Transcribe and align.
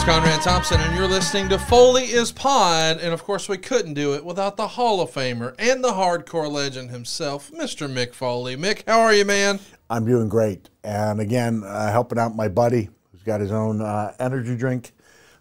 It's 0.00 0.08
Conrad 0.08 0.40
Thompson, 0.40 0.80
and 0.80 0.96
you're 0.96 1.06
listening 1.06 1.50
to 1.50 1.58
Foley 1.58 2.04
is 2.04 2.32
Pod. 2.32 3.00
And 3.00 3.12
of 3.12 3.22
course, 3.22 3.50
we 3.50 3.58
couldn't 3.58 3.92
do 3.92 4.14
it 4.14 4.24
without 4.24 4.56
the 4.56 4.66
Hall 4.66 5.02
of 5.02 5.10
Famer 5.10 5.54
and 5.58 5.84
the 5.84 5.90
hardcore 5.90 6.50
legend 6.50 6.88
himself, 6.88 7.50
Mr. 7.52 7.86
Mick 7.86 8.14
Foley. 8.14 8.56
Mick, 8.56 8.82
how 8.86 9.00
are 9.00 9.12
you, 9.12 9.26
man? 9.26 9.60
I'm 9.90 10.06
doing 10.06 10.30
great. 10.30 10.70
And 10.82 11.20
again, 11.20 11.62
uh, 11.66 11.92
helping 11.92 12.18
out 12.18 12.34
my 12.34 12.48
buddy 12.48 12.88
who's 13.12 13.22
got 13.24 13.42
his 13.42 13.52
own 13.52 13.82
uh, 13.82 14.14
energy 14.18 14.56
drink. 14.56 14.92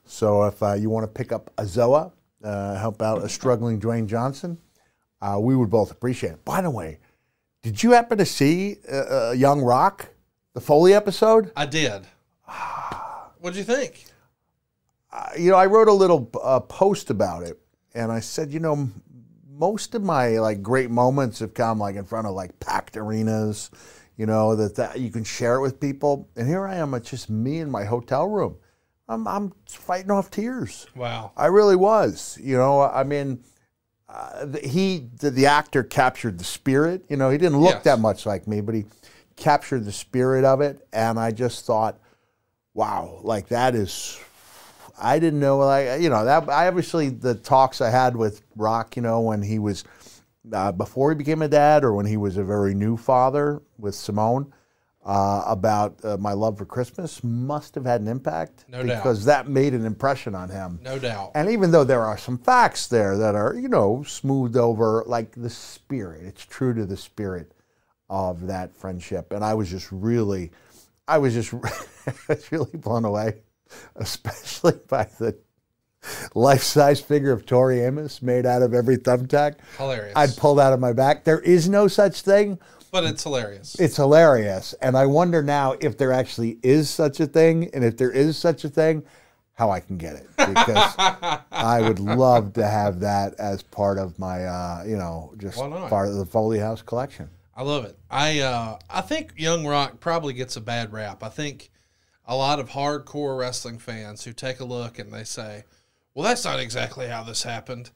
So 0.04 0.44
if 0.44 0.62
uh, 0.62 0.74
you 0.74 0.90
want 0.90 1.06
to 1.06 1.08
pick 1.08 1.32
up 1.32 1.50
a 1.58 1.64
Zoa, 1.64 2.12
uh, 2.44 2.76
help 2.76 3.02
out 3.02 3.24
a 3.24 3.30
struggling 3.30 3.80
Dwayne 3.80 4.08
Johnson, 4.08 4.58
uh, 5.22 5.38
we 5.40 5.56
would 5.56 5.70
both 5.70 5.90
appreciate 5.90 6.34
it. 6.34 6.44
By 6.44 6.60
the 6.60 6.70
way, 6.70 7.00
did 7.64 7.82
you 7.82 7.92
happen 7.92 8.18
to 8.18 8.26
see 8.26 8.76
uh, 8.92 9.32
Young 9.32 9.62
Rock, 9.62 10.10
the 10.54 10.60
Foley 10.60 10.94
episode? 10.94 11.54
I 11.56 11.66
did. 11.66 12.06
What'd 13.40 13.56
you 13.56 13.64
think? 13.64 14.09
You 15.38 15.52
know, 15.52 15.56
I 15.58 15.66
wrote 15.66 15.88
a 15.88 15.94
little 15.94 16.30
uh, 16.42 16.60
post 16.60 17.10
about 17.10 17.44
it, 17.44 17.60
and 17.96 18.12
I 18.12 18.20
said, 18.20 18.52
you 18.52 18.60
know, 18.60 18.90
most 19.52 19.96
of 19.96 20.04
my 20.04 20.38
like 20.40 20.62
great 20.62 20.90
moments 20.92 21.40
have 21.40 21.54
come 21.54 21.80
like 21.80 21.96
in 21.96 22.06
front 22.06 22.28
of 22.28 22.34
like 22.34 22.60
packed 22.60 22.96
arenas, 22.96 23.72
you 24.18 24.26
know, 24.26 24.56
that, 24.56 24.76
that 24.76 25.00
you 25.00 25.12
can 25.12 25.24
share 25.24 25.56
it 25.56 25.62
with 25.62 25.80
people. 25.80 26.30
And 26.36 26.48
here 26.48 26.66
I 26.68 26.76
am, 26.76 26.94
it's 26.94 27.10
just 27.10 27.30
me 27.30 27.60
in 27.60 27.70
my 27.70 27.84
hotel 27.86 28.28
room. 28.28 28.56
I'm 29.08 29.28
I'm 29.28 29.54
fighting 29.66 30.12
off 30.12 30.30
tears. 30.30 30.86
Wow. 30.96 31.32
I 31.36 31.48
really 31.48 31.76
was. 31.76 32.38
You 32.42 32.56
know, 32.58 32.84
I 32.84 33.04
mean, 33.04 33.44
uh, 34.08 34.46
the, 34.46 34.60
he 34.60 35.10
the, 35.18 35.32
the 35.32 35.48
actor 35.48 35.84
captured 35.84 36.38
the 36.38 36.44
spirit. 36.44 37.04
You 37.10 37.18
know, 37.18 37.32
he 37.32 37.38
didn't 37.40 37.60
look 37.60 37.76
Yes. 37.76 37.84
that 37.86 38.00
much 38.00 38.26
like 38.28 38.48
me, 38.48 38.62
but 38.62 38.76
he 38.76 38.86
captured 39.36 39.86
the 39.86 39.92
spirit 39.92 40.46
of 40.46 40.62
it, 40.62 40.88
and 40.94 41.20
I 41.20 41.32
just 41.32 41.66
thought, 41.66 42.00
wow, 42.76 43.20
like 43.24 43.48
that 43.48 43.74
is. 43.74 44.20
I 45.00 45.20
didn't 45.20 45.40
know, 45.40 45.58
like 45.60 46.02
you 46.02 46.10
know, 46.10 46.26
that 46.26 46.50
I 46.50 46.68
obviously 46.68 47.10
the 47.10 47.36
talks 47.36 47.82
I 47.82 47.90
had 47.90 48.16
with 48.16 48.42
Rock, 48.56 48.96
you 48.96 49.02
know, 49.02 49.22
when 49.22 49.42
he 49.42 49.60
was 49.60 49.84
uh, 50.52 50.72
before 50.72 51.12
he 51.12 51.16
became 51.16 51.42
a 51.42 51.48
dad, 51.48 51.84
or 51.84 51.94
when 51.94 52.06
he 52.06 52.18
was 52.18 52.38
a 52.38 52.44
very 52.44 52.74
new 52.74 52.98
father 52.98 53.62
with 53.78 53.96
Simone. 53.96 54.54
Uh, 55.06 55.44
about 55.48 56.04
uh, 56.04 56.18
my 56.18 56.34
love 56.34 56.58
for 56.58 56.66
Christmas 56.66 57.24
must 57.24 57.74
have 57.74 57.86
had 57.86 58.02
an 58.02 58.08
impact 58.08 58.66
No 58.68 58.84
doubt. 58.84 58.98
because 58.98 59.26
that 59.26 59.48
made 59.48 59.74
an 59.74 59.86
impression 59.86 60.36
on 60.36 60.50
him. 60.50 60.78
No 60.84 61.00
doubt. 61.00 61.32
And 61.34 61.50
even 61.50 61.72
though 61.72 61.86
there 61.86 62.04
are 62.06 62.18
some 62.18 62.38
facts 62.38 62.86
there 62.88 63.18
that 63.18 63.34
are, 63.34 63.56
you 63.56 63.70
know, 63.70 64.04
smoothed 64.04 64.58
over, 64.58 65.04
like 65.08 65.32
the 65.32 65.50
spirit, 65.50 66.26
it's 66.26 66.46
true 66.46 66.74
to 66.76 66.86
the 66.86 66.98
spirit 66.98 67.54
of 68.10 68.48
that 68.48 68.76
friendship. 68.76 69.32
And 69.32 69.44
I 69.44 69.54
was 69.54 69.70
just 69.72 69.88
really, 69.90 70.52
I 71.08 71.18
was 71.18 71.34
just 71.34 71.54
really 72.52 72.78
blown 72.78 73.06
away, 73.06 73.38
especially 73.96 74.80
by 74.88 75.08
the 75.20 75.38
life-size 76.34 77.02
figure 77.02 77.32
of 77.32 77.46
Tori 77.46 77.82
Amos 77.82 78.22
made 78.22 78.46
out 78.46 78.62
of 78.62 78.74
every 78.74 78.98
thumbtack 78.98 79.56
Hilarious. 79.78 80.14
I'd 80.16 80.36
pulled 80.38 80.60
out 80.60 80.74
of 80.74 80.80
my 80.80 80.94
back. 80.94 81.24
There 81.24 81.40
is 81.42 81.68
no 81.68 81.88
such 81.88 82.22
thing. 82.22 82.58
but 82.92 83.04
it's 83.04 83.24
hilarious. 83.24 83.76
It's 83.80 83.98
hilarious. 83.98 84.74
And 84.82 84.96
I 84.98 85.06
wonder 85.06 85.44
now 85.44 85.76
if 85.82 85.98
there 85.98 86.14
actually 86.14 86.58
is 86.64 86.90
such 86.90 87.20
a 87.20 87.28
thing, 87.28 87.70
and 87.74 87.84
if 87.84 87.98
there 87.98 88.12
is 88.12 88.38
such 88.38 88.64
a 88.64 88.70
thing, 88.70 89.04
how 89.54 89.72
I 89.72 89.82
can 89.82 89.98
get 89.98 90.16
it. 90.16 90.28
Because 90.38 90.96
I 91.52 91.82
would 91.82 92.00
love 92.00 92.54
to 92.54 92.66
have 92.66 93.02
that 93.02 93.34
as 93.38 93.62
part 93.62 93.98
of 93.98 94.18
my, 94.18 94.46
uh, 94.46 94.84
you 94.88 94.96
know, 94.96 95.34
just 95.38 95.58
part 95.58 96.08
of 96.08 96.16
the 96.16 96.26
Foley 96.26 96.60
House 96.60 96.82
collection. 96.82 97.30
I 97.56 97.64
love 97.64 97.84
it. 97.84 97.98
I 98.10 98.40
uh, 98.40 98.80
I 98.90 99.02
think 99.02 99.34
Young 99.36 99.68
Rock 99.68 100.00
probably 100.00 100.32
gets 100.34 100.56
a 100.56 100.62
bad 100.62 100.94
rap. 100.94 101.24
I 101.24 101.28
think 101.30 101.72
a 102.30 102.36
lot 102.36 102.60
of 102.60 102.70
hardcore 102.70 103.38
wrestling 103.38 103.80
fans 103.80 104.24
who 104.24 104.32
take 104.32 104.60
a 104.60 104.64
look 104.64 105.00
and 105.00 105.12
they 105.12 105.24
say, 105.24 105.66
"Well, 106.14 106.24
that's 106.24 106.46
not 106.46 106.60
exactly 106.60 107.08
how 107.08 107.24
this 107.24 107.44
happened." 107.44 107.90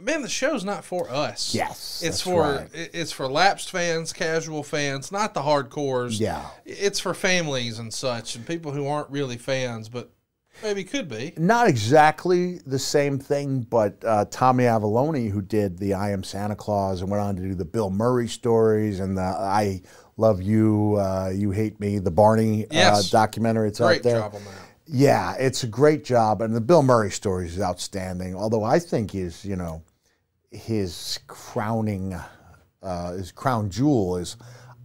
Man, 0.00 0.22
the 0.22 0.28
show's 0.28 0.64
not 0.64 0.84
for 0.84 1.10
us. 1.10 1.54
Yes, 1.54 2.02
it's 2.04 2.20
for 2.20 2.42
right. 2.42 2.68
it's 2.72 3.10
for 3.10 3.26
lapsed 3.26 3.70
fans, 3.70 4.12
casual 4.12 4.62
fans, 4.62 5.10
not 5.10 5.34
the 5.34 5.42
hardcores. 5.42 6.20
Yeah. 6.20 6.46
it's 6.64 7.00
for 7.00 7.14
families 7.14 7.78
and 7.78 7.92
such, 7.92 8.36
and 8.36 8.46
people 8.46 8.72
who 8.72 8.86
aren't 8.86 9.10
really 9.10 9.36
fans, 9.36 9.88
but 9.88 10.10
maybe 10.62 10.84
could 10.84 11.08
be. 11.08 11.32
Not 11.36 11.68
exactly 11.68 12.60
the 12.66 12.78
same 12.78 13.18
thing, 13.18 13.60
but 13.62 14.02
uh, 14.04 14.26
Tommy 14.30 14.64
Avallone, 14.64 15.30
who 15.30 15.42
did 15.42 15.78
the 15.78 15.94
I 15.94 16.10
Am 16.10 16.22
Santa 16.22 16.56
Claus 16.56 17.00
and 17.00 17.10
went 17.10 17.22
on 17.22 17.36
to 17.36 17.42
do 17.42 17.54
the 17.54 17.64
Bill 17.64 17.90
Murray 17.90 18.28
stories 18.28 19.00
and 19.00 19.16
the 19.16 19.22
I 19.22 19.82
Love 20.20 20.42
You, 20.42 20.96
uh, 21.00 21.32
You 21.34 21.50
Hate 21.50 21.80
Me, 21.80 21.98
the 21.98 22.10
Barney 22.10 22.66
Yes. 22.70 23.08
uh, 23.12 23.18
documentary. 23.18 23.68
It's 23.68 23.78
Great 23.80 23.98
out 23.98 24.02
there. 24.02 24.18
job 24.20 24.34
on 24.34 24.44
that. 24.44 24.52
Yeah, 24.86 25.34
it's 25.38 25.64
a 25.64 25.66
great 25.66 26.04
job, 26.04 26.42
and 26.42 26.54
the 26.54 26.60
Bill 26.60 26.82
Murray 26.82 27.10
story 27.10 27.46
is 27.46 27.58
outstanding. 27.60 28.34
Although 28.34 28.62
I 28.64 28.78
think 28.80 29.12
his, 29.12 29.44
you 29.44 29.56
know, 29.56 29.82
his 30.50 31.18
crowning, 31.26 32.14
uh, 32.82 33.12
his 33.12 33.32
crown 33.32 33.70
jewel 33.70 34.16
is 34.18 34.36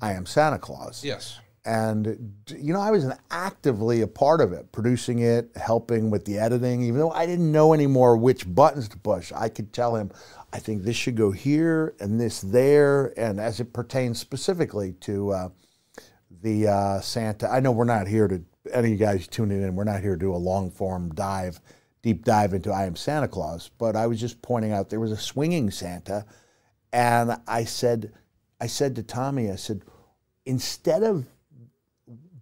"I 0.01 0.13
Am 0.13 0.25
Santa 0.25 0.57
Claus." 0.59 1.03
Yes. 1.03 1.39
And 1.65 2.33
you 2.47 2.73
know, 2.73 2.79
I 2.79 2.91
was 2.91 3.05
actively 3.31 4.01
a 4.01 4.07
part 4.07 4.39
of 4.39 4.53
it, 4.53 4.71
producing 4.71 5.19
it, 5.19 5.49
helping 5.55 6.11
with 6.11 6.25
the 6.25 6.37
editing. 6.37 6.83
Even 6.83 6.99
though 6.99 7.11
I 7.11 7.25
didn't 7.25 7.51
know 7.51 7.73
anymore 7.73 8.17
which 8.17 8.53
buttons 8.53 8.87
to 8.89 8.97
push, 8.97 9.31
I 9.35 9.49
could 9.49 9.73
tell 9.73 9.95
him, 9.95 10.11
"I 10.53 10.59
think 10.59 10.83
this 10.83 10.95
should 10.95 11.15
go 11.15 11.31
here 11.31 11.95
and 11.99 12.21
this 12.21 12.41
there." 12.41 13.13
And 13.19 13.39
as 13.39 13.59
it 13.59 13.73
pertains 13.73 14.19
specifically 14.19 14.93
to 15.01 15.31
uh, 15.31 15.49
the 16.41 16.67
uh, 16.67 17.01
Santa. 17.01 17.49
I 17.49 17.59
know 17.59 17.71
we're 17.71 17.85
not 17.85 18.07
here 18.07 18.27
to 18.27 18.43
any 18.71 18.93
of 18.93 18.99
you 18.99 19.05
guys 19.05 19.27
tuning 19.27 19.61
in. 19.61 19.75
We're 19.75 19.83
not 19.83 20.01
here 20.01 20.13
to 20.13 20.19
do 20.19 20.33
a 20.33 20.37
long 20.37 20.71
form 20.71 21.13
dive, 21.13 21.59
deep 22.01 22.23
dive 22.23 22.53
into 22.53 22.71
I 22.71 22.85
am 22.85 22.95
Santa 22.95 23.27
Claus. 23.27 23.69
But 23.77 23.95
I 23.95 24.07
was 24.07 24.19
just 24.19 24.41
pointing 24.41 24.71
out 24.71 24.89
there 24.89 24.99
was 24.99 25.11
a 25.11 25.17
swinging 25.17 25.71
Santa, 25.71 26.25
and 26.93 27.37
I 27.47 27.63
said, 27.65 28.13
I 28.61 28.67
said 28.67 28.95
to 28.95 29.03
Tommy, 29.03 29.51
I 29.51 29.55
said, 29.55 29.81
instead 30.45 31.03
of 31.03 31.25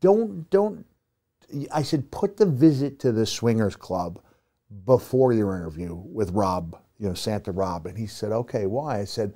don't 0.03 0.49
don't, 0.49 0.85
I 1.71 1.81
said 1.81 2.11
put 2.11 2.35
the 2.35 2.45
visit 2.45 2.99
to 2.99 3.13
the 3.13 3.25
swingers 3.25 3.77
club 3.77 4.19
before 4.85 5.31
your 5.31 5.55
interview 5.55 5.95
with 5.95 6.31
Rob, 6.31 6.77
you 6.99 7.07
know 7.07 7.13
Santa 7.13 7.53
Rob, 7.53 7.87
and 7.87 7.97
he 7.97 8.05
said, 8.05 8.33
okay, 8.33 8.65
why? 8.65 8.99
I 8.99 9.05
said 9.05 9.33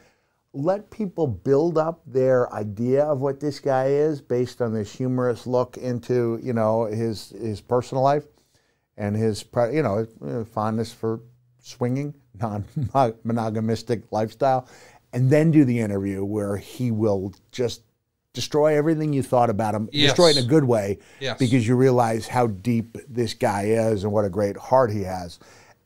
let 0.53 0.89
people 0.89 1.27
build 1.27 1.77
up 1.77 2.01
their 2.05 2.51
idea 2.53 3.05
of 3.05 3.21
what 3.21 3.39
this 3.39 3.59
guy 3.59 3.85
is 3.85 4.21
based 4.21 4.61
on 4.61 4.73
this 4.73 4.93
humorous 4.93 5.47
look 5.47 5.77
into 5.77 6.39
you 6.43 6.53
know 6.53 6.85
his 6.85 7.29
his 7.29 7.61
personal 7.61 8.03
life 8.03 8.25
and 8.97 9.15
his 9.15 9.45
you 9.71 9.83
know 9.83 10.05
fondness 10.51 10.91
for 10.91 11.21
swinging 11.59 12.13
non-monogamistic 12.39 14.03
lifestyle 14.11 14.67
and 15.13 15.29
then 15.29 15.51
do 15.51 15.63
the 15.63 15.79
interview 15.79 16.23
where 16.23 16.57
he 16.57 16.91
will 16.91 17.33
just 17.51 17.81
destroy 18.37 18.77
everything 18.77 19.11
you 19.13 19.23
thought 19.23 19.49
about 19.49 19.73
him 19.75 19.89
Yes. 19.91 20.11
destroy 20.11 20.29
it 20.29 20.37
in 20.37 20.45
a 20.45 20.47
good 20.47 20.63
way 20.63 20.99
Yes. 21.19 21.37
because 21.39 21.67
you 21.67 21.75
realize 21.75 22.27
how 22.27 22.47
deep 22.47 22.97
this 23.09 23.33
guy 23.33 23.63
is 23.65 24.03
and 24.03 24.13
what 24.13 24.25
a 24.25 24.29
great 24.29 24.55
heart 24.57 24.91
he 24.91 25.01
has 25.03 25.39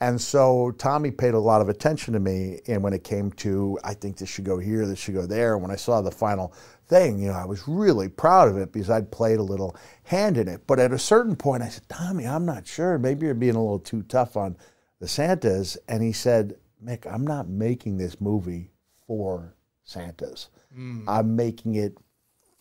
and 0.03 0.19
so 0.19 0.71
Tommy 0.79 1.11
paid 1.11 1.35
a 1.35 1.39
lot 1.39 1.61
of 1.61 1.69
attention 1.69 2.13
to 2.15 2.19
me, 2.19 2.59
and 2.67 2.81
when 2.81 2.91
it 2.91 3.03
came 3.03 3.29
to, 3.33 3.77
I 3.83 3.93
think 3.93 4.17
this 4.17 4.29
should 4.29 4.45
go 4.45 4.57
here, 4.57 4.87
this 4.87 4.97
should 4.97 5.13
go 5.13 5.27
there. 5.27 5.59
When 5.59 5.69
I 5.69 5.75
saw 5.75 6.01
the 6.01 6.09
final 6.09 6.55
thing, 6.87 7.19
you 7.19 7.27
know, 7.27 7.35
I 7.35 7.45
was 7.45 7.67
really 7.67 8.09
proud 8.09 8.47
of 8.49 8.57
it 8.57 8.71
because 8.71 8.89
I'd 8.89 9.11
played 9.11 9.37
a 9.37 9.43
little 9.43 9.75
hand 10.01 10.37
in 10.37 10.47
it. 10.47 10.65
But 10.65 10.79
at 10.79 10.91
a 10.91 10.97
certain 10.97 11.35
point, 11.35 11.61
I 11.61 11.69
said, 11.69 11.87
Tommy, 11.87 12.25
I'm 12.25 12.47
not 12.47 12.65
sure. 12.65 12.97
Maybe 12.97 13.27
you're 13.27 13.35
being 13.35 13.53
a 13.53 13.61
little 13.61 13.77
too 13.77 14.01
tough 14.01 14.35
on 14.35 14.57
the 14.99 15.07
Santas. 15.07 15.77
And 15.87 16.01
he 16.01 16.13
said, 16.13 16.55
Mick, 16.83 17.05
I'm 17.05 17.27
not 17.27 17.47
making 17.47 17.97
this 17.99 18.19
movie 18.19 18.71
for 19.05 19.53
Santas. 19.83 20.49
Hmm. 20.73 21.07
I'm 21.07 21.35
making 21.35 21.75
it 21.75 21.95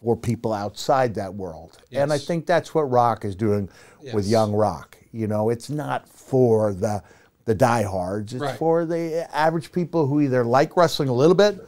for 0.02 0.17
people 0.17 0.52
outside 0.52 1.14
that 1.14 1.35
world. 1.35 1.79
And 1.93 2.12
I 2.12 2.19
think 2.19 2.47
that's 2.47 2.75
what 2.75 2.82
Rock 2.82 3.25
is 3.25 3.35
doing 3.37 3.69
with 4.12 4.26
Young 4.26 4.52
Rock. 4.52 4.97
You 5.12 5.26
know, 5.26 5.50
it's 5.50 5.70
not 5.70 6.08
for 6.08 6.73
the 6.73 7.02
the 7.47 7.55
diehards. 7.55 8.32
It's 8.32 8.41
Right. 8.43 8.56
for 8.58 8.85
the 8.85 9.26
average 9.35 9.73
people 9.73 10.06
who 10.06 10.20
either 10.20 10.44
like 10.44 10.76
wrestling 10.76 11.08
a 11.08 11.12
little 11.12 11.35
bit 11.35 11.58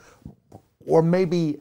or 0.86 1.02
maybe 1.02 1.60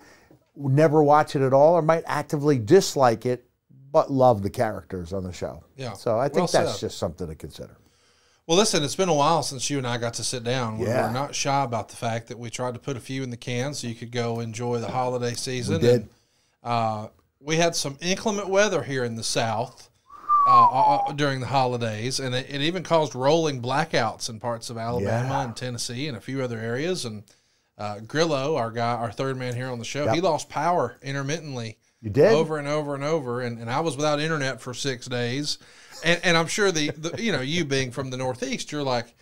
never 0.56 1.02
watch 1.02 1.36
it 1.36 1.42
at 1.42 1.54
all 1.54 1.74
or 1.76 1.82
might 1.82 2.04
actively 2.06 2.60
dislike 2.60 3.26
it 3.26 3.48
but 3.92 4.12
love 4.12 4.44
the 4.44 4.50
characters 4.50 5.12
on 5.12 5.24
the 5.24 5.34
show. 5.34 5.64
Yeah. 5.76 5.94
So 5.94 6.20
I 6.20 6.28
think 6.30 6.54
Well 6.54 6.66
that's 6.66 6.80
just 6.80 6.98
something 7.00 7.28
to 7.28 7.36
consider. 7.36 7.78
Well, 8.48 8.58
listen, 8.58 8.84
it's 8.84 8.96
been 8.96 9.10
a 9.10 9.14
while 9.14 9.44
since 9.44 9.70
you 9.70 9.78
and 9.80 9.88
I 9.88 9.98
got 9.98 10.14
to 10.16 10.24
sit 10.24 10.44
down. 10.44 10.78
We 10.78 10.86
Yeah. 10.88 11.08
We're 11.08 11.14
not 11.14 11.34
shy 11.34 11.64
about 11.64 11.90
the 11.90 11.96
fact 11.96 12.28
that 12.28 12.38
we 12.38 12.50
tried 12.50 12.74
to 12.76 12.80
put 12.80 12.96
a 12.98 13.00
few 13.00 13.24
in 13.24 13.30
the 13.32 13.38
can 13.38 13.74
so 13.74 13.88
you 13.88 13.96
could 13.96 14.12
go 14.12 14.40
enjoy 14.40 14.80
the 14.80 14.90
holiday 14.92 15.34
season. 15.34 15.82
did. 15.82 16.02
And, 16.02 16.10
uh, 16.64 17.08
we 17.40 17.58
had 17.58 17.76
some 17.76 17.98
inclement 18.02 18.50
weather 18.50 18.84
here 18.84 19.04
in 19.04 19.16
the 19.16 19.24
South 19.24 19.90
uh, 20.48 20.66
uh, 21.08 21.12
during 21.14 21.40
the 21.40 21.48
holidays, 21.48 22.20
and 22.20 22.34
it, 22.36 22.48
it 22.50 22.62
even 22.62 22.84
caused 22.84 23.16
rolling 23.16 23.62
blackouts 23.62 24.30
in 24.30 24.40
parts 24.40 24.70
of 24.70 24.78
Alabama 24.78 25.28
Yeah. 25.30 25.44
and 25.44 25.56
Tennessee 25.56 26.08
and 26.08 26.18
a 26.18 26.22
few 26.22 26.42
other 26.42 26.60
areas. 26.60 27.06
And 27.06 27.24
uh, 27.78 28.00
Grillo, 28.00 28.56
our 28.58 28.72
guy, 28.72 28.94
our 28.94 29.12
third 29.12 29.38
man 29.38 29.56
here 29.56 29.68
on 29.70 29.80
the 29.80 29.86
show, 29.86 30.08
he 30.12 30.22
lost 30.22 30.50
power 30.50 30.98
intermittently 31.02 31.78
You 32.02 32.10
did? 32.12 32.32
over 32.32 32.58
and 32.58 32.68
over 32.68 32.94
and 32.96 33.04
over, 33.04 33.42
and, 33.42 33.60
and 33.60 33.70
I 33.70 33.80
was 33.80 33.96
without 33.96 34.20
internet 34.20 34.62
for 34.62 34.74
six 34.74 35.08
days, 35.08 35.58
and, 36.04 36.20
and 36.24 36.38
I'm 36.38 36.48
sure 36.48 36.72
the, 36.72 36.92
the 36.92 37.22
you 37.22 37.32
know 37.32 37.42
you 37.42 37.66
being 37.66 37.92
from 37.92 38.10
the 38.12 38.18
Northeast, 38.18 38.72
you're 38.72 38.84
like, 38.84 39.14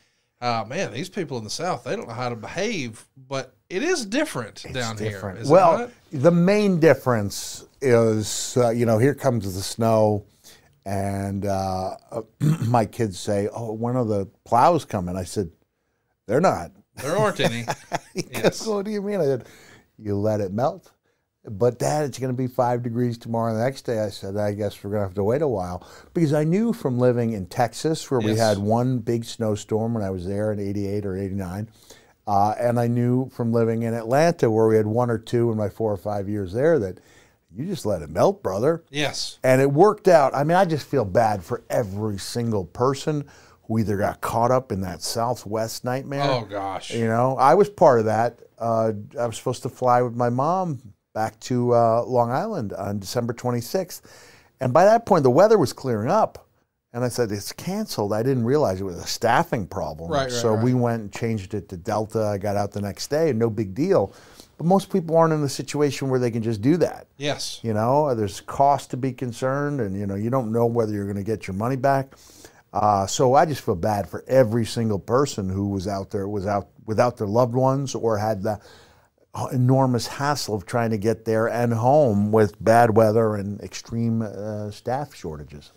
oh 0.42 0.66
man, 0.66 0.92
these 0.94 1.10
people 1.10 1.38
in 1.38 1.44
the 1.46 1.50
South 1.50 1.84
they 1.86 1.96
don't 1.96 2.08
know 2.08 2.14
how 2.14 2.30
to 2.30 2.36
behave, 2.36 3.06
but 3.30 3.54
it 3.70 3.84
is 3.84 4.06
different 4.06 4.66
down 4.74 4.96
different. 4.98 5.38
here. 5.38 5.44
is 5.44 5.50
well? 5.50 5.90
The 6.12 6.32
main 6.32 6.80
difference 6.80 7.66
is, 7.82 8.58
uh, 8.58 8.70
you 8.70 8.86
know, 8.86 8.98
here 8.98 9.16
comes 9.16 9.54
the 9.54 9.62
snow, 9.62 10.26
and 10.86 11.46
uh, 11.46 11.96
my 12.68 12.86
kids 12.86 13.20
say, 13.20 13.48
"Oh, 13.54 13.74
when 13.74 13.96
are 13.96 14.06
the 14.06 14.28
plows 14.46 14.86
coming?" 14.86 15.16
I 15.16 15.24
said, 15.24 15.52
"They're 16.28 16.42
not." 16.42 16.72
there 17.02 17.18
aren't 17.18 17.40
any. 17.40 17.66
He 18.14 18.24
goes, 18.24 18.44
Yes. 18.44 18.68
What 18.68 18.86
do 18.86 18.92
you 18.92 19.02
mean? 19.02 19.22
I 19.22 19.26
said, 19.26 19.46
"You 19.98 20.18
let 20.18 20.42
it 20.42 20.52
melt." 20.52 20.92
But 21.46 21.80
Dad, 21.80 22.06
it's 22.06 22.20
going 22.20 22.34
to 22.34 22.38
be 22.38 22.48
five 22.48 22.84
degrees 22.84 23.18
tomorrow. 23.18 23.54
The 23.54 23.64
next 23.64 23.84
day, 23.84 24.00
I 24.00 24.10
said, 24.10 24.36
I 24.36 24.54
guess 24.54 24.84
we're 24.84 24.90
going 24.90 25.02
to 25.02 25.08
have 25.08 25.16
to 25.16 25.24
wait 25.24 25.42
a 25.42 25.48
while 25.48 25.88
because 26.14 26.34
I 26.34 26.44
knew 26.44 26.74
from 26.74 27.00
living 27.00 27.32
in 27.32 27.46
Texas, 27.46 28.10
where 28.12 28.20
we 28.20 28.36
had 28.36 28.58
one 28.58 29.00
big 29.00 29.24
snowstorm 29.24 29.94
when 29.94 30.04
I 30.04 30.10
was 30.10 30.26
there 30.28 30.52
in 30.52 30.60
'88 30.60 31.06
or 31.06 31.16
'89, 31.16 31.70
uh, 32.30 32.54
and 32.60 32.80
I 32.80 32.86
knew 32.88 33.28
from 33.30 33.52
living 33.52 33.82
in 33.82 33.94
Atlanta, 33.96 34.52
where 34.52 34.68
we 34.68 34.76
had 34.78 34.86
one 34.86 35.10
or 35.10 35.18
two 35.18 35.52
in 35.52 35.58
my 35.58 35.68
four 35.70 35.92
or 35.92 35.98
five 35.98 36.30
years 36.30 36.54
there, 36.54 36.78
that 36.78 37.00
you 37.52 37.66
just 37.66 37.88
let 37.88 38.04
it 38.04 38.10
melt, 38.12 38.44
brother. 38.44 38.84
yes, 38.92 39.40
And 39.44 39.60
it 39.62 39.72
worked 39.72 40.08
out. 40.08 40.36
I 40.36 40.44
mean, 40.44 40.56
I 40.56 40.66
just 40.66 40.86
feel 40.88 41.06
bad 41.06 41.44
for 41.44 41.64
every 41.72 42.20
single 42.20 42.66
person 42.66 43.26
who 43.64 43.80
either 43.80 43.98
got 43.98 44.22
caught 44.22 44.52
up 44.52 44.72
in 44.72 44.82
that 44.82 45.02
Southwest 45.02 45.84
nightmare. 45.84 46.24
oh 46.30 46.46
gosh, 46.46 46.92
You 46.94 47.08
know, 47.08 47.36
I 47.38 47.56
was 47.56 47.68
part 47.70 48.00
of 48.00 48.06
that. 48.06 48.40
Uh, 48.60 48.92
I 49.20 49.26
was 49.26 49.38
supposed 49.38 49.64
to 49.64 49.70
fly 49.70 50.02
with 50.04 50.16
my 50.16 50.30
mom 50.30 50.82
back 51.16 51.40
to 51.42 51.74
uh, 51.74 52.04
Long 52.04 52.32
Island 52.32 52.74
on 52.74 53.00
December 53.00 53.34
26th. 53.34 54.02
And 54.60 54.72
by 54.72 54.86
that 54.86 55.06
point, 55.08 55.24
the 55.24 55.32
weather 55.32 55.58
was 55.58 55.74
clearing 55.74 56.10
up. 56.12 56.46
And 56.92 57.04
I 57.04 57.10
said, 57.10 57.32
it's 57.32 57.54
canceled. 57.54 58.14
I 58.14 58.24
didn't 58.24 58.46
realize 58.46 58.82
it 58.82 58.84
was 58.84 58.98
a 58.98 59.06
staffing 59.06 59.68
problem. 59.68 60.10
Right, 60.12 60.24
right, 60.24 60.32
so 60.32 60.56
we 60.56 60.74
went 60.74 61.02
and 61.04 61.14
changed 61.14 61.54
it 61.54 61.70
to 61.70 61.78
Delta. 61.78 62.24
I 62.24 62.40
got 62.40 62.56
out 62.56 62.72
the 62.72 62.82
next 62.82 63.10
day, 63.10 63.32
no 63.32 63.48
big 63.50 63.76
deal. 63.76 64.12
But 64.58 64.66
most 64.66 64.92
people 64.92 65.16
aren't 65.16 65.32
in 65.34 65.44
a 65.44 65.50
situation 65.50 66.10
where 66.10 66.20
they 66.20 66.32
can 66.32 66.42
just 66.42 66.62
do 66.62 66.78
that. 66.78 67.08
yes, 67.18 67.60
You 67.62 67.74
know, 67.74 68.14
there's 68.16 68.42
cost 68.42 68.90
to 68.92 68.98
be 68.98 69.14
concerned, 69.14 69.80
and 69.80 69.98
you 69.98 70.08
know, 70.08 70.16
you 70.16 70.30
don't 70.30 70.52
know 70.52 70.66
whether 70.66 70.92
you're 70.92 71.06
going 71.06 71.16
to 71.16 71.24
get 71.24 71.48
your 71.48 71.56
money 71.56 71.76
back. 71.76 72.16
Uh, 72.74 73.06
so 73.08 73.36
I 73.36 73.46
just 73.46 73.62
feel 73.62 73.76
bad 73.76 74.10
for 74.10 74.24
every 74.28 74.66
single 74.66 75.00
person 75.00 75.48
who 75.48 75.70
was 75.70 75.88
out 75.88 76.10
there, 76.10 76.28
was 76.28 76.46
out 76.46 76.70
without 76.86 77.18
their 77.18 77.28
loved 77.28 77.54
ones, 77.54 77.96
or 77.96 78.18
had 78.18 78.42
the 78.44 78.60
enormous 79.52 80.08
hassle 80.08 80.56
of 80.56 80.66
trying 80.66 80.90
to 80.90 80.98
get 80.98 81.24
there 81.24 81.48
and 81.48 81.74
home 81.74 82.32
with 82.32 82.62
bad 82.64 82.96
weather 82.96 83.36
and 83.36 83.62
extreme 83.62 84.22
uh, 84.22 84.72
staff 84.72 85.14
shortages. 85.14 85.72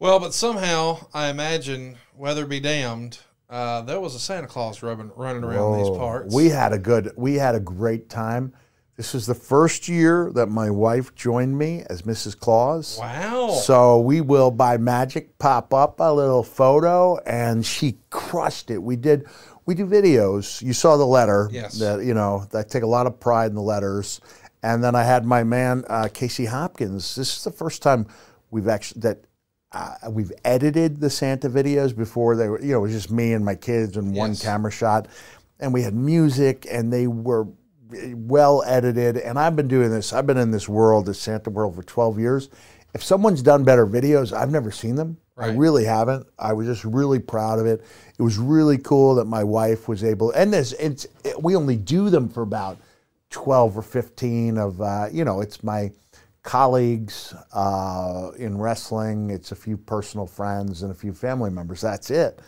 Well, 0.00 0.18
but 0.18 0.32
somehow 0.32 1.06
I 1.12 1.28
imagine, 1.28 1.98
weather 2.16 2.46
be 2.46 2.58
damned, 2.58 3.18
uh, 3.50 3.82
there 3.82 4.00
was 4.00 4.14
a 4.14 4.18
Santa 4.18 4.46
Claus 4.46 4.82
rubbing, 4.82 5.12
running 5.14 5.44
around 5.44 5.76
these 5.76 5.90
parts. 5.90 6.34
We 6.34 6.48
had 6.48 6.72
a 6.72 6.78
good, 6.78 7.12
we 7.16 7.34
had 7.34 7.54
a 7.54 7.60
great 7.60 8.08
time. 8.08 8.54
This 8.96 9.12
was 9.12 9.26
the 9.26 9.34
first 9.34 9.88
year 9.88 10.30
that 10.34 10.46
my 10.46 10.70
wife 10.70 11.14
joined 11.14 11.58
me 11.58 11.84
as 11.90 12.02
Mrs. 12.02 12.38
Claus. 12.38 12.98
wow, 12.98 13.50
So 13.50 14.00
we 14.00 14.22
will, 14.22 14.50
by 14.50 14.78
magic, 14.78 15.38
pop 15.38 15.74
up 15.74 16.00
a 16.00 16.12
little 16.12 16.44
photo, 16.44 17.18
and 17.18 17.64
she 17.64 17.98
crushed 18.08 18.70
it. 18.70 18.78
We 18.78 18.96
did, 18.96 19.26
we 19.66 19.74
do 19.74 19.84
videos. 19.86 20.62
You 20.62 20.72
saw 20.72 20.96
the 20.96 21.06
letter. 21.06 21.50
Yes. 21.52 21.78
That 21.78 22.04
you 22.04 22.14
know, 22.14 22.46
I 22.54 22.62
take 22.62 22.84
a 22.84 22.86
lot 22.86 23.06
of 23.06 23.20
pride 23.20 23.50
in 23.50 23.54
the 23.54 23.62
letters. 23.62 24.22
And 24.62 24.82
then 24.82 24.94
I 24.94 25.02
had 25.02 25.26
my 25.26 25.44
man 25.44 25.84
uh, 25.88 26.08
Casey 26.12 26.46
Hopkins. 26.46 27.16
This 27.16 27.36
is 27.36 27.44
the 27.44 27.52
first 27.52 27.82
time 27.82 28.06
we've 28.50 28.68
actually 28.68 29.02
that 29.02 29.24
uh, 29.72 29.94
we've 30.10 30.32
edited 30.44 31.00
the 31.00 31.10
Santa 31.10 31.48
videos 31.48 31.96
before 31.96 32.36
they 32.36 32.48
were. 32.48 32.60
You 32.60 32.72
know, 32.72 32.78
it 32.78 32.82
was 32.82 32.92
just 32.92 33.10
me 33.10 33.32
and 33.32 33.44
my 33.44 33.54
kids 33.54 33.96
and 33.96 34.14
one 34.14 34.34
camera 34.34 34.70
shot, 34.70 35.08
and 35.60 35.72
we 35.72 35.82
had 35.82 35.94
music, 35.94 36.66
and 36.70 36.92
they 36.92 37.06
were 37.06 37.46
well 37.90 38.62
edited. 38.66 39.16
And 39.16 39.38
I've 39.38 39.56
been 39.56 39.68
doing 39.68 39.90
this. 39.90 40.12
I've 40.12 40.26
been 40.26 40.38
in 40.38 40.50
this 40.50 40.68
world, 40.68 41.06
this 41.06 41.20
Santa 41.20 41.50
world, 41.50 41.76
for 41.76 41.82
12 41.82 42.18
years. 42.18 42.48
If 42.94 43.04
someone's 43.04 43.42
done 43.42 43.62
better 43.62 43.86
videos, 43.86 44.32
I've 44.32 44.50
never 44.50 44.72
seen 44.72 44.96
them. 44.96 45.18
I 45.40 45.46
really 45.46 45.84
haven't. 45.84 46.26
I 46.38 46.52
was 46.52 46.66
just 46.66 46.84
really 46.84 47.18
proud 47.18 47.58
of 47.58 47.66
it. 47.66 47.82
It 48.18 48.22
was 48.22 48.36
really 48.36 48.76
cool 48.76 49.14
that 49.14 49.24
my 49.24 49.42
wife 49.42 49.88
was 49.88 50.04
able. 50.04 50.32
And 50.32 50.52
this, 50.52 50.72
it's 50.72 51.06
it, 51.24 51.42
we 51.42 51.56
only 51.56 51.76
do 51.76 52.10
them 52.10 52.28
for 52.28 52.42
about 52.42 52.78
12 53.30 53.78
or 53.78 53.82
15 53.82 54.58
of 54.58 54.80
uh, 54.82 55.08
you 55.10 55.24
know. 55.24 55.40
It's 55.40 55.64
my 55.64 55.92
colleagues 56.42 57.34
uh, 57.52 58.30
in 58.38 58.58
wrestling. 58.58 59.30
It's 59.30 59.52
a 59.52 59.56
few 59.56 59.76
personal 59.76 60.26
friends 60.26 60.82
and 60.82 60.90
a 60.90 60.94
few 60.94 61.12
family 61.12 61.50
members. 61.50 61.80
That's 61.80 62.10
it. 62.10 62.40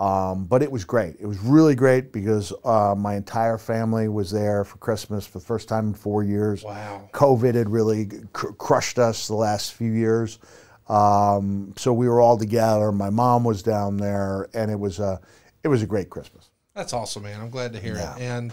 Um, 0.00 0.44
but 0.44 0.62
it 0.62 0.70
was 0.70 0.84
great. 0.84 1.16
It 1.18 1.26
was 1.26 1.38
really 1.40 1.74
great 1.74 2.12
because 2.12 2.52
uh, 2.64 2.94
my 2.96 3.16
entire 3.16 3.58
family 3.58 4.08
was 4.08 4.30
there 4.30 4.64
for 4.64 4.76
Christmas 4.78 5.26
for 5.26 5.40
the 5.40 5.44
first 5.44 5.68
time 5.68 5.88
in 5.88 5.94
four 5.94 6.22
years. 6.22 6.62
wow, 6.62 7.08
COVID 7.12 7.54
had 7.56 7.68
really 7.68 8.08
cr- 8.32 8.52
crushed 8.52 9.00
us 9.00 9.26
the 9.26 9.34
last 9.34 9.72
few 9.74 9.90
years. 9.90 10.38
Um, 10.88 11.74
so 11.76 11.92
we 11.92 12.08
were 12.08 12.20
all 12.20 12.38
together. 12.38 12.92
My 12.92 13.10
mom 13.10 13.42
was 13.42 13.62
down 13.62 13.96
there, 13.96 14.48
and 14.54 14.70
it 14.70 14.78
was 14.78 15.00
a 15.00 15.20
it 15.64 15.68
was 15.68 15.82
a 15.82 15.86
great 15.86 16.10
Christmas. 16.10 16.48
that's 16.74 16.92
awesome, 16.92 17.24
man. 17.24 17.40
I'm 17.40 17.50
glad 17.50 17.72
to 17.72 17.80
hear 17.80 17.96
Yeah. 17.96 18.14
it, 18.14 18.22
and 18.22 18.52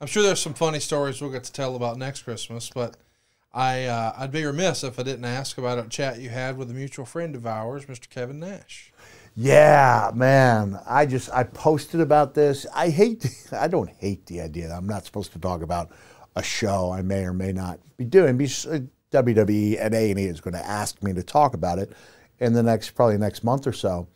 I'm 0.00 0.08
sure 0.08 0.24
there's 0.24 0.40
some 0.42 0.54
funny 0.54 0.80
stories 0.80 1.20
we'll 1.20 1.30
get 1.30 1.44
to 1.44 1.52
tell 1.52 1.76
about 1.76 1.98
next 1.98 2.22
Christmas. 2.22 2.68
But 2.68 2.96
I 3.52 3.84
uh, 3.84 4.14
I'd 4.16 4.30
be 4.30 4.44
remiss 4.44 4.84
if 4.84 4.98
I 4.98 5.02
didn't 5.02 5.24
ask 5.24 5.58
about 5.58 5.78
a 5.78 5.88
chat 5.88 6.20
you 6.20 6.28
had 6.28 6.56
with 6.56 6.70
a 6.70 6.74
mutual 6.74 7.04
friend 7.04 7.34
of 7.34 7.46
ours, 7.46 7.86
Mr. 7.86 8.08
Kevin 8.08 8.40
Nash. 8.40 8.92
Yeah, 9.34 10.10
man. 10.14 10.78
I 10.86 11.06
just 11.06 11.30
I 11.32 11.44
posted 11.44 12.00
about 12.00 12.34
this. 12.34 12.66
I 12.74 12.90
hate 12.90 13.26
I 13.52 13.68
don't 13.68 13.90
hate 13.90 14.26
the 14.26 14.40
idea 14.40 14.68
that 14.68 14.76
I'm 14.76 14.88
not 14.88 15.04
supposed 15.04 15.32
to 15.32 15.38
talk 15.38 15.62
about 15.62 15.90
a 16.36 16.42
show 16.42 16.92
I 16.92 17.02
may 17.02 17.24
or 17.24 17.32
may 17.32 17.52
not 17.52 17.80
be 17.96 18.04
doing. 18.04 18.36
Uh, 18.36 18.80
WWE 19.12 19.76
and 19.80 19.92
A 19.92 20.10
and 20.10 20.20
E 20.20 20.24
is 20.26 20.40
going 20.40 20.54
to 20.54 20.64
ask 20.64 21.02
me 21.02 21.12
to 21.12 21.22
talk 21.22 21.54
about 21.54 21.80
it 21.80 21.92
in 22.38 22.52
the 22.52 22.62
next 22.62 22.90
probably 22.90 23.18
next 23.18 23.42
month 23.42 23.66
or 23.66 23.72
so. 23.72 24.06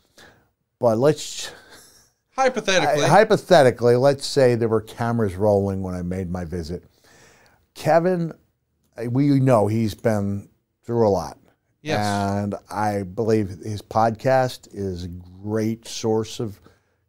But 0.78 0.98
let's 0.98 1.50
Hypothetically, 2.36 3.06
hypothetically, 3.06 3.94
let's 3.94 4.26
say 4.26 4.56
there 4.56 4.68
were 4.68 4.80
cameras 4.80 5.36
rolling 5.36 5.82
when 5.82 5.94
I 5.94 6.02
made 6.02 6.30
my 6.30 6.44
visit. 6.44 6.82
Kevin, 7.74 8.32
uh, 8.32 8.34
we 9.08 9.40
know 9.40 9.66
he's 9.66 9.94
been 9.94 10.48
through 10.84 11.06
a 11.06 11.10
lot. 11.10 11.38
Yes. 11.82 12.06
And 12.06 12.54
I 12.70 13.02
believe 13.02 13.48
his 13.48 13.82
podcast 13.82 14.68
is 14.72 15.04
a 15.04 15.08
great 15.08 15.86
source 15.86 16.40
of 16.40 16.58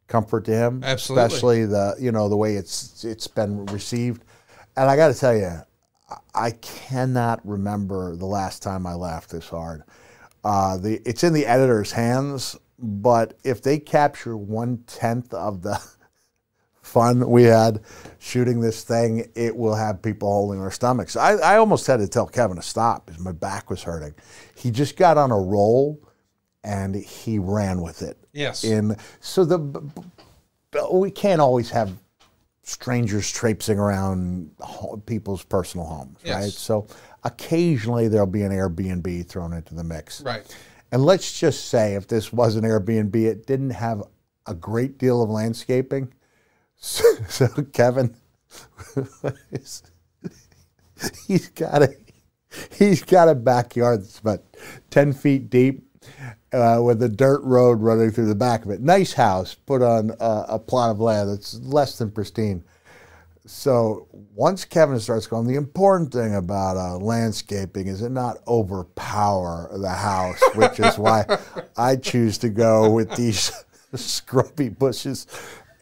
comfort 0.08 0.46
to 0.46 0.52
him. 0.52 0.84
Absolutely. 0.84 1.26
Especially 1.26 1.66
the 1.66 1.96
you 2.00 2.12
know 2.12 2.28
the 2.30 2.38
way 2.38 2.56
it's 2.56 3.04
it's 3.04 3.28
been 3.28 3.66
received. 3.68 4.24
And 4.76 4.90
I 4.90 4.98
got 4.98 5.08
to 5.08 5.20
tell 5.20 5.36
you, 5.36 5.52
I- 6.34 6.52
cannot 6.52 7.40
remember 7.48 8.16
the 8.18 8.26
last 8.26 8.62
time 8.62 8.86
I 8.86 8.94
laughed 8.94 9.32
this 9.32 9.48
hard. 9.48 9.84
Uh, 10.44 10.78
the 10.78 11.02
it's 11.06 11.24
in 11.24 11.34
the 11.34 11.46
editor's 11.46 11.92
hands, 11.94 12.58
but 12.78 13.38
if 13.44 13.62
they 13.62 13.80
capture 13.80 14.36
one 14.36 14.84
tenth 14.86 15.34
of 15.34 15.62
the 15.62 15.82
fun 16.90 17.28
we 17.30 17.44
had 17.44 17.82
shooting 18.20 18.62
this 18.62 18.84
thing, 18.84 19.30
it 19.36 19.56
will 19.56 19.76
have 19.76 20.02
people 20.02 20.30
holding 20.32 20.62
their 20.62 20.72
stomachs. 20.72 21.16
I, 21.16 21.34
I 21.34 21.58
almost 21.58 21.88
had 21.88 21.98
to 21.98 22.08
tell 22.08 22.28
Kevin 22.28 22.56
to 22.58 22.62
stop 22.62 23.06
because 23.08 23.20
my 23.22 23.32
back 23.32 23.70
was 23.70 23.84
hurting. 23.84 24.14
He 24.56 24.72
just 24.72 24.96
got 24.96 25.18
on 25.18 25.32
a 25.32 25.40
roll 25.40 26.00
and 26.64 26.96
he 26.96 27.40
ran 27.40 27.82
with 27.82 28.02
it. 28.02 28.18
yes, 28.34 28.64
In 28.64 28.96
so 29.20 29.46
the 29.46 29.60
we 30.92 31.10
can't 31.12 31.40
always 31.42 31.70
have 31.70 31.92
strangers 32.64 33.32
traipsing 33.32 33.78
around 33.80 34.52
people's 35.06 35.44
personal 35.44 35.86
homes, 35.86 36.20
Yes. 36.24 36.44
right? 36.44 36.52
So 36.52 36.88
occasionally 37.24 38.08
there'll 38.08 38.26
be 38.28 38.42
an 38.44 38.52
Airbnb 38.52 39.28
thrown 39.28 39.54
into 39.54 39.76
the 39.76 39.84
mix. 39.84 40.22
right. 40.22 40.44
And 40.92 41.04
let's 41.04 41.38
just 41.40 41.66
say 41.70 41.96
if 41.96 42.08
this 42.08 42.32
was 42.32 42.56
an 42.56 42.64
Airbnb, 42.64 43.16
it 43.16 43.46
didn't 43.48 43.72
have 43.72 44.04
a 44.48 44.54
great 44.54 44.98
deal 44.98 45.22
of 45.22 45.30
landscaping. 45.30 46.12
So, 46.86 47.16
so 47.30 47.48
Kevin, 47.74 48.16
he's 51.28 51.50
got 51.50 51.82
a 51.82 51.96
he's 52.78 53.04
got 53.04 53.28
a 53.28 53.34
backyard 53.36 54.02
that's 54.02 54.20
about 54.20 54.44
ten 54.92 55.12
feet 55.12 55.50
deep, 55.50 55.84
uh, 56.54 56.80
with 56.84 57.02
a 57.02 57.10
dirt 57.10 57.42
road 57.44 57.82
running 57.82 58.12
through 58.12 58.28
the 58.28 58.36
back 58.36 58.66
of 58.66 58.72
it. 58.72 58.82
Nice 58.82 59.14
house, 59.14 59.56
put 59.56 59.82
on 59.82 60.12
a, 60.20 60.46
a 60.50 60.60
plot 60.60 60.92
of 60.92 61.00
land 61.00 61.32
that's 61.32 61.60
less 61.62 61.98
than 61.98 62.12
pristine. 62.12 62.64
So 63.48 64.08
once 64.36 64.64
Kevin 64.64 65.00
starts 65.00 65.26
going, 65.26 65.48
the 65.48 65.56
important 65.56 66.14
thing 66.14 66.36
about 66.36 66.78
uh, 66.78 66.98
landscaping 66.98 67.88
is 67.88 68.04
it 68.04 68.12
not 68.12 68.38
overpower 68.48 69.72
the 69.74 69.90
house, 69.90 70.42
which 70.54 70.80
is 70.80 71.00
why 71.00 71.26
I 71.78 71.96
choose 71.96 72.38
to 72.40 72.50
go 72.50 72.92
with 72.92 73.16
these 73.16 73.52
scrubby 73.96 74.70
bushes. 74.70 75.26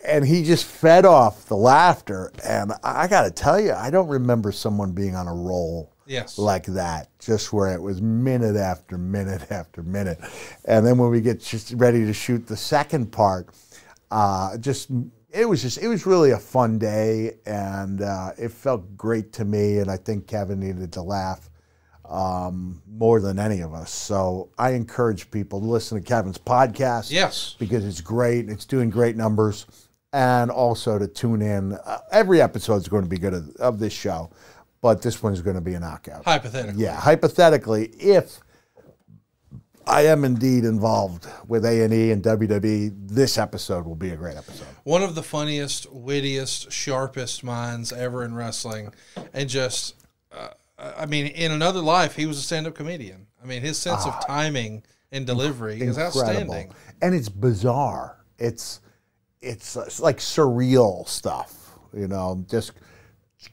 And 0.05 0.25
he 0.25 0.43
just 0.43 0.65
fed 0.65 1.05
off 1.05 1.45
the 1.45 1.55
laughter. 1.55 2.31
And 2.43 2.73
I 2.83 3.07
got 3.07 3.23
to 3.23 3.31
tell 3.31 3.59
you, 3.59 3.71
I 3.73 3.89
don't 3.89 4.07
remember 4.09 4.51
someone 4.51 4.91
being 4.91 5.15
on 5.15 5.27
a 5.27 5.33
roll 5.33 5.91
Yes. 6.05 6.37
like 6.37 6.65
that, 6.65 7.07
just 7.19 7.53
where 7.53 7.73
it 7.73 7.81
was 7.81 8.01
minute 8.01 8.57
after 8.57 8.97
minute 8.97 9.47
after 9.51 9.81
minute. 9.81 10.19
And 10.65 10.85
then 10.85 10.97
when 10.97 11.09
we 11.09 11.21
get 11.21 11.39
just 11.41 11.71
ready 11.77 12.05
to 12.05 12.13
shoot 12.13 12.45
the 12.45 12.57
second 12.57 13.11
part, 13.11 13.47
uh, 14.11 14.57
just 14.57 14.89
it 15.31 15.45
was 15.47 15.61
just 15.61 15.77
it 15.79 15.87
was 15.87 16.05
really 16.05 16.31
a 16.31 16.37
fun 16.37 16.77
day, 16.77 17.37
and 17.45 18.01
uh, 18.01 18.31
it 18.37 18.51
felt 18.51 18.95
great 18.97 19.31
to 19.33 19.45
me. 19.45 19.77
And 19.79 19.89
I 19.89 19.95
think 19.97 20.27
Kevin 20.27 20.59
needed 20.59 20.91
to 20.93 21.01
laugh 21.01 21.49
um, 22.07 22.81
more 22.87 23.19
than 23.21 23.39
any 23.39 23.61
of 23.61 23.73
us. 23.73 23.89
So 23.91 24.49
I 24.57 24.71
encourage 24.71 25.31
people 25.31 25.59
to 25.61 25.65
listen 25.65 25.97
to 25.97 26.03
Kevin's 26.07 26.37
podcast 26.37 27.09
Yes. 27.11 27.55
because 27.57 27.85
it's 27.85 28.01
great. 28.01 28.49
It's 28.49 28.65
doing 28.65 28.89
great 28.89 29.15
numbers. 29.15 29.65
And 30.13 30.51
also 30.51 30.99
to 30.99 31.07
tune 31.07 31.41
in. 31.41 31.73
Uh, 31.73 31.99
every 32.11 32.41
episode 32.41 32.75
is 32.75 32.87
going 32.87 33.03
to 33.03 33.09
be 33.09 33.17
good 33.17 33.33
of, 33.33 33.55
of 33.57 33.79
this 33.79 33.93
show, 33.93 34.29
but 34.79 35.01
this 35.01 35.21
one 35.23 35.33
is 35.33 35.41
going 35.41 35.55
to 35.55 35.61
be 35.61 35.73
a 35.73 35.79
knockout. 35.79 36.23
Hypothetically. 36.23 36.83
Yeah, 36.83 36.95
hypothetically, 36.95 37.87
if 37.99 38.39
I 39.85 40.05
am 40.05 40.23
indeed 40.23 40.63
involved 40.65 41.27
with 41.47 41.65
A 41.65 41.83
and 41.83 41.93
E 41.93 42.11
and 42.11 42.23
WWE, 42.23 42.93
this 43.07 43.37
episode 43.37 43.85
will 43.85 43.95
be 43.95 44.11
a 44.11 44.15
great 44.15 44.37
episode. 44.37 44.67
One 44.83 45.03
of 45.03 45.15
the 45.15 45.23
funniest, 45.23 45.91
wittiest, 45.91 46.71
sharpest 46.71 47.43
minds 47.43 47.91
ever 47.91 48.23
in 48.23 48.35
wrestling, 48.35 48.93
and 49.33 49.49
just, 49.49 49.95
uh, 50.31 50.49
I 50.77 51.05
mean, 51.05 51.27
in 51.27 51.51
another 51.51 51.81
life, 51.81 52.15
he 52.15 52.25
was 52.25 52.37
a 52.37 52.41
stand-up 52.41 52.75
comedian. 52.75 53.27
I 53.41 53.45
mean, 53.45 53.61
his 53.61 53.77
sense 53.77 54.05
of 54.05 54.25
timing 54.25 54.83
and 55.11 55.25
delivery 55.25 55.81
is 55.81 55.97
outstanding. 55.97 56.71
and 57.01 57.13
it's 57.13 57.29
bizarre. 57.29 58.23
It's 58.37 58.79
it's, 59.43 59.75
it's 59.75 59.99
like 59.99 60.17
surreal 60.17 61.07
stuff, 61.07 61.71
you 61.93 62.07
know, 62.07 62.43
just 62.49 62.71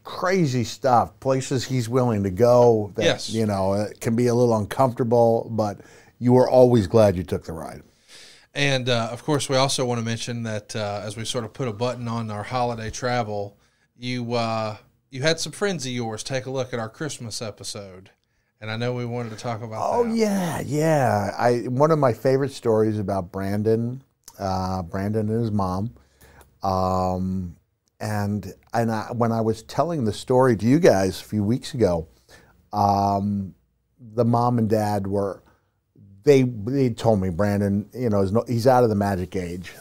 crazy 0.04 0.64
stuff. 0.64 1.18
Places 1.20 1.64
he's 1.64 1.88
willing 1.88 2.23
to 2.23 2.30
go 2.30 2.92
that 2.94 3.04
Yes. 3.04 3.30
you 3.30 3.47
know 3.47 3.75
it 3.75 4.00
can 4.00 4.14
be 4.16 4.28
a 4.28 4.35
little 4.35 4.56
uncomfortable, 4.56 5.49
but 5.50 5.80
you 6.18 6.37
are 6.37 6.49
always 6.49 6.87
glad 6.87 7.16
you 7.16 7.25
took 7.25 7.44
the 7.44 7.52
ride. 7.52 7.82
And 8.54 8.88
uh, 8.88 9.09
of 9.12 9.23
course, 9.25 9.49
we 9.49 9.56
also 9.56 9.85
want 9.85 9.99
to 10.00 10.04
mention 10.04 10.42
that 10.44 10.75
uh, 10.75 11.02
as 11.04 11.16
we 11.16 11.25
sort 11.25 11.44
of 11.44 11.52
put 11.52 11.68
a 11.68 11.73
button 11.73 12.09
on 12.09 12.30
our 12.30 12.42
holiday 12.42 12.90
travel, 12.90 13.56
you 13.97 14.35
uh, 14.35 14.76
you 15.11 15.23
had 15.23 15.38
some 15.40 15.52
friends 15.52 15.87
of 15.87 15.92
yours 15.92 16.23
take 16.23 16.47
a 16.47 16.50
look 16.50 16.73
at 16.73 16.78
our 16.80 16.88
Christmas 16.88 17.40
episode, 17.42 18.11
and 18.61 18.70
I 18.70 18.76
know 18.76 18.92
we 18.92 19.04
wanted 19.04 19.30
to 19.30 19.37
talk 19.37 19.62
about 19.62 19.80
Oh 19.85 20.04
that. 20.04 20.16
yeah, 20.16 20.61
yeah. 20.64 21.30
I 21.38 21.59
one 21.68 21.90
of 21.90 21.99
my 21.99 22.12
favorite 22.12 22.52
stories 22.52 22.99
about 22.99 23.30
Brandon, 23.32 24.02
uh, 24.40 24.82
Brandon 24.82 25.28
and 25.28 25.40
his 25.40 25.52
mom, 25.52 25.94
um, 26.62 27.56
and 28.00 28.52
and 28.73 28.90
I, 28.90 29.12
when 29.12 29.30
I 29.30 29.40
was 29.40 29.62
telling 29.62 30.04
the 30.04 30.12
story 30.12 30.56
to 30.56 30.66
you 30.66 30.80
guys 30.80 31.20
a 31.20 31.25
few 31.25 31.44
weeks 31.44 31.75
ago, 31.75 32.09
um, 32.73 33.54
the 34.00 34.25
mom 34.25 34.59
and 34.59 34.68
dad 34.68 35.06
were 35.06 35.42
they 36.25 36.42
they 36.42 36.90
told 36.90 37.20
me 37.20 37.30
Brandon, 37.30 37.88
you 37.92 38.09
know, 38.09 38.23
no, 38.25 38.44
he's 38.49 38.66
out 38.66 38.82
of 38.82 38.88
the 38.88 38.97
magic 38.97 39.37
age, 39.37 39.73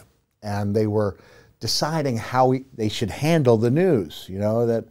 and 0.42 0.76
they 0.76 0.86
were 0.86 1.18
deciding 1.58 2.16
how 2.16 2.50
he, 2.50 2.64
they 2.74 2.88
should 2.88 3.10
handle 3.10 3.56
the 3.56 3.70
news. 3.70 4.26
You 4.28 4.38
know 4.38 4.66
that 4.66 4.84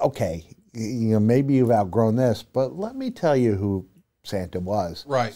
okay, 0.00 0.44
you 0.74 1.14
know 1.14 1.20
maybe 1.20 1.54
you've 1.54 1.70
outgrown 1.70 2.16
this, 2.16 2.42
but 2.42 2.76
let 2.76 2.96
me 2.96 3.10
tell 3.10 3.36
you 3.36 3.54
who 3.54 3.86
Santa 4.22 4.60
was. 4.60 5.04
Right. 5.06 5.34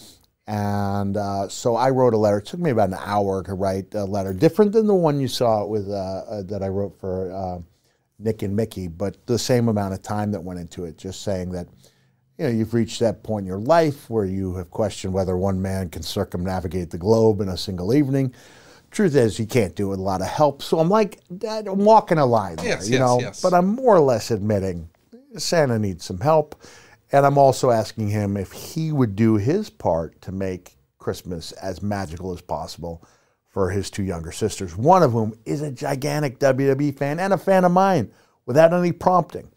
And 0.49 1.19
uh, 1.19 1.47
so 1.51 1.77
I 1.77 1.91
wrote 1.91 2.15
a 2.15 2.17
letter. 2.17 2.39
It 2.39 2.47
took 2.47 2.59
me 2.59 2.71
about 2.71 2.89
an 2.89 2.97
hour 3.05 3.43
to 3.43 3.53
write 3.53 3.95
a 3.95 4.05
letter, 4.07 4.33
different 4.33 4.73
than 4.73 4.87
the 4.87 4.95
one 4.95 5.21
you 5.21 5.29
saw 5.29 5.67
with 5.67 5.91
uh, 5.91 5.93
uh, 6.27 6.43
that 6.45 6.63
I 6.63 6.69
wrote 6.69 6.99
for 6.99 7.31
uh, 7.31 7.59
Nick 8.19 8.41
and 8.41 8.57
Mickey, 8.57 8.89
but 8.89 9.27
the 9.27 9.39
same 9.39 9.69
amount 9.69 9.93
of 9.93 10.01
time 10.01 10.33
that 10.33 10.43
went 10.43 10.59
into 10.59 10.87
it. 10.87 10.97
Just 10.97 11.21
saying 11.23 11.53
that 11.53 11.69
you 12.39 12.45
know 12.47 12.51
you've 12.51 12.73
reached 12.73 12.99
that 13.01 13.23
point 13.23 13.45
in 13.45 13.47
your 13.47 13.59
life 13.61 14.09
where 14.09 14.25
you 14.25 14.55
have 14.55 14.71
questioned 14.71 15.13
whether 15.13 15.37
one 15.37 15.61
man 15.61 15.91
can 15.91 16.03
circumnavigate 16.03 16.89
the 16.91 16.99
globe 16.99 17.43
in 17.43 17.51
a 17.51 17.57
single 17.59 17.93
evening. 17.93 18.33
Truth 18.91 19.17
is, 19.17 19.37
he 19.37 19.45
can't 19.45 19.75
do 19.77 19.89
it 19.89 19.91
with 19.91 19.99
a 19.99 20.03
lot 20.03 20.23
of 20.23 20.29
help. 20.29 20.63
So 20.63 20.79
I'm 20.79 20.89
like, 20.89 21.21
Dad, 21.37 21.69
I'm 21.69 21.85
walking 21.85 22.17
a 22.17 22.25
line 22.25 22.57
there, 22.57 22.69
Yes, 22.69 22.87
you 22.89 22.93
yes, 22.95 23.01
know. 23.01 23.21
yes. 23.21 23.43
But 23.43 23.53
I'm 23.53 23.67
more 23.67 23.95
or 23.95 24.01
less 24.01 24.31
admitting 24.31 24.89
Santa 25.37 25.79
needs 25.79 26.07
some 26.07 26.21
help. 26.21 26.55
And 27.11 27.25
I'm 27.25 27.39
also 27.39 27.71
asking 27.71 28.09
him 28.09 28.37
if 28.37 28.53
he 28.53 28.93
would 28.93 29.17
do 29.17 29.37
his 29.37 29.71
part 29.71 30.21
to 30.23 30.33
make 30.33 30.77
Christmas 30.99 31.53
as 31.53 31.83
magical 31.83 32.33
as 32.33 32.41
possible 32.41 33.03
for 33.49 33.71
his 33.71 33.91
two 33.91 34.03
younger 34.03 34.31
sisters, 34.31 34.77
one 34.77 35.03
of 35.03 35.13
whom 35.13 35.35
is 35.47 35.63
a 35.63 35.73
gigantic 35.73 36.39
WWE 36.39 36.97
fan 36.97 37.19
and 37.19 37.33
a 37.33 37.39
fan 37.39 37.65
of 37.65 37.73
mine 37.73 38.11
without 38.45 38.73
any 38.75 38.93
prompting. 38.93 39.51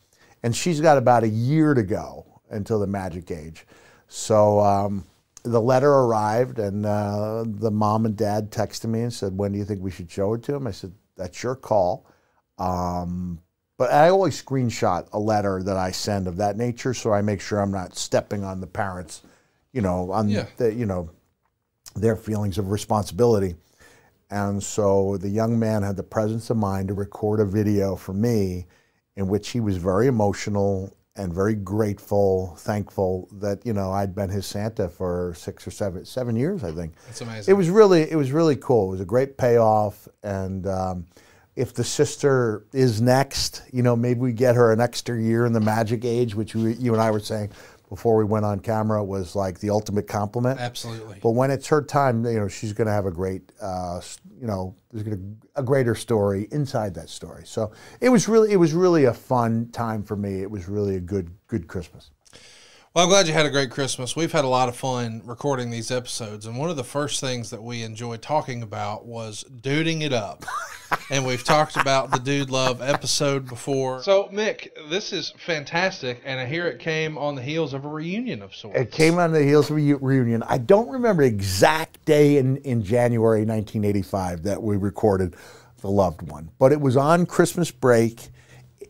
And 0.43 0.55
she's 0.55 0.79
got 0.79 0.98
about 0.98 1.24
a 1.24 1.29
year 1.29 1.74
to 1.74 1.84
go 1.84 2.41
until 2.50 2.79
the 2.79 2.88
magic 2.88 3.29
age. 3.31 3.65
So 4.08 4.60
um, 4.60 5.03
the 5.43 5.62
letter 5.62 5.91
arrived, 5.91 6.60
and 6.60 6.86
uh, 6.86 7.43
the 7.46 7.72
mom 7.72 8.05
and 8.05 8.15
dad 8.15 8.51
texted 8.51 8.86
me 8.89 9.01
and 9.01 9.13
said, 9.13 9.38
When 9.38 9.51
do 9.51 9.58
you 9.58 9.65
think 9.65 9.81
we 9.81 9.91
should 9.91 10.10
show 10.10 10.34
it 10.34 10.43
to 10.43 10.55
him? 10.55 10.67
I 10.67 10.72
said, 10.72 10.93
That's 11.15 11.43
your 11.43 11.55
call. 11.55 12.05
Um, 12.58 13.39
but 13.81 13.91
I 13.91 14.09
always 14.09 14.39
screenshot 14.39 15.07
a 15.11 15.17
letter 15.17 15.63
that 15.63 15.75
I 15.75 15.89
send 15.89 16.27
of 16.27 16.38
that 16.38 16.55
nature, 16.55 16.93
so 16.93 17.11
I 17.11 17.23
make 17.23 17.41
sure 17.41 17.59
I'm 17.59 17.71
not 17.71 17.95
stepping 17.95 18.43
on 18.43 18.61
the 18.61 18.67
parents, 18.67 19.23
you 19.73 19.81
know, 19.81 20.11
on 20.11 20.29
Yeah. 20.29 20.45
the, 20.57 20.71
you 20.71 20.85
know, 20.85 21.09
their 21.95 22.15
feelings 22.15 22.59
of 22.59 22.69
responsibility. 22.69 23.55
And 24.29 24.61
so 24.61 25.17
the 25.17 25.29
young 25.29 25.57
man 25.57 25.81
had 25.81 25.95
the 25.95 26.03
presence 26.03 26.51
of 26.51 26.57
mind 26.57 26.89
to 26.89 26.93
record 26.93 27.39
a 27.39 27.45
video 27.45 27.95
for 27.95 28.13
me 28.13 28.67
in 29.15 29.27
which 29.27 29.50
he 29.50 29.59
was 29.59 29.77
very 29.77 30.05
emotional 30.05 30.95
and 31.15 31.33
very 31.33 31.55
grateful, 31.55 32.53
thankful 32.59 33.29
that, 33.31 33.65
you 33.65 33.73
know, 33.73 33.89
I'd 33.91 34.13
been 34.13 34.29
his 34.29 34.45
Santa 34.45 34.89
for 34.89 35.33
six 35.35 35.65
or 35.65 35.71
seven, 35.71 36.05
seven 36.05 36.35
years, 36.35 36.63
I 36.63 36.71
think. 36.71 36.93
That's 37.07 37.21
amazing. 37.21 37.51
It 37.51 37.57
was 37.57 37.71
really, 37.71 38.11
it 38.11 38.15
was 38.15 38.31
really 38.31 38.57
cool. 38.57 38.89
It 38.89 38.91
was 38.91 39.01
a 39.01 39.05
great 39.05 39.38
payoff. 39.39 40.07
And 40.21 40.67
um, 40.67 41.07
if 41.55 41.74
the 41.74 41.84
sister 41.84 42.65
is 42.74 43.01
next, 43.01 43.63
you 43.72 43.84
know, 43.84 43.96
maybe 43.96 44.20
we 44.20 44.34
get 44.34 44.55
her 44.55 44.72
an 44.72 44.79
extra 44.79 45.20
year 45.20 45.46
in 45.46 45.53
the 45.53 45.60
magic 45.60 46.05
age, 46.05 46.34
which 46.34 46.55
we, 46.55 46.74
you 46.74 46.93
and 46.93 47.01
I 47.01 47.12
were 47.12 47.20
saying 47.20 47.51
before 47.89 48.15
we 48.15 48.24
went 48.24 48.46
on 48.46 48.58
camera 48.62 49.03
was 49.03 49.36
like 49.36 49.60
the 49.60 49.70
ultimate 49.70 50.08
compliment. 50.08 50.62
Absolutely. 50.62 51.20
But 51.22 51.31
when 51.31 51.51
it's 51.51 51.67
her 51.67 51.81
time, 51.81 52.25
you 52.25 52.39
know, 52.39 52.48
she's 52.48 52.72
going 52.72 52.88
to 52.88 52.93
have 52.93 53.05
a 53.05 53.12
great, 53.12 53.51
uh, 53.62 54.00
you 54.39 54.48
know, 54.48 54.74
there's 54.91 55.03
going 55.03 55.17
to 55.17 55.48
a 55.60 55.63
greater 55.63 55.93
story 55.93 56.48
inside 56.51 56.93
that 56.93 57.10
story. 57.10 57.43
So 57.46 57.74
it 58.00 58.08
was 58.08 58.29
really, 58.29 58.53
it 58.53 58.55
was 58.55 58.72
really 58.72 59.05
a 59.05 59.13
fun 59.13 59.70
time 59.72 60.03
for 60.03 60.15
me. 60.15 60.41
It 60.41 60.50
was 60.50 60.70
really 60.70 60.96
a 60.96 61.01
good, 61.01 61.31
good 61.48 61.67
Christmas. 61.67 62.12
Well, 62.93 63.05
I'm 63.05 63.10
glad 63.10 63.25
you 63.25 63.31
had 63.31 63.45
a 63.45 63.50
great 63.50 63.71
Christmas. 63.71 64.17
We've 64.17 64.33
had 64.33 64.43
a 64.43 64.50
lot 64.50 64.67
of 64.67 64.75
fun 64.75 65.21
recording 65.24 65.69
these 65.69 65.91
episodes, 65.91 66.45
and 66.45 66.57
one 66.57 66.69
of 66.69 66.75
the 66.75 66.83
first 66.83 67.21
things 67.21 67.50
that 67.51 67.63
we 67.63 67.83
enjoyed 67.83 68.21
talking 68.21 68.63
about 68.63 69.05
was 69.05 69.43
duding 69.43 70.01
it 70.01 70.12
up. 70.12 70.43
and 71.10 71.25
we've 71.25 71.41
talked 71.41 71.77
about 71.77 72.12
the 72.12 72.19
Dude 72.19 72.50
Love 72.50 72.81
episode 72.81 73.48
before. 73.48 74.03
So, 74.03 74.27
Mick, 74.33 74.67
this 74.89 75.13
is 75.13 75.33
fantastic, 75.38 76.21
and 76.25 76.38
I 76.38 76.45
hear 76.45 76.67
it 76.67 76.79
came 76.79 77.17
on 77.17 77.36
the 77.36 77.41
heels 77.41 77.74
of 77.74 77.86
a 77.86 77.88
reunion 77.88 78.41
of 78.41 78.53
sorts. 78.53 78.77
It 78.77 78.91
came 78.91 79.19
on 79.19 79.31
the 79.31 79.41
heels 79.41 79.71
of 79.71 79.77
a 79.77 79.93
reunion. 79.93 80.43
I 80.50 80.57
don't 80.57 80.89
remember 80.89 81.24
the 81.24 81.29
exact 81.29 82.03
day 82.03 82.39
in, 82.39 82.57
in 82.57 82.83
January 82.83 83.45
1985 83.45 84.43
that 84.43 84.62
we 84.62 84.75
recorded 84.75 85.38
the 85.79 85.89
loved 85.89 86.24
one, 86.24 86.51
but 86.60 86.74
it 86.74 86.81
was 86.81 86.98
on 86.98 87.25
Christmas 87.25 87.71
break. 87.71 88.31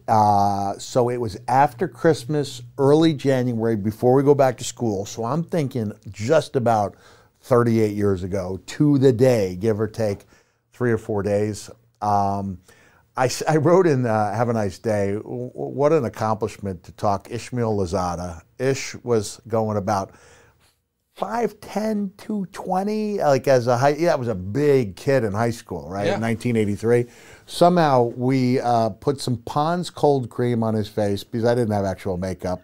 Uh, 0.08 0.78
so 0.78 1.10
it 1.10 1.18
was 1.18 1.38
after 1.48 1.88
Christmas, 1.88 2.62
early 2.78 3.14
January, 3.14 3.76
before 3.76 4.14
we 4.14 4.24
go 4.24 4.36
back 4.36 4.58
to 4.58 4.64
school. 4.64 5.06
So 5.06 5.24
I'm 5.26 5.44
thinking 5.44 5.94
just 6.10 6.56
about 6.56 6.96
38 7.42 7.96
years 7.96 8.24
ago 8.24 8.60
to 8.66 8.98
the 8.98 9.12
day, 9.12 9.56
give 9.56 9.80
or 9.80 9.88
take 9.88 10.26
three 10.74 10.92
or 10.92 10.98
four 10.98 11.24
days. 11.24 11.70
Um, 12.02 12.60
I, 13.16 13.30
I 13.48 13.58
wrote 13.58 13.88
in 13.88 14.06
uh, 14.06 14.34
Have 14.34 14.50
a 14.50 14.54
Nice 14.54 14.80
Day, 14.80 15.16
what 15.16 15.92
an 15.92 16.06
accomplishment 16.06 16.84
to 16.84 16.92
talk 16.94 17.30
Ishmael 17.30 17.78
Lazada. 17.78 18.42
Ish 18.58 18.96
was 19.04 19.42
going 19.48 19.78
about 19.78 20.12
5'10", 21.18 22.18
220, 22.18 23.20
like 23.20 23.48
as 23.48 23.68
a 23.68 23.78
high, 23.78 23.90
yeah, 23.90 24.14
I 24.14 24.16
was 24.16 24.28
a 24.28 24.36
big 24.36 24.96
kid 24.96 25.24
in 25.24 25.34
high 25.34 25.52
school, 25.52 25.90
right? 25.90 26.08
Yeah. 26.08 26.16
In 26.16 26.22
1983. 26.22 27.06
Somehow 27.46 28.14
we 28.16 28.60
uh, 28.60 28.90
put 28.90 29.20
some 29.20 29.38
Pond's 29.38 29.90
cold 29.90 30.30
cream 30.30 30.64
on 30.64 30.74
his 30.74 30.88
face 30.88 31.24
because 31.24 31.46
I 31.46 31.54
didn't 31.54 31.74
have 31.74 31.86
actual 31.86 32.18
makeup, 32.18 32.62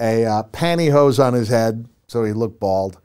a 0.00 0.24
uh, 0.24 0.42
pantyhose 0.44 1.22
on 1.22 1.34
his 1.34 1.48
head 1.48 1.88
so 2.12 2.24
he 2.24 2.32
looked 2.32 2.60
bald, 2.60 3.00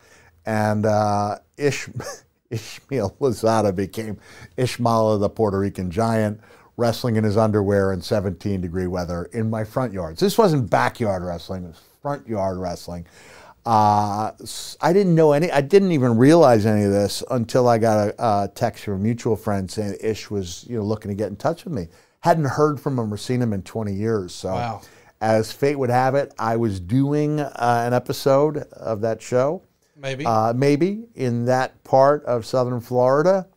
and 0.45 0.85
uh, 0.85 1.37
Ish, 1.57 1.89
Ishmael 2.51 3.15
Lazada 3.21 3.73
became 3.73 4.19
Ishmael 4.57 5.17
the 5.17 5.29
Puerto 5.29 5.57
Rican 5.57 5.89
giant, 5.89 6.41
wrestling 6.75 7.15
in 7.15 7.23
his 7.23 7.37
underwear 7.37 7.93
in 7.93 8.01
17 8.01 8.61
degree 8.61 8.85
weather 8.85 9.29
in 9.31 9.49
my 9.49 9.63
front 9.63 9.93
yards. 9.93 10.19
This 10.19 10.37
wasn't 10.37 10.69
backyard 10.69 11.23
wrestling; 11.23 11.63
it 11.63 11.67
was 11.67 11.81
front 12.01 12.27
yard 12.27 12.57
wrestling. 12.57 13.07
Uh, 13.67 14.31
I 14.79 14.93
didn't 14.93 15.13
know 15.13 15.33
any. 15.33 15.51
I 15.51 15.59
didn't 15.59 15.91
even 15.91 16.17
realize 16.17 16.65
any 16.65 16.85
of 16.85 16.91
this 16.91 17.21
until 17.29 17.67
I 17.67 17.77
got 17.77 18.07
a, 18.07 18.15
a 18.43 18.47
text 18.47 18.85
from 18.85 18.93
a 18.93 18.97
mutual 18.99 19.35
friend 19.35 19.69
saying 19.69 19.97
Ish 20.01 20.29
was, 20.31 20.65
you 20.69 20.77
know, 20.77 20.85
looking 20.85 21.09
to 21.09 21.15
get 21.15 21.27
in 21.27 21.35
touch 21.35 21.65
with 21.65 21.73
me. 21.73 21.89
Hadn't 22.21 22.45
heard 22.45 22.79
from 22.79 22.97
him 22.97 23.13
or 23.13 23.17
seen 23.17 23.41
him 23.41 23.51
in 23.51 23.63
20 23.63 23.91
years. 23.93 24.33
So, 24.33 24.53
Wow. 24.53 24.81
as 25.19 25.51
fate 25.51 25.77
would 25.77 25.89
have 25.89 26.15
it, 26.15 26.33
I 26.39 26.55
was 26.55 26.79
doing 26.79 27.41
uh, 27.41 27.83
an 27.85 27.93
episode 27.93 28.59
of 28.71 29.01
that 29.01 29.21
show, 29.21 29.63
Maybe. 29.97 30.25
uh, 30.25 30.53
maybe 30.55 31.03
in 31.15 31.43
that 31.45 31.83
part 31.83 32.23
of 32.23 32.45
southern 32.45 32.79
Florida. 32.79 33.47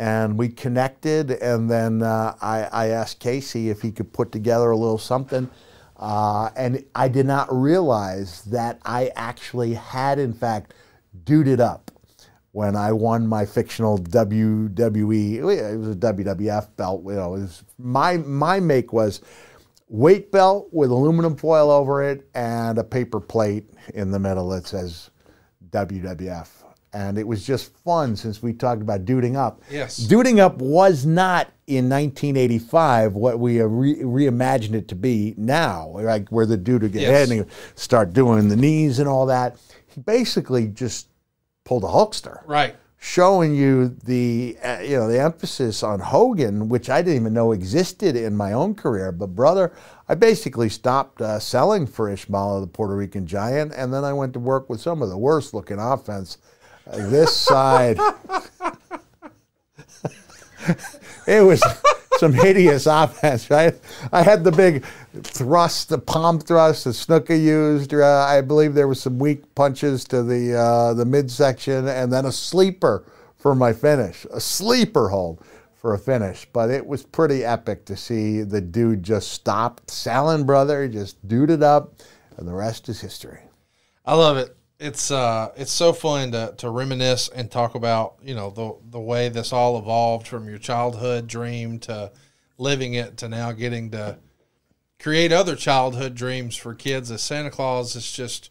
And 0.00 0.36
we 0.36 0.48
connected, 0.48 1.30
and 1.30 1.70
then 1.70 2.02
uh, 2.02 2.34
I, 2.42 2.64
I 2.72 2.86
asked 2.88 3.20
Casey 3.20 3.70
if 3.70 3.80
he 3.82 3.92
could 3.92 4.12
put 4.12 4.32
together 4.32 4.70
a 4.70 4.76
little 4.76 4.98
something. 4.98 5.48
Uh, 5.96 6.50
and 6.56 6.84
I 6.94 7.08
did 7.08 7.26
not 7.26 7.52
realize 7.52 8.42
that 8.44 8.80
I 8.84 9.12
actually 9.14 9.74
had, 9.74 10.18
in 10.18 10.32
fact, 10.32 10.74
duded 11.24 11.60
up 11.60 11.90
when 12.52 12.76
I 12.76 12.92
won 12.92 13.26
my 13.26 13.46
fictional 13.46 13.98
WWE. 13.98 15.34
It 15.34 15.44
was 15.44 15.88
a 15.88 15.94
WWF 15.94 16.76
belt. 16.76 17.02
You 17.04 17.14
know, 17.14 17.34
it 17.34 17.40
was, 17.40 17.64
my 17.78 18.16
my 18.16 18.60
make 18.60 18.92
was 18.92 19.20
weight 19.88 20.32
belt 20.32 20.68
with 20.72 20.90
aluminum 20.90 21.36
foil 21.36 21.70
over 21.70 22.02
it 22.02 22.28
and 22.34 22.78
a 22.78 22.84
paper 22.84 23.20
plate 23.20 23.70
in 23.94 24.10
the 24.10 24.18
middle 24.18 24.48
that 24.50 24.66
says 24.66 25.10
WWF. 25.70 26.63
And 26.94 27.18
it 27.18 27.26
was 27.26 27.44
just 27.44 27.76
fun 27.78 28.14
since 28.14 28.40
we 28.40 28.52
talked 28.52 28.80
about 28.80 29.04
duding 29.04 29.36
up. 29.36 29.62
Yes. 29.68 29.98
Duding 29.98 30.38
up 30.38 30.58
was 30.58 31.04
not 31.04 31.48
in 31.66 31.88
1985 31.88 33.14
what 33.14 33.40
we 33.40 33.60
re- 33.60 33.96
reimagined 33.96 34.74
it 34.74 34.86
to 34.88 34.94
be 34.94 35.34
now, 35.36 35.88
like 35.88 36.28
where 36.28 36.46
the 36.46 36.56
dude 36.56 36.82
would 36.82 36.92
get 36.92 37.02
Yes. 37.02 37.30
and 37.30 37.46
start 37.74 38.12
doing 38.12 38.48
the 38.48 38.54
knees 38.56 39.00
and 39.00 39.08
all 39.08 39.26
that. 39.26 39.56
He 39.86 40.00
basically 40.00 40.68
just 40.68 41.08
pulled 41.64 41.82
a 41.82 41.88
Hulkster 41.88 42.42
right. 42.46 42.76
showing 42.98 43.54
you 43.54 43.88
the 44.04 44.56
uh, 44.62 44.78
you 44.80 44.96
know 44.96 45.08
the 45.08 45.20
emphasis 45.20 45.82
on 45.82 45.98
Hogan, 45.98 46.68
which 46.68 46.88
I 46.90 47.02
didn't 47.02 47.20
even 47.22 47.32
know 47.34 47.52
existed 47.52 48.14
in 48.14 48.36
my 48.36 48.52
own 48.52 48.74
career. 48.74 49.10
But 49.12 49.34
brother, 49.34 49.72
I 50.08 50.14
basically 50.14 50.68
stopped 50.68 51.20
uh, 51.20 51.38
selling 51.40 51.86
for 51.86 52.08
Ishmael, 52.10 52.60
the 52.60 52.66
Puerto 52.66 52.94
Rican 52.94 53.26
Giant, 53.26 53.72
and 53.74 53.92
then 53.92 54.04
I 54.04 54.12
went 54.12 54.32
to 54.34 54.38
work 54.40 54.68
with 54.68 54.80
some 54.80 55.02
of 55.02 55.08
the 55.08 55.18
worst 55.18 55.54
looking 55.54 55.78
offense. 55.78 56.38
This 56.86 57.34
side, 57.34 57.98
it 61.26 61.40
was 61.40 61.62
some 62.18 62.32
hideous 62.32 62.86
offense, 62.86 63.50
right? 63.50 63.74
I 64.12 64.22
had 64.22 64.44
the 64.44 64.52
big 64.52 64.84
thrust, 65.22 65.88
the 65.88 65.98
palm 65.98 66.38
thrust 66.38 66.84
that 66.84 66.90
Snuka 66.90 67.40
used. 67.40 67.94
Uh, 67.94 68.26
I 68.28 68.40
believe 68.42 68.74
there 68.74 68.88
was 68.88 69.00
some 69.00 69.18
weak 69.18 69.54
punches 69.54 70.04
to 70.04 70.22
the 70.22 70.54
uh, 70.54 70.94
the 70.94 71.04
midsection, 71.04 71.88
and 71.88 72.12
then 72.12 72.26
a 72.26 72.32
sleeper 72.32 73.04
for 73.36 73.54
my 73.54 73.72
finish, 73.72 74.26
a 74.30 74.40
sleeper 74.40 75.08
hold 75.08 75.44
for 75.74 75.94
a 75.94 75.98
finish. 75.98 76.46
But 76.52 76.70
it 76.70 76.86
was 76.86 77.02
pretty 77.02 77.44
epic 77.44 77.86
to 77.86 77.96
see 77.96 78.42
the 78.42 78.60
dude 78.60 79.02
just 79.02 79.32
stop. 79.32 79.80
Salon 79.88 80.44
brother 80.44 80.86
just 80.88 81.26
duded 81.26 81.62
up, 81.62 81.94
and 82.36 82.46
the 82.46 82.54
rest 82.54 82.88
is 82.88 83.00
history. 83.00 83.40
I 84.04 84.14
love 84.14 84.36
it. 84.36 84.56
It's 84.84 85.10
uh, 85.10 85.50
it's 85.56 85.72
so 85.72 85.94
fun 85.94 86.32
to, 86.32 86.52
to 86.58 86.68
reminisce 86.68 87.28
and 87.28 87.50
talk 87.50 87.74
about 87.74 88.16
you 88.22 88.34
know 88.34 88.50
the 88.50 88.76
the 88.90 89.00
way 89.00 89.30
this 89.30 89.50
all 89.50 89.78
evolved 89.78 90.28
from 90.28 90.46
your 90.46 90.58
childhood 90.58 91.26
dream 91.26 91.78
to 91.80 92.12
living 92.58 92.92
it 92.92 93.16
to 93.16 93.28
now 93.30 93.52
getting 93.52 93.90
to 93.92 94.18
create 95.00 95.32
other 95.32 95.56
childhood 95.56 96.14
dreams 96.14 96.54
for 96.54 96.74
kids 96.74 97.10
as 97.10 97.22
Santa 97.22 97.50
Claus. 97.50 97.96
It's 97.96 98.12
just 98.12 98.50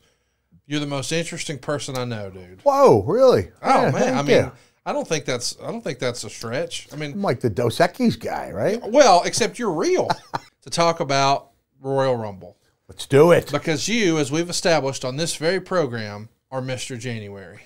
you're 0.65 0.79
the 0.79 0.87
most 0.87 1.11
interesting 1.11 1.59
person 1.59 1.95
I 1.95 2.05
know, 2.05 2.31
dude. 2.31 2.61
Whoa, 2.63 3.03
really? 3.03 3.51
Oh 3.61 3.83
Yeah, 3.83 3.91
man, 3.91 4.17
I 4.17 4.21
mean, 4.23 4.37
you. 4.37 4.51
I 4.87 4.91
don't 4.91 5.07
think 5.07 5.25
that's 5.25 5.55
I 5.61 5.69
don't 5.71 5.83
think 5.83 5.99
that's 5.99 6.23
a 6.23 6.31
stretch. 6.31 6.87
I 6.91 6.95
mean, 6.95 7.13
I'm 7.13 7.21
like 7.21 7.41
the 7.41 7.49
Dos 7.51 7.77
Equis 7.77 8.19
guy, 8.19 8.49
right? 8.49 8.81
well, 8.81 9.21
except 9.23 9.59
you're 9.59 9.71
real 9.71 10.09
to 10.63 10.71
talk 10.71 10.99
about 10.99 11.51
Royal 11.79 12.15
Rumble. 12.15 12.57
Let's 12.93 13.07
do 13.07 13.31
it. 13.31 13.51
Because 13.51 13.87
you, 13.87 14.19
as 14.19 14.31
we've 14.31 14.51
established 14.51 15.03
on 15.03 15.17
this 15.17 15.35
very 15.35 15.59
program, 15.59 16.29
are 16.51 16.61
Mr. 16.61 16.97
January. 16.97 17.61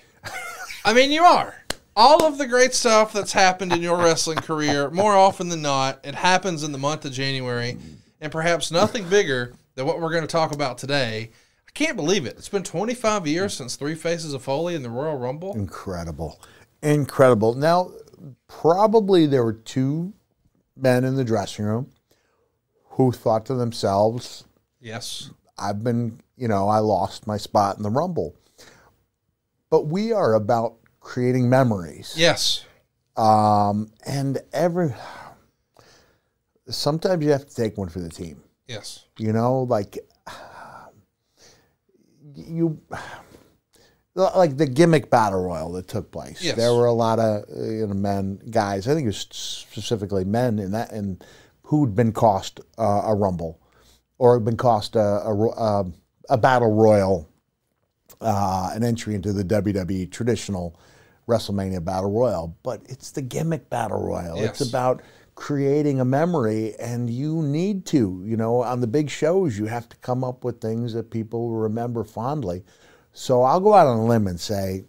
I 0.86 0.94
mean, 0.94 1.12
you 1.12 1.22
are. 1.22 1.54
All 1.94 2.24
of 2.24 2.38
the 2.38 2.46
great 2.46 2.72
stuff 2.72 3.12
that's 3.12 3.34
happened 3.34 3.74
in 3.74 3.82
your 3.82 3.98
wrestling 3.98 4.38
career, 4.38 4.88
more 4.88 5.12
often 5.12 5.50
than 5.50 5.60
not, 5.60 6.00
it 6.02 6.14
happens 6.14 6.62
in 6.62 6.72
the 6.72 6.78
month 6.78 7.04
of 7.04 7.12
January. 7.12 7.76
And 8.22 8.32
perhaps 8.32 8.70
nothing 8.70 9.06
bigger 9.06 9.52
than 9.74 9.84
what 9.84 10.00
we're 10.00 10.12
going 10.12 10.22
to 10.22 10.26
talk 10.26 10.52
about 10.52 10.78
today. 10.78 11.30
I 11.68 11.70
can't 11.74 11.96
believe 11.96 12.24
it. 12.24 12.38
It's 12.38 12.48
been 12.48 12.62
25 12.62 13.26
years 13.26 13.52
since 13.52 13.76
Three 13.76 13.96
Faces 13.96 14.32
of 14.32 14.42
Foley 14.42 14.74
in 14.74 14.82
the 14.82 14.88
Royal 14.88 15.18
Rumble. 15.18 15.54
Incredible. 15.54 16.40
Incredible. 16.82 17.52
Now, 17.54 17.90
probably 18.46 19.26
there 19.26 19.44
were 19.44 19.52
two 19.52 20.14
men 20.74 21.04
in 21.04 21.16
the 21.16 21.24
dressing 21.24 21.66
room 21.66 21.90
who 22.92 23.12
thought 23.12 23.44
to 23.46 23.54
themselves, 23.54 24.44
Yes. 24.88 25.30
I've 25.58 25.84
been, 25.84 26.20
you 26.36 26.48
know, 26.48 26.68
I 26.68 26.78
lost 26.78 27.26
my 27.26 27.36
spot 27.36 27.76
in 27.76 27.82
the 27.82 27.90
Rumble. 27.90 28.34
But 29.70 29.86
we 29.86 30.12
are 30.12 30.34
about 30.34 30.76
creating 31.00 31.50
memories. 31.50 32.14
Yes. 32.16 32.64
Um, 33.16 33.90
and 34.06 34.40
every, 34.52 34.94
sometimes 36.68 37.22
you 37.24 37.32
have 37.32 37.46
to 37.46 37.54
take 37.54 37.76
one 37.76 37.88
for 37.88 38.00
the 38.00 38.08
team. 38.08 38.42
Yes. 38.66 39.04
You 39.18 39.32
know, 39.32 39.62
like 39.64 39.98
you, 42.34 42.80
like 44.14 44.56
the 44.56 44.66
gimmick 44.66 45.10
battle 45.10 45.44
royal 45.44 45.72
that 45.72 45.88
took 45.88 46.10
place. 46.10 46.42
Yes. 46.42 46.56
There 46.56 46.72
were 46.74 46.86
a 46.86 46.92
lot 46.92 47.18
of 47.18 47.44
you 47.48 47.86
know 47.86 47.94
men, 47.94 48.40
guys. 48.50 48.86
I 48.88 48.94
think 48.94 49.04
it 49.04 49.08
was 49.08 49.26
specifically 49.30 50.24
men 50.24 50.58
in 50.58 50.72
that, 50.72 50.92
and 50.92 51.24
who'd 51.62 51.94
been 51.94 52.12
cost 52.12 52.60
uh, 52.78 53.02
a 53.04 53.14
rumble, 53.14 53.60
or 54.18 54.34
had 54.34 54.44
been 54.44 54.56
cost 54.56 54.96
a 54.96 55.00
a, 55.00 55.84
a 56.30 56.36
battle 56.38 56.72
royal, 56.72 57.28
uh, 58.20 58.70
an 58.74 58.82
entry 58.84 59.14
into 59.14 59.32
the 59.32 59.44
WWE 59.44 60.10
traditional 60.10 60.78
WrestleMania 61.28 61.84
battle 61.84 62.10
royal. 62.10 62.56
But 62.62 62.82
it's 62.88 63.10
the 63.10 63.22
gimmick 63.22 63.68
battle 63.70 64.02
royal. 64.02 64.36
Yes. 64.36 64.60
It's 64.60 64.68
about 64.68 65.02
creating 65.34 66.00
a 66.00 66.04
memory 66.04 66.74
and 66.80 67.08
you 67.08 67.40
need 67.42 67.86
to 67.86 68.20
you 68.26 68.36
know 68.36 68.60
on 68.60 68.80
the 68.80 68.88
big 68.88 69.08
shows 69.08 69.56
you 69.56 69.66
have 69.66 69.88
to 69.88 69.96
come 69.98 70.24
up 70.24 70.42
with 70.42 70.60
things 70.60 70.92
that 70.92 71.12
people 71.12 71.50
remember 71.52 72.02
fondly 72.02 72.64
so 73.12 73.44
i'll 73.44 73.60
go 73.60 73.72
out 73.72 73.86
on 73.86 73.98
a 73.98 74.04
limb 74.04 74.26
and 74.26 74.40
say 74.40 74.84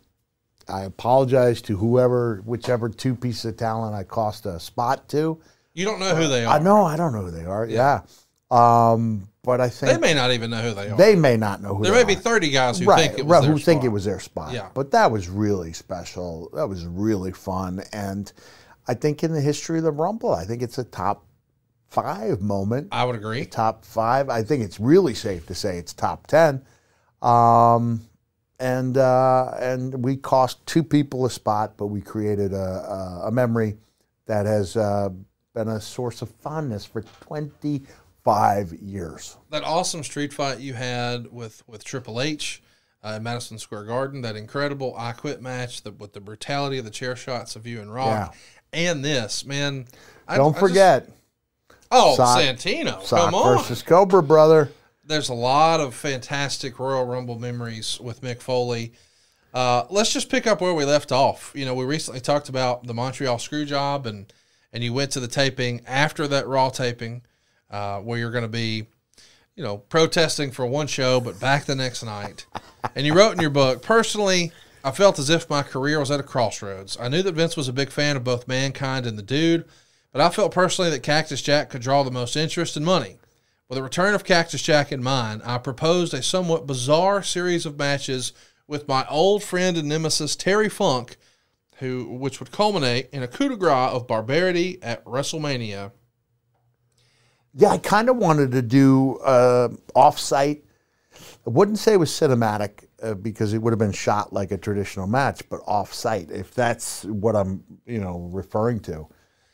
i 0.68 0.82
apologize 0.86 1.62
to 1.62 1.78
whoever 1.78 2.42
whichever 2.46 2.90
two 2.90 3.14
pieces 3.14 3.46
of 3.46 3.58
talent 3.58 3.94
i 3.94 4.04
cost 4.04 4.48
a 4.48 4.60
spot 4.60 5.08
to 5.08 5.40
You 5.76 5.86
don't 5.86 6.00
know 6.00 6.16
who 6.16 6.28
they 6.28 6.44
are. 6.46 6.56
i 6.56 6.60
know 6.60 6.84
i 6.84 6.98
don't 6.98 7.14
know 7.14 7.22
who 7.26 7.30
they 7.32 7.46
are 7.46 7.68
yeah, 7.68 8.02
um, 8.52 9.28
but 9.44 9.62
i 9.62 9.70
think 9.70 9.92
They 9.94 9.98
may 10.00 10.14
not 10.14 10.32
even 10.32 10.50
know 10.50 10.62
who 10.62 10.74
they 10.74 10.90
are. 10.90 10.98
they 10.98 11.16
may 11.16 11.38
not 11.38 11.62
know 11.62 11.76
who 11.76 11.84
there 11.84 11.94
may 11.94 12.04
be 12.04 12.16
30 12.16 12.50
guys 12.50 12.80
who 12.80 12.86
right, 12.86 13.08
think 13.08 13.20
it 13.20 13.26
was 13.26 13.32
right, 13.32 13.42
their 13.42 13.52
who 13.52 13.58
think 13.60 13.82
spot. 13.82 13.86
it 13.86 13.90
was 13.90 14.06
their 14.06 14.20
spot. 14.20 14.54
Yeah. 14.54 14.70
But 14.74 14.92
that 14.92 15.12
was 15.12 15.30
really 15.30 15.72
special. 15.74 16.50
That 16.54 16.68
was 16.68 16.86
really 16.86 17.32
fun. 17.32 17.84
And 17.94 18.32
I 18.88 18.94
think 18.96 19.24
in 19.24 19.32
the 19.34 19.42
history 19.42 19.78
of 19.78 19.84
the 19.84 19.92
Rumble, 19.92 20.34
I 20.34 20.46
think 20.46 20.62
it's 20.62 20.78
a 20.78 20.84
top 20.84 21.26
five 21.90 22.42
moment. 22.42 22.90
I 22.92 23.06
would 23.06 23.16
agree. 23.16 23.46
Top 23.46 23.86
five. 23.86 24.30
I 24.30 24.44
think 24.44 24.64
it's 24.64 24.80
really 24.80 25.14
safe 25.14 25.46
to 25.48 25.56
say 25.56 25.78
it's 25.78 25.94
top 25.94 26.28
ten. 26.28 26.64
Um, 27.22 28.02
and 28.60 28.98
uh, 28.98 29.52
and 29.60 30.04
we 30.04 30.18
cost 30.18 30.66
two 30.66 30.84
people 30.84 31.26
a 31.26 31.30
spot, 31.30 31.78
but 31.78 31.88
we 31.88 32.02
created 32.02 32.54
a, 32.54 32.58
a, 32.58 33.28
a 33.28 33.32
memory 33.32 33.78
that 34.26 34.46
has 34.46 34.76
uh, 34.76 35.10
been 35.54 35.68
a 35.70 35.80
source 35.82 36.22
of 36.22 36.30
fondness 36.30 36.86
for 36.86 37.02
twenty 37.22 37.84
five 38.24 38.74
years. 38.74 39.38
that 39.50 39.64
awesome 39.64 40.04
street 40.04 40.34
fight 40.34 40.60
you 40.60 40.74
had 40.74 41.32
with 41.32 41.64
with 41.68 41.84
Triple 41.84 42.22
H 42.22 42.62
uh, 43.04 43.14
in 43.18 43.24
Madison 43.24 43.58
Square 43.58 43.86
Garden, 43.86 44.22
that 44.22 44.36
incredible 44.36 44.94
I 44.98 45.14
Quit 45.14 45.42
match, 45.42 45.84
the, 45.84 45.92
with 45.92 46.14
the 46.14 46.20
brutality 46.20 46.78
of 46.78 46.86
the 46.86 46.92
chair 46.92 47.16
shots 47.16 47.56
of 47.56 47.66
you 47.66 47.82
and 47.82 47.94
Rock, 47.94 48.36
and 48.74 49.04
this 49.04 49.46
man. 49.46 49.86
I, 50.28 50.38
Don't 50.38 50.50
I 50.50 50.50
just- 50.52 50.60
forget 50.60 51.10
oh, 51.92 52.16
Sock- 52.16 52.40
Santino, 52.40 53.02
Sock 53.04 53.26
come 53.26 53.36
on! 53.36 53.58
versus 53.58 53.82
Cobra, 53.82 54.22
brother. 54.22 54.70
There's 55.06 55.30
a 55.30 55.34
lot 55.34 55.80
of 55.80 55.96
fantastic 55.96 56.78
Royal 56.78 57.04
Rumble 57.06 57.40
memories 57.40 58.00
with 58.00 58.22
Mick 58.22 58.42
Foley. 58.42 58.94
Uh, 59.52 59.86
let's 59.90 60.14
just 60.14 60.30
pick 60.30 60.46
up 60.46 60.62
where 60.62 60.76
we 60.76 60.86
left 60.86 61.12
off. 61.12 61.52
You 61.56 61.66
know, 61.66 61.74
we 61.74 61.84
recently 61.84 62.20
talked 62.20 62.50
about 62.50 62.86
the 62.86 62.94
Montreal 62.94 63.40
screw 63.40 63.66
job, 63.66 64.06
and 64.06 64.32
and 64.72 64.84
you 64.84 64.94
went 64.94 65.10
to 65.14 65.20
the 65.20 65.28
taping 65.28 65.82
after 65.88 66.28
that 66.28 66.48
Raw 66.48 66.70
taping, 66.70 67.24
uh, 67.70 68.00
where 68.00 68.18
you're 68.18 68.32
going 68.32 68.44
to 68.44 68.48
be, 68.48 68.88
you 69.56 69.64
know, 69.64 69.78
protesting 69.78 70.52
for 70.52 70.66
one 70.66 70.88
show, 70.88 71.20
but 71.20 71.40
back 71.40 71.66
the 71.66 71.76
next 71.76 72.04
night. 72.04 72.46
And 72.96 73.06
you 73.06 73.14
wrote 73.14 73.34
in 73.34 73.42
your 73.42 73.50
book, 73.50 73.82
personally, 73.82 74.52
I 74.84 74.92
felt 74.92 75.20
as 75.20 75.30
if 75.30 75.50
my 75.50 75.64
career 75.64 76.00
was 76.00 76.12
at 76.12 76.20
a 76.20 76.24
crossroads. 76.24 76.98
I 77.00 77.10
knew 77.10 77.22
that 77.24 77.36
Vince 77.36 77.58
was 77.58 77.68
a 77.68 77.74
big 77.74 77.90
fan 77.90 78.16
of 78.16 78.24
both 78.24 78.48
Mankind 78.48 79.06
and 79.06 79.18
the 79.18 79.24
Dude, 79.24 79.66
but 80.12 80.22
I 80.22 80.30
felt 80.30 80.54
personally 80.54 80.90
that 80.92 81.04
Cactus 81.04 81.42
Jack 81.42 81.70
could 81.70 81.82
draw 81.82 82.04
the 82.04 82.12
most 82.12 82.36
interest 82.36 82.78
and 82.78 82.86
money. 82.86 83.18
With 83.68 83.76
the 83.76 83.84
return 83.84 84.16
of 84.16 84.24
Cactus 84.24 84.64
Jack 84.64 84.92
in 84.92 85.04
mind, 85.04 85.42
I 85.46 85.60
proposed 85.60 86.14
a 86.14 86.24
somewhat 86.24 86.66
bizarre 86.66 87.22
series 87.22 87.66
of 87.66 87.78
matches 87.78 88.34
with 88.68 88.88
my 88.88 89.06
old 89.10 89.44
friend 89.44 89.78
and 89.78 89.88
nemesis 89.88 90.36
Terry 90.36 90.70
Funk, 90.70 91.18
who 91.76 92.06
which 92.06 92.40
would 92.40 92.52
culminate 92.52 93.10
in 93.12 93.22
a 93.22 93.28
coup 93.28 93.50
de 93.50 93.56
grace 93.56 93.92
of 93.92 94.08
barbarity 94.08 94.82
at 94.82 95.04
WrestleMania. 95.06 95.92
Yeah, 97.54 97.70
I 97.70 97.78
kind 97.78 98.10
of 98.10 98.18
wanted 98.18 98.52
to 98.52 98.62
do 98.62 99.18
uh, 99.18 99.70
off-site. 99.96 100.64
I 101.46 101.50
wouldn't 101.50 101.80
say 101.80 101.94
it 101.94 101.98
was 101.98 102.12
cinematic 102.12 102.86
uh, 103.02 103.16
because 103.16 103.54
it 103.54 103.62
would 103.62 103.72
have 103.72 103.80
been 103.80 103.92
shot 103.92 104.32
like 104.32 104.52
a 104.52 104.58
traditional 104.58 105.08
match, 105.08 105.42
but 105.50 105.62
off-site, 105.66 106.30
if 106.32 106.54
that's 106.54 107.06
what 107.06 107.36
I'm, 107.36 107.64
you 107.86 108.00
know, 108.00 108.30
referring 108.32 108.80
to. 108.82 109.08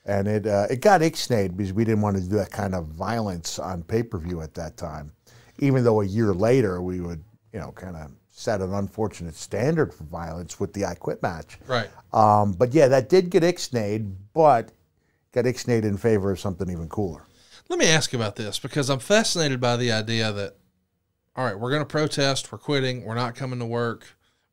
And 0.06 0.28
it 0.28 0.46
uh, 0.46 0.68
it 0.70 0.82
got 0.82 1.02
ixnayed 1.02 1.58
because 1.58 1.74
we 1.74 1.84
didn't 1.84 2.02
want 2.02 2.18
to 2.18 2.22
do 2.22 2.36
that 2.36 2.52
kind 2.52 2.76
of 2.76 2.86
violence 2.88 3.58
on 3.58 3.82
pay-per-view 3.82 4.42
at 4.42 4.54
that 4.54 4.78
time. 4.78 5.12
Even 5.60 5.84
though 5.84 6.02
a 6.02 6.06
year 6.06 6.34
later 6.34 6.82
we 6.82 7.00
would, 7.00 7.24
you 7.54 7.60
know, 7.60 7.72
kind 7.72 7.96
of 7.96 8.12
set 8.30 8.62
an 8.62 8.74
unfortunate 8.74 9.34
standard 9.34 9.94
for 9.94 10.04
violence 10.04 10.60
with 10.60 10.74
the 10.74 10.86
I 10.86 10.94
Quit 10.94 11.24
match. 11.24 11.58
Right. 11.66 11.90
Um, 12.14 12.52
but 12.52 12.74
yeah, 12.74 12.88
that 12.90 13.10
did 13.10 13.30
get 13.30 13.42
ixnayed, 13.42 14.14
but 14.34 14.72
got 15.32 15.46
ixnayed 15.46 15.84
in 15.84 15.98
favor 15.98 16.32
of 16.32 16.40
something 16.40 16.70
even 16.70 16.90
cooler. 16.90 17.24
Let 17.70 17.80
me 17.80 17.88
ask 17.88 18.14
you 18.14 18.20
about 18.20 18.36
this 18.36 18.60
because 18.60 18.90
I'm 18.90 19.00
fascinated 19.00 19.60
by 19.60 19.76
the 19.78 19.92
idea 19.92 20.32
that, 20.32 20.56
all 21.36 21.46
right, 21.46 21.60
we're 21.60 21.72
going 21.72 21.82
to 21.82 21.86
protest, 21.86 22.52
we're 22.52 22.58
quitting, 22.60 23.04
we're 23.04 23.16
not 23.16 23.36
coming 23.36 23.60
to 23.60 23.66
work, 23.66 24.06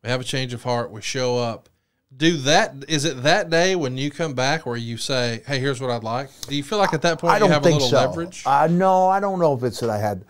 we 0.02 0.10
have 0.10 0.20
a 0.20 0.24
change 0.24 0.54
of 0.54 0.62
heart, 0.62 0.90
we 0.90 1.02
show 1.02 1.38
up. 1.38 1.68
Do 2.14 2.36
that? 2.38 2.74
Is 2.88 3.04
it 3.04 3.22
that 3.22 3.48
day 3.48 3.74
when 3.74 3.96
you 3.96 4.10
come 4.10 4.34
back 4.34 4.66
where 4.66 4.76
you 4.76 4.98
say, 4.98 5.42
"Hey, 5.46 5.58
here's 5.58 5.80
what 5.80 5.90
I'd 5.90 6.04
like"? 6.04 6.28
Do 6.42 6.54
you 6.54 6.62
feel 6.62 6.76
like 6.76 6.92
at 6.92 7.00
that 7.02 7.18
point 7.18 7.32
I 7.32 7.38
don't 7.38 7.48
you 7.48 7.54
have 7.54 7.62
think 7.62 7.80
a 7.80 7.84
little 7.84 7.88
so. 7.88 8.06
leverage? 8.06 8.42
Uh, 8.44 8.66
no, 8.70 9.08
I 9.08 9.18
don't 9.18 9.38
know 9.38 9.54
if 9.54 9.62
it's 9.62 9.80
that 9.80 9.88
I 9.88 9.96
had 9.96 10.26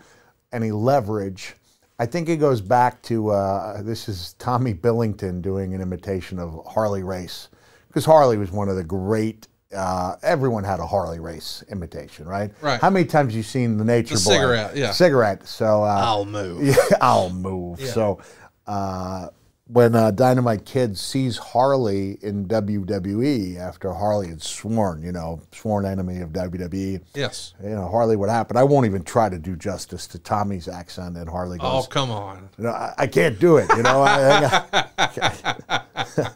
any 0.53 0.71
leverage. 0.71 1.55
I 1.99 2.05
think 2.05 2.29
it 2.29 2.37
goes 2.37 2.61
back 2.61 3.01
to 3.03 3.31
uh, 3.31 3.81
this 3.81 4.07
is 4.07 4.33
Tommy 4.39 4.71
Billington 4.71 5.41
doing 5.41 5.73
an 5.73 5.81
imitation 5.81 6.39
of 6.39 6.65
Harley 6.65 7.03
Race 7.03 7.49
because 7.87 8.05
Harley 8.05 8.37
was 8.37 8.51
one 8.51 8.69
of 8.69 8.77
the 8.77 8.83
great. 8.83 9.47
Uh, 9.73 10.15
everyone 10.23 10.63
had 10.63 10.79
a 10.79 10.85
Harley 10.87 11.19
Race 11.19 11.63
imitation, 11.69 12.27
right? 12.27 12.51
Right. 12.61 12.79
How 12.79 12.89
many 12.89 13.05
times 13.05 13.35
you 13.35 13.43
seen 13.43 13.77
the 13.77 13.83
Nature 13.85 14.15
The 14.15 14.23
Boy 14.25 14.31
cigarette, 14.33 14.75
yeah. 14.75 14.91
cigarette? 14.91 15.47
So 15.47 15.83
uh, 15.83 16.01
I'll 16.03 16.25
move. 16.25 16.63
Yeah, 16.63 16.75
I'll 17.01 17.29
move. 17.29 17.79
So 17.81 18.19
uh, 18.67 19.29
when 19.67 19.95
uh, 19.95 20.11
Dynamite 20.11 20.65
Kid 20.65 20.97
sees 20.97 21.37
Harley 21.37 22.17
in 22.21 22.45
WWE 22.47 23.57
after 23.57 23.93
Harley 23.93 24.27
had 24.27 24.41
sworn, 24.43 25.01
you 25.01 25.11
know, 25.11 25.39
sworn 25.53 25.85
enemy 25.85 26.19
of 26.19 26.29
WWE, 26.29 27.01
Yes. 27.15 27.53
you 27.63 27.69
know, 27.69 27.87
Harley 27.87 28.15
would 28.15 28.29
happen. 28.29 28.57
I 28.57 28.63
won't 28.63 28.85
even 28.85 29.03
try 29.03 29.29
to 29.29 29.39
do 29.39 29.55
justice 29.55 30.05
to 30.07 30.19
Tommy's 30.19 30.67
accent, 30.67 31.17
and 31.17 31.29
Harley 31.29 31.57
goes. 31.57 31.85
Oh, 31.85 31.87
come 31.89 32.11
on. 32.11 32.49
"No, 32.57 32.69
I, 32.69 32.93
I 32.97 33.07
can't 33.07 33.39
do 33.39 33.57
it, 33.57 33.67
you 33.75 33.83
know. 33.83 34.01
I- 34.03 34.63
I- 34.97 35.81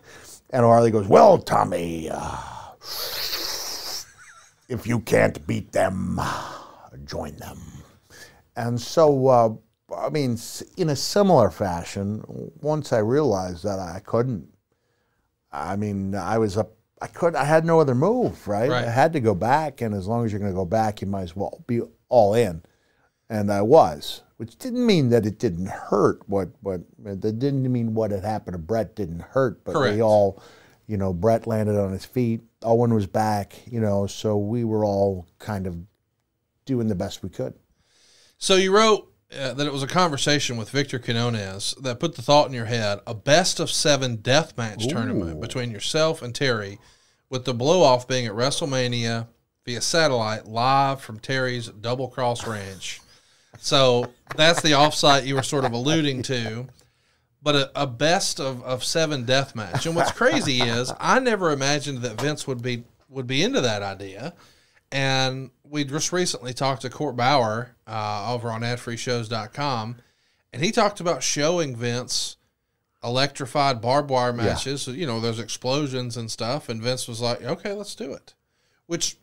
and 0.50 0.64
Harley 0.64 0.92
goes, 0.92 1.08
"Well, 1.08 1.38
Tommy, 1.38 2.10
uh, 2.10 2.38
if 4.70 4.86
you 4.86 5.00
can't 5.00 5.46
beat 5.48 5.72
them, 5.72 6.20
join 7.06 7.36
them." 7.38 7.60
And 8.56 8.82
so, 8.82 9.28
uh, 9.28 9.50
I 9.96 10.10
mean, 10.10 10.38
in 10.78 10.90
a 10.90 10.96
similar 10.96 11.50
fashion, 11.50 12.24
once 12.62 12.92
I 12.92 12.98
realized 12.98 13.64
that 13.64 13.80
I 13.80 14.02
couldn't, 14.04 14.50
I 15.52 15.76
mean, 15.76 16.16
I 16.16 16.38
was 16.38 16.58
up. 16.58 16.74
I 17.02 17.08
could. 17.08 17.36
I 17.36 17.44
had 17.44 17.64
no 17.64 17.80
other 17.80 17.94
move, 17.94 18.48
right? 18.48 18.70
Right. 18.70 18.86
I 18.86 18.90
had 18.90 19.14
to 19.14 19.20
go 19.20 19.36
back, 19.36 19.82
and 19.82 19.94
as 19.94 20.08
long 20.08 20.26
as 20.26 20.32
you're 20.32 20.40
going 20.40 20.52
to 20.52 20.56
go 20.56 20.66
back, 20.66 21.02
you 21.02 21.08
might 21.08 21.22
as 21.22 21.36
well 21.36 21.64
be 21.68 21.82
all 22.10 22.34
in. 22.34 22.64
And 23.30 23.52
I 23.52 23.62
was, 23.62 24.24
which 24.38 24.58
didn't 24.58 24.86
mean 24.86 25.10
that 25.10 25.26
it 25.26 25.38
didn't 25.38 25.68
hurt. 25.68 26.28
What 26.28 26.50
what 26.62 26.82
that 27.04 27.40
didn't 27.40 27.72
mean 27.72 27.94
what 27.94 28.12
had 28.12 28.24
happened 28.24 28.56
to 28.56 28.58
Bret 28.58 28.96
didn't 28.96 29.22
hurt, 29.22 29.64
but 29.64 29.74
Correct. 29.74 29.96
we 29.96 30.02
all, 30.02 30.42
you 30.88 30.98
know, 30.98 31.14
Bret 31.14 31.46
landed 31.46 31.80
on 31.80 31.92
his 31.92 32.06
feet. 32.06 32.42
Owen 32.64 32.94
was 32.94 33.08
back, 33.08 33.60
you 33.66 33.80
know, 33.80 34.08
so 34.08 34.38
we 34.38 34.64
were 34.64 34.84
all 34.84 35.28
kind 35.40 35.68
of 35.68 35.78
doing 36.66 36.88
the 36.88 36.96
best 36.96 37.24
we 37.24 37.30
could. 37.30 37.54
So 38.38 38.56
you 38.56 38.76
wrote 38.76 39.12
uh, 39.38 39.54
that 39.54 39.68
it 39.68 39.74
was 39.74 39.84
a 39.84 39.88
conversation 39.88 40.58
with 40.58 40.70
Victor 40.70 41.00
Quinones 41.00 41.74
that 41.82 42.00
put 42.00 42.16
the 42.16 42.22
thought 42.22 42.48
in 42.48 42.54
your 42.54 42.66
head: 42.66 43.00
a 43.06 43.14
best 43.14 43.60
of 43.60 43.70
seven 43.70 44.18
death 44.18 44.58
match 44.58 44.88
tournament 44.88 45.42
between 45.42 45.72
yourself 45.72 46.22
and 46.22 46.34
Terry, 46.34 46.80
with 47.30 47.46
the 47.46 47.54
blow 47.54 47.82
off 47.84 48.08
being 48.08 48.26
at 48.26 48.34
WrestleMania 48.34 49.28
via 49.66 49.82
satellite 49.82 50.46
live 50.46 51.02
from 51.02 51.20
Terry's 51.20 51.68
Double 51.68 52.08
Cross 52.08 52.48
Ranch. 52.48 53.02
So 53.60 54.12
that's 54.36 54.62
the 54.62 54.72
offsite 54.72 55.26
you 55.26 55.36
were 55.36 55.44
sort 55.44 55.66
of 55.66 55.74
alluding 55.74 56.22
to. 56.24 56.68
But 57.42 57.56
a, 57.56 57.84
a 57.84 57.88
best 57.88 58.40
of, 58.40 58.64
of 58.64 58.84
seven 58.84 59.24
death 59.24 59.56
match. 59.56 59.86
And 59.86 59.96
what's 59.96 60.12
crazy 60.12 60.62
is 60.62 60.92
I 61.00 61.20
never 61.20 61.52
imagined 61.52 62.00
that 62.00 62.20
Vince 62.20 62.48
would 62.48 62.62
be 62.62 62.84
would 63.10 63.28
be 63.28 63.42
into 63.42 63.62
that 63.62 63.82
idea. 63.82 64.34
And 64.92 65.52
we 65.64 65.84
just 65.84 66.12
recently 66.12 66.54
talked 66.54 66.82
to 66.84 66.90
Court 66.90 67.16
Bauer 67.16 67.76
uh, 67.86 68.34
over 68.34 68.50
on 68.50 68.62
adfreeshows.com, 68.62 69.98
and 70.54 70.64
he 70.64 70.72
talked 70.72 71.00
about 71.00 71.24
showing 71.24 71.76
Vince 71.76 72.38
electrified 73.04 73.82
barbed 73.82 74.10
wire 74.10 74.34
matches, 74.34 74.88
you 74.88 75.06
know, 75.06 75.20
those 75.20 75.40
explosions 75.40 76.18
and 76.18 76.32
stuff. 76.32 76.70
And 76.70 76.82
Vince 76.82 77.08
was 77.08 77.22
like, 77.22 77.42
okay, 77.44 77.74
let's 77.74 77.96
do 77.96 78.14
it. 78.14 78.34
Which 78.86 79.18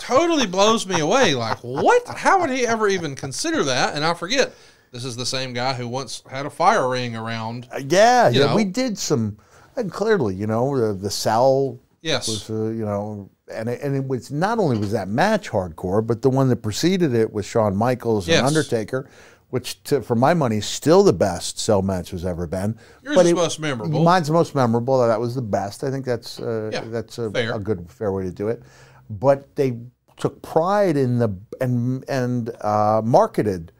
totally 0.00 0.46
blows 0.46 0.86
me 0.86 1.00
away. 1.00 1.34
Like, 1.34 1.58
what? 1.58 2.06
How 2.08 2.40
would 2.40 2.50
he 2.50 2.66
ever 2.66 2.88
even 2.88 3.14
consider 3.14 3.62
that? 3.64 3.94
And 3.94 4.04
I 4.04 4.14
forget, 4.14 4.52
this 4.92 5.04
is 5.04 5.16
the 5.16 5.26
same 5.26 5.52
guy 5.52 5.74
who 5.74 5.86
once 5.88 6.22
had 6.30 6.46
a 6.46 6.50
fire 6.50 6.88
ring 6.88 7.14
around. 7.16 7.68
Uh, 7.72 7.80
yeah, 7.88 8.28
yeah, 8.28 8.46
know. 8.46 8.56
we 8.56 8.64
did 8.64 8.98
some, 8.98 9.36
and 9.76 9.90
clearly, 9.90 10.34
you 10.34 10.46
know, 10.46 10.78
the, 10.78 10.94
the 10.94 11.10
cell 11.10 11.78
Yes. 12.02 12.28
was, 12.28 12.48
uh, 12.50 12.70
you 12.70 12.84
know, 12.84 13.28
and 13.52 13.68
it, 13.68 13.80
and 13.82 13.94
it 13.94 14.06
was 14.06 14.30
not 14.30 14.58
only 14.58 14.78
was 14.78 14.92
that 14.92 15.08
match 15.08 15.50
hardcore, 15.50 16.06
but 16.06 16.22
the 16.22 16.30
one 16.30 16.48
that 16.48 16.56
preceded 16.56 17.14
it 17.14 17.32
was 17.32 17.44
Shawn 17.44 17.76
Michaels 17.76 18.26
Yes. 18.26 18.38
and 18.38 18.46
Undertaker, 18.46 19.08
which, 19.50 19.82
to, 19.84 20.00
for 20.00 20.14
my 20.14 20.32
money, 20.32 20.58
is 20.58 20.66
still 20.66 21.02
the 21.02 21.12
best 21.12 21.58
cell 21.58 21.82
match 21.82 22.10
has 22.12 22.24
ever 22.24 22.46
been. 22.46 22.78
Yours 23.02 23.16
But 23.16 23.26
is 23.26 23.32
it- 23.32 23.34
most 23.34 23.60
memorable. 23.60 24.02
Mine's 24.02 24.28
the 24.28 24.32
most 24.32 24.54
memorable. 24.54 25.06
That 25.06 25.20
was 25.20 25.34
the 25.34 25.42
best. 25.42 25.84
I 25.84 25.90
think 25.90 26.06
that's 26.06 26.38
uh, 26.40 26.70
Yeah, 26.72 26.84
that's 26.86 27.18
a, 27.18 27.30
fair. 27.30 27.54
a 27.54 27.58
good 27.58 27.90
fair 27.90 28.12
way 28.12 28.22
to 28.24 28.30
do 28.30 28.48
it. 28.48 28.62
But 29.10 29.54
they 29.56 29.76
took 30.16 30.40
pride 30.42 30.96
in 30.96 31.18
the 31.18 31.30
and 31.60 32.04
and 32.08 32.50
uh, 32.60 33.02
marketed 33.04 33.72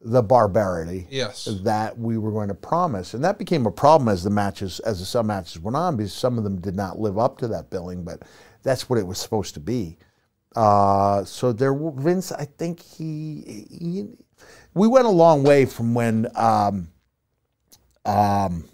the 0.00 0.22
barbarity 0.22 1.06
Yes. 1.10 1.46
that 1.62 1.98
we 1.98 2.18
were 2.18 2.30
going 2.30 2.48
to 2.48 2.54
promise, 2.54 3.14
and 3.14 3.24
that 3.24 3.38
became 3.38 3.66
a 3.66 3.70
problem 3.70 4.08
as 4.08 4.22
the 4.24 4.30
matches 4.30 4.78
as 4.80 5.00
the 5.00 5.04
some 5.06 5.26
matches 5.28 5.58
went 5.58 5.76
on 5.76 5.96
because 5.96 6.12
some 6.12 6.38
of 6.38 6.44
them 6.44 6.60
did 6.60 6.76
not 6.76 6.98
live 6.98 7.18
up 7.18 7.38
to 7.38 7.48
that 7.48 7.70
billing, 7.70 8.04
but 8.04 8.22
that's 8.62 8.88
what 8.90 8.98
it 8.98 9.06
was 9.06 9.18
supposed 9.18 9.54
to 9.54 9.60
be. 9.60 9.96
Uh, 10.54 11.24
so 11.24 11.52
there, 11.52 11.74
Vince, 11.74 12.32
I 12.32 12.44
think 12.46 12.80
he, 12.80 13.66
he, 13.70 14.06
we 14.74 14.88
went 14.88 15.06
a 15.06 15.10
long 15.10 15.42
way 15.42 15.66
from 15.66 15.92
when, 15.94 16.28
um, 16.34 16.88
um, 18.04 18.64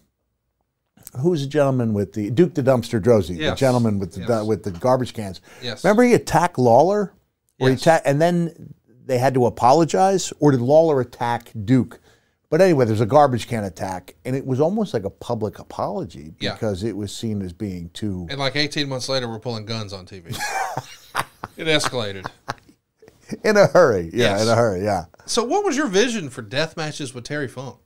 who's 1.21 1.43
the 1.43 1.47
gentleman 1.49 1.93
with 1.93 2.13
the 2.13 2.31
Duke 2.31 2.55
the 2.55 2.63
Dumpster 2.63 3.01
Droese, 3.01 3.37
the 3.37 3.55
gentleman 3.55 3.99
with 3.99 4.13
the 4.15 4.21
Yes. 4.21 4.45
with 4.47 4.63
the 4.63 4.71
garbage 4.71 5.13
cans. 5.15 5.41
Yes. 5.63 5.83
Remember 5.85 6.03
he 6.05 6.15
attacked 6.15 6.59
Lawler, 6.59 7.13
or 7.59 7.69
he 7.69 7.73
Yes. 7.75 7.81
attacked, 7.83 8.07
and 8.07 8.21
then 8.21 8.75
they 9.07 9.19
had 9.19 9.35
to 9.35 9.47
apologize, 9.47 10.33
or 10.41 10.51
did 10.53 10.61
Lawler 10.61 11.01
attack 11.01 11.51
Duke? 11.65 11.99
But 12.51 12.61
anyway, 12.61 12.85
there's 12.85 13.01
a 13.01 13.07
garbage 13.07 13.49
can 13.49 13.65
attack, 13.65 14.15
and 14.27 14.37
it 14.37 14.45
was 14.47 14.61
almost 14.61 14.93
like 14.93 15.05
a 15.05 15.11
public 15.11 15.59
apology 15.59 16.33
Yeah. 16.39 16.53
because 16.53 16.83
it 16.85 16.95
was 16.97 17.15
seen 17.15 17.41
as 17.43 17.53
being 17.55 17.89
too. 17.95 18.27
And 18.31 18.39
like 18.39 18.57
18 18.57 18.89
months 18.89 19.09
later, 19.09 19.27
we're 19.29 19.39
pulling 19.39 19.65
guns 19.65 19.93
on 19.95 20.05
TV. 20.05 20.27
it 21.57 21.65
escalated. 21.67 22.27
In 23.45 23.57
a 23.57 23.67
hurry, 23.67 24.11
yeah, 24.13 24.33
Yes. 24.37 24.43
in 24.43 24.49
a 24.49 24.55
hurry, 24.55 24.85
yeah. 24.85 25.07
So, 25.25 25.43
what 25.45 25.65
was 25.65 25.77
your 25.79 25.87
vision 25.87 26.29
for 26.29 26.43
death 26.43 26.77
matches 26.77 27.15
with 27.15 27.25
Terry 27.25 27.49
Funk? 27.49 27.77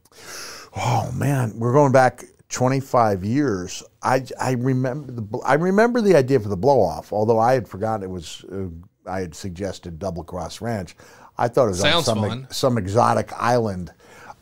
Oh 0.76 1.12
man, 1.14 1.52
we're 1.58 1.72
going 1.72 1.92
back 1.92 2.24
25 2.48 3.24
years. 3.24 3.82
I, 4.02 4.24
I 4.40 4.52
remember 4.52 5.12
the 5.12 5.38
I 5.44 5.54
remember 5.54 6.00
the 6.00 6.16
idea 6.16 6.40
for 6.40 6.48
the 6.48 6.56
blow 6.56 6.80
off, 6.80 7.12
although 7.12 7.38
I 7.38 7.52
had 7.54 7.68
forgotten 7.68 8.02
it 8.02 8.10
was 8.10 8.44
uh, 8.50 8.64
I 9.06 9.20
had 9.20 9.34
suggested 9.34 9.98
Double 9.98 10.24
Cross 10.24 10.60
Ranch. 10.60 10.96
I 11.38 11.48
thought 11.48 11.66
it 11.66 11.68
was 11.68 11.80
Sounds 11.80 12.08
on 12.08 12.16
some 12.16 12.28
fun. 12.28 12.46
some 12.50 12.78
exotic 12.78 13.32
island. 13.34 13.92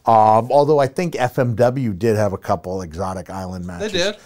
Um, 0.06 0.50
although 0.52 0.78
I 0.78 0.86
think 0.86 1.14
FMW 1.14 1.98
did 1.98 2.16
have 2.16 2.32
a 2.32 2.38
couple 2.38 2.82
exotic 2.82 3.30
island 3.30 3.66
matches. 3.66 3.92
They 3.92 3.98
did. 3.98 4.16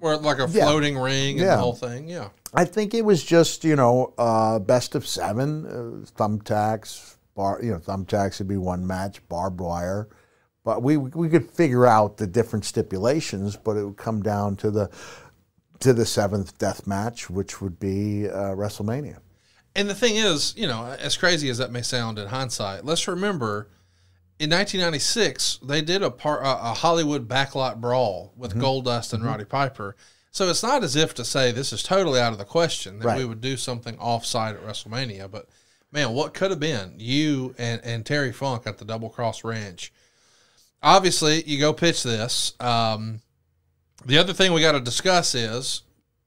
Or 0.00 0.16
like 0.16 0.38
a 0.38 0.48
Yeah. 0.50 0.64
floating 0.64 0.98
ring 0.98 1.32
and 1.38 1.40
Yeah. 1.46 1.56
the 1.56 1.62
whole 1.62 1.74
thing. 1.74 2.08
Yeah. 2.08 2.28
I 2.54 2.64
think 2.64 2.94
it 2.94 3.04
was 3.04 3.22
just 3.22 3.64
you 3.64 3.76
know 3.76 4.14
uh, 4.18 4.58
best 4.58 4.94
of 4.94 5.06
seven, 5.06 5.66
uh, 5.66 6.06
thumbtacks. 6.18 7.14
Bar, 7.34 7.60
you 7.62 7.72
know, 7.72 7.78
thumbtacks 7.78 8.38
would 8.38 8.48
be 8.48 8.56
one 8.56 8.86
match, 8.86 9.20
barbed 9.28 9.60
wire, 9.60 10.08
but 10.64 10.82
we 10.82 10.96
we 10.96 11.28
could 11.28 11.50
figure 11.50 11.86
out 11.86 12.16
the 12.16 12.26
different 12.26 12.64
stipulations, 12.64 13.56
but 13.56 13.76
it 13.76 13.84
would 13.84 13.98
come 13.98 14.22
down 14.22 14.56
to 14.56 14.70
the 14.70 14.88
to 15.80 15.92
the 15.92 16.06
seventh 16.06 16.56
death 16.56 16.86
match, 16.86 17.28
which 17.28 17.60
would 17.60 17.78
be 17.78 18.26
uh, 18.26 18.54
WrestleMania. 18.54 19.18
And 19.76 19.88
the 19.90 19.94
thing 19.94 20.16
is, 20.16 20.54
you 20.56 20.66
know, 20.66 20.86
as 20.98 21.16
crazy 21.16 21.48
as 21.50 21.58
that 21.58 21.70
may 21.70 21.82
sound 21.82 22.18
in 22.18 22.28
hindsight, 22.28 22.84
let's 22.84 23.06
remember 23.06 23.68
in 24.38 24.50
1996 24.50 25.58
they 25.62 25.82
did 25.82 26.02
a 26.02 26.10
par, 26.10 26.42
a, 26.42 26.48
a 26.70 26.74
Hollywood 26.74 27.28
backlot 27.28 27.80
brawl 27.80 28.32
with 28.36 28.52
Mm-hmm. 28.52 28.62
Goldust 28.62 29.12
and 29.12 29.24
Roddy 29.24 29.44
Piper. 29.44 29.94
So 30.30 30.48
it's 30.50 30.62
not 30.62 30.82
as 30.82 30.96
if 30.96 31.14
to 31.14 31.24
say 31.24 31.52
this 31.52 31.72
is 31.72 31.82
totally 31.82 32.20
out 32.20 32.32
of 32.32 32.38
the 32.38 32.44
question 32.44 32.98
that 32.98 33.06
Right. 33.06 33.18
we 33.18 33.24
would 33.24 33.40
do 33.40 33.56
something 33.56 33.98
off-site 33.98 34.54
at 34.54 34.62
WrestleMania, 34.62 35.30
but 35.30 35.48
man, 35.92 36.12
what 36.12 36.34
could 36.34 36.50
have 36.50 36.60
been 36.60 36.94
you 36.98 37.54
and, 37.58 37.80
and 37.84 38.04
Terry 38.04 38.32
Funk 38.32 38.66
at 38.66 38.78
the 38.78 38.84
Double 38.84 39.08
Cross 39.08 39.44
Ranch? 39.44 39.92
Obviously, 40.82 41.42
you 41.44 41.58
go 41.58 41.72
pitch 41.72 42.02
this. 42.02 42.52
Um, 42.60 43.20
the 44.04 44.18
other 44.18 44.32
thing 44.34 44.52
we 44.52 44.60
got 44.60 44.72
to 44.72 44.80
discuss 44.80 45.34
is 45.34 45.82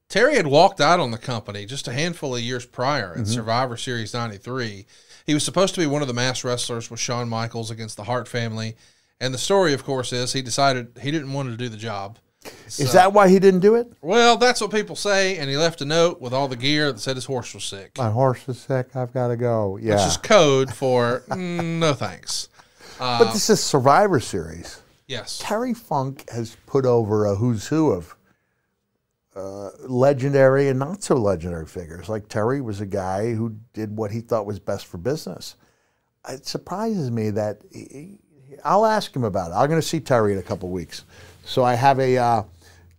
Terry 0.10 0.38
had 0.38 0.48
walked 0.48 0.82
out 0.82 1.00
on 1.00 1.12
the 1.12 1.20
company 1.20 1.68
just 1.68 1.88
a 1.88 1.94
handful 1.94 2.36
of 2.36 2.42
years 2.42 2.66
prior 2.66 3.14
in 3.16 3.28
Survivor 3.28 3.78
Series 3.78 4.12
93. 4.12 4.88
He 5.28 5.34
was 5.36 5.46
supposed 5.46 5.76
to 5.76 5.80
be 5.80 5.86
one 5.86 6.02
of 6.02 6.08
the 6.08 6.16
mass 6.16 6.44
wrestlers 6.44 6.90
with 6.90 7.00
Shawn 7.00 7.30
Michaels 7.30 7.70
against 7.70 7.96
the 7.96 8.06
Hart 8.06 8.28
family. 8.28 8.76
And 9.22 9.36
the 9.36 9.38
story, 9.38 9.72
of 9.72 9.84
course, 9.84 10.12
is 10.12 10.34
he 10.34 10.42
decided 10.42 10.98
he 11.00 11.12
didn't 11.12 11.32
want 11.32 11.52
to 11.52 11.58
do 11.58 11.70
the 11.70 11.78
job. 11.78 12.18
Is 12.66 12.92
that 12.94 13.14
why 13.14 13.30
he 13.30 13.38
didn't 13.38 13.60
do 13.60 13.76
it? 13.76 13.92
Well, 14.02 14.36
that's 14.38 14.62
what 14.62 14.72
people 14.72 14.96
say. 14.96 15.38
And 15.38 15.48
he 15.48 15.58
left 15.58 15.80
a 15.82 15.86
note 15.86 16.20
with 16.20 16.34
all 16.34 16.48
the 16.48 16.56
gear 16.56 16.92
that 16.92 17.00
said 17.00 17.16
his 17.16 17.26
horse 17.26 17.54
was 17.54 17.64
sick. 17.64 17.96
My 18.00 18.10
horse 18.10 18.50
is 18.50 18.60
sick. 18.60 18.96
I've 18.96 19.14
got 19.14 19.28
to 19.28 19.38
go. 19.38 19.78
Yeah. 19.78 19.96
Which 19.96 20.08
is 20.08 20.18
code 20.18 20.74
for 20.74 21.24
mm, 21.30 21.78
no 21.78 21.94
thanks. 21.94 22.50
but 22.98 23.32
this 23.32 23.48
is 23.52 23.62
Survivor 23.62 24.20
Series. 24.20 24.82
Yes. 25.06 25.38
Terry 25.40 25.76
Funk 25.76 26.28
has 26.32 26.58
put 26.66 26.88
over 26.88 27.26
a 27.26 27.36
who's 27.36 27.68
who 27.68 27.92
of 27.92 28.16
uh, 29.40 29.70
legendary 29.88 30.68
and 30.68 30.78
not 30.78 31.02
so 31.04 31.16
legendary 31.16 31.66
figures. 31.66 32.10
Like 32.10 32.28
Terry 32.28 32.62
was 32.62 32.82
a 32.82 32.86
guy 32.86 33.34
who 33.34 33.56
did 33.74 33.96
what 33.96 34.12
he 34.12 34.22
thought 34.22 34.46
was 34.46 34.60
best 34.60 34.86
for 34.86 34.98
business. 34.98 35.56
It 36.28 36.46
surprises 36.46 37.10
me 37.12 37.30
that 37.32 37.62
he, 37.72 38.18
I'll 38.66 38.86
ask 38.86 39.16
him 39.16 39.24
about 39.24 39.52
it. 39.52 39.56
I'm 39.56 39.70
going 39.70 39.82
to 39.82 39.88
see 39.88 40.00
Terry 40.00 40.34
in 40.34 40.40
a 40.40 40.44
couple 40.44 40.70
weeks. 40.70 41.06
So 41.46 41.64
I 41.64 41.76
have 41.76 42.00
a 42.00 42.18
uh, 42.18 42.44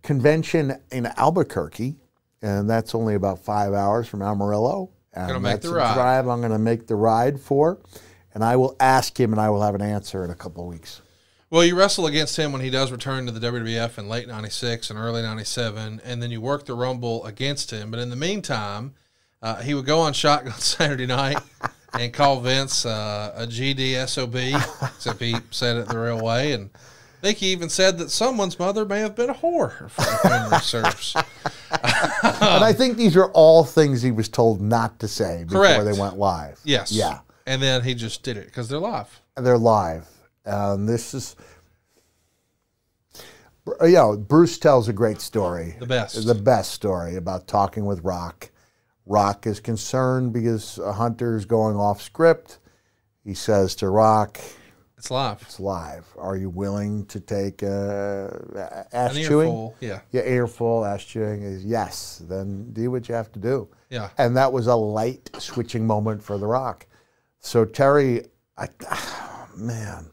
convention 0.01 0.81
in 0.91 1.05
Albuquerque, 1.17 1.95
and 2.41 2.69
that's 2.69 2.95
only 2.95 3.15
about 3.15 3.39
five 3.39 3.73
hours 3.73 4.07
from 4.07 4.21
Amarillo. 4.21 4.89
And 5.13 5.27
Gonna 5.27 5.39
make 5.39 5.51
that's 5.53 5.65
the 5.65 5.73
a 5.73 5.75
ride. 5.75 5.93
drive 5.93 6.27
I'm 6.27 6.39
going 6.39 6.51
to 6.51 6.59
make 6.59 6.87
the 6.87 6.95
ride 6.95 7.39
for, 7.39 7.79
and 8.33 8.43
I 8.43 8.55
will 8.55 8.75
ask 8.79 9.19
him, 9.19 9.31
and 9.33 9.41
I 9.41 9.49
will 9.49 9.61
have 9.61 9.75
an 9.75 9.81
answer 9.81 10.23
in 10.23 10.31
a 10.31 10.35
couple 10.35 10.63
of 10.63 10.69
weeks. 10.69 11.01
Well, 11.51 11.65
you 11.65 11.75
wrestle 11.75 12.07
against 12.07 12.37
him 12.37 12.53
when 12.53 12.61
he 12.61 12.69
does 12.69 12.93
return 12.93 13.25
to 13.25 13.31
the 13.33 13.45
WWF 13.45 13.97
in 13.97 14.07
late 14.07 14.25
96 14.25 14.89
and 14.89 14.97
early 14.97 15.21
97, 15.21 15.99
and 16.01 16.23
then 16.23 16.31
you 16.31 16.39
work 16.39 16.65
the 16.65 16.73
Rumble 16.73 17.25
against 17.25 17.71
him. 17.71 17.91
But 17.91 17.99
in 17.99 18.09
the 18.09 18.15
meantime, 18.15 18.93
uh, 19.41 19.61
he 19.61 19.73
would 19.73 19.85
go 19.85 19.99
on 19.99 20.13
Shotgun 20.13 20.53
Saturday 20.57 21.05
night 21.05 21.39
and 21.99 22.13
call 22.13 22.39
Vince 22.39 22.85
uh, 22.85 23.33
a 23.35 23.45
GDSOB, 23.47 24.55
except 24.95 25.19
he 25.19 25.35
said 25.49 25.75
it 25.75 25.89
the 25.89 25.99
real 25.99 26.23
way. 26.23 26.53
And 26.53 26.69
I 26.73 27.21
think 27.21 27.39
he 27.39 27.47
even 27.47 27.67
said 27.67 27.97
that 27.97 28.11
someone's 28.11 28.57
mother 28.57 28.85
may 28.85 29.01
have 29.01 29.17
been 29.17 29.29
a 29.29 29.33
whore, 29.33 29.87
if 29.87 30.23
memory 30.23 30.59
serves. 30.61 31.17
and 31.17 32.63
I 32.63 32.71
think 32.71 32.95
these 32.95 33.17
are 33.17 33.29
all 33.31 33.65
things 33.65 34.01
he 34.01 34.11
was 34.11 34.29
told 34.29 34.61
not 34.61 34.99
to 35.01 35.07
say 35.09 35.43
before 35.43 35.63
Correct. 35.63 35.83
they 35.83 35.99
went 35.99 36.17
live. 36.17 36.61
Yes. 36.63 36.93
Yeah. 36.93 37.19
And 37.45 37.61
then 37.61 37.83
he 37.83 37.93
just 37.93 38.23
did 38.23 38.37
it 38.37 38.45
because 38.45 38.69
they're 38.69 38.79
live. 38.79 39.19
They're 39.35 39.57
live. 39.57 40.07
Um, 40.45 40.85
this 40.85 41.13
is, 41.13 41.35
you 43.81 43.91
know, 43.91 44.17
Bruce 44.17 44.57
tells 44.57 44.87
a 44.89 44.93
great 44.93 45.21
story. 45.21 45.75
The 45.79 45.85
best. 45.85 46.25
The 46.25 46.35
best 46.35 46.71
story 46.71 47.15
about 47.15 47.47
talking 47.47 47.85
with 47.85 48.03
Rock. 48.03 48.49
Rock 49.05 49.45
is 49.47 49.59
concerned 49.59 50.33
because 50.33 50.77
a 50.79 50.93
hunter's 50.93 51.45
going 51.45 51.75
off 51.75 52.01
script. 52.01 52.59
He 53.23 53.33
says 53.33 53.75
to 53.75 53.89
Rock, 53.89 54.39
It's 54.97 55.11
live. 55.11 55.41
it's 55.43 55.59
live. 55.59 56.07
Are 56.17 56.35
you 56.37 56.49
willing 56.49 57.05
to 57.07 57.19
take 57.19 57.61
uh, 57.61 58.29
ass 58.93 59.15
An 59.15 59.23
chewing? 59.23 59.47
earful. 59.49 59.75
Yeah. 59.79 59.99
Yeah, 60.11 60.21
earful, 60.21 60.85
ass 60.85 61.03
chewing 61.03 61.43
is 61.43 61.63
yes. 61.63 62.23
Then 62.27 62.71
do 62.73 62.89
what 62.89 63.07
you 63.09 63.13
have 63.15 63.31
to 63.33 63.39
do. 63.39 63.69
Yeah. 63.89 64.09
And 64.17 64.35
that 64.37 64.51
was 64.51 64.65
a 64.67 64.75
light 64.75 65.29
switching 65.37 65.85
moment 65.85 66.23
for 66.23 66.37
The 66.39 66.47
Rock. 66.47 66.87
So 67.39 67.65
Terry, 67.65 68.23
I, 68.57 68.69
man, 69.55 70.09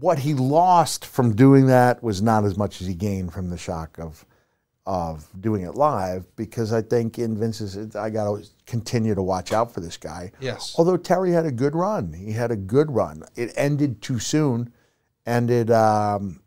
what 0.00 0.18
he 0.18 0.34
lost 0.34 1.04
from 1.06 1.34
doing 1.34 1.66
that 1.68 2.02
was 2.02 2.20
not 2.22 2.44
as 2.44 2.56
much 2.56 2.80
as 2.80 2.86
he 2.86 2.94
gained 2.94 3.32
from 3.32 3.50
the 3.50 3.58
shock 3.58 3.98
of 3.98 4.24
of 4.88 5.26
doing 5.40 5.62
it 5.62 5.74
live 5.74 6.24
because 6.36 6.72
I 6.72 6.80
think 6.80 7.18
in 7.18 7.36
Vince's 7.36 7.96
I 7.96 8.08
got 8.08 8.22
to 8.24 8.44
continue 8.66 9.16
to 9.16 9.22
watch 9.22 9.52
out 9.52 9.74
for 9.74 9.80
this 9.80 9.96
guy. 9.96 10.30
Yes. 10.38 10.76
Although 10.78 10.96
Terry 10.96 11.32
had 11.32 11.44
a 11.44 11.50
good 11.50 11.74
run, 11.74 12.12
he 12.12 12.30
had 12.30 12.52
a 12.52 12.56
good 12.56 12.92
run. 12.92 13.24
It 13.34 13.52
ended 13.56 14.00
too 14.00 14.20
soon, 14.20 14.72
ended 15.26 15.72
um, 15.72 16.38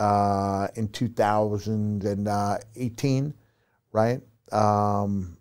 uh, 0.00 0.68
in 0.76 0.88
2018, 0.88 3.34
right? 3.92 4.20
Um, 4.50 5.36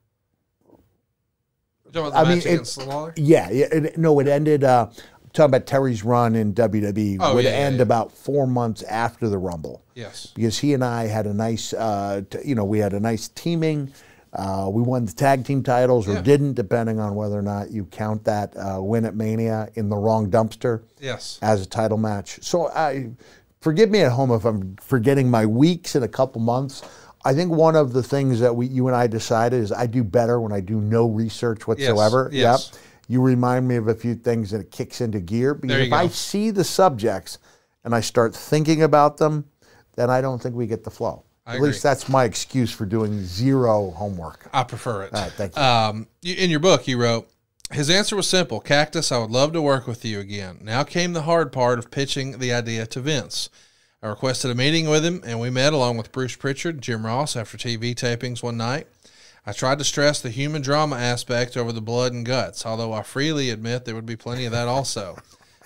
You 1.86 1.92
talking 1.94 2.12
the 2.12 2.18
I 2.18 2.24
mean, 2.28 2.42
it- 2.46 2.78
yeah, 3.18 3.50
yeah. 3.52 3.68
It, 3.72 3.98
no, 3.98 4.20
it 4.20 4.28
ended. 4.28 4.66
Uh, 4.66 4.90
talking 5.34 5.50
about 5.50 5.66
Terry's 5.66 6.04
run 6.04 6.36
in 6.36 6.54
WWE 6.54 7.18
Oh, 7.20 7.36
would 7.36 7.44
yeah, 7.44 7.52
yeah, 7.52 7.58
end 7.66 7.78
yeah. 7.78 7.82
about 7.82 8.12
four 8.12 8.46
months 8.48 8.84
after 8.84 9.28
the 9.28 9.38
Rumble 9.38 9.84
Yes. 9.96 10.28
because 10.36 10.60
he 10.60 10.74
and 10.74 10.84
I 10.84 11.08
had 11.08 11.26
a 11.28 11.34
nice, 11.34 11.74
uh, 11.74 12.22
you 12.46 12.56
know, 12.56 12.64
we 12.66 12.80
had 12.80 12.94
a 12.94 13.00
nice 13.00 13.28
teaming. 13.30 13.92
Uh, 14.32 14.68
we 14.72 14.82
won 14.82 15.06
the 15.06 15.12
tag 15.12 15.46
team 15.46 15.62
titles 15.64 16.08
or 16.08 16.14
Yeah. 16.14 16.22
didn't, 16.22 16.54
depending 16.54 17.00
on 17.00 17.14
whether 17.16 17.38
or 17.38 17.42
not 17.44 17.70
you 17.72 17.86
count 17.86 18.24
that 18.26 18.56
uh, 18.58 18.82
win 18.82 19.06
at 19.06 19.16
Mania 19.16 19.70
in 19.76 19.90
the 19.90 19.98
wrong 19.98 20.30
dumpster 20.32 20.82
Yes. 21.00 21.38
as 21.42 21.62
a 21.62 21.66
title 21.68 21.98
match. 21.98 22.40
So 22.42 22.68
I 22.70 23.10
forgive 23.62 23.90
me 23.92 24.02
at 24.02 24.12
home 24.12 24.32
if 24.32 24.46
I'm 24.46 24.76
forgetting 24.82 25.30
my 25.30 25.46
weeks 25.46 25.96
in 25.96 26.04
a 26.04 26.08
couple 26.08 26.42
months. 26.42 26.82
I 27.26 27.34
think 27.34 27.52
one 27.52 27.76
of 27.78 27.94
the 27.94 28.04
things 28.04 28.40
that 28.42 28.56
we, 28.56 28.68
you 28.68 28.88
and 28.88 28.96
I 28.98 29.08
decided 29.08 29.62
is 29.64 29.72
I 29.72 29.86
do 29.86 30.04
better 30.04 30.42
when 30.42 30.52
I 30.52 30.60
do 30.60 30.82
no 30.82 31.06
research 31.08 31.66
whatsoever. 31.68 32.30
yes. 32.34 32.72
Yep. 32.74 32.82
You 33.08 33.22
remind 33.22 33.68
me 33.68 33.76
of 33.76 33.88
a 33.88 33.96
few 33.96 34.16
things 34.16 34.54
and 34.54 34.64
it 34.64 34.72
kicks 34.72 35.02
into 35.02 35.20
gear 35.20 35.54
because 35.54 35.78
if 35.88 35.94
I 35.94 36.08
see 36.08 36.52
the 36.52 36.64
subjects 36.64 37.38
and 37.84 37.94
I 37.94 38.00
start 38.02 38.36
thinking 38.36 38.82
about 38.84 39.18
them, 39.18 39.46
then 39.96 40.10
I 40.10 40.22
don't 40.22 40.42
think 40.42 40.56
we 40.56 40.68
get 40.68 40.84
the 40.84 40.92
flow. 40.92 41.24
I 41.46 41.56
At 41.56 41.62
least 41.62 41.84
that's 41.84 42.08
my 42.08 42.24
excuse 42.24 42.72
for 42.72 42.86
doing 42.86 43.22
zero 43.22 43.92
homework. 43.92 44.48
I 44.54 44.64
prefer 44.64 45.04
it. 45.04 45.14
All 45.14 45.22
right, 45.22 45.32
thank 45.34 45.56
you. 45.56 45.62
Um, 45.62 46.08
you- 46.22 46.36
in 46.36 46.50
your 46.50 46.62
book, 46.62 46.88
you 46.88 46.98
wrote, 47.02 47.30
his 47.72 47.90
answer 47.90 48.16
was 48.16 48.28
simple 48.28 48.62
Cactus, 48.62 49.12
I 49.12 49.18
would 49.18 49.32
love 49.32 49.52
to 49.54 49.62
work 49.62 49.86
with 49.86 50.06
you 50.06 50.20
again. 50.22 50.60
Now 50.62 50.84
came 50.84 51.12
the 51.14 51.24
hard 51.24 51.52
part 51.52 51.80
of 51.80 51.92
pitching 51.92 52.40
the 52.40 52.54
idea 52.54 52.86
to 52.86 53.02
Vince. 53.02 53.50
I 54.02 54.08
requested 54.08 54.52
a 54.52 54.56
meeting 54.56 54.90
with 54.90 55.04
him, 55.06 55.22
and 55.26 55.40
we 55.40 55.50
met 55.50 55.74
along 55.74 55.98
with 55.98 56.12
Bruce 56.12 56.36
Pritchard, 56.36 56.82
Jim 56.82 57.06
Ross, 57.06 57.36
after 57.36 57.58
TV 57.58 57.94
tapings 57.96 58.42
one 58.44 58.58
night. 58.58 58.88
I 59.46 59.52
tried 59.52 59.78
to 59.80 59.84
stress 59.84 60.22
the 60.22 60.30
human 60.30 60.62
drama 60.62 60.96
aspect 60.96 61.58
over 61.58 61.74
the 61.74 61.82
blood 61.82 62.14
and 62.14 62.26
guts, 62.26 62.66
although 62.66 62.94
I 62.94 63.04
freely 63.04 63.50
admit 63.50 63.84
there 63.84 63.96
would 63.96 64.06
be 64.06 64.16
plenty 64.16 64.46
of 64.46 64.54
that 64.54 64.70
also. 64.70 65.18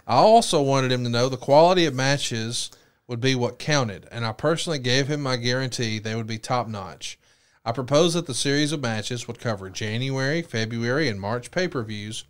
I 0.07 0.15
also 0.15 0.61
wanted 0.61 0.91
him 0.91 1.03
to 1.03 1.09
know 1.09 1.29
the 1.29 1.37
quality 1.37 1.85
of 1.85 1.93
matches 1.93 2.71
would 3.07 3.21
be 3.21 3.35
what 3.35 3.59
counted, 3.59 4.07
and 4.11 4.25
I 4.25 4.31
personally 4.31 4.79
gave 4.79 5.07
him 5.07 5.21
my 5.21 5.37
guarantee 5.37 5.99
they 5.99 6.15
would 6.15 6.25
be 6.25 6.39
top 6.39 6.67
notch. 6.67 7.19
I 7.63 7.71
proposed 7.71 8.15
that 8.15 8.25
the 8.25 8.33
series 8.33 8.71
of 8.71 8.81
matches 8.81 9.27
would 9.27 9.39
cover 9.39 9.69
January, 9.69 10.41
February, 10.41 11.07
and 11.07 11.19
March 11.19 11.51
pay 11.51 11.67
per 11.67 11.83
views, 11.83 12.23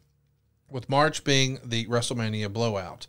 with 0.70 0.90
March 0.90 1.24
being 1.24 1.60
the 1.64 1.86
WrestleMania 1.86 2.52
blowout. 2.52 3.08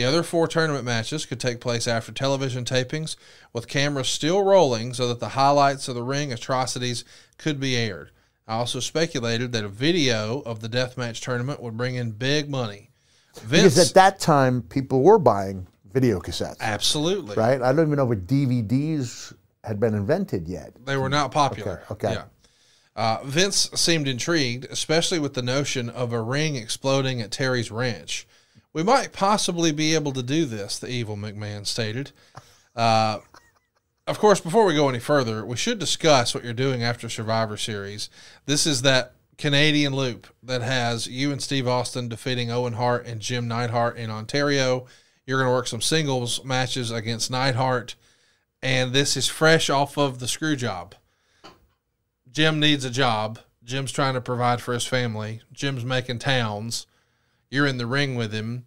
The 0.00 0.06
other 0.06 0.22
four 0.22 0.48
tournament 0.48 0.86
matches 0.86 1.26
could 1.26 1.38
take 1.38 1.60
place 1.60 1.86
after 1.86 2.10
television 2.10 2.64
tapings, 2.64 3.16
with 3.52 3.68
cameras 3.68 4.08
still 4.08 4.42
rolling 4.42 4.94
so 4.94 5.06
that 5.08 5.20
the 5.20 5.28
highlights 5.28 5.88
of 5.88 5.94
the 5.94 6.02
ring 6.02 6.32
atrocities 6.32 7.04
could 7.36 7.60
be 7.60 7.76
aired. 7.76 8.10
I 8.48 8.54
also 8.54 8.80
speculated 8.80 9.52
that 9.52 9.62
a 9.62 9.68
video 9.68 10.40
of 10.46 10.60
the 10.60 10.70
deathmatch 10.70 11.20
tournament 11.20 11.60
would 11.60 11.76
bring 11.76 11.96
in 11.96 12.12
big 12.12 12.48
money. 12.48 12.88
Because 13.50 13.78
at 13.78 13.92
that 13.92 14.18
time, 14.20 14.62
people 14.62 15.02
were 15.02 15.18
buying 15.18 15.66
video 15.92 16.18
cassettes, 16.18 16.56
absolutely, 16.60 17.36
right? 17.36 17.60
I 17.60 17.70
don't 17.70 17.88
even 17.88 17.98
know 17.98 18.10
if 18.10 18.20
DVDs 18.20 19.34
had 19.64 19.78
been 19.78 19.92
invented 19.92 20.48
yet. 20.48 20.72
They 20.86 20.96
were 20.96 21.10
not 21.10 21.30
popular. 21.30 21.82
Okay, 21.90 22.06
okay. 22.06 22.14
Yeah. 22.14 22.24
Uh, 22.96 23.22
Vince 23.24 23.68
seemed 23.74 24.08
intrigued, 24.08 24.64
especially 24.70 25.18
with 25.18 25.34
the 25.34 25.42
notion 25.42 25.90
of 25.90 26.14
a 26.14 26.22
ring 26.22 26.56
exploding 26.56 27.20
at 27.20 27.30
Terry's 27.30 27.70
ranch. 27.70 28.26
We 28.72 28.82
might 28.82 29.12
possibly 29.12 29.72
be 29.72 29.94
able 29.94 30.12
to 30.12 30.22
do 30.22 30.44
this, 30.44 30.78
the 30.78 30.88
evil 30.88 31.16
McMahon 31.16 31.66
stated. 31.66 32.12
Uh, 32.76 33.18
of 34.06 34.18
course, 34.18 34.40
before 34.40 34.64
we 34.64 34.74
go 34.74 34.88
any 34.88 34.98
further, 34.98 35.44
we 35.44 35.56
should 35.56 35.78
discuss 35.78 36.34
what 36.34 36.44
you're 36.44 36.52
doing 36.52 36.82
after 36.82 37.08
Survivor 37.08 37.56
Series. 37.56 38.10
This 38.46 38.66
is 38.66 38.82
that 38.82 39.14
Canadian 39.38 39.94
loop 39.94 40.26
that 40.42 40.62
has 40.62 41.06
you 41.06 41.32
and 41.32 41.42
Steve 41.42 41.66
Austin 41.66 42.08
defeating 42.08 42.50
Owen 42.50 42.74
Hart 42.74 43.06
and 43.06 43.20
Jim 43.20 43.48
Neidhart 43.48 43.96
in 43.96 44.10
Ontario. 44.10 44.86
You're 45.26 45.38
going 45.38 45.48
to 45.48 45.54
work 45.54 45.66
some 45.66 45.80
singles 45.80 46.44
matches 46.44 46.90
against 46.90 47.30
Neidhart, 47.30 47.94
and 48.62 48.92
this 48.92 49.16
is 49.16 49.28
fresh 49.28 49.70
off 49.70 49.96
of 49.96 50.18
the 50.18 50.28
screw 50.28 50.56
job. 50.56 50.94
Jim 52.30 52.60
needs 52.60 52.84
a 52.84 52.90
job. 52.90 53.38
Jim's 53.64 53.92
trying 53.92 54.14
to 54.14 54.20
provide 54.20 54.60
for 54.60 54.74
his 54.74 54.86
family. 54.86 55.40
Jim's 55.52 55.84
making 55.84 56.18
towns. 56.18 56.86
You're 57.50 57.66
in 57.66 57.78
the 57.78 57.86
ring 57.86 58.14
with 58.14 58.32
him. 58.32 58.66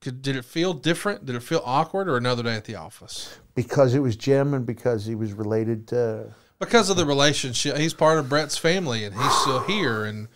Could, 0.00 0.22
did 0.22 0.36
it 0.36 0.44
feel 0.44 0.72
different? 0.72 1.26
Did 1.26 1.34
it 1.34 1.42
feel 1.42 1.62
awkward 1.64 2.08
or 2.08 2.16
another 2.16 2.42
day 2.42 2.54
at 2.54 2.64
the 2.64 2.76
office? 2.76 3.38
Because 3.54 3.94
it 3.94 4.00
was 4.00 4.14
Jim 4.16 4.54
and 4.54 4.64
because 4.64 5.04
he 5.06 5.14
was 5.14 5.32
related 5.32 5.88
to. 5.88 6.32
Because 6.60 6.90
of 6.90 6.96
the 6.96 7.04
relationship. 7.04 7.76
He's 7.76 7.94
part 7.94 8.18
of 8.18 8.28
Bret's 8.28 8.56
family 8.56 9.04
and 9.04 9.14
he's 9.14 9.34
still 9.40 9.60
here. 9.60 10.04
And 10.04 10.28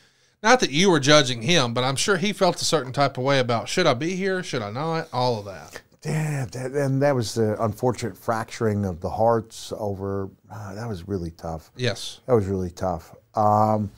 Not 0.43 0.61
that 0.61 0.71
you 0.71 0.91
were 0.91 0.99
judging 1.01 1.43
him, 1.43 1.73
but 1.73 1.85
I'm 1.85 1.97
sure 1.97 2.17
he 2.17 2.33
felt 2.33 2.61
a 2.61 2.65
certain 2.65 2.93
type 2.93 3.17
of 3.17 3.25
way 3.25 3.39
about 3.39 3.69
should 3.69 3.87
I 3.87 3.95
be 3.95 4.17
here, 4.17 4.43
should 4.43 4.63
I 4.63 4.71
not, 4.71 5.09
all 5.13 5.39
of 5.39 5.45
that. 5.45 5.81
Damn, 6.03 6.49
that, 6.49 6.73
and 6.73 7.03
that 7.03 7.15
was 7.15 7.35
the 7.35 7.63
unfortunate 7.63 8.17
fracturing 8.17 8.87
of 8.87 9.01
the 9.03 9.11
Harts 9.11 9.71
over. 9.77 10.31
ah, 10.51 10.73
that 10.75 10.89
was 10.89 11.07
really 11.07 11.31
tough. 11.31 11.71
Yes. 11.77 12.21
That 12.27 12.33
was 12.35 12.47
really 12.47 12.71
tough. 12.71 13.15
Um, 13.35 13.91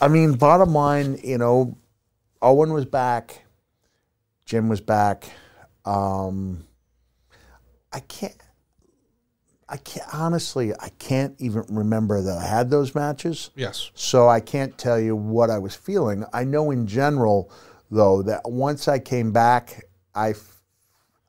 I 0.00 0.08
mean, 0.08 0.32
bottom 0.32 0.72
line, 0.72 1.18
you 1.22 1.36
know, 1.36 1.76
Owen 2.42 2.72
was 2.72 2.86
back, 2.86 3.44
Jim 4.46 4.68
was 4.68 4.80
back. 4.80 5.30
Um, 5.84 6.64
I 7.92 8.00
can't. 8.00 8.36
I 9.68 9.76
can't 9.76 10.12
honestly. 10.12 10.72
I 10.74 10.88
can't 10.98 11.34
even 11.38 11.64
remember 11.68 12.20
that 12.22 12.38
I 12.38 12.44
had 12.46 12.70
those 12.70 12.94
matches. 12.94 13.50
Yes. 13.54 13.90
So 13.94 14.28
I 14.28 14.40
can't 14.40 14.76
tell 14.76 14.98
you 14.98 15.14
what 15.14 15.50
I 15.50 15.58
was 15.58 15.74
feeling. 15.76 16.24
I 16.32 16.44
know 16.44 16.70
in 16.72 16.86
general, 16.86 17.52
though, 17.90 18.22
that 18.22 18.50
once 18.50 18.88
I 18.88 18.98
came 18.98 19.30
back, 19.32 19.84
I, 20.14 20.30
f- 20.30 20.60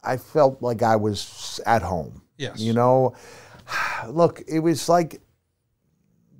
I 0.03 0.17
felt 0.17 0.61
like 0.61 0.81
I 0.81 0.95
was 0.95 1.59
at 1.67 1.83
home. 1.83 2.23
Yes. 2.37 2.59
You 2.59 2.73
know, 2.73 3.13
look, 4.07 4.41
it 4.47 4.59
was 4.59 4.89
like 4.89 5.21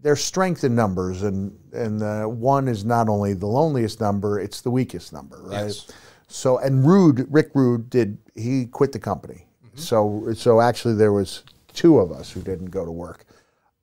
there's 0.02 0.24
strength 0.24 0.64
in 0.64 0.76
numbers, 0.76 1.24
and 1.24 1.58
and 1.74 2.02
uh, 2.02 2.26
one 2.26 2.68
is 2.68 2.84
not 2.86 3.10
only 3.10 3.34
the 3.34 3.48
loneliest 3.48 4.02
number, 4.02 4.40
it's 4.40 4.62
the 4.62 4.72
weakest 4.72 5.14
number, 5.14 5.42
right? 5.44 5.66
Yes. 5.66 5.92
So 6.28 6.58
and 6.60 6.86
Rude, 6.86 7.28
Rick 7.30 7.52
Rude 7.54 7.90
did 7.90 8.18
he 8.36 8.66
quit 8.66 8.92
the 8.92 9.00
company. 9.00 9.46
So 9.76 10.34
so 10.36 10.62
actually 10.62 10.96
there 10.96 11.14
was 11.14 11.44
two 11.74 12.00
of 12.00 12.12
us 12.12 12.32
who 12.32 12.42
didn't 12.42 12.72
go 12.72 12.86
to 12.86 12.92
work. 12.92 13.26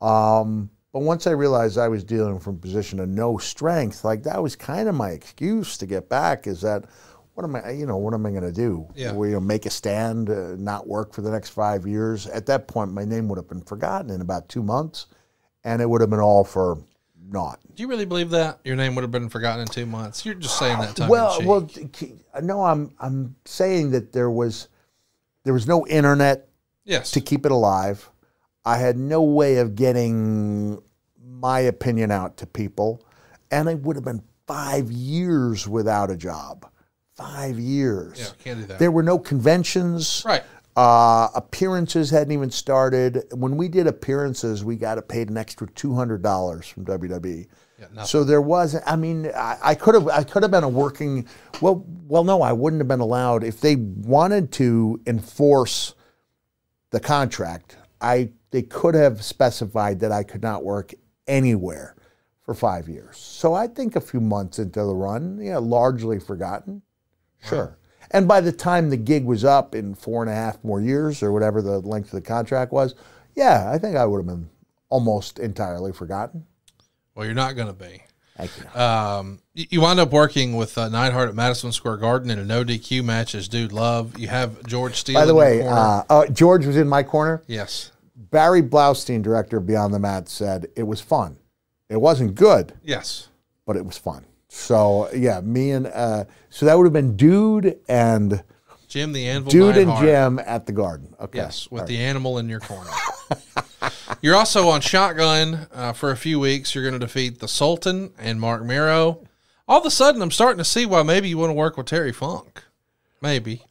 Um, 0.00 0.70
but 0.92 1.00
once 1.00 1.26
I 1.26 1.32
realized 1.32 1.78
I 1.78 1.88
was 1.88 2.04
dealing 2.04 2.38
from 2.38 2.56
a 2.56 2.58
position 2.58 3.00
of 3.00 3.08
no 3.08 3.38
strength, 3.38 4.04
like 4.04 4.22
that 4.24 4.42
was 4.42 4.56
kind 4.56 4.88
of 4.88 4.94
my 4.94 5.10
excuse 5.10 5.76
to 5.78 5.86
get 5.86 6.08
back. 6.08 6.46
Is 6.46 6.60
that 6.62 6.84
what 7.34 7.44
am 7.44 7.54
I? 7.54 7.70
You 7.70 7.86
know, 7.86 7.96
what 7.96 8.14
am 8.14 8.26
I 8.26 8.30
going 8.30 8.42
to 8.42 8.52
do? 8.52 8.88
Yeah. 8.96 9.12
Will 9.12 9.28
you 9.28 9.40
make 9.40 9.64
a 9.64 9.70
stand, 9.70 10.28
uh, 10.28 10.56
not 10.56 10.88
work 10.88 11.14
for 11.14 11.22
the 11.22 11.30
next 11.30 11.50
five 11.50 11.86
years? 11.86 12.26
At 12.26 12.46
that 12.46 12.66
point, 12.66 12.92
my 12.92 13.04
name 13.04 13.28
would 13.28 13.38
have 13.38 13.48
been 13.48 13.60
forgotten 13.60 14.10
in 14.10 14.20
about 14.20 14.48
two 14.48 14.62
months, 14.62 15.06
and 15.64 15.82
it 15.82 15.88
would 15.88 16.00
have 16.00 16.10
been 16.10 16.20
all 16.20 16.44
for 16.44 16.78
naught. 17.30 17.60
Do 17.74 17.82
you 17.82 17.88
really 17.88 18.04
believe 18.04 18.30
that 18.30 18.60
your 18.64 18.76
name 18.76 18.94
would 18.94 19.02
have 19.02 19.10
been 19.10 19.28
forgotten 19.28 19.62
in 19.62 19.68
two 19.68 19.86
months? 19.86 20.24
You're 20.24 20.34
just 20.34 20.58
saying 20.58 20.78
that 20.78 20.96
tongue 20.96 21.08
well, 21.08 21.38
well, 21.44 21.70
no, 22.42 22.64
I'm 22.64 22.92
I'm 22.98 23.36
saying 23.44 23.90
that 23.92 24.12
there 24.12 24.30
was 24.30 24.68
there 25.44 25.54
was 25.54 25.66
no 25.66 25.86
internet 25.86 26.48
yes. 26.84 27.10
to 27.12 27.20
keep 27.20 27.46
it 27.46 27.52
alive. 27.52 28.10
I 28.64 28.76
had 28.76 28.98
no 28.98 29.22
way 29.22 29.58
of 29.58 29.74
getting 29.74 30.82
my 31.22 31.60
opinion 31.60 32.10
out 32.10 32.36
to 32.38 32.46
people, 32.46 33.04
and 33.50 33.68
it 33.68 33.80
would 33.80 33.96
have 33.96 34.04
been 34.04 34.22
five 34.46 34.90
years 34.90 35.68
without 35.68 36.10
a 36.10 36.16
job. 36.16 36.68
Five 37.14 37.58
years. 37.58 38.18
yeah, 38.18 38.44
can't 38.44 38.60
do 38.60 38.66
that. 38.66 38.78
There 38.78 38.90
were 38.90 39.02
no 39.02 39.18
conventions. 39.18 40.22
right. 40.24 40.44
Uh, 40.78 41.28
appearances 41.34 42.08
hadn't 42.08 42.30
even 42.30 42.52
started. 42.52 43.24
When 43.32 43.56
we 43.56 43.66
did 43.66 43.88
appearances, 43.88 44.64
we 44.64 44.76
got 44.76 45.08
paid 45.08 45.28
an 45.28 45.36
extra 45.36 45.66
two 45.72 45.92
hundred 45.92 46.22
dollars 46.22 46.68
from 46.68 46.84
WWE. 46.84 47.48
Yeah. 47.80 48.04
So 48.04 48.22
there 48.22 48.40
was. 48.40 48.76
I 48.86 48.94
mean, 48.94 49.26
I, 49.34 49.58
I 49.60 49.74
could 49.74 49.96
have. 49.96 50.06
I 50.06 50.22
could 50.22 50.44
have 50.44 50.52
been 50.52 50.62
a 50.62 50.68
working. 50.68 51.26
Well, 51.60 51.84
well, 52.06 52.22
no, 52.22 52.42
I 52.42 52.52
wouldn't 52.52 52.78
have 52.78 52.86
been 52.86 53.00
allowed 53.00 53.42
if 53.42 53.60
they 53.60 53.74
wanted 53.74 54.52
to 54.52 55.00
enforce 55.04 55.96
the 56.90 57.00
contract. 57.00 57.76
I 58.00 58.30
they 58.52 58.62
could 58.62 58.94
have 58.94 59.24
specified 59.24 59.98
that 59.98 60.12
I 60.12 60.22
could 60.22 60.42
not 60.42 60.62
work 60.62 60.94
anywhere 61.26 61.96
for 62.42 62.54
five 62.54 62.88
years. 62.88 63.16
So 63.16 63.52
I 63.52 63.66
think 63.66 63.96
a 63.96 64.00
few 64.00 64.20
months 64.20 64.60
into 64.60 64.84
the 64.84 64.94
run, 64.94 65.40
yeah, 65.42 65.58
largely 65.58 66.20
forgotten. 66.20 66.82
Sure. 67.42 67.77
And 68.10 68.26
by 68.26 68.40
the 68.40 68.52
time 68.52 68.90
the 68.90 68.96
gig 68.96 69.24
was 69.24 69.44
up 69.44 69.74
in 69.74 69.94
four 69.94 70.22
and 70.22 70.30
a 70.30 70.34
half 70.34 70.62
more 70.64 70.80
years 70.80 71.22
or 71.22 71.32
whatever 71.32 71.60
the 71.60 71.78
length 71.80 72.06
of 72.06 72.12
the 72.12 72.20
contract 72.26 72.72
was, 72.72 72.94
yeah, 73.34 73.70
I 73.70 73.78
think 73.78 73.96
I 73.96 74.06
would 74.06 74.18
have 74.18 74.26
been 74.26 74.48
almost 74.88 75.38
entirely 75.38 75.92
forgotten. 75.92 76.46
Well, 77.14 77.26
you're 77.26 77.34
not 77.34 77.56
going 77.56 77.68
to 77.68 77.74
be. 77.74 78.02
Thank 78.36 78.52
you. 78.56 78.80
Um, 78.80 79.40
you, 79.54 79.66
you 79.70 79.80
wind 79.80 79.98
up 79.98 80.12
working 80.12 80.56
with 80.56 80.78
uh, 80.78 80.88
Neidhart 80.88 81.28
at 81.28 81.34
Madison 81.34 81.72
Square 81.72 81.96
Garden 81.98 82.30
in 82.30 82.38
a 82.38 82.44
no 82.44 82.64
DQ 82.64 83.04
match 83.04 83.34
as 83.34 83.48
Dude 83.48 83.72
Love. 83.72 84.16
You 84.16 84.28
have 84.28 84.64
George 84.64 84.94
Steele. 84.94 85.14
By 85.14 85.26
the 85.26 85.34
way, 85.34 85.66
uh, 85.66 86.04
uh, 86.08 86.26
George 86.28 86.64
was 86.64 86.76
in 86.76 86.88
my 86.88 87.02
corner. 87.02 87.42
yes, 87.48 87.90
Barry 88.14 88.62
Blaustein, 88.62 89.22
director 89.22 89.56
of 89.56 89.66
Beyond 89.66 89.92
the 89.92 89.98
Mat, 89.98 90.28
said 90.28 90.68
it 90.76 90.84
was 90.84 91.00
fun. 91.00 91.38
It 91.88 92.00
wasn't 92.00 92.36
good, 92.36 92.74
yes, 92.84 93.28
but 93.66 93.76
it 93.76 93.84
was 93.84 93.98
fun. 93.98 94.24
So 94.48 95.10
yeah, 95.14 95.40
me 95.40 95.72
and 95.72 95.86
uh, 95.86 96.24
so 96.50 96.66
that 96.66 96.76
would 96.76 96.84
have 96.84 96.92
been 96.92 97.16
Dude 97.16 97.78
and 97.88 98.42
Jim 98.88 99.12
the 99.12 99.28
Anvil. 99.28 99.50
Dude 99.50 99.76
and 99.76 99.88
Neidhart. 99.88 100.04
Jim 100.04 100.38
at 100.38 100.66
the 100.66 100.72
Garden. 100.72 101.14
Okay. 101.20 101.38
Yes, 101.38 101.70
with 101.70 101.86
the 101.86 101.98
animal 101.98 102.38
in 102.38 102.48
your 102.48 102.60
corner. 102.60 102.90
You're 104.22 104.34
also 104.34 104.68
on 104.68 104.80
Shotgun 104.80 105.68
uh, 105.72 105.92
for 105.92 106.10
a 106.10 106.16
few 106.16 106.40
weeks. 106.40 106.74
You're 106.74 106.82
going 106.82 106.98
to 106.98 107.06
defeat 107.06 107.38
the 107.38 107.48
Sultan 107.48 108.12
and 108.18 108.40
Marc 108.40 108.64
Mero. 108.64 109.24
All 109.68 109.80
of 109.80 109.86
a 109.86 109.90
sudden, 109.90 110.22
I'm 110.22 110.30
starting 110.30 110.58
to 110.58 110.64
see 110.64 110.86
why 110.86 111.02
maybe 111.02 111.28
you 111.28 111.36
want 111.36 111.50
to 111.50 111.54
work 111.54 111.76
with 111.76 111.86
Terry 111.86 112.12
Funk. 112.12 112.64
Maybe. 113.20 113.62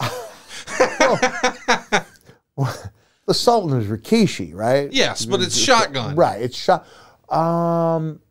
the 2.55 3.31
Sultan 3.31 3.81
is 3.81 3.87
Rikishi, 3.87 4.53
right? 4.53 4.91
Yes, 4.93 5.25
but 5.25 5.41
it's 5.41 5.57
Shotgun. 5.57 6.15
Right. 6.15 6.41
It's 6.41 6.57
shot. 6.57 6.85
Um, 7.29 8.21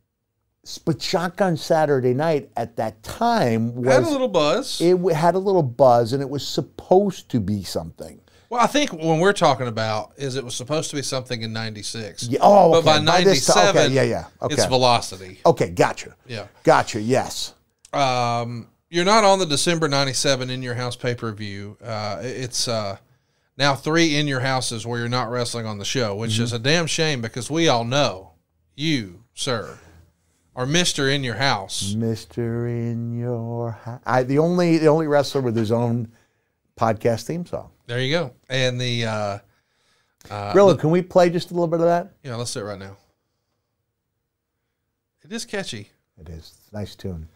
but 0.84 1.00
Shotgun 1.00 1.56
Saturday 1.56 2.14
Night 2.14 2.50
at 2.56 2.76
that 2.76 3.02
time 3.02 3.82
Had 3.84 4.02
a 4.02 4.08
little 4.08 4.28
buzz. 4.28 4.80
it 4.80 4.90
w- 4.92 5.14
had 5.14 5.34
a 5.34 5.38
little 5.38 5.62
buzz, 5.62 6.12
and 6.12 6.20
it 6.22 6.28
was 6.28 6.46
supposed 6.46 7.28
to 7.30 7.40
be 7.40 7.62
something. 7.62 8.20
well, 8.50 8.60
I 8.60 8.66
think 8.66 8.92
when 8.92 9.18
we're 9.20 9.32
talking 9.32 9.66
about 9.68 10.12
is 10.16 10.36
it 10.36 10.44
was 10.44 10.54
supposed 10.54 10.90
to 10.90 10.96
be 10.96 11.02
something 11.02 11.42
in 11.42 11.52
'96. 11.52 12.24
Yeah, 12.28 12.38
oh, 12.42 12.74
okay. 12.76 12.84
by 12.86 12.98
By 13.04 13.22
this 13.24 13.46
ti- 13.46 13.52
'97, 13.54 13.82
okay, 13.86 13.94
yeah, 13.94 14.02
yeah, 14.02 14.24
okay. 14.42 14.54
it's 14.54 14.64
Velocity. 14.66 15.40
Okay, 15.46 15.70
gotcha. 15.70 16.14
Yeah. 16.26 16.46
Gotcha. 16.64 17.00
Yes. 17.00 17.54
Um, 17.92 18.68
you're 18.90 19.04
not 19.04 19.24
on 19.24 19.38
the 19.38 19.46
December 19.46 19.88
97 19.88 20.48
in 20.50 20.62
your 20.62 20.74
house 20.74 20.96
pay 20.96 21.14
per 21.14 21.32
view. 21.32 21.76
Uh, 21.84 22.18
it's 22.22 22.68
uh, 22.68 22.98
now 23.56 23.74
three 23.74 24.16
in 24.16 24.26
your 24.26 24.40
houses 24.40 24.86
where 24.86 24.98
you're 25.00 25.08
not 25.08 25.30
wrestling 25.30 25.66
on 25.66 25.78
the 25.78 25.84
show, 25.84 26.14
which 26.14 26.32
Mm-hmm. 26.32 26.42
is 26.44 26.52
a 26.52 26.58
damn 26.58 26.86
shame 26.86 27.20
because 27.20 27.50
we 27.50 27.68
all 27.68 27.84
know 27.84 28.32
you, 28.74 29.22
sir, 29.34 29.78
are 30.56 30.66
Mister 30.66 31.08
in 31.08 31.22
your 31.22 31.34
house. 31.36 31.94
Mister 31.94 32.66
in 32.66 33.16
your 33.16 33.70
house. 33.72 34.00
I 34.04 34.24
the 34.24 34.38
only 34.38 34.78
the 34.78 34.88
only 34.88 35.06
wrestler 35.06 35.40
with 35.42 35.54
his 35.54 35.70
own 35.70 36.10
podcast 36.76 37.24
theme 37.26 37.46
song. 37.46 37.70
There 37.86 38.00
you 38.00 38.10
go. 38.10 38.32
And 38.48 38.80
the 38.80 39.04
uh, 39.04 39.38
uh, 40.30 40.52
Really, 40.56 40.76
can 40.76 40.90
we 40.90 41.02
play 41.02 41.30
just 41.30 41.50
a 41.50 41.54
little 41.54 41.68
bit 41.68 41.80
of 41.80 41.86
that? 41.86 42.12
yeah, 42.24 42.34
let's 42.34 42.52
do 42.52 42.60
it 42.60 42.64
right 42.64 42.78
now. 42.78 42.96
It 45.22 45.32
is 45.32 45.44
catchy. 45.44 45.90
It 46.20 46.28
is 46.28 46.54
nice 46.72 46.94
tune. 46.96 47.28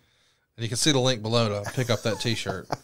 And 0.56 0.62
you 0.64 0.68
can 0.68 0.76
see 0.76 0.92
the 0.92 0.98
link 1.00 1.22
below 1.22 1.62
to 1.62 1.70
pick 1.72 1.90
up 1.90 2.02
that 2.02 2.20
T-shirt. 2.20 2.68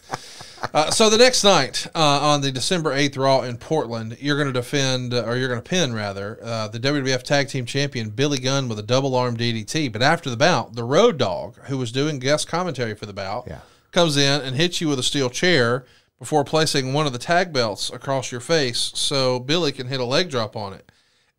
uh, 0.75 0.91
so 0.91 1.11
the 1.11 1.19
next 1.19 1.45
night 1.45 1.87
uh, 1.95 1.99
on 1.99 2.41
the 2.41 2.51
December 2.51 2.93
eighth 2.93 3.17
Raw 3.17 3.43
in 3.43 3.57
Portland, 3.59 4.17
you're 4.21 4.37
going 4.37 4.47
to 4.47 4.53
defend, 4.53 5.13
uh, 5.15 5.25
or 5.25 5.37
you're 5.37 5.49
going 5.49 5.63
to 5.63 5.69
pin 5.69 5.93
rather, 5.93 6.39
uh, 6.43 6.69
the 6.69 6.79
WWF 6.81 7.23
Tag 7.23 7.49
Team 7.49 7.67
Champion 7.67 8.11
Billy 8.11 8.39
Gunn 8.39 8.69
with 8.69 8.79
a 8.79 8.83
double 8.83 9.15
arm 9.15 9.37
DDT. 9.37 9.93
But 9.93 10.03
after 10.03 10.31
the 10.31 10.37
bout, 10.37 10.75
the 10.75 10.85
Road 10.85 11.19
Dog, 11.19 11.57
who 11.65 11.79
was 11.79 11.93
doing 11.93 12.19
guest 12.19 12.49
commentary 12.49 12.95
for 12.95 13.07
the 13.07 13.13
bout, 13.13 13.45
Yeah. 13.47 13.61
comes 13.93 14.17
in 14.17 14.41
and 14.41 14.57
hits 14.57 14.81
you 14.81 14.89
with 14.89 14.99
a 14.99 15.03
steel 15.03 15.31
chair 15.31 15.85
before 16.19 16.45
placing 16.45 16.93
one 16.95 17.07
of 17.07 17.13
the 17.13 17.19
tag 17.19 17.53
belts 17.53 17.91
across 17.91 18.33
your 18.33 18.41
face, 18.41 18.91
so 18.95 19.39
Billy 19.39 19.71
can 19.73 19.87
hit 19.89 20.01
a 20.01 20.05
leg 20.05 20.31
drop 20.31 20.57
on 20.57 20.73
it. 20.73 20.91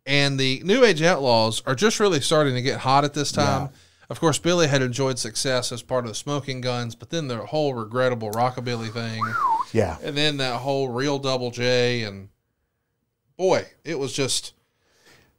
And 0.06 0.38
the 0.38 0.62
New 0.64 0.84
Age 0.84 1.02
Outlaws 1.02 1.62
are 1.66 1.74
just 1.74 2.00
really 2.00 2.20
starting 2.20 2.54
to 2.54 2.62
get 2.62 2.78
hot 2.80 3.04
at 3.04 3.12
this 3.12 3.30
time. 3.32 3.70
Of 4.10 4.20
course, 4.20 4.38
Billy 4.38 4.68
had 4.68 4.80
enjoyed 4.80 5.18
success 5.18 5.70
as 5.70 5.82
part 5.82 6.04
of 6.06 6.10
the 6.10 6.14
Smoking 6.14 6.62
Guns, 6.62 6.94
but 6.94 7.10
then 7.10 7.28
the 7.28 7.38
whole 7.46 7.74
regrettable 7.74 8.30
rockabilly 8.30 8.90
thing, 8.90 9.22
Yeah. 9.72 9.98
and 10.02 10.16
then 10.16 10.38
that 10.38 10.60
whole 10.60 10.88
real 10.88 11.18
Double 11.18 11.50
J, 11.50 12.02
and 12.04 12.30
boy, 13.36 13.66
it 13.84 13.98
was 13.98 14.12
just 14.14 14.54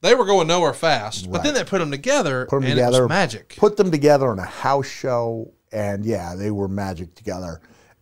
they 0.02 0.14
were 0.16 0.24
going 0.26 0.48
nowhere 0.48 0.74
fast. 0.74 1.30
But 1.32 1.44
then 1.44 1.56
they 1.56 1.64
put 1.64 1.80
them 1.80 1.92
together, 1.92 2.46
Put 2.46 2.58
'em 2.58 2.64
and 2.64 2.74
it 2.74 2.76
together. 2.76 3.02
was 3.04 3.10
magic. 3.10 3.56
Put 3.58 3.76
them 3.76 3.92
together 3.92 4.30
on 4.30 4.40
a 4.40 4.46
house 4.46 4.88
show, 4.88 5.52
and 5.72 6.06
yeah, 6.06 6.36
they 6.36 6.52
were 6.52 6.68
magic 6.68 7.16
together. 7.16 7.60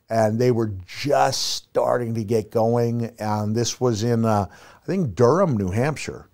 And 0.09 0.37
they 0.39 0.51
were 0.51 0.71
just 0.85 1.41
starting 1.41 2.13
to 2.13 2.23
get 2.23 2.51
going. 2.51 3.11
And 3.19 3.55
this 3.55 3.81
was 3.81 4.03
in, 4.03 4.23
uh, 4.25 4.45
I 4.49 4.85
think, 4.85 5.15
Durham, 5.15 5.57
New 5.57 5.71
Hampshire, 5.71 6.29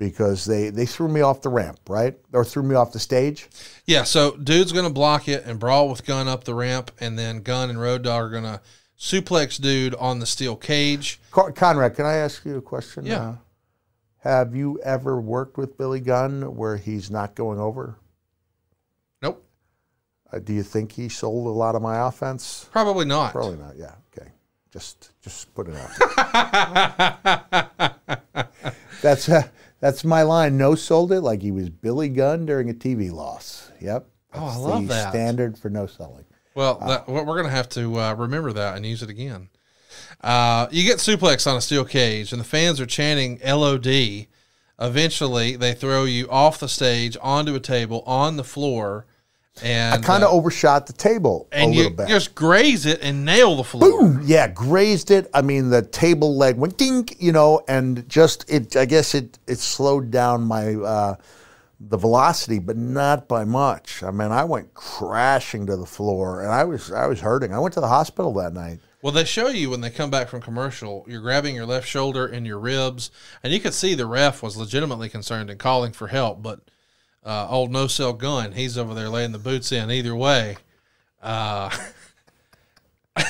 because 0.00 0.46
they, 0.46 0.70
they 0.70 0.86
threw 0.86 1.08
me 1.08 1.20
off 1.20 1.42
the 1.42 1.50
ramp, 1.50 1.78
right? 1.86 2.16
Or 2.32 2.42
threw 2.42 2.62
me 2.62 2.74
off 2.74 2.90
the 2.90 2.98
stage. 2.98 3.50
Yeah, 3.84 4.04
so 4.04 4.34
dude's 4.34 4.72
gonna 4.72 4.88
block 4.88 5.28
it 5.28 5.44
and 5.44 5.60
brawl 5.60 5.90
with 5.90 6.06
Gunn 6.06 6.26
up 6.26 6.44
the 6.44 6.54
ramp, 6.54 6.90
and 7.00 7.18
then 7.18 7.42
Gunn 7.42 7.68
and 7.68 7.78
Road 7.78 8.02
Dog 8.02 8.22
are 8.22 8.30
gonna 8.30 8.62
suplex 8.98 9.60
dude 9.60 9.94
on 9.96 10.18
the 10.18 10.24
steel 10.24 10.56
cage. 10.56 11.20
Conrad, 11.30 11.94
can 11.96 12.06
I 12.06 12.14
ask 12.14 12.42
you 12.46 12.56
a 12.56 12.62
question? 12.62 13.04
Yeah. 13.04 13.20
Uh, 13.20 13.36
have 14.20 14.56
you 14.56 14.80
ever 14.82 15.20
worked 15.20 15.58
with 15.58 15.76
Billy 15.76 16.00
Gunn 16.00 16.56
where 16.56 16.78
he's 16.78 17.10
not 17.10 17.34
going 17.34 17.60
over? 17.60 17.96
Nope. 19.20 19.44
Uh, 20.32 20.38
do 20.38 20.54
you 20.54 20.62
think 20.62 20.92
he 20.92 21.10
sold 21.10 21.46
a 21.46 21.50
lot 21.50 21.74
of 21.74 21.82
my 21.82 22.08
offense? 22.08 22.66
Probably 22.72 23.04
not. 23.04 23.32
Probably 23.32 23.58
not. 23.58 23.76
Yeah. 23.76 23.96
Okay. 24.16 24.30
Just 24.72 25.10
just 25.20 25.54
put 25.54 25.68
it 25.68 25.76
out. 25.76 25.90
that's 29.02 29.28
uh, 29.28 29.42
that's 29.80 30.04
my 30.04 30.22
line. 30.22 30.56
No 30.56 30.74
sold 30.74 31.12
it 31.12 31.20
like 31.22 31.42
he 31.42 31.50
was 31.50 31.70
Billy 31.70 32.08
Gunn 32.08 32.46
during 32.46 32.70
a 32.70 32.74
TV 32.74 33.10
loss. 33.10 33.70
Yep. 33.80 34.06
Oh, 34.34 34.44
I 34.44 34.56
love 34.56 34.82
the 34.82 34.94
that. 34.94 35.10
Standard 35.10 35.58
for 35.58 35.70
no 35.70 35.86
selling. 35.86 36.24
Well, 36.54 36.78
that, 36.86 37.08
we're 37.08 37.24
going 37.24 37.44
to 37.44 37.50
have 37.50 37.68
to 37.70 37.98
uh, 37.98 38.14
remember 38.14 38.52
that 38.52 38.76
and 38.76 38.84
use 38.84 39.02
it 39.02 39.10
again. 39.10 39.48
Uh, 40.20 40.66
you 40.70 40.84
get 40.84 40.98
suplex 40.98 41.46
on 41.46 41.56
a 41.56 41.60
steel 41.60 41.84
cage, 41.84 42.32
and 42.32 42.40
the 42.40 42.44
fans 42.44 42.80
are 42.80 42.86
chanting 42.86 43.40
LOD. 43.44 44.26
Eventually, 44.78 45.56
they 45.56 45.74
throw 45.74 46.04
you 46.04 46.28
off 46.28 46.58
the 46.58 46.68
stage 46.68 47.16
onto 47.22 47.54
a 47.54 47.60
table 47.60 48.02
on 48.06 48.36
the 48.36 48.44
floor, 48.44 49.06
and 49.62 49.94
I 49.94 49.98
Kind 50.06 50.24
of 50.24 50.30
uh, 50.30 50.34
overshot 50.34 50.86
the 50.86 50.92
table 50.92 51.48
a 51.52 51.56
and 51.56 51.74
little 51.74 51.90
you 51.90 51.96
bit. 51.96 52.08
just 52.08 52.34
graze 52.34 52.86
it 52.86 53.00
and 53.02 53.24
nail 53.24 53.56
the 53.56 53.64
floor. 53.64 54.20
yeah, 54.24 54.48
grazed 54.48 55.10
it. 55.10 55.28
I 55.34 55.42
mean, 55.42 55.70
the 55.70 55.82
table 55.82 56.36
leg 56.36 56.56
went 56.56 56.78
dink, 56.78 57.16
you 57.20 57.32
know, 57.32 57.62
and 57.68 58.08
just 58.08 58.48
it. 58.50 58.76
I 58.76 58.84
guess 58.86 59.14
it 59.14 59.38
it 59.46 59.58
slowed 59.58 60.10
down 60.10 60.42
my 60.44 60.74
uh, 60.74 61.16
the 61.80 61.96
velocity, 61.96 62.58
but 62.58 62.76
not 62.76 63.26
by 63.28 63.44
much. 63.44 64.02
I 64.02 64.10
mean, 64.10 64.30
I 64.32 64.44
went 64.44 64.74
crashing 64.74 65.66
to 65.66 65.76
the 65.76 65.86
floor, 65.86 66.42
and 66.42 66.50
I 66.52 66.64
was 66.64 66.90
I 66.92 67.06
was 67.06 67.20
hurting. 67.20 67.52
I 67.52 67.58
went 67.58 67.74
to 67.74 67.80
the 67.80 67.88
hospital 67.88 68.32
that 68.34 68.52
night. 68.52 68.78
Well, 69.02 69.12
they 69.14 69.24
show 69.24 69.48
you 69.48 69.70
when 69.70 69.80
they 69.80 69.88
come 69.88 70.10
back 70.10 70.28
from 70.28 70.42
commercial, 70.42 71.06
you're 71.08 71.22
grabbing 71.22 71.54
your 71.54 71.64
left 71.64 71.88
shoulder 71.88 72.26
and 72.26 72.46
your 72.46 72.58
ribs, 72.58 73.10
and 73.42 73.50
you 73.50 73.58
could 73.58 73.72
see 73.72 73.94
the 73.94 74.04
ref 74.04 74.42
was 74.42 74.58
legitimately 74.58 75.08
concerned 75.08 75.48
and 75.48 75.58
calling 75.58 75.92
for 75.92 76.08
help. 76.08 76.42
But 76.42 76.60
uh, 77.24 77.46
old 77.48 77.70
no 77.70 77.86
sell 77.86 78.12
Gunn, 78.12 78.52
he's 78.52 78.78
over 78.78 78.94
there 78.94 79.08
laying 79.08 79.32
the 79.32 79.38
boots 79.38 79.72
in 79.72 79.90
either 79.90 80.14
way. 80.14 80.56
Uh, 81.22 81.70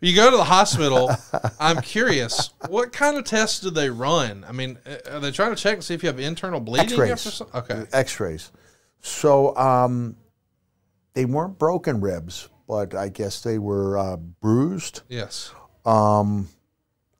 you 0.00 0.14
go 0.14 0.30
to 0.30 0.36
the 0.36 0.44
hospital. 0.44 1.10
I'm 1.58 1.80
curious, 1.80 2.50
what 2.68 2.92
kind 2.92 3.16
of 3.16 3.24
tests 3.24 3.60
do 3.60 3.70
they 3.70 3.90
run? 3.90 4.44
I 4.46 4.52
mean, 4.52 4.78
uh, 4.86 5.14
are 5.16 5.20
they 5.20 5.30
trying 5.30 5.54
to 5.54 5.60
check 5.60 5.74
and 5.74 5.84
see 5.84 5.94
if 5.94 6.02
you 6.02 6.08
have 6.08 6.18
internal 6.18 6.60
bleeding? 6.60 7.00
X-rays. 7.00 7.42
Okay, 7.54 7.84
X-rays. 7.92 8.50
So 9.00 9.56
um, 9.56 10.16
they 11.14 11.24
weren't 11.24 11.58
broken 11.58 12.00
ribs, 12.00 12.48
but 12.68 12.94
I 12.94 13.08
guess 13.08 13.42
they 13.42 13.58
were 13.58 13.96
uh, 13.98 14.16
bruised. 14.16 15.02
yes, 15.08 15.52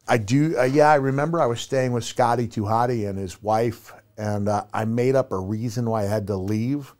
I 0.08 0.18
do. 0.18 0.58
Uh, 0.58 0.64
yeah, 0.64 0.90
I 0.90 0.96
remember 0.96 1.40
I 1.40 1.46
was 1.46 1.60
staying 1.60 1.92
with 1.92 2.04
Scotty 2.04 2.48
Tuhati 2.48 3.08
and 3.08 3.18
his 3.18 3.42
wife, 3.42 3.92
and 4.16 4.48
uh, 4.48 4.64
I 4.72 4.84
made 4.84 5.14
up 5.14 5.32
a 5.32 5.38
reason 5.38 5.88
why 5.88 6.02
I 6.02 6.06
had 6.06 6.26
to 6.28 6.36
leave 6.36 6.94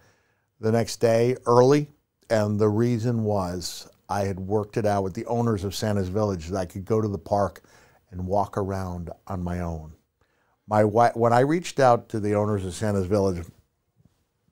the 0.60 0.72
next 0.72 0.96
day 0.96 1.36
early. 1.46 1.88
And 2.28 2.58
the 2.58 2.68
reason 2.68 3.24
was 3.24 3.88
I 4.08 4.24
had 4.24 4.40
worked 4.40 4.76
it 4.76 4.86
out 4.86 5.04
with 5.04 5.14
the 5.14 5.26
owners 5.26 5.64
of 5.64 5.74
Santa's 5.74 6.08
Village 6.08 6.48
that 6.48 6.58
I 6.58 6.66
could 6.66 6.84
go 6.84 7.00
to 7.00 7.08
the 7.08 7.18
park 7.18 7.62
and 8.10 8.26
walk 8.26 8.56
around 8.56 9.10
on 9.26 9.42
my 9.42 9.60
own. 9.60 9.92
My 10.68 10.84
wife, 10.84 11.14
when 11.14 11.32
I 11.32 11.40
reached 11.40 11.78
out 11.78 12.08
to 12.10 12.20
the 12.20 12.34
owners 12.34 12.64
of 12.64 12.74
Santa's 12.74 13.06
Village, 13.06 13.44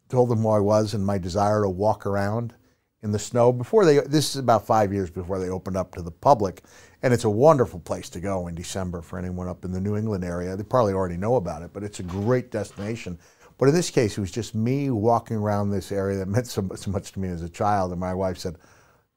told 0.08 0.28
them 0.28 0.40
who 0.40 0.50
I 0.50 0.60
was 0.60 0.94
and 0.94 1.04
my 1.04 1.18
desire 1.18 1.62
to 1.62 1.68
walk 1.68 2.06
around 2.06 2.54
in 3.02 3.12
the 3.12 3.18
snow 3.18 3.52
before 3.52 3.84
they 3.84 3.98
this 4.00 4.30
is 4.30 4.36
about 4.36 4.66
five 4.66 4.92
years 4.92 5.10
before 5.10 5.38
they 5.38 5.48
opened 5.48 5.76
up 5.76 5.94
to 5.94 6.02
the 6.02 6.10
public 6.10 6.62
and 7.04 7.12
it's 7.12 7.24
a 7.24 7.30
wonderful 7.30 7.78
place 7.80 8.08
to 8.08 8.18
go 8.18 8.48
in 8.48 8.54
december 8.54 9.02
for 9.02 9.18
anyone 9.18 9.46
up 9.46 9.64
in 9.64 9.70
the 9.70 9.80
new 9.80 9.94
england 9.94 10.24
area. 10.24 10.56
They 10.56 10.62
probably 10.62 10.94
already 10.94 11.18
know 11.18 11.36
about 11.36 11.62
it 11.62 11.72
but 11.72 11.84
it's 11.84 12.00
a 12.00 12.02
great 12.02 12.50
destination. 12.50 13.18
But 13.58 13.68
in 13.68 13.74
this 13.74 13.90
case 13.90 14.16
it 14.16 14.20
was 14.22 14.32
just 14.32 14.54
me 14.54 14.90
walking 14.90 15.36
around 15.36 15.70
this 15.70 15.92
area 15.92 16.16
that 16.16 16.28
meant 16.28 16.46
so, 16.46 16.66
so 16.74 16.90
much 16.90 17.12
to 17.12 17.20
me 17.20 17.28
as 17.28 17.42
a 17.42 17.48
child. 17.48 17.92
And 17.92 18.00
my 18.00 18.14
wife 18.14 18.38
said 18.38 18.56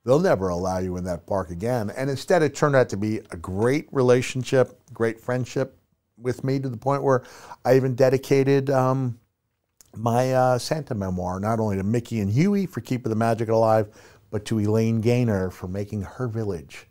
they'll 0.03 0.19
never 0.19 0.49
allow 0.49 0.79
you 0.79 0.97
in 0.97 1.05
that 1.05 1.25
park 1.25 1.49
again. 1.49 1.89
And 1.91 2.09
instead 2.09 2.43
it 2.43 2.53
turned 2.53 2.75
out 2.75 2.89
to 2.89 2.97
be 2.97 3.21
a 3.31 3.38
great 3.38 3.88
relationship 3.91 4.77
great 4.93 5.21
friendship 5.21 5.79
with 6.17 6.43
me 6.43 6.59
to 6.59 6.67
the 6.67 6.77
point 6.77 7.03
where 7.03 7.23
i 7.63 7.75
even 7.75 7.95
dedicated 7.95 8.69
um, 8.69 9.17
my 9.95 10.33
uh, 10.33 10.57
Santa 10.59 10.93
memoir, 10.93 11.39
not 11.39 11.59
only 11.59 11.77
to 11.77 11.83
Mickey 11.83 12.19
and 12.19 12.29
Huey 12.29 12.65
for 12.65 12.81
keeping 12.81 13.09
the 13.09 13.15
magic 13.15 13.49
alive, 13.49 13.88
but 14.29 14.45
to 14.45 14.59
Elaine 14.59 15.01
Gaynor 15.01 15.49
for 15.49 15.67
making 15.67 16.03
her 16.03 16.27
village 16.27 16.88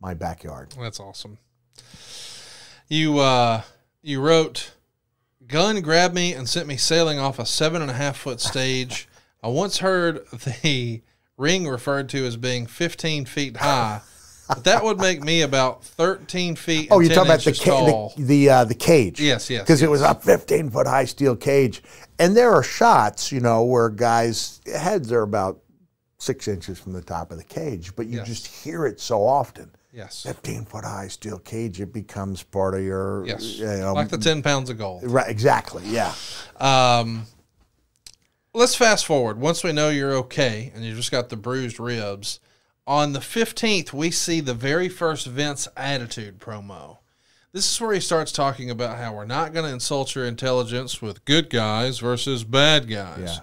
my 0.00 0.14
backyard. 0.14 0.74
that's 0.80 1.00
awesome. 1.00 1.38
You 2.88 3.18
uh, 3.18 3.62
you 4.02 4.20
wrote, 4.20 4.72
"Gunn 5.46 5.80
grabbed 5.82 6.14
me 6.14 6.32
and 6.32 6.48
sent 6.48 6.66
me 6.66 6.76
sailing 6.76 7.18
off 7.18 7.38
a 7.38 7.46
seven 7.46 7.82
and 7.82 7.90
a 7.90 7.94
half 7.94 8.16
foot 8.16 8.40
stage." 8.40 9.08
I 9.42 9.48
once 9.48 9.78
heard 9.78 10.26
the 10.30 11.02
ring 11.36 11.68
referred 11.68 12.08
to 12.08 12.26
as 12.26 12.36
being 12.36 12.66
15 12.66 13.24
feet 13.26 13.56
high, 13.58 14.00
but 14.48 14.64
that 14.64 14.82
would 14.82 14.98
make 14.98 15.22
me 15.22 15.42
about 15.42 15.84
13 15.84 16.56
feet. 16.56 16.88
Oh, 16.90 16.98
you're 16.98 17.10
10 17.10 17.16
talking 17.24 17.30
about 17.30 17.44
the 17.44 17.52
ca- 17.52 18.10
the 18.16 18.22
the, 18.24 18.50
uh, 18.50 18.64
the 18.64 18.74
cage? 18.74 19.20
Yes, 19.20 19.48
yes, 19.48 19.62
Because 19.62 19.80
it 19.82 19.88
was 19.90 20.02
a 20.02 20.14
15 20.16 20.70
foot 20.70 20.88
high 20.88 21.04
steel 21.04 21.36
cage, 21.36 21.82
and 22.18 22.36
there 22.36 22.50
are 22.52 22.64
shots, 22.64 23.30
you 23.30 23.38
know, 23.38 23.62
where 23.62 23.90
guys' 23.90 24.60
heads 24.66 25.12
are 25.12 25.22
about 25.22 25.60
six 26.18 26.48
inches 26.48 26.80
from 26.80 26.92
the 26.94 27.02
top 27.02 27.30
of 27.30 27.38
the 27.38 27.44
cage, 27.44 27.94
but 27.94 28.06
you 28.08 28.16
Yes. 28.18 28.26
just 28.26 28.46
hear 28.64 28.86
it 28.86 28.98
so 28.98 29.24
often. 29.24 29.70
Yes, 29.98 30.22
15 30.22 30.64
foot 30.66 30.84
high 30.84 31.08
steel 31.08 31.40
cage, 31.40 31.80
it 31.80 31.92
becomes 31.92 32.44
part 32.44 32.76
of 32.76 32.84
your, 32.84 33.26
yes, 33.26 33.58
you 33.58 33.66
know, 33.66 33.94
like 33.94 34.10
the 34.10 34.16
10 34.16 34.42
pounds 34.44 34.70
of 34.70 34.78
gold. 34.78 35.02
right, 35.02 35.28
exactly, 35.28 35.82
yeah. 35.86 36.14
Um, 36.60 37.26
let's 38.54 38.76
fast 38.76 39.06
forward. 39.06 39.40
Once 39.40 39.64
we 39.64 39.72
know 39.72 39.88
you're 39.88 40.14
okay 40.18 40.70
and 40.72 40.84
you 40.84 40.94
just 40.94 41.10
got 41.10 41.30
the 41.30 41.36
bruised 41.36 41.80
ribs, 41.80 42.38
on 42.86 43.12
the 43.12 43.18
15th, 43.18 43.92
we 43.92 44.12
see 44.12 44.38
the 44.38 44.54
very 44.54 44.88
first 44.88 45.26
Vince 45.26 45.66
Attitude 45.76 46.38
promo. 46.38 46.98
This 47.50 47.68
is 47.68 47.80
where 47.80 47.92
he 47.92 47.98
starts 47.98 48.30
talking 48.30 48.70
about 48.70 48.98
how 48.98 49.16
we're 49.16 49.24
not 49.24 49.52
going 49.52 49.66
to 49.66 49.72
insult 49.72 50.14
your 50.14 50.26
intelligence 50.26 51.02
with 51.02 51.24
good 51.24 51.50
guys 51.50 51.98
versus 51.98 52.44
bad 52.44 52.88
guys. 52.88 53.18
Yeah. 53.18 53.38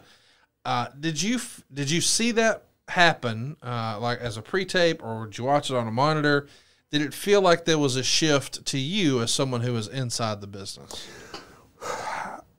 Uh, 0.64 0.88
did 0.98 1.22
you 1.22 1.42
did 1.74 1.92
you 1.92 2.00
see 2.00 2.32
that 2.32 2.64
happen 2.88 3.58
uh, 3.64 3.98
like 4.00 4.20
as 4.20 4.38
a 4.38 4.42
pre-tape 4.42 5.04
or 5.04 5.26
did 5.26 5.38
you 5.38 5.44
watch 5.44 5.70
it 5.70 5.76
on 5.76 5.88
a 5.88 5.92
monitor? 5.92 6.48
Did 6.92 7.02
it 7.02 7.14
feel 7.14 7.42
like 7.42 7.66
there 7.66 7.80
was 7.80 7.96
a 7.96 8.04
shift 8.04 8.66
to 8.68 8.78
you 8.78 9.22
as 9.22 9.34
someone 9.34 9.62
who 9.62 9.74
was 9.74 9.88
inside 9.88 10.42
the 10.42 10.48
business? 10.48 11.08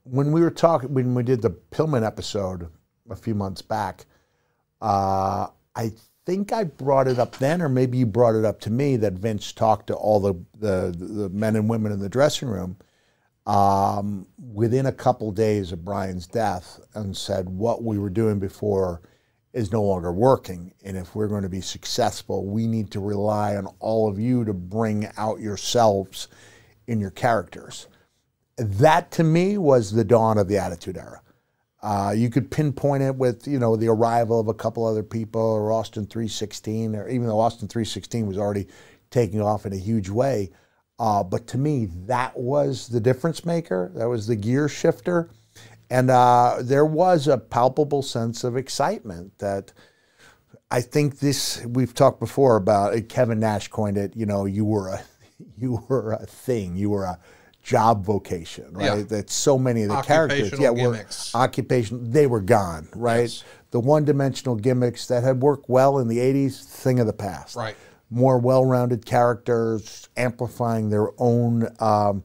when 0.04 0.32
we 0.32 0.40
were 0.40 0.50
talking 0.50 0.94
when 0.94 1.14
we 1.14 1.22
did 1.22 1.42
the 1.42 1.50
Pillman 1.50 2.06
episode 2.06 2.68
a 3.10 3.16
few 3.16 3.34
months 3.34 3.62
back, 3.62 4.06
uh, 4.80 5.48
I 5.74 5.92
think 6.24 6.52
I 6.52 6.64
brought 6.64 7.08
it 7.08 7.18
up 7.18 7.36
then, 7.36 7.62
or 7.62 7.68
maybe 7.68 7.98
you 7.98 8.06
brought 8.06 8.34
it 8.34 8.44
up 8.44 8.60
to 8.60 8.70
me 8.70 8.96
that 8.96 9.14
Vince 9.14 9.52
talked 9.52 9.88
to 9.88 9.94
all 9.94 10.20
the 10.20 10.34
the, 10.58 10.94
the 10.96 11.28
men 11.30 11.56
and 11.56 11.68
women 11.68 11.92
in 11.92 12.00
the 12.00 12.08
dressing 12.08 12.48
room 12.48 12.76
um, 13.46 14.26
within 14.38 14.86
a 14.86 14.92
couple 14.92 15.30
days 15.32 15.72
of 15.72 15.84
Brian's 15.84 16.26
death 16.26 16.80
and 16.94 17.16
said 17.16 17.48
what 17.48 17.82
we 17.82 17.98
were 17.98 18.10
doing 18.10 18.38
before 18.38 19.02
is 19.56 19.72
no 19.72 19.82
longer 19.82 20.12
working, 20.12 20.72
and 20.84 20.96
if 20.96 21.14
we're 21.14 21.28
going 21.28 21.42
to 21.42 21.48
be 21.48 21.60
successful, 21.60 22.46
we 22.46 22.66
need 22.66 22.90
to 22.92 23.00
rely 23.00 23.56
on 23.56 23.66
all 23.80 24.08
of 24.08 24.18
you 24.18 24.44
to 24.44 24.52
bring 24.52 25.08
out 25.16 25.40
yourselves 25.40 26.28
in 26.86 27.00
your 27.00 27.10
characters 27.10 27.88
that 28.56 29.10
to 29.12 29.24
me 29.24 29.58
was 29.58 29.92
the 29.92 30.04
dawn 30.04 30.38
of 30.38 30.48
the 30.48 30.58
Attitude 30.58 30.96
Era. 30.96 31.20
Uh, 31.82 32.12
you 32.16 32.30
could 32.30 32.50
pinpoint 32.50 33.02
it 33.02 33.14
with 33.14 33.46
you 33.46 33.58
know 33.58 33.76
the 33.76 33.88
arrival 33.88 34.40
of 34.40 34.48
a 34.48 34.54
couple 34.54 34.84
other 34.84 35.02
people, 35.02 35.40
or 35.40 35.70
Austin 35.72 36.06
316, 36.06 36.96
or 36.96 37.08
even 37.08 37.26
though 37.26 37.38
Austin 37.38 37.68
316 37.68 38.26
was 38.26 38.38
already 38.38 38.66
taking 39.10 39.40
off 39.40 39.66
in 39.66 39.72
a 39.72 39.78
huge 39.78 40.08
way. 40.08 40.50
Uh, 40.98 41.22
but 41.22 41.46
to 41.46 41.58
me, 41.58 41.86
that 42.06 42.36
was 42.36 42.88
the 42.88 43.00
difference 43.00 43.44
maker. 43.44 43.92
That 43.94 44.08
was 44.08 44.26
the 44.26 44.36
gear 44.36 44.68
shifter, 44.68 45.30
and 45.90 46.10
uh, 46.10 46.58
there 46.60 46.84
was 46.84 47.28
a 47.28 47.38
palpable 47.38 48.02
sense 48.02 48.44
of 48.44 48.56
excitement 48.56 49.38
that. 49.38 49.72
I 50.68 50.80
think 50.80 51.20
this 51.20 51.64
we've 51.64 51.94
talked 51.94 52.18
before 52.18 52.56
about 52.56 53.08
Kevin 53.08 53.38
Nash 53.38 53.68
coined 53.68 53.96
it. 53.96 54.16
You 54.16 54.26
know, 54.26 54.46
you 54.46 54.64
were 54.64 54.88
a 54.88 55.04
you 55.56 55.84
were 55.88 56.14
a 56.14 56.26
thing. 56.26 56.74
You 56.74 56.90
were 56.90 57.04
a 57.04 57.20
job 57.66 58.04
vocation, 58.04 58.72
right? 58.72 58.98
Yeah. 58.98 59.02
That 59.02 59.30
so 59.30 59.58
many 59.58 59.82
of 59.82 59.88
the 59.88 60.00
characters, 60.02 60.52
Occupational 60.52 60.76
yeah, 60.76 60.86
were 60.86 60.92
gimmicks. 60.92 61.34
occupation. 61.34 62.10
They 62.10 62.26
were 62.26 62.40
gone, 62.40 62.88
right? 62.94 63.22
Yes. 63.22 63.44
The 63.72 63.80
one-dimensional 63.80 64.56
gimmicks 64.56 65.08
that 65.08 65.24
had 65.24 65.42
worked 65.42 65.68
well 65.68 65.98
in 65.98 66.06
the 66.08 66.18
'80s, 66.18 66.64
thing 66.64 67.00
of 67.00 67.06
the 67.06 67.12
past. 67.12 67.56
Right. 67.56 67.76
More 68.08 68.38
well-rounded 68.38 69.04
characters, 69.04 70.08
amplifying 70.16 70.90
their 70.90 71.08
own 71.18 71.68
um, 71.80 72.22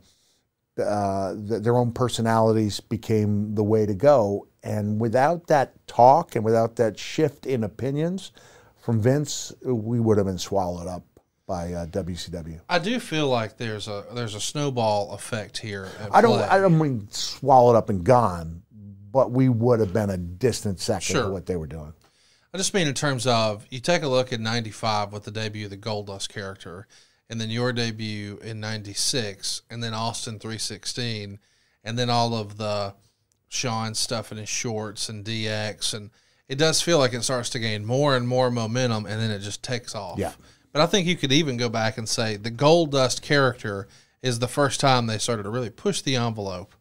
uh, 0.79 1.33
th- 1.35 1.61
their 1.63 1.75
own 1.75 1.91
personalities 1.91 2.79
became 2.79 3.55
the 3.55 3.63
way 3.63 3.85
to 3.85 3.93
go. 3.93 4.47
And 4.63 4.99
without 4.99 5.47
that 5.47 5.85
talk 5.87 6.35
and 6.35 6.45
without 6.45 6.75
that 6.77 6.97
shift 6.99 7.45
in 7.45 7.63
opinions 7.63 8.31
from 8.77 9.01
Vince, 9.01 9.53
we 9.63 9.99
would 9.99 10.17
have 10.17 10.27
been 10.27 10.37
swallowed 10.37 10.87
up 10.87 11.03
by 11.47 11.73
uh, 11.73 11.85
WCW. 11.87 12.61
I 12.69 12.79
do 12.79 12.99
feel 12.99 13.27
like 13.27 13.57
there's 13.57 13.87
a 13.87 14.05
there's 14.13 14.35
a 14.35 14.39
snowball 14.39 15.11
effect 15.13 15.57
here. 15.57 15.89
I 16.11 16.21
don't. 16.21 16.37
play. 16.37 16.47
I 16.47 16.59
don't 16.59 16.79
mean 16.79 17.07
swallowed 17.11 17.75
up 17.75 17.89
and 17.89 18.03
gone, 18.03 18.61
but 19.11 19.31
we 19.31 19.49
would 19.49 19.79
have 19.79 19.91
been 19.91 20.09
a 20.09 20.17
distant 20.17 20.79
second 20.79 21.01
Sure. 21.01 21.23
to 21.25 21.29
what 21.29 21.47
they 21.47 21.55
were 21.57 21.67
doing. 21.67 21.93
I 22.53 22.57
just 22.57 22.73
mean 22.73 22.87
in 22.87 22.93
terms 22.93 23.25
of 23.27 23.65
you 23.69 23.79
take 23.79 24.03
a 24.03 24.07
look 24.07 24.31
at 24.31 24.39
'95 24.39 25.11
with 25.11 25.23
the 25.23 25.31
debut 25.31 25.65
of 25.65 25.71
the 25.71 25.77
Goldust 25.77 26.29
character, 26.29 26.87
and 27.31 27.39
then 27.39 27.49
your 27.49 27.71
debut 27.71 28.37
in 28.43 28.59
'96, 28.59 29.61
and 29.71 29.81
then 29.81 29.93
Austin 29.93 30.37
316, 30.37 31.39
and 31.83 31.97
then 31.97 32.09
all 32.09 32.35
of 32.35 32.57
the 32.57 32.93
Shawn 33.47 33.95
stuff 33.95 34.31
in 34.31 34.37
his 34.37 34.49
shorts 34.49 35.07
and 35.07 35.23
DX, 35.25 35.93
and 35.93 36.11
it 36.49 36.57
does 36.57 36.81
feel 36.81 36.99
like 36.99 37.13
it 37.13 37.23
starts 37.23 37.49
to 37.51 37.59
gain 37.59 37.85
more 37.85 38.17
and 38.17 38.27
more 38.27 38.51
momentum, 38.51 39.05
and 39.05 39.19
then 39.19 39.31
it 39.31 39.39
just 39.39 39.63
takes 39.63 39.95
off. 39.95 40.19
Yeah. 40.19 40.33
But 40.73 40.81
I 40.81 40.85
think 40.85 41.07
you 41.07 41.15
could 41.15 41.31
even 41.31 41.55
go 41.55 41.69
back 41.69 41.97
and 41.97 42.07
say 42.07 42.35
the 42.35 42.51
Goldust 42.51 43.21
character 43.21 43.87
is 44.21 44.39
the 44.39 44.47
first 44.47 44.81
time 44.81 45.07
they 45.07 45.17
started 45.17 45.43
to 45.43 45.49
really 45.49 45.69
push 45.69 46.01
the 46.01 46.17
envelope 46.17 46.73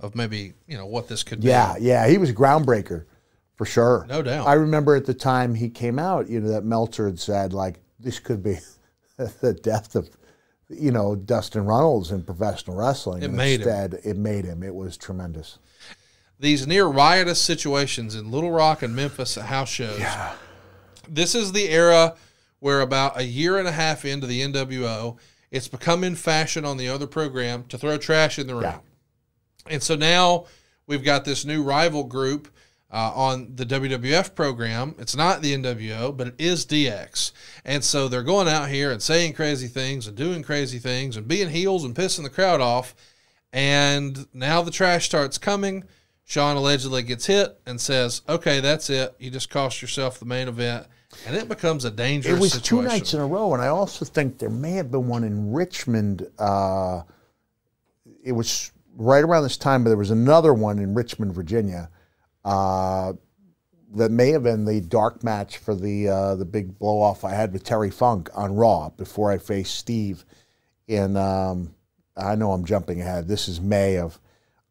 of 0.00 0.14
maybe 0.14 0.54
you 0.66 0.78
know 0.78 0.86
what 0.86 1.08
this 1.08 1.22
could 1.22 1.40
be. 1.40 1.48
Yeah, 1.48 1.76
yeah, 1.78 2.08
he 2.08 2.16
was 2.16 2.30
a 2.30 2.34
groundbreaker 2.34 3.04
for 3.56 3.66
sure. 3.66 4.06
No 4.08 4.22
doubt. 4.22 4.46
I 4.46 4.54
remember 4.54 4.96
at 4.96 5.04
the 5.04 5.14
time 5.14 5.54
he 5.54 5.68
came 5.68 5.98
out, 5.98 6.30
you 6.30 6.40
know, 6.40 6.48
that 6.48 6.64
Meltzer 6.64 7.06
had 7.06 7.20
said 7.20 7.52
like 7.52 7.80
this 8.00 8.18
could 8.18 8.42
be 8.42 8.58
the 9.40 9.52
death 9.52 9.94
of, 9.94 10.08
you 10.68 10.90
know, 10.90 11.16
Dustin 11.16 11.64
Runnels 11.64 12.12
in 12.12 12.22
professional 12.22 12.76
wrestling. 12.76 13.22
It 13.22 13.32
made 13.32 13.60
him. 13.60 13.98
it 14.04 14.16
made 14.16 14.44
him. 14.44 14.62
It 14.62 14.74
was 14.74 14.96
tremendous. 14.96 15.58
These 16.40 16.66
near 16.66 16.86
riotous 16.86 17.40
situations 17.40 18.14
in 18.14 18.30
Little 18.30 18.52
Rock 18.52 18.82
and 18.82 18.94
Memphis 18.94 19.36
at 19.36 19.46
house 19.46 19.68
shows. 19.68 19.98
Yeah. 19.98 20.34
This 21.08 21.34
is 21.34 21.52
the 21.52 21.68
era 21.68 22.14
where 22.60 22.80
about 22.80 23.18
a 23.18 23.24
year 23.24 23.58
and 23.58 23.66
a 23.66 23.72
half 23.72 24.04
into 24.04 24.26
the 24.26 24.42
NWO, 24.42 25.18
it's 25.50 25.68
become 25.68 26.04
in 26.04 26.14
fashion 26.14 26.64
on 26.64 26.76
the 26.76 26.88
other 26.88 27.06
program 27.06 27.64
to 27.64 27.78
throw 27.78 27.98
trash 27.98 28.38
in 28.38 28.46
the 28.46 28.54
ring. 28.54 28.64
Yeah. 28.64 28.78
And 29.68 29.82
so 29.82 29.96
now 29.96 30.46
we've 30.86 31.04
got 31.04 31.24
this 31.24 31.44
new 31.44 31.62
rival 31.62 32.04
group 32.04 32.48
uh, 32.90 33.12
on 33.14 33.54
the 33.54 33.66
WWF 33.66 34.34
program. 34.34 34.94
It's 34.98 35.14
not 35.16 35.42
the 35.42 35.54
NWO, 35.54 36.16
but 36.16 36.28
it 36.28 36.34
is 36.38 36.64
DX. 36.64 37.32
And 37.64 37.84
so 37.84 38.08
they're 38.08 38.22
going 38.22 38.48
out 38.48 38.68
here 38.70 38.90
and 38.90 39.02
saying 39.02 39.34
crazy 39.34 39.68
things 39.68 40.06
and 40.06 40.16
doing 40.16 40.42
crazy 40.42 40.78
things 40.78 41.16
and 41.16 41.28
being 41.28 41.50
heels 41.50 41.84
and 41.84 41.94
pissing 41.94 42.22
the 42.22 42.30
crowd 42.30 42.60
off. 42.60 42.94
And 43.52 44.26
now 44.32 44.62
the 44.62 44.70
trash 44.70 45.04
starts 45.06 45.38
coming. 45.38 45.84
Shawn 46.24 46.56
allegedly 46.56 47.02
gets 47.02 47.26
hit 47.26 47.58
and 47.66 47.80
says, 47.80 48.20
"Okay, 48.28 48.60
that's 48.60 48.90
it. 48.90 49.14
You 49.18 49.30
just 49.30 49.48
cost 49.48 49.80
yourself 49.80 50.18
the 50.18 50.26
main 50.26 50.48
event." 50.48 50.86
And 51.26 51.34
it 51.34 51.48
becomes 51.48 51.86
a 51.86 51.90
dangerous 51.90 52.36
It 52.36 52.40
was 52.40 52.52
situation. 52.52 52.84
two 52.84 52.88
nights 52.88 53.14
in 53.14 53.20
a 53.20 53.26
row, 53.26 53.54
and 53.54 53.62
I 53.62 53.68
also 53.68 54.04
think 54.04 54.38
there 54.38 54.50
may 54.50 54.72
have 54.72 54.90
been 54.90 55.08
one 55.08 55.24
in 55.24 55.52
Richmond. 55.52 56.26
Uh, 56.38 57.02
it 58.22 58.32
was 58.32 58.72
right 58.94 59.24
around 59.24 59.44
this 59.44 59.56
time, 59.56 59.84
but 59.84 59.88
there 59.90 59.96
was 59.96 60.10
another 60.10 60.52
one 60.52 60.78
in 60.78 60.92
Richmond, 60.92 61.32
Virginia, 61.32 61.88
uh, 62.48 63.12
that 63.94 64.10
may 64.10 64.30
have 64.30 64.42
been 64.42 64.64
the 64.64 64.80
dark 64.80 65.22
match 65.22 65.58
for 65.58 65.74
the 65.74 66.08
uh, 66.08 66.34
the 66.34 66.46
big 66.46 66.78
blow 66.78 67.00
off 67.02 67.22
I 67.22 67.34
had 67.34 67.52
with 67.52 67.62
Terry 67.62 67.90
Funk 67.90 68.30
on 68.34 68.54
Raw 68.54 68.88
before 68.90 69.30
I 69.30 69.36
faced 69.36 69.74
Steve. 69.74 70.24
In 70.86 71.18
um, 71.18 71.74
I 72.16 72.34
know 72.36 72.52
I'm 72.52 72.64
jumping 72.64 73.02
ahead. 73.02 73.28
This 73.28 73.48
is 73.48 73.60
May 73.60 73.96
of 73.98 74.18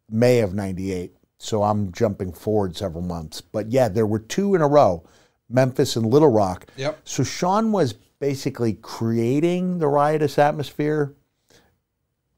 May 0.09 0.39
of 0.39 0.55
'98, 0.55 1.15
so 1.37 1.61
I'm 1.61 1.91
jumping 1.91 2.33
forward 2.33 2.75
several 2.75 3.03
months. 3.03 3.41
But 3.41 3.71
yeah, 3.71 3.89
there 3.89 4.07
were 4.07 4.19
two 4.19 4.55
in 4.55 4.61
a 4.61 4.67
row, 4.67 5.07
Memphis 5.47 5.95
and 5.95 6.07
Little 6.07 6.31
Rock. 6.31 6.65
Yep. 6.77 6.99
So 7.03 7.23
Shawn 7.23 7.71
was 7.71 7.93
basically 8.19 8.73
creating 8.73 9.77
the 9.77 9.87
riotous 9.87 10.39
atmosphere 10.39 11.13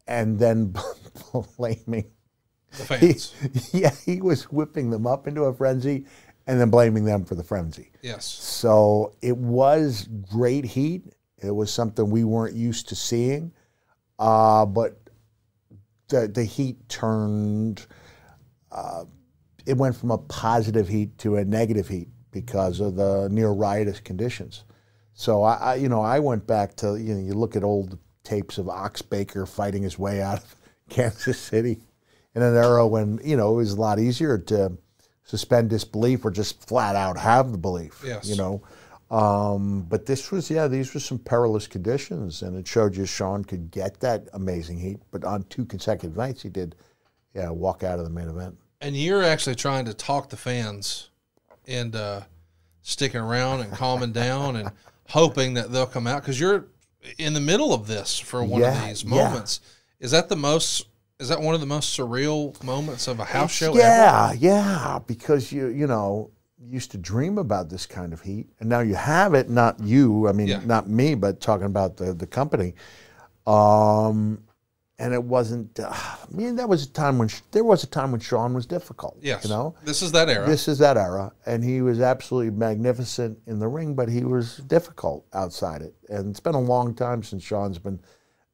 and 0.06 0.38
then 0.38 0.74
blaming. 1.58 2.12
The 2.78 2.86
He, 3.72 3.80
yeah, 3.80 3.92
he 4.06 4.22
was 4.22 4.44
whipping 4.52 4.90
them 4.90 5.08
up 5.08 5.28
into 5.28 5.44
a 5.44 5.54
frenzy 5.54 6.06
and 6.48 6.60
then 6.60 6.70
blaming 6.70 7.06
them 7.06 7.26
for 7.26 7.36
the 7.36 7.44
frenzy. 7.44 7.92
yes. 8.02 8.26
So 8.26 9.14
it 9.22 9.38
was 9.38 10.08
great 10.32 10.66
heat. 10.66 11.14
It 11.38 11.52
was 11.52 11.72
something 11.72 12.10
we 12.10 12.24
weren't 12.24 12.56
used 12.56 12.90
to 12.90 12.96
seeing. 12.96 13.52
Uh, 14.18 14.66
but 14.66 15.00
the, 16.10 16.28
the 16.28 16.44
heat 16.44 16.90
turned, 16.90 17.86
uh, 18.72 19.06
it 19.66 19.78
went 19.78 19.96
from 19.96 20.12
a 20.12 20.18
positive 20.18 20.88
heat 20.88 21.18
to 21.20 21.38
a 21.38 21.46
negative 21.46 21.88
heat 21.88 22.10
because 22.32 22.80
of 22.80 22.96
the 22.96 23.28
near 23.30 23.50
riotous 23.50 24.00
conditions. 24.00 24.64
So 25.14 25.44
I, 25.44 25.54
I, 25.54 25.76
you 25.76 25.90
know, 25.90 26.02
I 26.02 26.20
went 26.20 26.48
back 26.48 26.76
to 26.78 26.96
you 26.96 27.14
know, 27.14 27.20
you 27.20 27.34
look 27.34 27.56
at 27.56 27.64
old 27.64 27.98
tapes 28.24 28.58
of 28.58 28.70
Ox 28.70 29.02
Baker 29.02 29.46
fighting 29.46 29.84
his 29.84 30.00
way 30.00 30.22
out 30.22 30.40
of 30.40 30.56
Kansas 30.90 31.40
City 31.40 31.80
in 32.36 32.42
an 32.42 32.56
era 32.56 32.86
when 32.88 33.20
you 33.24 33.36
know 33.38 33.54
it 33.54 33.58
was 33.58 33.74
a 33.74 33.80
lot 33.82 34.00
easier 34.00 34.38
to 34.38 34.78
suspend 35.24 35.70
disbelief 35.70 36.26
or 36.26 36.32
just 36.32 36.68
flat 36.68 36.96
out 36.96 37.18
have 37.18 37.52
the 37.52 37.58
belief. 37.58 38.02
Yes. 38.06 38.28
You 38.28 38.36
know, 38.36 38.62
um, 39.16 39.82
but 39.90 40.06
this 40.06 40.32
was 40.32 40.50
yeah, 40.50 40.68
these 40.68 40.94
were 40.94 41.00
some 41.00 41.20
perilous 41.20 41.68
conditions, 41.68 42.42
and 42.42 42.56
it 42.56 42.68
showed 42.68 42.96
you 42.96 43.06
Shawn 43.06 43.44
could 43.44 43.72
get 43.72 44.00
that 44.02 44.28
amazing 44.34 44.80
heat. 44.80 45.00
But 45.12 45.24
on 45.24 45.44
two 45.44 45.66
consecutive 45.66 46.16
nights, 46.16 46.44
he 46.44 46.50
did, 46.50 46.76
yeah, 47.34 47.50
walk 47.50 47.84
out 47.84 48.00
of 48.00 48.06
the 48.06 48.12
main 48.12 48.28
event. 48.30 48.58
And 48.82 48.96
you're 48.96 49.24
actually 49.24 49.56
trying 49.56 49.86
to 49.86 49.94
talk 49.94 50.30
the 50.30 50.38
fans 50.38 51.10
into 51.66 52.26
sticking 52.82 53.20
around 53.20 53.60
and 53.62 53.72
calming 53.74 54.12
down 54.12 54.56
and 54.56 54.72
hoping 55.10 55.56
that 55.56 55.72
they'll 55.72 55.86
come 55.86 56.08
out 56.08 56.22
because 56.22 56.40
you're 56.40 56.68
in 57.18 57.34
the 57.34 57.40
middle 57.40 57.74
of 57.74 57.88
this 57.88 58.18
for 58.18 58.44
one 58.44 58.62
Yeah, 58.62 58.82
of 58.82 58.88
these 58.88 59.04
yeah. 59.04 59.10
moments. 59.10 59.60
Is 60.00 60.12
that 60.12 60.30
the 60.30 60.36
most? 60.36 60.88
Is 61.20 61.28
that 61.28 61.42
one 61.42 61.54
of 61.54 61.60
the 61.60 61.68
most 61.68 61.98
surreal 61.98 62.62
moments 62.64 63.10
of 63.10 63.20
a 63.20 63.26
house 63.26 63.52
show 63.52 63.72
ever? 63.72 63.80
Yeah, 63.80 64.32
yeah, 64.32 65.00
because 65.06 65.52
you 65.52 65.68
you 65.68 65.86
know 65.86 66.32
used 66.62 66.92
to 66.92 66.98
dream 66.98 67.38
about 67.38 67.70
this 67.70 67.86
kind 67.86 68.14
of 68.14 68.22
heat, 68.22 68.48
and 68.60 68.70
now 68.70 68.80
you 68.80 68.96
have 68.96 69.34
it. 69.34 69.50
Not 69.50 69.82
you, 69.82 70.30
I 70.30 70.32
mean, 70.32 70.48
Yeah. 70.48 70.62
not 70.66 70.90
me, 70.90 71.16
but 71.16 71.42
talking 71.42 71.66
about 71.66 71.98
the 71.98 72.14
the 72.14 72.26
company. 72.26 72.74
Um, 73.46 74.44
and 74.98 75.14
it 75.14 75.22
wasn't. 75.22 75.78
Uh, 75.78 75.90
I 75.92 76.18
mean, 76.32 76.56
that 76.56 76.70
was 76.70 76.86
a 76.86 76.90
time 76.90 77.18
when 77.18 77.30
there 77.52 77.66
was 77.66 77.84
a 77.84 77.88
time 77.88 78.12
when 78.14 78.22
Shawn 78.22 78.54
was 78.54 78.66
difficult. 78.66 79.18
Yes. 79.22 79.44
you 79.44 79.50
know. 79.50 79.76
this 79.84 80.02
is 80.02 80.14
that 80.14 80.30
era. 80.30 80.46
This 80.48 80.70
is 80.70 80.78
that 80.80 80.96
era, 80.96 81.34
and 81.46 81.66
he 81.66 81.82
was 81.82 82.00
absolutely 82.00 82.52
magnificent 82.52 83.40
in 83.46 83.60
the 83.60 83.68
ring, 83.68 83.94
but 83.94 84.08
he 84.08 84.24
was 84.24 84.58
difficult 84.68 85.26
outside 85.34 85.82
it. 85.82 85.96
And 86.08 86.30
it's 86.30 86.40
been 86.40 86.56
a 86.56 86.62
long 86.62 86.94
time 86.94 87.24
since 87.24 87.44
Shawn's 87.44 87.78
been 87.78 88.00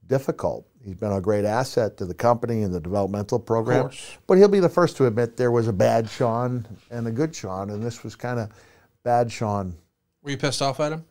difficult. 0.07 0.67
He's 0.85 0.95
been 0.95 1.11
a 1.11 1.19
great 1.21 1.45
asset 1.45 1.97
to 1.97 2.05
the 2.05 2.13
company 2.13 2.61
and 2.61 2.73
the 2.73 2.79
developmental 2.79 3.39
program. 3.39 3.89
But 4.27 4.37
he'll 4.37 4.47
be 4.47 4.59
the 4.59 4.69
first 4.69 4.97
to 4.97 5.07
admit 5.07 5.35
there 5.35 5.51
was 5.51 5.67
a 5.67 5.73
bad 5.73 6.07
Shawn 6.09 6.67
and 6.91 7.07
a 7.07 7.11
good 7.11 7.35
Shawn, 7.35 7.71
and 7.71 7.81
this 7.83 8.03
was 8.03 8.15
kind 8.15 8.39
of 8.39 8.49
bad 9.03 9.31
Shawn 9.31 9.75
Were 10.21 10.31
you 10.31 10.37
pissed 10.37 10.61
off 10.61 10.79
at 10.79 10.91
him? 10.91 11.03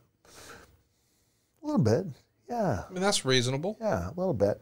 a 1.62 1.66
little 1.66 1.82
bit. 1.82 2.06
Yeah, 2.48 2.84
I 2.88 2.92
mean, 2.92 3.02
that's 3.02 3.24
reasonable. 3.24 3.76
yeah, 3.80 4.08
a 4.10 4.14
little 4.16 4.34
bit. 4.34 4.60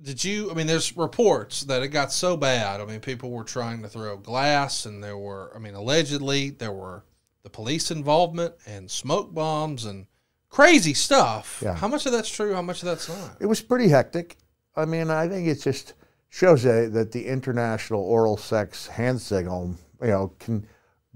Did 0.00 0.24
you? 0.24 0.50
I 0.50 0.54
mean, 0.54 0.66
there's 0.66 0.96
reports 0.96 1.62
that 1.62 1.82
it 1.82 1.88
got 1.88 2.12
so 2.12 2.36
bad. 2.36 2.80
I 2.80 2.84
mean, 2.84 3.00
people 3.00 3.30
were 3.30 3.44
trying 3.44 3.82
to 3.82 3.88
throw 3.88 4.16
glass, 4.16 4.86
and 4.86 5.02
there 5.02 5.18
were. 5.18 5.52
I 5.54 5.58
mean, 5.58 5.74
allegedly 5.74 6.50
there 6.50 6.72
were 6.72 7.04
the 7.42 7.50
police 7.50 7.90
involvement 7.90 8.54
and 8.66 8.90
smoke 8.90 9.34
bombs 9.34 9.84
and 9.84 10.06
crazy 10.54 10.94
stuff. 10.94 11.60
Yeah. 11.64 11.74
How 11.74 11.88
much 11.88 12.06
of 12.06 12.12
that's 12.12 12.28
true? 12.28 12.54
How 12.54 12.62
much 12.62 12.82
of 12.82 12.86
that's 12.86 13.08
not? 13.08 13.36
It 13.40 13.46
was 13.46 13.60
pretty 13.60 13.88
hectic. 13.88 14.36
I 14.76 14.84
mean, 14.84 15.10
I 15.10 15.26
think 15.26 15.48
it 15.48 15.60
just 15.60 15.94
shows 16.28 16.62
that, 16.62 16.92
that 16.92 17.10
the 17.10 17.26
international 17.26 18.00
oral 18.00 18.36
sex 18.36 18.86
hand 18.86 19.20
signal, 19.20 19.74
you 20.00 20.08
know, 20.08 20.32
can 20.38 20.64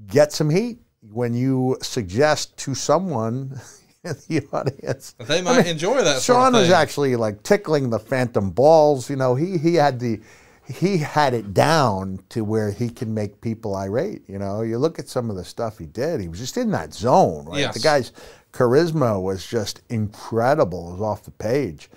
get 0.09 0.33
some 0.33 0.51
heat 0.51 0.81
when 1.13 1.35
you 1.35 1.79
suggest 1.83 2.57
to 2.57 2.75
someone 2.75 3.61
in 4.05 4.17
the 4.29 4.45
audience. 4.53 5.15
They 5.21 5.41
might 5.41 5.69
enjoy 5.69 6.03
that. 6.03 6.21
sort 6.21 6.37
Shawn 6.37 6.55
of 6.57 6.63
was 6.63 6.71
actually 6.71 7.15
like 7.15 7.45
tickling 7.45 7.91
the 7.91 8.01
phantom 8.01 8.51
balls. 8.51 9.09
You 9.09 9.17
know, 9.17 9.37
he 9.37 9.57
he 9.57 9.77
had 9.77 10.01
the 10.01 10.21
he 10.67 10.99
had 10.99 11.33
it 11.33 11.55
down 11.55 12.19
to 12.29 12.45
where 12.45 12.71
he 12.71 12.91
can 12.91 13.15
make 13.15 13.41
people 13.41 13.75
irate. 13.75 14.29
You 14.29 14.39
know, 14.39 14.63
you 14.63 14.79
look 14.79 14.99
at 14.99 15.09
some 15.09 15.31
of 15.31 15.37
the 15.37 15.45
stuff 15.45 15.79
he 15.79 15.87
did. 15.87 16.21
He 16.21 16.29
was 16.29 16.39
just 16.39 16.57
in 16.57 16.71
that 16.73 16.93
zone. 16.93 17.47
Right? 17.47 17.61
Yes. 17.61 17.75
The 17.75 17.81
guy's 17.81 18.13
charisma 18.53 19.21
was 19.21 19.47
just 19.47 19.83
incredible. 19.89 20.89
It 20.91 20.93
was 20.95 21.03
off 21.03 21.23
the 21.25 21.31
page, 21.31 21.89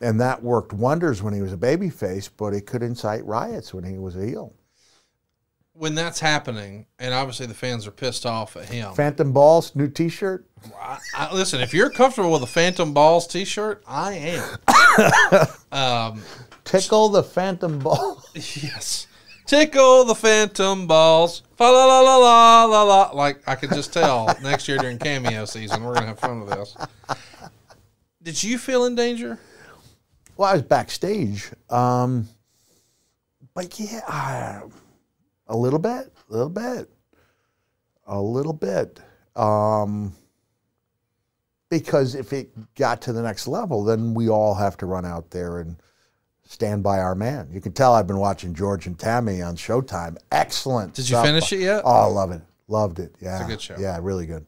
and 0.00 0.20
that 0.20 0.42
worked 0.42 0.72
wonders 0.72 1.22
when 1.22 1.34
he 1.34 1.42
was 1.42 1.52
a 1.52 1.56
babyface. 1.56 2.28
But 2.36 2.54
it 2.54 2.66
could 2.66 2.82
incite 2.82 3.24
riots 3.24 3.72
when 3.74 3.84
he 3.84 3.98
was 3.98 4.16
a 4.16 4.24
heel. 4.26 4.54
when 5.72 5.94
that's 5.94 6.18
happening, 6.20 6.86
and 6.98 7.14
obviously 7.14 7.46
the 7.46 7.54
fans 7.54 7.86
are 7.86 7.92
pissed 7.92 8.26
off 8.26 8.56
at 8.56 8.68
him. 8.68 8.92
Phantom 8.94 9.32
balls, 9.32 9.74
new 9.76 9.88
T-shirt. 9.88 10.44
I, 10.80 10.98
I, 11.14 11.34
listen, 11.34 11.60
if 11.60 11.72
you're 11.72 11.90
comfortable 11.90 12.32
with 12.32 12.42
a 12.42 12.48
Phantom 12.48 12.92
Balls 12.92 13.28
T-shirt, 13.28 13.84
I 13.86 14.14
am. 14.14 15.46
um, 15.72 16.22
Tickle 16.64 17.08
the 17.08 17.22
phantom 17.22 17.78
ball. 17.78 18.22
yes. 18.34 19.06
Tickle 19.48 20.04
the 20.04 20.14
Phantom 20.14 20.86
Balls. 20.86 21.42
Fa 21.56 21.64
la 21.64 21.86
la 21.86 22.00
la 22.00 22.16
la 22.18 22.64
la 22.64 22.82
la. 22.82 23.10
Like 23.14 23.40
I 23.48 23.54
could 23.54 23.70
just 23.70 23.94
tell 23.94 24.26
next 24.42 24.68
year 24.68 24.76
during 24.76 24.98
cameo 24.98 25.46
season, 25.46 25.82
we're 25.84 25.94
gonna 25.94 26.08
have 26.08 26.18
fun 26.20 26.40
with 26.40 26.50
this. 26.50 26.76
Did 28.22 28.42
you 28.42 28.58
feel 28.58 28.84
in 28.84 28.94
danger? 28.94 29.38
Well, 30.36 30.50
I 30.50 30.52
was 30.52 30.62
backstage, 30.62 31.50
um, 31.70 32.28
but 33.54 33.78
yeah, 33.80 34.00
I- 34.06 34.60
a 35.46 35.56
little 35.56 35.78
bit, 35.78 36.12
a 36.28 36.32
little 36.32 36.50
bit, 36.50 36.90
a 38.06 38.20
little 38.20 38.52
bit. 38.52 39.00
Um, 39.34 40.12
because 41.70 42.14
if 42.14 42.34
it 42.34 42.50
got 42.74 43.00
to 43.02 43.14
the 43.14 43.22
next 43.22 43.48
level, 43.48 43.82
then 43.82 44.12
we 44.12 44.28
all 44.28 44.54
have 44.54 44.76
to 44.76 44.86
run 44.86 45.06
out 45.06 45.30
there 45.30 45.58
and 45.60 45.76
stand 46.48 46.82
by 46.82 46.98
our 46.98 47.14
man. 47.14 47.48
You 47.52 47.60
can 47.60 47.72
tell 47.72 47.94
I've 47.94 48.06
been 48.06 48.18
watching 48.18 48.54
George 48.54 48.86
and 48.86 48.98
Tammy 48.98 49.42
on 49.42 49.54
Showtime. 49.54 50.16
Excellent. 50.32 50.94
Did 50.94 51.08
you 51.08 51.22
finish 51.22 51.52
it 51.52 51.60
yet? 51.60 51.82
Oh, 51.84 51.90
I 51.90 52.06
love 52.06 52.32
it. 52.32 52.40
Loved 52.66 52.98
it. 52.98 53.14
Yeah. 53.20 53.36
It's 53.36 53.44
a 53.44 53.48
good 53.48 53.60
show. 53.60 53.76
Yeah, 53.78 53.98
really 54.02 54.26
good. 54.26 54.46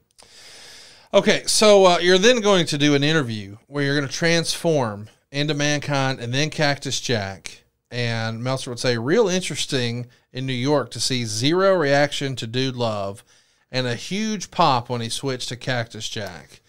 Okay, 1.13 1.43
so 1.47 1.85
uh, 1.87 1.99
you're 1.99 2.19
then 2.19 2.41
going 2.41 2.67
to 2.67 2.79
do 2.79 2.95
an 2.95 3.05
interview 3.05 3.57
where 3.67 3.85
you're 3.85 3.97
going 3.97 4.09
to 4.09 4.13
transform 4.13 5.09
into 5.31 5.55
Mankind 5.55 6.21
and 6.21 6.33
then 6.33 6.51
Cactus 6.51 7.01
Jack. 7.01 7.65
And 7.91 8.43
Meltzer 8.43 8.71
would 8.71 8.79
say, 8.79 8.97
real 8.97 9.29
interesting 9.29 10.07
in 10.33 10.47
New 10.47 10.53
York 10.53 10.91
to 10.93 11.01
see 11.01 11.25
zero 11.25 11.75
reaction 11.75 12.35
to 12.37 12.47
Dude 12.47 12.77
Love 12.77 13.25
and 13.71 13.87
a 13.87 13.95
huge 13.95 14.51
pop 14.51 14.89
when 14.89 15.01
he 15.01 15.09
switched 15.09 15.49
to 15.49 15.57
Cactus 15.57 16.09
Jack. 16.09 16.60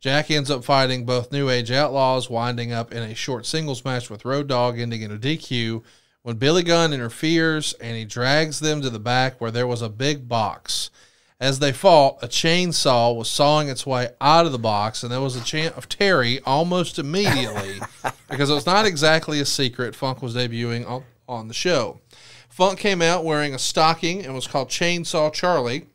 Jack 0.00 0.30
ends 0.30 0.50
up 0.50 0.64
fighting 0.64 1.04
both 1.04 1.30
New 1.30 1.50
Age 1.50 1.70
Outlaws, 1.70 2.30
winding 2.30 2.72
up 2.72 2.90
in 2.90 3.02
a 3.02 3.14
short 3.14 3.44
singles 3.44 3.84
match 3.84 4.08
with 4.08 4.24
Road 4.24 4.48
Dog, 4.48 4.78
ending 4.78 5.02
in 5.02 5.12
a 5.12 5.18
DQ. 5.18 5.82
When 6.22 6.36
Billy 6.36 6.62
Gunn 6.62 6.94
interferes 6.94 7.74
and 7.74 7.96
he 7.98 8.06
drags 8.06 8.60
them 8.60 8.80
to 8.80 8.88
the 8.88 8.98
back 8.98 9.38
where 9.38 9.50
there 9.50 9.66
was 9.66 9.82
a 9.82 9.90
big 9.90 10.26
box. 10.26 10.90
As 11.38 11.58
they 11.58 11.72
fought, 11.72 12.22
a 12.22 12.28
chainsaw 12.28 13.14
was 13.14 13.28
sawing 13.28 13.68
its 13.68 13.86
way 13.86 14.08
out 14.22 14.46
of 14.46 14.52
the 14.52 14.58
box, 14.58 15.02
and 15.02 15.12
there 15.12 15.20
was 15.20 15.36
a 15.36 15.44
chant 15.44 15.76
of 15.76 15.88
Terry 15.88 16.40
almost 16.40 16.98
immediately 16.98 17.80
because 18.30 18.48
it 18.48 18.54
was 18.54 18.66
not 18.66 18.86
exactly 18.86 19.38
a 19.40 19.46
secret. 19.46 19.94
Funk 19.94 20.22
was 20.22 20.34
debuting 20.34 20.88
on, 20.88 21.04
on 21.28 21.48
the 21.48 21.54
show. 21.54 22.00
Funk 22.48 22.78
came 22.78 23.02
out 23.02 23.24
wearing 23.24 23.54
a 23.54 23.58
stocking 23.58 24.24
and 24.24 24.34
was 24.34 24.46
called 24.46 24.68
Chainsaw 24.68 25.30
Charlie, 25.30 25.86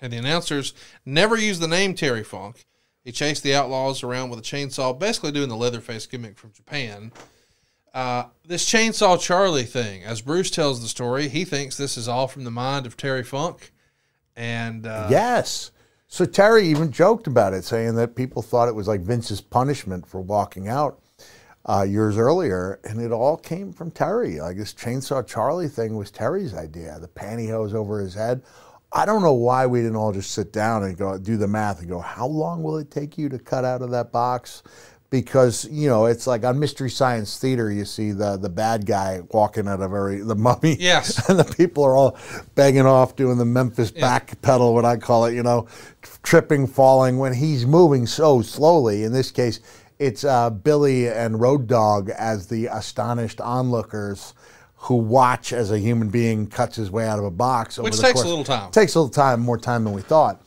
and 0.00 0.12
the 0.12 0.16
announcers 0.16 0.74
never 1.04 1.36
used 1.36 1.60
the 1.60 1.68
name 1.68 1.94
Terry 1.94 2.24
Funk. 2.24 2.64
He 3.06 3.12
chased 3.12 3.44
the 3.44 3.54
outlaws 3.54 4.02
around 4.02 4.30
with 4.30 4.40
a 4.40 4.42
chainsaw, 4.42 4.98
basically 4.98 5.30
doing 5.30 5.48
the 5.48 5.56
Leatherface 5.56 6.06
gimmick 6.06 6.36
from 6.36 6.50
Japan. 6.50 7.12
Uh, 7.94 8.24
this 8.44 8.68
Chainsaw 8.68 9.18
Charlie 9.18 9.62
thing, 9.62 10.02
as 10.02 10.20
Bruce 10.20 10.50
tells 10.50 10.82
the 10.82 10.88
story, 10.88 11.28
he 11.28 11.44
thinks 11.44 11.76
this 11.76 11.96
is 11.96 12.08
all 12.08 12.26
from 12.26 12.42
the 12.42 12.50
mind 12.50 12.84
of 12.84 12.96
Terry 12.96 13.22
Funk. 13.22 13.70
And 14.34 14.88
uh, 14.88 15.06
Yes. 15.08 15.70
So 16.08 16.24
Terry 16.24 16.66
even 16.66 16.90
joked 16.90 17.28
about 17.28 17.54
it, 17.54 17.64
saying 17.64 17.94
that 17.94 18.16
people 18.16 18.42
thought 18.42 18.66
it 18.68 18.74
was 18.74 18.88
like 18.88 19.02
Vince's 19.02 19.40
punishment 19.40 20.04
for 20.04 20.20
walking 20.20 20.66
out 20.66 20.98
uh, 21.64 21.86
years 21.88 22.18
earlier, 22.18 22.80
and 22.82 23.00
it 23.00 23.12
all 23.12 23.36
came 23.36 23.72
from 23.72 23.92
Terry. 23.92 24.40
Like 24.40 24.56
this 24.56 24.74
Chainsaw 24.74 25.24
Charlie 25.24 25.68
thing 25.68 25.94
was 25.94 26.10
Terry's 26.10 26.54
idea. 26.54 26.98
The 27.00 27.06
pantyhose 27.06 27.72
over 27.72 28.00
his 28.00 28.14
head. 28.14 28.42
I 28.92 29.04
don't 29.04 29.22
know 29.22 29.34
why 29.34 29.66
we 29.66 29.80
didn't 29.80 29.96
all 29.96 30.12
just 30.12 30.30
sit 30.30 30.52
down 30.52 30.84
and 30.84 30.96
go 30.96 31.18
do 31.18 31.36
the 31.36 31.48
math 31.48 31.80
and 31.80 31.88
go, 31.88 31.98
how 32.00 32.26
long 32.26 32.62
will 32.62 32.78
it 32.78 32.90
take 32.90 33.18
you 33.18 33.28
to 33.28 33.38
cut 33.38 33.64
out 33.64 33.82
of 33.82 33.90
that 33.90 34.12
box? 34.12 34.62
Because 35.10 35.66
you 35.70 35.88
know 35.88 36.06
it's 36.06 36.26
like 36.26 36.44
on 36.44 36.58
Mystery 36.58 36.90
Science 36.90 37.38
Theater, 37.38 37.70
you 37.70 37.84
see 37.84 38.10
the 38.10 38.36
the 38.36 38.48
bad 38.48 38.86
guy 38.86 39.20
walking 39.30 39.68
at 39.68 39.80
a 39.80 39.88
very 39.88 40.20
the 40.20 40.34
mummy, 40.34 40.76
Yes. 40.80 41.28
and 41.28 41.38
the 41.38 41.44
people 41.44 41.84
are 41.84 41.94
all 41.96 42.18
banging 42.56 42.86
off 42.86 43.14
doing 43.14 43.38
the 43.38 43.44
Memphis 43.44 43.92
back 43.92 44.40
pedal, 44.42 44.74
what 44.74 44.84
I 44.84 44.96
call 44.96 45.26
it, 45.26 45.34
you 45.34 45.44
know, 45.44 45.68
tripping, 46.24 46.66
falling 46.66 47.18
when 47.18 47.32
he's 47.34 47.64
moving 47.66 48.04
so 48.06 48.42
slowly. 48.42 49.04
In 49.04 49.12
this 49.12 49.30
case, 49.30 49.60
it's 50.00 50.24
uh, 50.24 50.50
Billy 50.50 51.08
and 51.08 51.40
Road 51.40 51.68
Dog 51.68 52.10
as 52.10 52.48
the 52.48 52.66
astonished 52.66 53.40
onlookers 53.40 54.34
who 54.86 54.94
watch 54.94 55.52
as 55.52 55.72
a 55.72 55.78
human 55.78 56.08
being 56.10 56.46
cuts 56.46 56.76
his 56.76 56.92
way 56.92 57.08
out 57.08 57.18
of 57.18 57.24
a 57.24 57.30
box. 57.30 57.76
over 57.76 57.86
Which 57.86 57.96
the 57.96 58.02
takes 58.02 58.22
a 58.22 58.28
little 58.28 58.44
time. 58.44 58.70
Takes 58.70 58.94
a 58.94 59.00
little 59.00 59.12
time, 59.12 59.40
more 59.40 59.58
time 59.58 59.82
than 59.82 59.92
we 59.92 60.00
thought. 60.00 60.42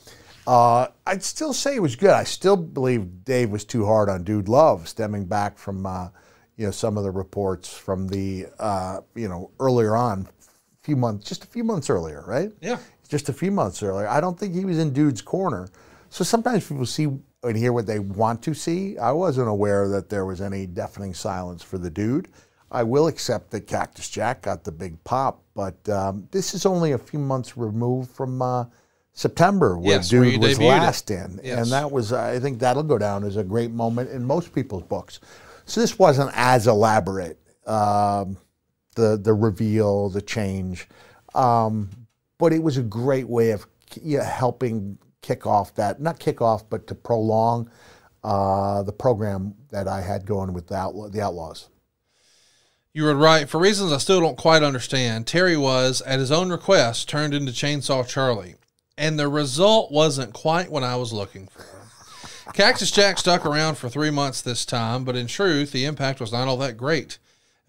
Uh, 0.47 0.87
I'd 1.05 1.23
still 1.23 1.51
say 1.51 1.75
it 1.75 1.81
was 1.81 1.97
good. 1.97 2.11
I 2.11 2.23
still 2.23 2.55
believe 2.55 3.25
Dave 3.25 3.49
was 3.49 3.65
too 3.65 3.85
hard 3.85 4.07
on 4.07 4.23
Dude 4.23 4.47
Love, 4.47 4.87
stemming 4.87 5.25
back 5.25 5.57
from 5.57 5.85
uh, 5.85 6.07
you 6.55 6.65
know 6.65 6.71
some 6.71 6.97
of 6.97 7.03
the 7.03 7.11
reports 7.11 7.71
from 7.73 8.07
the 8.07 8.45
uh, 8.59 9.01
you 9.13 9.27
know 9.27 9.51
earlier 9.59 9.97
on, 9.97 10.21
a 10.21 10.83
few 10.83 10.95
months, 10.95 11.27
just 11.27 11.43
a 11.43 11.47
few 11.47 11.65
months 11.65 11.89
earlier, 11.89 12.23
right? 12.25 12.51
Yeah. 12.61 12.77
just 13.09 13.27
a 13.27 13.33
few 13.33 13.51
months 13.51 13.83
earlier. 13.83 14.07
I 14.07 14.21
don't 14.21 14.39
think 14.39 14.55
he 14.55 14.63
was 14.63 14.79
in 14.79 14.93
Dude's 14.93 15.21
corner. 15.21 15.67
So 16.09 16.23
sometimes 16.23 16.65
people 16.65 16.85
see 16.85 17.09
and 17.43 17.57
hear 17.57 17.73
what 17.73 17.87
they 17.87 17.99
want 17.99 18.41
to 18.43 18.53
see. 18.53 18.97
I 18.97 19.11
wasn't 19.11 19.49
aware 19.49 19.87
that 19.89 20.09
there 20.09 20.25
was 20.25 20.39
any 20.41 20.65
deafening 20.65 21.13
silence 21.13 21.61
for 21.61 21.77
the 21.77 21.89
Dude. 21.89 22.29
I 22.71 22.83
will 22.83 23.07
accept 23.07 23.51
that 23.51 23.61
Cactus 23.67 24.09
Jack 24.09 24.43
got 24.43 24.63
the 24.63 24.71
big 24.71 25.03
pop, 25.03 25.41
but 25.55 25.87
um, 25.89 26.27
this 26.31 26.53
is 26.53 26.65
only 26.65 26.91
a 26.91 26.97
few 26.97 27.19
months 27.19 27.57
removed 27.57 28.11
from 28.11 28.41
uh, 28.41 28.65
September, 29.13 29.77
where 29.77 29.95
Yes, 29.95 30.09
Dude 30.09 30.33
you 30.33 30.39
was 30.39 30.57
debuted 30.57 30.61
it. 30.61 30.67
last 30.67 31.11
in, 31.11 31.39
Yes. 31.43 31.59
and 31.59 31.71
that 31.71 31.91
was 31.91 32.13
I 32.13 32.39
think 32.39 32.59
that'll 32.59 32.83
go 32.83 32.97
down 32.97 33.23
as 33.23 33.37
a 33.37 33.43
great 33.43 33.71
moment 33.71 34.11
in 34.11 34.23
most 34.23 34.53
people's 34.53 34.83
books. 34.83 35.19
So 35.65 35.81
this 35.81 35.97
wasn't 35.99 36.31
as 36.35 36.67
elaborate. 36.67 37.39
Um, 37.65 38.37
the 38.95 39.17
the 39.21 39.33
reveal, 39.33 40.09
the 40.09 40.21
change, 40.21 40.87
um, 41.35 41.89
but 42.37 42.53
it 42.53 42.61
was 42.61 42.77
a 42.77 42.81
great 42.83 43.27
way 43.27 43.51
of 43.51 43.65
yeah, 44.01 44.23
helping 44.23 44.97
kick 45.21 45.45
off 45.47 45.73
that 45.75 45.99
not 46.01 46.19
kick 46.19 46.41
off, 46.41 46.69
but 46.69 46.87
to 46.87 46.95
prolong 46.95 47.69
uh, 48.23 48.83
the 48.83 48.91
program 48.91 49.55
that 49.69 49.87
I 49.87 50.01
had 50.01 50.25
going 50.25 50.53
with 50.53 50.67
the, 50.67 50.75
outlaw, 50.75 51.07
the 51.09 51.21
Outlaws. 51.21 51.69
You 52.99 53.05
were 53.05 53.15
right. 53.15 53.47
For 53.47 53.61
reasons 53.61 53.93
I 53.93 53.97
still 53.97 54.19
don't 54.19 54.35
quite 54.35 54.61
understand, 54.61 55.25
Terry 55.25 55.55
was, 55.55 56.01
at 56.01 56.19
his 56.19 56.33
own 56.33 56.49
request, 56.49 57.07
turned 57.07 57.33
into 57.33 57.53
Chainsaw 57.53 58.05
Charlie. 58.05 58.55
And 58.97 59.17
the 59.17 59.29
result 59.29 59.89
wasn't 59.89 60.33
quite 60.33 60.69
what 60.69 60.83
I 60.83 60.97
was 60.97 61.13
looking 61.13 61.47
for. 61.47 61.63
Cactus 62.51 62.91
Jack 62.91 63.17
stuck 63.17 63.45
around 63.45 63.75
for 63.75 63.87
three 63.87 64.09
months 64.09 64.41
this 64.41 64.65
time, 64.65 65.05
but 65.05 65.15
in 65.15 65.27
truth, 65.27 65.71
the 65.71 65.85
impact 65.85 66.19
was 66.19 66.33
not 66.33 66.49
all 66.49 66.57
that 66.57 66.75
great. 66.75 67.19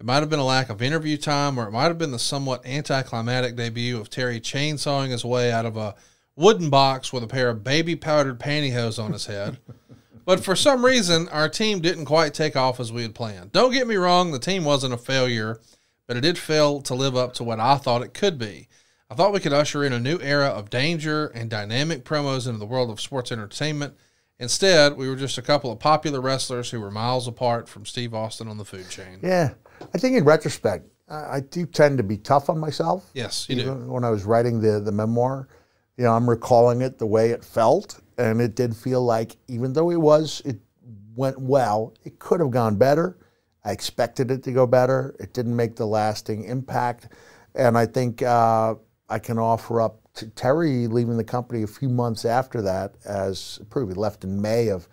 It 0.01 0.05
might 0.05 0.19
have 0.19 0.29
been 0.29 0.37
a 0.37 0.43
lack 0.43 0.69
of 0.69 0.81
interview 0.81 1.15
time, 1.15 1.57
or 1.57 1.65
it 1.65 1.71
might 1.71 1.83
have 1.83 1.97
been 1.97 2.11
the 2.11 2.19
somewhat 2.19 2.65
anticlimactic 2.65 3.55
debut 3.55 4.01
of 4.01 4.09
Terry 4.09 4.41
chainsawing 4.41 5.11
his 5.11 5.23
way 5.23 5.49
out 5.49 5.65
of 5.65 5.77
a 5.77 5.95
wooden 6.35 6.69
box 6.69 7.13
with 7.13 7.23
a 7.23 7.27
pair 7.27 7.47
of 7.47 7.63
baby 7.63 7.95
powdered 7.95 8.37
pantyhose 8.37 9.01
on 9.01 9.13
his 9.13 9.27
head. 9.27 9.59
But 10.31 10.45
for 10.45 10.55
some 10.55 10.85
reason, 10.85 11.27
our 11.27 11.49
team 11.49 11.81
didn't 11.81 12.05
quite 12.05 12.33
take 12.33 12.55
off 12.55 12.79
as 12.79 12.89
we 12.89 13.01
had 13.01 13.13
planned. 13.13 13.51
Don't 13.51 13.73
get 13.73 13.85
me 13.85 13.97
wrong, 13.97 14.31
the 14.31 14.39
team 14.39 14.63
wasn't 14.63 14.93
a 14.93 14.97
failure, 14.97 15.59
but 16.07 16.15
it 16.15 16.21
did 16.21 16.37
fail 16.37 16.81
to 16.83 16.95
live 16.95 17.17
up 17.17 17.33
to 17.33 17.43
what 17.43 17.59
I 17.59 17.75
thought 17.75 18.01
it 18.01 18.13
could 18.13 18.37
be. 18.37 18.69
I 19.09 19.15
thought 19.15 19.33
we 19.33 19.41
could 19.41 19.51
usher 19.51 19.83
in 19.83 19.91
a 19.91 19.99
new 19.99 20.21
era 20.21 20.45
of 20.45 20.69
danger 20.69 21.27
and 21.35 21.49
dynamic 21.49 22.05
promos 22.05 22.47
into 22.47 22.59
the 22.59 22.65
world 22.65 22.89
of 22.89 23.01
sports 23.01 23.29
entertainment. 23.29 23.95
Instead, 24.39 24.95
we 24.95 25.09
were 25.09 25.17
just 25.17 25.37
a 25.37 25.41
couple 25.41 25.69
of 25.69 25.79
popular 25.79 26.21
wrestlers 26.21 26.71
who 26.71 26.79
were 26.79 26.91
miles 26.91 27.27
apart 27.27 27.67
from 27.67 27.85
Steve 27.85 28.13
Austin 28.13 28.47
on 28.47 28.57
the 28.57 28.63
food 28.63 28.89
chain. 28.89 29.19
Yeah, 29.21 29.55
I 29.93 29.97
think 29.97 30.15
in 30.15 30.23
retrospect, 30.23 30.87
I, 31.09 31.41
do 31.41 31.65
tend 31.65 31.97
to 31.97 32.03
be 32.05 32.15
tough 32.15 32.49
on 32.49 32.57
myself. 32.57 33.09
Yes, 33.13 33.49
you 33.49 33.57
do. 33.57 33.73
When 33.73 34.05
I 34.05 34.09
was 34.09 34.23
writing 34.23 34.61
the 34.61 34.79
the 34.79 34.93
memoir, 34.93 35.49
you 35.97 36.05
know, 36.05 36.13
I'm 36.13 36.29
recalling 36.29 36.79
it 36.79 36.99
the 36.99 37.05
way 37.05 37.31
it 37.31 37.43
felt, 37.43 37.99
and 38.21 38.41
it 38.41 38.55
did 38.55 38.75
feel 38.75 39.03
like 39.03 39.37
even 39.47 39.73
though 39.73 39.89
it 39.91 39.99
was 39.99 40.41
it 40.45 40.59
went 41.15 41.39
well, 41.39 41.93
it 42.03 42.19
could 42.19 42.39
have 42.39 42.51
gone 42.51 42.75
better. 42.75 43.17
I 43.63 43.71
expected 43.71 44.31
it 44.31 44.43
to 44.43 44.51
go 44.51 44.65
better. 44.65 45.15
It 45.19 45.33
didn't 45.33 45.55
make 45.55 45.75
the 45.75 45.85
lasting 45.85 46.45
impact, 46.45 47.09
and 47.55 47.77
I 47.77 47.85
think 47.85 48.21
uh, 48.21 48.75
I 49.09 49.19
can 49.19 49.37
offer 49.37 49.81
up 49.81 49.99
to 50.13 50.27
Terry 50.27 50.87
leaving 50.87 51.17
the 51.17 51.23
company 51.23 51.63
a 51.63 51.67
few 51.67 51.89
months 51.89 52.25
after 52.25 52.61
that 52.63 52.95
as 53.05 53.59
proof. 53.69 53.89
He 53.89 53.95
left 53.95 54.23
in 54.23 54.41
May 54.41 54.69
of 54.69 54.87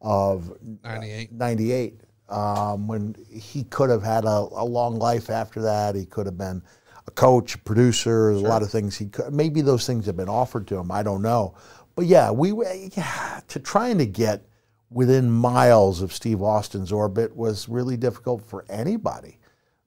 of 0.00 0.52
98. 0.82 1.32
98 1.32 2.00
um, 2.30 2.86
when 2.86 3.14
he 3.28 3.64
could 3.64 3.90
have 3.90 4.02
had 4.02 4.24
a, 4.24 4.28
a 4.52 4.64
long 4.64 4.98
life 4.98 5.30
after 5.30 5.60
that. 5.62 5.94
He 5.94 6.06
could 6.06 6.26
have 6.26 6.38
been 6.38 6.62
a 7.06 7.10
coach, 7.10 7.54
a 7.56 7.58
producer, 7.58 8.32
There's 8.32 8.42
a 8.42 8.48
lot 8.48 8.62
of 8.62 8.70
things 8.70 8.96
he 8.96 9.06
could. 9.06 9.32
Maybe 9.32 9.60
those 9.60 9.86
things 9.86 10.06
have 10.06 10.16
been 10.16 10.28
offered 10.28 10.66
to 10.68 10.76
him. 10.76 10.90
I 10.90 11.02
don't 11.02 11.22
know. 11.22 11.54
But 11.94 12.06
yeah, 12.06 12.30
we 12.30 12.52
yeah, 12.96 13.40
to 13.48 13.58
trying 13.60 13.98
to 13.98 14.06
get 14.06 14.46
within 14.90 15.30
miles 15.30 16.02
of 16.02 16.12
Steve 16.12 16.42
Austin's 16.42 16.92
orbit 16.92 17.34
was 17.36 17.68
really 17.68 17.96
difficult 17.96 18.42
for 18.42 18.64
anybody. 18.68 19.38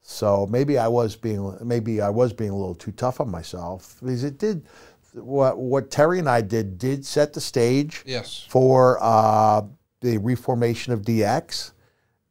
So 0.01 0.45
maybe 0.49 0.77
I 0.77 0.87
was 0.87 1.15
being 1.15 1.57
maybe 1.63 2.01
I 2.01 2.09
was 2.09 2.33
being 2.33 2.51
a 2.51 2.55
little 2.55 2.75
too 2.75 2.91
tough 2.91 3.21
on 3.21 3.29
myself 3.31 3.97
because 4.01 4.23
it 4.23 4.37
did 4.37 4.65
what 5.13 5.57
what 5.57 5.89
Terry 5.91 6.19
and 6.19 6.29
I 6.29 6.41
did 6.41 6.77
did 6.77 7.05
set 7.05 7.33
the 7.33 7.41
stage 7.41 8.03
Yes. 8.05 8.45
for 8.49 8.97
uh, 9.01 9.61
the 10.01 10.17
reformation 10.17 10.91
of 10.91 11.03
DX, 11.03 11.71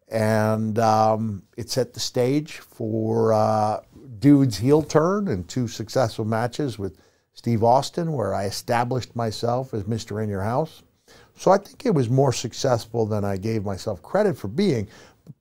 and 0.09 0.79
um, 0.79 1.43
it 1.57 1.71
set 1.71 1.95
the 1.95 2.01
stage 2.01 2.59
for 2.59 3.33
uh, 3.33 3.81
Dude's 4.19 4.59
heel 4.59 4.83
turn 4.83 5.29
and 5.29 5.49
two 5.49 5.67
successful 5.69 6.25
matches 6.27 6.79
with 6.79 6.99
Steve 7.35 7.65
Austin, 7.65 8.13
where 8.13 8.35
I 8.35 8.45
established 8.45 9.17
myself 9.17 9.75
as 9.75 9.85
Mr. 9.85 10.23
In 10.23 10.29
Your 10.29 10.43
House. 10.43 10.83
So 11.37 11.51
I 11.51 11.59
think 11.59 11.87
it 11.87 11.95
was 11.95 12.11
more 12.11 12.33
successful 12.33 13.07
than 13.07 13.25
I 13.25 13.37
gave 13.37 13.65
myself 13.65 14.03
credit 14.03 14.37
for 14.37 14.49
being. 14.49 14.89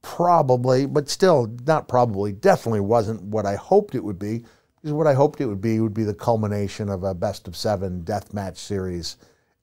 Probably, 0.01 0.85
but 0.85 1.09
still, 1.09 1.53
not 1.65 1.87
probably, 1.87 2.31
definitely 2.31 2.79
wasn't 2.79 3.21
what 3.23 3.45
I 3.45 3.55
hoped 3.55 3.95
it 3.95 4.03
would 4.03 4.19
be. 4.19 4.45
Because 4.81 4.93
what 4.93 5.07
I 5.07 5.13
hoped 5.13 5.41
it 5.41 5.45
would 5.45 5.61
be 5.61 5.79
would 5.79 5.93
be 5.93 6.03
the 6.03 6.13
culmination 6.13 6.89
of 6.89 7.03
a 7.03 7.13
best 7.13 7.47
of 7.47 7.55
seven 7.55 8.01
death 8.01 8.33
match 8.33 8.57
series 8.57 9.17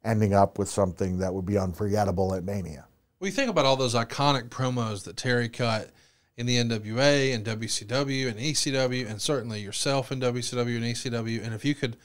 ending 0.04 0.32
up 0.32 0.58
with 0.58 0.68
something 0.68 1.18
that 1.18 1.34
would 1.34 1.46
be 1.46 1.58
unforgettable 1.58 2.34
at 2.34 2.44
Mania. 2.44 2.86
Well, 3.18 3.28
you 3.28 3.34
think 3.34 3.50
about 3.50 3.64
all 3.64 3.76
those 3.76 3.94
iconic 3.94 4.48
promos 4.48 5.04
that 5.04 5.16
Terry 5.16 5.48
cut 5.48 5.90
in 6.36 6.46
the 6.46 6.56
NWA 6.56 7.34
and 7.34 7.44
WCW 7.44 8.28
and 8.28 8.38
ECW, 8.38 9.10
and 9.10 9.20
certainly 9.20 9.60
yourself 9.60 10.12
in 10.12 10.20
WCW 10.20 10.76
and 10.76 10.84
ECW. 10.84 11.44
And 11.44 11.52
if 11.52 11.64
you 11.64 11.74
could 11.74 11.96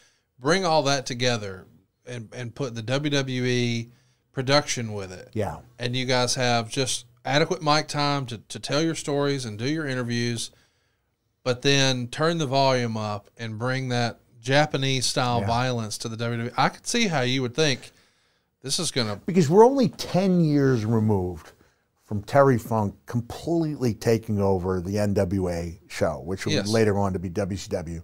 bring 0.43 0.65
all 0.65 0.83
that 0.83 1.05
together 1.07 1.65
and, 2.05 2.29
and 2.35 2.53
put 2.53 2.75
the 2.75 2.83
WWE 2.83 3.89
production 4.33 4.93
with 4.93 5.11
it, 5.11 5.29
Yeah. 5.33 5.59
and 5.79 5.95
you 5.95 6.05
guys 6.05 6.35
have 6.35 6.69
just 6.69 7.05
adequate 7.25 7.63
mic 7.63 7.87
time 7.87 8.25
to, 8.27 8.37
to 8.39 8.59
tell 8.59 8.81
your 8.83 8.93
stories 8.95 9.45
and 9.45 9.57
do 9.57 9.65
your 9.67 9.87
interviews, 9.87 10.51
but 11.43 11.61
then 11.61 12.07
turn 12.07 12.37
the 12.39 12.45
volume 12.45 12.97
up 12.97 13.29
and 13.37 13.57
bring 13.57 13.89
that 13.89 14.19
Japanese 14.41 15.05
style 15.05 15.39
Yeah. 15.39 15.47
violence 15.47 15.97
to 15.99 16.09
the 16.09 16.17
WWE. 16.17 16.51
I 16.57 16.69
could 16.69 16.85
see 16.85 17.07
how 17.07 17.21
you 17.21 17.41
would 17.41 17.55
think 17.55 17.91
this 18.61 18.79
is 18.79 18.91
going 18.91 19.07
to 19.07 19.15
Because 19.25 19.49
we're 19.49 19.65
only 19.65 19.87
10 19.89 20.41
years 20.43 20.85
removed 20.85 21.51
from 22.03 22.21
Terry 22.23 22.57
Funk 22.57 22.95
completely 23.05 23.93
taking 23.93 24.41
over 24.41 24.81
the 24.81 24.95
NWA 24.97 25.79
show, 25.87 26.21
which 26.25 26.45
would 26.45 26.53
Yes. 26.53 26.67
later 26.67 26.99
on 26.99 27.13
to 27.13 27.19
be 27.19 27.29
WCW. 27.29 28.01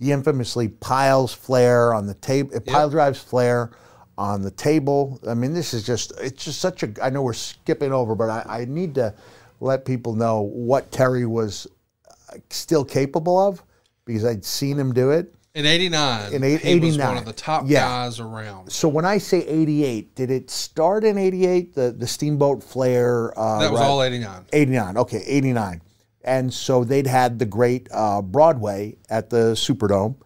He 0.00 0.12
infamously 0.12 0.68
piles 0.68 1.32
Flair 1.34 1.92
on 1.94 2.06
the 2.06 2.14
table, 2.14 2.54
it 2.54 2.64
pile 2.66 2.88
drives 2.88 3.20
Flair 3.20 3.70
on 4.16 4.42
the 4.42 4.50
table. 4.50 5.20
I 5.28 5.34
mean, 5.34 5.52
this 5.52 5.74
is 5.74 5.84
just, 5.84 6.12
it's 6.18 6.44
just 6.44 6.58
such 6.60 6.82
a, 6.82 6.90
I 7.02 7.10
know 7.10 7.22
we're 7.22 7.32
skipping 7.34 7.92
over, 7.92 8.14
but 8.14 8.30
I, 8.30 8.60
I 8.60 8.64
need 8.64 8.94
to 8.96 9.14
let 9.60 9.84
people 9.84 10.14
know 10.14 10.40
what 10.40 10.90
Terry 10.90 11.26
was 11.26 11.66
uh, 12.08 12.36
still 12.48 12.84
capable 12.84 13.38
of 13.38 13.62
because 14.06 14.24
I'd 14.24 14.44
seen 14.44 14.78
him 14.78 14.94
do 14.94 15.10
it. 15.10 15.34
In 15.52 15.66
'89, 15.66 16.32
In 16.32 16.44
eight- 16.44 16.60
he 16.60 16.78
was 16.78 16.94
89, 16.94 17.08
one 17.08 17.18
of 17.18 17.24
the 17.24 17.32
top 17.32 17.64
yeah. 17.66 17.80
guys 17.80 18.20
around. 18.20 18.70
So 18.70 18.88
when 18.88 19.04
I 19.04 19.18
say 19.18 19.44
88, 19.46 20.14
did 20.14 20.30
it 20.30 20.48
start 20.48 21.02
in 21.04 21.18
88, 21.18 21.74
the, 21.74 21.90
the 21.90 22.06
Steamboat 22.06 22.62
Flair? 22.62 23.36
Uh, 23.38 23.58
That 23.58 23.70
was 23.72 23.80
right- 23.80 23.86
all 23.86 24.02
'89. 24.02 24.44
89. 24.52 24.96
Okay, 24.96 25.22
89. 25.26 25.82
And 26.22 26.52
so 26.52 26.84
they'd 26.84 27.06
had 27.06 27.38
the 27.38 27.46
great 27.46 27.88
uh, 27.92 28.20
Broadway 28.22 28.96
at 29.08 29.30
the 29.30 29.52
Superdome, 29.54 30.16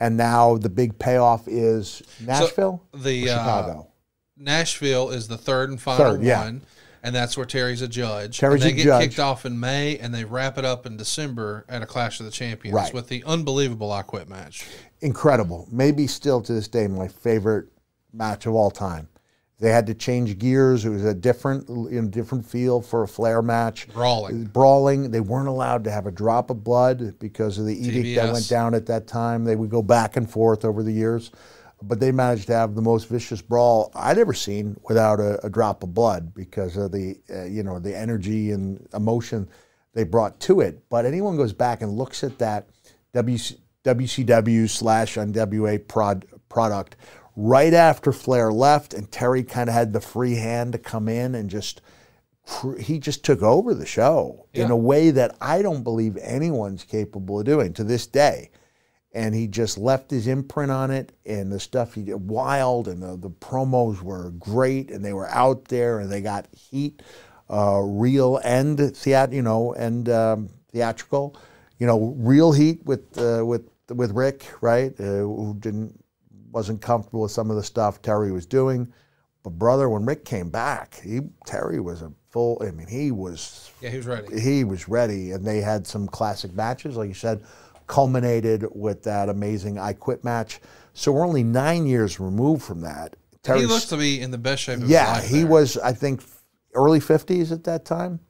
and 0.00 0.16
now 0.16 0.56
the 0.56 0.68
big 0.68 0.98
payoff 0.98 1.46
is 1.46 2.02
Nashville, 2.20 2.82
The 2.92 3.28
or 3.28 3.32
uh, 3.32 3.38
Chicago. 3.38 3.88
Nashville 4.36 5.10
is 5.10 5.28
the 5.28 5.38
third 5.38 5.70
and 5.70 5.80
final 5.80 6.14
Third, 6.16 6.22
yeah. 6.24 6.42
one, 6.44 6.62
and 7.04 7.14
that's 7.14 7.36
where 7.36 7.46
Terry's 7.46 7.82
a 7.82 7.88
judge. 7.88 8.38
Terry's 8.38 8.62
and 8.64 8.72
they 8.72 8.76
get 8.76 8.84
judge. 8.84 9.02
kicked 9.10 9.20
off 9.20 9.46
in 9.46 9.60
May, 9.60 9.96
and 9.98 10.12
they 10.12 10.24
wrap 10.24 10.58
it 10.58 10.64
up 10.64 10.86
in 10.86 10.96
December 10.96 11.64
at 11.68 11.82
a 11.82 11.86
Clash 11.86 12.18
of 12.18 12.26
the 12.26 12.32
Champions 12.32 12.74
Right. 12.74 12.92
with 12.92 13.08
the 13.08 13.22
unbelievable 13.24 13.92
I 13.92 14.02
Quit 14.02 14.28
match. 14.28 14.66
Incredible. 15.00 15.68
Maybe 15.70 16.08
still 16.08 16.40
to 16.42 16.52
this 16.52 16.66
day 16.66 16.88
my 16.88 17.06
favorite 17.08 17.66
match 18.12 18.46
of 18.46 18.54
all 18.54 18.70
time. 18.72 19.08
They 19.60 19.70
had 19.70 19.86
to 19.86 19.94
change 19.94 20.36
gears. 20.38 20.84
It 20.84 20.90
was 20.90 21.04
a 21.04 21.14
different, 21.14 21.68
you 21.68 22.02
know, 22.02 22.08
different 22.08 22.44
feel 22.44 22.80
for 22.80 23.04
a 23.04 23.08
Flair 23.08 23.40
match. 23.40 23.88
Brawling. 23.92 24.44
brawling. 24.44 25.10
They 25.10 25.20
weren't 25.20 25.48
allowed 25.48 25.84
to 25.84 25.92
have 25.92 26.06
a 26.06 26.10
drop 26.10 26.50
of 26.50 26.64
blood 26.64 27.18
because 27.20 27.58
of 27.58 27.66
the 27.66 27.74
edict 27.74 28.16
that 28.16 28.32
went 28.32 28.48
down 28.48 28.74
at 28.74 28.86
that 28.86 29.06
time. 29.06 29.44
They 29.44 29.54
would 29.54 29.70
go 29.70 29.80
back 29.80 30.16
and 30.16 30.28
forth 30.28 30.64
over 30.64 30.82
the 30.82 30.92
years, 30.92 31.30
but 31.80 32.00
they 32.00 32.10
managed 32.10 32.48
to 32.48 32.54
have 32.54 32.74
the 32.74 32.82
most 32.82 33.08
vicious 33.08 33.40
brawl 33.40 33.92
I'd 33.94 34.18
ever 34.18 34.34
seen 34.34 34.76
without 34.88 35.20
a, 35.20 35.44
a 35.46 35.50
drop 35.50 35.84
of 35.84 35.94
blood 35.94 36.34
because 36.34 36.76
of 36.76 36.90
the 36.90 37.16
uh, 37.30 37.44
you 37.44 37.62
know 37.62 37.78
the 37.78 37.96
energy 37.96 38.50
and 38.50 38.86
emotion 38.92 39.48
they 39.92 40.02
brought 40.02 40.40
to 40.40 40.60
it. 40.60 40.88
But 40.88 41.06
anyone 41.06 41.36
goes 41.36 41.52
back 41.52 41.80
and 41.80 41.92
looks 41.92 42.24
at 42.24 42.38
that 42.38 42.68
WC, 43.14 43.58
WCW 43.84 44.68
slash 44.68 45.14
NWA 45.14 45.86
prod, 45.86 46.26
product 46.48 46.96
right 47.36 47.74
after 47.74 48.12
Flair 48.12 48.52
left, 48.52 48.94
and 48.94 49.10
Terry 49.10 49.42
kind 49.42 49.68
of 49.68 49.74
had 49.74 49.92
the 49.92 50.00
free 50.00 50.36
hand 50.36 50.72
to 50.72 50.78
come 50.78 51.08
in 51.08 51.34
and 51.34 51.50
just 51.50 51.80
he 52.78 52.98
just 52.98 53.24
took 53.24 53.42
over 53.42 53.72
the 53.72 53.86
show 53.86 54.46
in 54.52 54.70
a 54.70 54.76
way 54.76 55.10
that 55.10 55.34
I 55.40 55.62
don't 55.62 55.82
believe 55.82 56.18
anyone's 56.18 56.84
capable 56.84 57.40
of 57.40 57.46
doing 57.46 57.72
to 57.72 57.84
this 57.84 58.06
day. 58.06 58.50
And 59.12 59.34
he 59.34 59.46
just 59.46 59.78
left 59.78 60.10
his 60.10 60.26
imprint 60.26 60.72
on 60.72 60.90
it, 60.90 61.12
and 61.24 61.50
the 61.50 61.60
stuff 61.60 61.94
he 61.94 62.02
did 62.02 62.28
wild, 62.28 62.88
and 62.88 63.00
the, 63.00 63.16
the 63.16 63.30
promos 63.30 64.02
were 64.02 64.30
great, 64.32 64.90
and 64.90 65.04
they 65.04 65.12
were 65.12 65.28
out 65.28 65.66
there, 65.66 66.00
and 66.00 66.10
they 66.10 66.20
got 66.20 66.48
heat, 66.52 67.00
uh, 67.48 67.80
real 67.80 68.38
and 68.38 68.94
theat, 68.94 69.32
you 69.32 69.40
know, 69.40 69.72
and 69.74 70.08
um, 70.08 70.50
theatrical, 70.72 71.36
you 71.78 71.86
know, 71.86 72.12
real 72.18 72.50
heat 72.52 72.84
with 72.84 73.16
uh, 73.16 73.46
with 73.46 73.70
with 73.88 74.10
Rick, 74.10 74.46
right, 74.60 74.92
uh, 74.98 75.04
who 75.04 75.56
didn't 75.60 76.03
wasn't 76.54 76.80
comfortable 76.80 77.22
with 77.22 77.32
some 77.32 77.50
of 77.50 77.56
the 77.56 77.62
stuff 77.62 78.00
Terry 78.00 78.30
was 78.32 78.46
doing. 78.46 78.92
But 79.42 79.58
brother, 79.58 79.90
when 79.90 80.06
Rick 80.06 80.24
came 80.24 80.48
back, 80.48 81.00
he 81.04 81.20
Terry 81.44 81.80
was 81.80 82.00
a 82.00 82.10
full. 82.30 82.62
I 82.66 82.70
mean, 82.70 82.86
he 82.86 83.10
was 83.10 83.70
Yeah, 83.82 83.90
he 83.90 83.98
was 83.98 84.06
ready. 84.06 84.40
he 84.40 84.64
was 84.64 84.88
ready, 84.88 85.32
and 85.32 85.44
they 85.44 85.60
had 85.60 85.86
some 85.86 86.06
classic 86.08 86.54
matches, 86.54 86.96
like 86.96 87.08
you 87.08 87.14
said, 87.14 87.42
culminated 87.86 88.64
with 88.72 89.02
that 89.02 89.28
amazing 89.28 89.78
I 89.78 89.92
Quit 89.92 90.24
match. 90.24 90.60
So 90.94 91.12
we're 91.12 91.26
only 91.26 91.42
nine 91.42 91.86
years 91.86 92.18
removed 92.20 92.62
from 92.62 92.80
that. 92.82 93.16
He 93.44 93.66
looks 93.66 93.84
to 93.86 93.98
be 93.98 94.22
in 94.22 94.30
the 94.30 94.38
best 94.38 94.62
shape 94.62 94.80
of 94.80 94.88
yeah, 94.88 95.16
his 95.16 95.22
life. 95.24 95.30
he 95.30 95.38
there. 95.40 95.46
was. 95.48 95.76
I 95.76 95.92
think 95.92 96.22
early 96.74 97.00
fifties 97.00 97.52
at 97.52 97.64
that 97.64 97.84
time. 97.84 98.20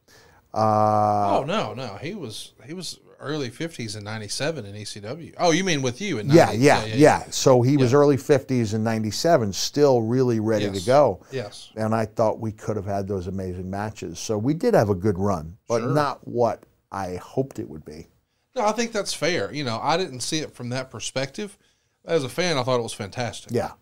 Uh, 0.52 1.38
Oh 1.38 1.44
no, 1.46 1.74
no, 1.74 1.96
he 2.00 2.14
was 2.14 2.52
he 2.66 2.74
was 2.74 2.98
early 3.24 3.50
fifties 3.50 3.96
in 3.96 4.04
'97 4.04 4.64
in 4.66 4.74
ECW. 4.74 5.34
Oh, 5.38 5.50
you 5.50 5.64
mean 5.64 5.82
with 5.82 6.00
you 6.00 6.18
in 6.18 6.28
yeah, 6.30 6.46
90? 6.46 6.58
yeah, 6.58 6.84
yeah, 6.84 7.24
So 7.30 7.62
he 7.62 7.76
was 7.76 7.92
early 7.94 8.16
fifties 8.16 8.74
in 8.74 8.84
'97, 8.84 9.52
still 9.52 10.02
really 10.02 10.38
ready 10.40 10.66
Yes. 10.66 10.80
to 10.80 10.86
go. 10.86 11.24
Yes. 11.32 11.70
and 11.76 11.94
I 11.94 12.04
thought 12.04 12.38
we 12.38 12.52
could 12.52 12.76
have 12.76 12.84
had 12.86 13.08
those 13.08 13.26
amazing 13.26 13.68
matches. 13.70 14.18
So 14.18 14.38
we 14.38 14.54
did 14.54 14.74
have 14.74 14.90
a 14.90 14.94
good 14.94 15.18
run, 15.18 15.56
but 15.66 15.80
Sure. 15.80 15.90
not 15.90 16.26
what 16.28 16.62
I 16.92 17.16
hoped 17.16 17.58
it 17.58 17.68
would 17.68 17.84
be. 17.84 18.08
No, 18.54 18.64
I 18.64 18.72
think 18.72 18.92
that's 18.92 19.12
fair. 19.14 19.52
You 19.52 19.64
know, 19.64 19.80
I 19.82 19.96
didn't 19.96 20.20
see 20.20 20.38
it 20.38 20.54
from 20.54 20.68
that 20.68 20.90
perspective. 20.90 21.58
As 22.04 22.22
a 22.22 22.28
fan, 22.28 22.56
I 22.58 22.62
thought 22.62 22.78
it 22.78 22.82
was 22.84 22.92
fantastic. 22.92 23.50
Yeah, 23.52 23.72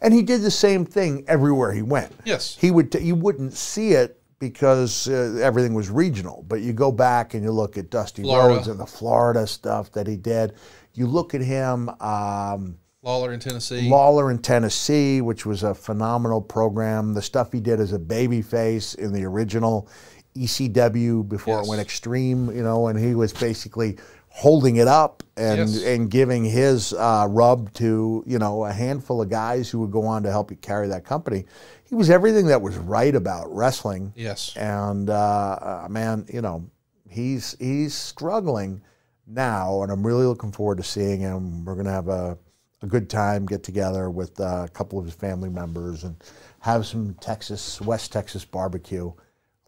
and 0.00 0.14
he 0.14 0.22
did 0.22 0.42
the 0.42 0.50
same 0.50 0.84
thing 0.86 1.24
everywhere 1.26 1.72
he 1.72 1.82
went. 1.82 2.12
Yes. 2.24 2.56
he 2.60 2.70
would. 2.70 2.92
T- 2.92 3.00
you 3.00 3.14
wouldn't 3.16 3.52
see 3.54 3.90
it 3.92 4.20
because 4.38 5.08
uh, 5.08 5.38
everything 5.42 5.74
was 5.74 5.90
regional. 5.90 6.44
But 6.48 6.60
you 6.60 6.72
go 6.72 6.92
back 6.92 7.34
and 7.34 7.42
you 7.42 7.50
look 7.52 7.76
at 7.78 7.90
Dusty 7.90 8.22
Florida. 8.22 8.54
Rhodes 8.56 8.68
and 8.68 8.78
the 8.78 8.86
Florida 8.86 9.46
stuff 9.46 9.90
that 9.92 10.06
he 10.06 10.16
did. 10.16 10.54
You 10.94 11.06
look 11.06 11.34
at 11.34 11.40
him. 11.40 11.88
Um, 12.00 12.78
Lawler 13.02 13.32
in 13.32 13.40
Tennessee. 13.40 13.88
Lawler 13.88 14.30
in 14.30 14.38
Tennessee, 14.38 15.20
which 15.20 15.46
was 15.46 15.62
a 15.62 15.74
phenomenal 15.74 16.40
program. 16.40 17.14
The 17.14 17.22
stuff 17.22 17.52
he 17.52 17.60
did 17.60 17.78
as 17.80 17.92
a 17.92 17.98
babyface 17.98 18.96
in 18.96 19.12
the 19.12 19.24
original 19.24 19.88
ECW 20.36 21.26
before 21.28 21.58
Yes. 21.58 21.66
it 21.66 21.68
went 21.70 21.80
extreme, 21.82 22.50
you 22.54 22.62
know, 22.62 22.88
and 22.88 22.98
he 22.98 23.14
was 23.14 23.32
basically 23.32 23.96
holding 24.28 24.76
it 24.76 24.86
up 24.88 25.22
and 25.36 25.58
Yes. 25.60 25.82
and 25.84 26.10
giving 26.10 26.44
his 26.44 26.92
uh, 26.92 27.26
rub 27.30 27.72
to 27.74 28.22
you 28.26 28.38
know 28.38 28.64
a 28.66 28.72
handful 28.72 29.22
of 29.22 29.30
guys 29.30 29.70
who 29.70 29.80
would 29.80 29.90
go 29.90 30.04
on 30.04 30.22
to 30.24 30.30
help 30.30 30.50
you 30.50 30.56
carry 30.58 30.88
that 30.88 31.04
company. 31.04 31.46
He 31.88 31.94
was 31.94 32.10
everything 32.10 32.46
that 32.46 32.60
was 32.60 32.76
right 32.76 33.14
about 33.14 33.54
wrestling. 33.54 34.12
yes. 34.16 34.56
And 34.56 35.08
uh, 35.08 35.84
uh, 35.84 35.86
man, 35.88 36.26
you 36.32 36.42
know, 36.42 36.68
he's 37.08 37.56
he's 37.58 37.94
struggling 37.94 38.82
now, 39.26 39.82
and 39.82 39.92
I'm 39.92 40.06
really 40.06 40.26
looking 40.26 40.52
forward 40.52 40.78
to 40.78 40.84
seeing 40.84 41.20
him. 41.20 41.64
We're 41.64 41.76
gonna 41.76 41.90
have 41.90 42.08
a, 42.08 42.36
a 42.82 42.86
good 42.86 43.08
time, 43.08 43.46
get 43.46 43.62
together 43.62 44.10
with 44.10 44.38
uh, 44.40 44.64
a 44.66 44.68
couple 44.68 44.98
of 44.98 45.04
his 45.04 45.14
family 45.14 45.48
members, 45.48 46.04
and 46.04 46.16
have 46.60 46.86
some 46.86 47.14
Texas 47.20 47.80
West 47.80 48.12
Texas 48.12 48.44
barbecue. 48.44 49.12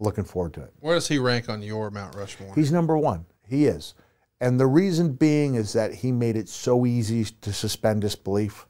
Looking 0.01 0.23
forward 0.23 0.55
to 0.55 0.63
it. 0.63 0.73
Where 0.79 0.95
does 0.95 1.09
he 1.09 1.19
rank 1.19 1.49
on 1.49 1.61
your 1.61 1.91
Mount 1.91 2.15
Rushmore? 2.15 2.55
He's 2.55 2.71
number 2.71 2.97
one. 2.97 3.27
He 3.49 3.67
is. 3.67 3.95
And 4.41 4.61
the 4.61 4.67
reason 4.69 5.15
being 5.15 5.57
is 5.57 5.73
that 5.73 5.93
he 5.93 6.13
made 6.13 6.37
it 6.37 6.49
so 6.49 6.87
easy 6.87 7.25
to 7.25 7.53
suspend 7.53 8.03
disbelief. 8.03 8.68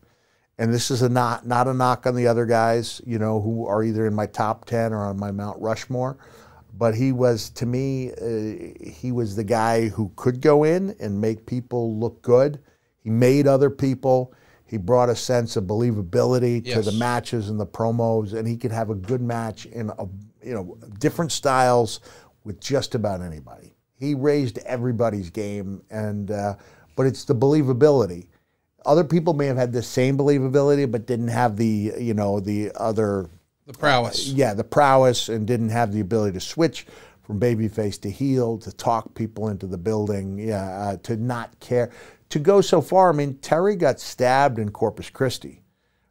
And 0.59 0.75
this 0.75 0.91
is 0.91 1.03
a 1.03 1.09
not 1.09 1.47
not 1.47 1.69
a 1.69 1.75
knock 1.75 2.07
on 2.07 2.17
the 2.17 2.27
other 2.27 2.45
guys, 2.45 3.01
you 3.07 3.19
know, 3.19 3.41
who 3.41 3.67
are 3.67 3.85
either 3.85 4.07
in 4.07 4.15
my 4.15 4.27
top 4.27 4.65
ten 4.65 4.93
or 4.93 5.05
on 5.05 5.19
my 5.19 5.31
Mount 5.31 5.61
Rushmore. 5.61 6.19
But 6.77 6.95
he 6.95 7.11
was, 7.11 7.51
to 7.51 7.67
me, 7.67 8.13
uh, 8.13 8.89
he 8.89 9.11
was 9.11 9.35
the 9.35 9.45
guy 9.45 9.89
who 9.89 10.13
could 10.15 10.41
go 10.41 10.63
in 10.63 10.95
and 11.01 11.21
make 11.21 11.45
people 11.45 11.99
look 11.99 12.23
good. 12.23 12.61
He 13.03 13.11
made 13.11 13.49
other 13.49 13.69
people. 13.69 14.33
He 14.65 14.77
brought 14.77 15.09
a 15.09 15.17
sense 15.17 15.57
of 15.57 15.65
believability 15.65 16.63
to 16.75 16.83
the 16.83 16.93
matches 16.93 17.49
and 17.49 17.59
the 17.59 17.67
promos, 17.67 18.35
and 18.35 18.47
he 18.47 18.57
could 18.57 18.71
have 18.71 18.91
a 18.91 18.95
good 18.95 19.23
match 19.23 19.67
in 19.67 19.91
a, 19.99 20.07
you 20.43 20.55
know 20.55 20.77
different 20.99 21.33
styles 21.33 22.01
with 22.45 22.61
just 22.61 22.95
about 22.95 23.23
anybody. 23.23 23.75
He 23.99 24.15
raised 24.15 24.59
everybody's 24.59 25.31
game, 25.31 25.83
and 25.91 26.31
uh, 26.31 26.57
but 26.97 27.07
it's 27.07 27.25
the 27.25 27.35
believability. 27.35 28.27
Other 28.87 29.05
people 29.05 29.35
may 29.35 29.47
have 29.47 29.57
had 29.57 29.73
the 29.73 29.83
same 29.83 30.17
believability, 30.17 30.91
but 30.91 31.07
didn't 31.07 31.29
have 31.29 31.57
the 31.57 31.93
you 31.99 32.15
know 32.15 32.41
the 32.41 32.73
other 32.75 33.29
the 33.67 33.73
prowess. 33.75 34.29
yeah 34.29 34.55
the 34.55 34.65
prowess 34.65 35.29
and 35.29 35.47
didn't 35.47 35.69
have 35.69 35.93
the 35.93 36.01
ability 36.01 36.33
to 36.33 36.41
switch 36.41 36.87
from 37.23 37.39
babyface 37.39 38.01
to 38.01 38.11
heel 38.11 38.57
to 38.59 38.73
talk 38.73 39.15
people 39.15 39.49
into 39.49 39.67
the 39.67 39.77
building 39.77 40.39
yeah 40.39 40.65
uh, 40.65 40.97
to 40.99 41.17
not 41.17 41.59
care 41.61 41.91
to 42.31 42.39
go 42.39 42.61
so 42.61 42.81
far. 42.81 43.11
I 43.11 43.17
mean 43.17 43.39
Terry 43.39 43.77
got 43.77 44.01
stabbed 44.01 44.59
in 44.59 44.71
Corpus 44.71 45.11
Christi, 45.11 45.63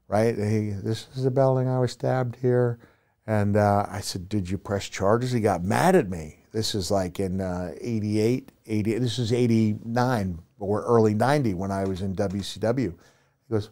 right? 0.08 0.36
He, 0.36 0.70
this 0.72 1.08
is 1.16 1.24
the 1.24 1.32
building 1.32 1.68
I 1.68 1.80
was 1.80 1.92
stabbed 1.92 2.38
here. 2.38 2.80
And 3.28 3.58
uh, 3.58 3.86
I 3.90 4.00
said, 4.00 4.30
Did 4.30 4.50
you 4.50 4.58
press 4.58 4.88
charges? 4.88 5.34
He 5.34 5.42
got 5.42 5.64
mad 5.64 5.96
at 5.96 6.10
me. 6.10 6.37
This 6.52 6.76
is 6.76 6.90
like 6.90 7.20
in 7.20 7.42
uh, 7.42 7.74
88, 7.80 8.52
80, 8.66 9.00
this 9.00 9.20
is 9.20 9.34
89 9.34 10.40
or 10.60 10.84
early 10.84 11.14
90 11.14 11.54
when 11.54 11.72
I 11.72 11.86
was 11.86 12.02
in 12.02 12.16
WCW. 12.16 12.94
He 12.94 13.54
goes, 13.54 13.70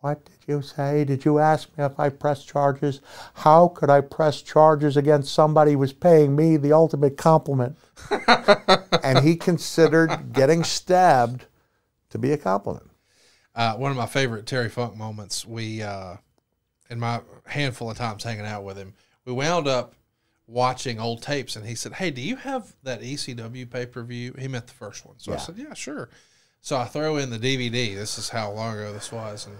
What 0.00 0.24
did 0.24 0.38
you 0.46 0.62
say? 0.62 1.04
Did 1.04 1.24
you 1.24 1.38
ask 1.38 1.68
me 1.76 1.84
if 1.84 1.98
I 1.98 2.08
pressed 2.08 2.48
charges? 2.48 3.00
How 3.34 3.68
could 3.68 3.90
I 3.90 4.00
press 4.00 4.40
charges 4.42 4.96
against 4.96 5.34
somebody 5.34 5.72
who 5.72 5.78
was 5.78 5.92
paying 5.92 6.34
me 6.34 6.56
the 6.56 6.72
ultimate 6.72 7.16
compliment? 7.16 7.76
and 9.02 9.18
he 9.20 9.36
considered 9.36 10.32
getting 10.32 10.64
stabbed 10.64 11.46
to 12.10 12.18
be 12.18 12.32
a 12.32 12.38
compliment. 12.38 12.88
Uh, 13.54 13.74
one 13.74 13.90
of 13.90 13.96
my 13.96 14.06
favorite 14.06 14.46
Terry 14.46 14.68
Funk 14.68 14.96
moments. 14.96 15.46
We, 15.46 15.82
uh, 15.82 16.16
in 16.88 16.98
my 16.98 17.20
handful 17.44 17.90
of 17.90 17.98
times 17.98 18.24
hanging 18.24 18.46
out 18.46 18.64
with 18.64 18.78
him, 18.78 18.94
we 19.24 19.32
wound 19.32 19.68
up 19.68 19.94
watching 20.46 21.00
old 21.00 21.22
tapes, 21.22 21.56
and 21.56 21.66
he 21.66 21.74
said, 21.74 21.94
"Hey, 21.94 22.10
do 22.10 22.20
you 22.20 22.36
have 22.36 22.74
that 22.82 23.02
ECW 23.02 23.70
pay 23.70 23.86
per 23.86 24.02
view?" 24.02 24.34
He 24.38 24.48
meant 24.48 24.66
the 24.66 24.74
first 24.74 25.06
one, 25.06 25.18
so 25.18 25.32
I 25.32 25.36
said, 25.36 25.56
"Yeah, 25.58 25.74
sure." 25.74 26.08
So 26.60 26.76
I 26.76 26.84
throw 26.84 27.16
in 27.16 27.30
the 27.30 27.38
DVD. 27.38 27.94
This 27.94 28.18
is 28.18 28.28
how 28.28 28.52
long 28.52 28.76
ago 28.78 28.92
this 28.92 29.10
was, 29.10 29.46
and 29.46 29.56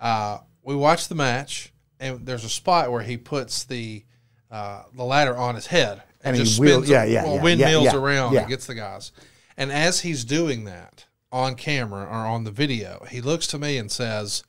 uh, 0.00 0.38
we 0.62 0.74
watched 0.74 1.08
the 1.08 1.14
match. 1.14 1.72
And 2.00 2.24
there's 2.24 2.44
a 2.44 2.48
spot 2.48 2.92
where 2.92 3.02
he 3.02 3.16
puts 3.16 3.64
the 3.64 4.04
uh, 4.52 4.84
the 4.94 5.02
ladder 5.02 5.36
on 5.36 5.56
his 5.56 5.66
head 5.66 6.00
And 6.22 6.36
he 6.36 6.44
just 6.44 6.60
wheel- 6.60 6.82
spins, 6.82 6.90
yeah, 6.90 7.02
yeah, 7.04 7.24
yeah, 7.34 7.42
windmills 7.42 7.84
yeah, 7.86 7.92
yeah, 7.92 7.98
around 7.98 8.32
yeah. 8.34 8.40
and 8.40 8.48
gets 8.48 8.66
the 8.66 8.76
guys. 8.76 9.10
And 9.56 9.72
as 9.72 10.00
he's 10.00 10.24
doing 10.24 10.64
that 10.66 11.06
on 11.32 11.56
camera 11.56 12.04
or 12.04 12.24
on 12.24 12.44
the 12.44 12.52
video, 12.52 13.04
he 13.10 13.20
looks 13.20 13.48
to 13.48 13.58
me 13.58 13.78
and 13.78 13.90
says, 13.90 14.44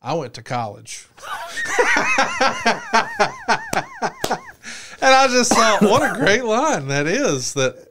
I 0.00 0.14
went 0.14 0.32
to 0.34 0.42
college. 0.42 1.06
and 5.00 5.14
I 5.14 5.28
just 5.28 5.52
thought, 5.52 5.82
what 5.82 6.02
a 6.02 6.18
great 6.18 6.44
line 6.44 6.88
that 6.88 7.06
is. 7.06 7.54
That 7.54 7.88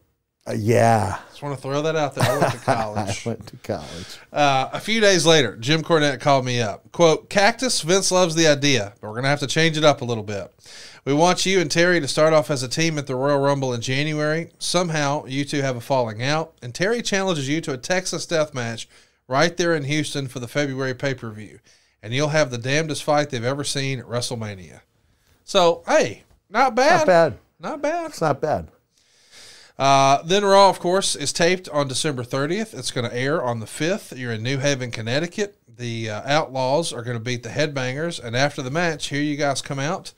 Uh, 0.48 0.54
yeah, 0.54 1.20
just 1.30 1.42
want 1.42 1.56
to 1.56 1.62
throw 1.62 1.82
that 1.82 1.96
out 1.96 2.16
there. 2.16 2.30
I 2.30 2.38
went 2.38 2.54
to 2.54 2.60
college. 2.60 3.08
I 3.26 3.30
went 3.30 3.48
to 3.48 3.58
college. 3.58 4.20
Uh, 4.32 4.70
a 4.74 4.80
few 4.80 5.00
days 5.00 5.26
later, 5.26 5.56
Jim 5.58 5.84
Cornette 5.84 6.20
called 6.20 6.46
me 6.46 6.62
up. 6.62 6.92
Quote, 6.92 7.30
Cactus, 7.30 7.82
Vince 7.82 8.12
loves 8.12 8.36
the 8.36 8.48
idea, 8.48 8.94
but 9.00 9.08
we're 9.08 9.14
going 9.14 9.24
to 9.24 9.30
have 9.30 9.40
to 9.42 9.48
change 9.48 9.78
it 9.78 9.84
up 9.84 10.02
a 10.02 10.06
little 10.06 10.24
bit. 10.24 10.52
We 11.06 11.14
want 11.14 11.46
you 11.46 11.62
and 11.62 11.72
Terry 11.72 12.02
to 12.02 12.08
start 12.08 12.34
off 12.34 12.52
as 12.52 12.64
a 12.64 12.68
team 12.68 12.98
at 12.98 13.08
the 13.08 13.16
Royal 13.16 13.40
Rumble 13.40 13.74
in 13.74 13.80
January. 13.80 14.50
Somehow, 14.60 15.26
you 15.26 15.46
two 15.46 15.62
have 15.62 15.78
a 15.78 15.82
falling 15.82 16.22
out, 16.22 16.54
and 16.62 16.76
Terry 16.76 17.02
challenges 17.02 17.48
you 17.48 17.62
to 17.62 17.74
a 17.74 17.78
Texas 17.78 18.26
death 18.26 18.54
match 18.54 18.90
right 19.28 19.56
there 19.56 19.74
in 19.74 19.86
Houston 19.86 20.28
for 20.28 20.40
the 20.40 20.48
February 20.48 20.94
pay 20.94 21.14
per 21.14 21.30
view. 21.30 21.60
And 22.04 22.14
you'll 22.14 22.30
have 22.30 22.52
the 22.52 22.58
damnedest 22.58 23.04
fight 23.04 23.30
they've 23.30 23.44
ever 23.44 23.64
seen 23.64 24.00
at 24.00 24.06
WrestleMania. 24.06 24.82
So, 25.44 25.84
hey, 25.88 26.24
not 26.50 26.76
bad. 26.76 27.00
Not 27.00 27.08
bad. 27.08 27.38
Not 27.60 27.82
bad. 27.82 28.10
It's 28.10 28.22
not 28.22 28.42
bad. 28.42 28.68
Uh, 29.78 30.24
then 30.24 30.44
Raw, 30.44 30.70
of 30.70 30.80
course, 30.80 31.16
is 31.16 31.32
taped 31.32 31.70
on 31.70 31.88
December 31.88 32.24
30th. 32.24 32.78
It's 32.78 32.92
going 32.92 33.08
to 33.10 33.16
air 33.16 33.44
on 33.44 33.60
the 33.60 33.66
5th. 33.68 34.18
You're 34.18 34.34
in 34.34 34.44
New 34.44 34.58
Haven, 34.58 34.90
Connecticut. 34.90 35.58
The 35.68 36.10
uh, 36.10 36.22
Outlaws 36.26 36.92
are 36.92 37.04
going 37.04 37.18
to 37.18 37.24
beat 37.24 37.44
the 37.44 37.50
Headbangers. 37.50 38.24
And 38.24 38.36
after 38.36 38.64
the 38.64 38.72
match, 38.72 39.10
here 39.10 39.22
you 39.22 39.38
guys 39.38 39.62
come 39.62 39.78
out 39.78 40.14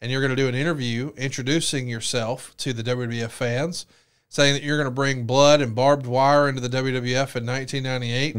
and 0.00 0.10
you're 0.10 0.20
going 0.20 0.34
to 0.34 0.36
do 0.36 0.48
an 0.48 0.54
interview 0.56 1.12
introducing 1.16 1.86
yourself 1.88 2.56
to 2.58 2.72
the 2.72 2.82
WWF 2.82 3.30
fans, 3.30 3.86
saying 4.28 4.54
that 4.54 4.64
you're 4.64 4.76
going 4.76 4.88
to 4.88 4.90
bring 4.90 5.24
blood 5.24 5.60
and 5.60 5.74
barbed 5.76 6.06
wire 6.06 6.48
into 6.48 6.60
the 6.60 6.68
WWF 6.68 7.36
in 7.36 7.46
1998. 7.46 8.34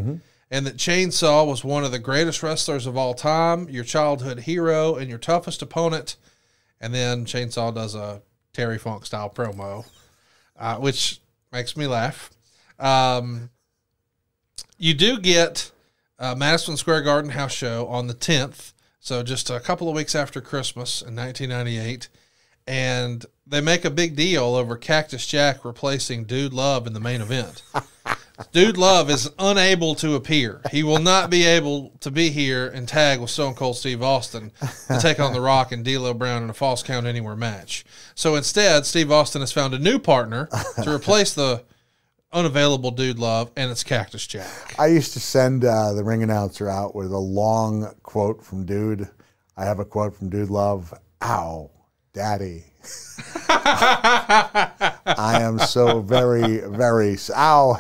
And 0.52 0.68
that 0.68 0.78
Chainsaw 0.78 1.48
was 1.48 1.64
one 1.64 1.84
of 1.86 1.92
the 1.92 2.00
greatest 2.00 2.44
wrestlers 2.44 2.86
of 2.86 2.98
all 2.98 3.14
time, 3.14 3.68
your 3.70 3.84
childhood 3.86 4.42
hero, 4.42 4.96
and 4.96 5.10
your 5.10 5.18
toughest 5.18 5.62
opponent. 5.62 6.18
And 6.86 6.94
then 6.94 7.26
Chainsaw 7.26 7.74
does 7.74 7.96
a 7.96 8.22
Terry 8.54 8.78
Funk 8.78 9.06
style 9.06 9.30
promo 9.30 9.86
uh, 10.58 10.78
which 10.78 11.20
makes 11.52 11.76
me 11.76 11.88
laugh. 11.88 12.32
Um, 12.80 13.50
you 14.78 14.94
do 14.94 15.20
get 15.20 15.72
uh, 16.20 16.36
Madison 16.36 16.78
Square 16.78 17.02
Garden 17.02 17.32
house 17.32 17.54
show 17.54 17.88
on 17.88 18.08
the 18.08 18.14
10th, 18.14 18.74
so 19.00 19.24
just 19.24 19.50
a 19.50 19.60
couple 19.60 19.90
of 19.90 19.96
weeks 19.96 20.16
after 20.16 20.42
Christmas 20.42 21.02
in 21.02 21.16
1998, 21.16 22.10
and 22.68 23.26
they 23.46 23.62
make 23.62 23.86
a 23.86 23.90
big 23.90 24.16
deal 24.16 24.56
over 24.56 24.76
Cactus 24.76 25.26
Jack 25.28 25.64
replacing 25.64 26.26
Dude 26.26 26.54
Love 26.54 26.88
in 26.88 26.94
the 26.94 27.00
main 27.00 27.22
event. 27.22 27.64
Dude 28.52 28.78
Love 28.78 29.10
is 29.10 29.30
unable 29.40 29.96
to 29.96 30.16
appear. 30.16 30.62
He 30.72 30.84
will 30.84 31.00
not 31.00 31.30
be 31.30 31.46
able 31.46 31.92
to 32.02 32.12
be 32.12 32.30
here 32.30 32.68
and 32.68 32.88
tag 32.88 33.22
with 33.22 33.30
Stone 33.30 33.56
Cold 33.56 33.78
Steve 33.78 34.02
Austin 34.02 34.52
to 34.88 35.00
take 35.00 35.20
on 35.20 35.34
The 35.34 35.42
Rock 35.42 35.72
and 35.72 35.86
D'Lo 35.86 36.14
Brown 36.14 36.44
in 36.44 36.50
a 36.50 36.54
false 36.54 36.84
count 36.84 37.06
anywhere 37.06 37.36
match. 37.36 37.86
So 38.14 38.36
instead, 38.36 38.86
Steve 38.86 39.12
Austin 39.12 39.42
has 39.42 39.52
found 39.52 39.74
a 39.74 39.80
new 39.80 40.00
partner 40.00 40.50
to 40.84 40.94
replace 40.94 41.34
the 41.34 41.64
unavailable 42.34 42.92
Dude 42.92 43.20
Love, 43.20 43.52
and 43.56 43.72
it's 43.72 43.84
Cactus 43.84 44.28
Jack. 44.28 44.76
I 44.78 44.88
used 44.88 45.14
to 45.14 45.20
send 45.20 45.64
uh, 45.64 45.94
the 45.94 46.04
ring 46.04 46.22
announcer 46.22 46.70
out 46.70 46.94
with 46.94 47.12
a 47.12 47.18
long 47.18 47.94
quote 48.04 48.44
from 48.44 48.66
Dude. 48.66 49.10
I 49.56 49.64
have 49.64 49.80
a 49.80 49.86
quote 49.86 50.14
from 50.14 50.30
Dude 50.30 50.50
Love. 50.50 50.94
Ow, 51.24 51.72
Daddy. 52.14 52.66
I 53.48 55.40
am 55.42 55.60
so 55.60 56.02
very, 56.02 56.60
very 56.60 57.18
ow. 57.34 57.78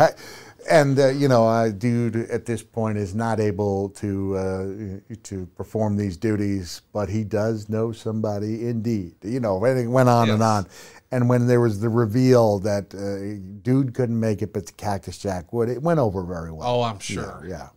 And 0.70 0.98
uh, 0.98 1.10
you 1.10 1.28
know, 1.28 1.48
uh, 1.48 1.70
dude 1.70 2.16
at 2.16 2.46
this 2.46 2.64
point 2.64 2.98
is 2.98 3.14
not 3.14 3.40
able 3.40 3.90
to 3.90 4.36
uh, 4.36 5.14
to 5.24 5.46
perform 5.56 5.96
these 5.96 6.18
duties, 6.18 6.82
but 6.92 7.10
he 7.10 7.24
does 7.24 7.70
know 7.70 7.92
somebody 7.92 8.68
indeed. 8.68 9.16
You 9.24 9.40
know, 9.40 9.64
and 9.64 9.78
it 9.80 9.88
went 9.88 10.10
on 10.10 10.30
and 10.30 10.42
on. 10.42 10.68
And 11.12 11.30
when 11.30 11.48
there 11.48 11.62
was 11.62 11.80
the 11.80 11.90
reveal 11.90 12.60
that 12.60 12.94
uh, 12.96 13.62
dude 13.62 13.94
couldn't 13.94 14.20
make 14.20 14.42
it, 14.42 14.54
but 14.54 14.76
Cactus 14.76 15.18
Jack 15.20 15.54
would, 15.54 15.70
it 15.70 15.82
went 15.82 16.00
over 16.00 16.24
very 16.24 16.52
well. 16.52 16.68
Oh, 16.68 16.82
I'm 16.82 16.96
Yeah, 16.96 17.00
sure. 17.00 17.46
yeah. 17.48 17.70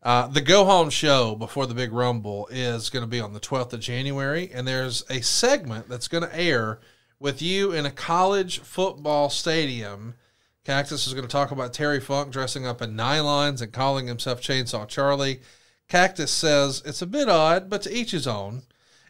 Uh, 0.00 0.28
the 0.28 0.40
Go 0.40 0.64
Home 0.64 0.90
show 0.90 1.34
before 1.34 1.66
the 1.66 1.74
Big 1.74 1.92
Rumble 1.92 2.48
is 2.52 2.88
going 2.88 3.02
to 3.02 3.08
be 3.08 3.20
on 3.20 3.32
the 3.32 3.40
12th 3.40 3.72
of 3.72 3.80
January, 3.80 4.48
and 4.54 4.66
there's 4.66 5.04
a 5.10 5.20
segment 5.20 5.88
that's 5.88 6.06
going 6.08 6.22
to 6.22 6.34
air 6.34 6.78
with 7.18 7.42
you 7.42 7.72
in 7.72 7.84
a 7.84 7.90
college 7.90 8.60
football 8.60 9.28
stadium. 9.28 10.14
Cactus 10.68 11.06
is 11.06 11.14
going 11.14 11.26
to 11.26 11.32
talk 11.32 11.50
about 11.50 11.72
Terry 11.72 11.98
Funk 11.98 12.30
dressing 12.30 12.66
up 12.66 12.82
in 12.82 12.94
nylons 12.94 13.62
and 13.62 13.72
calling 13.72 14.06
himself 14.06 14.42
Chainsaw 14.42 14.86
Charlie. 14.86 15.40
Cactus 15.88 16.30
says 16.30 16.82
it's 16.84 17.00
a 17.00 17.06
bit 17.06 17.26
odd, 17.26 17.70
but 17.70 17.80
to 17.80 17.90
each 17.90 18.10
his 18.10 18.26
own. 18.26 18.64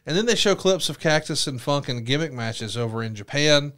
And 0.05 0.15
then 0.15 0.25
they 0.25 0.35
show 0.35 0.55
clips 0.55 0.87
of 0.87 1.01
Cactus 1.01 1.47
and 1.47 1.61
Funk 1.61 1.89
in 1.89 2.05
gimmick 2.05 2.31
matches 2.31 2.77
over 2.77 3.03
in 3.03 3.13
Japan. 3.13 3.73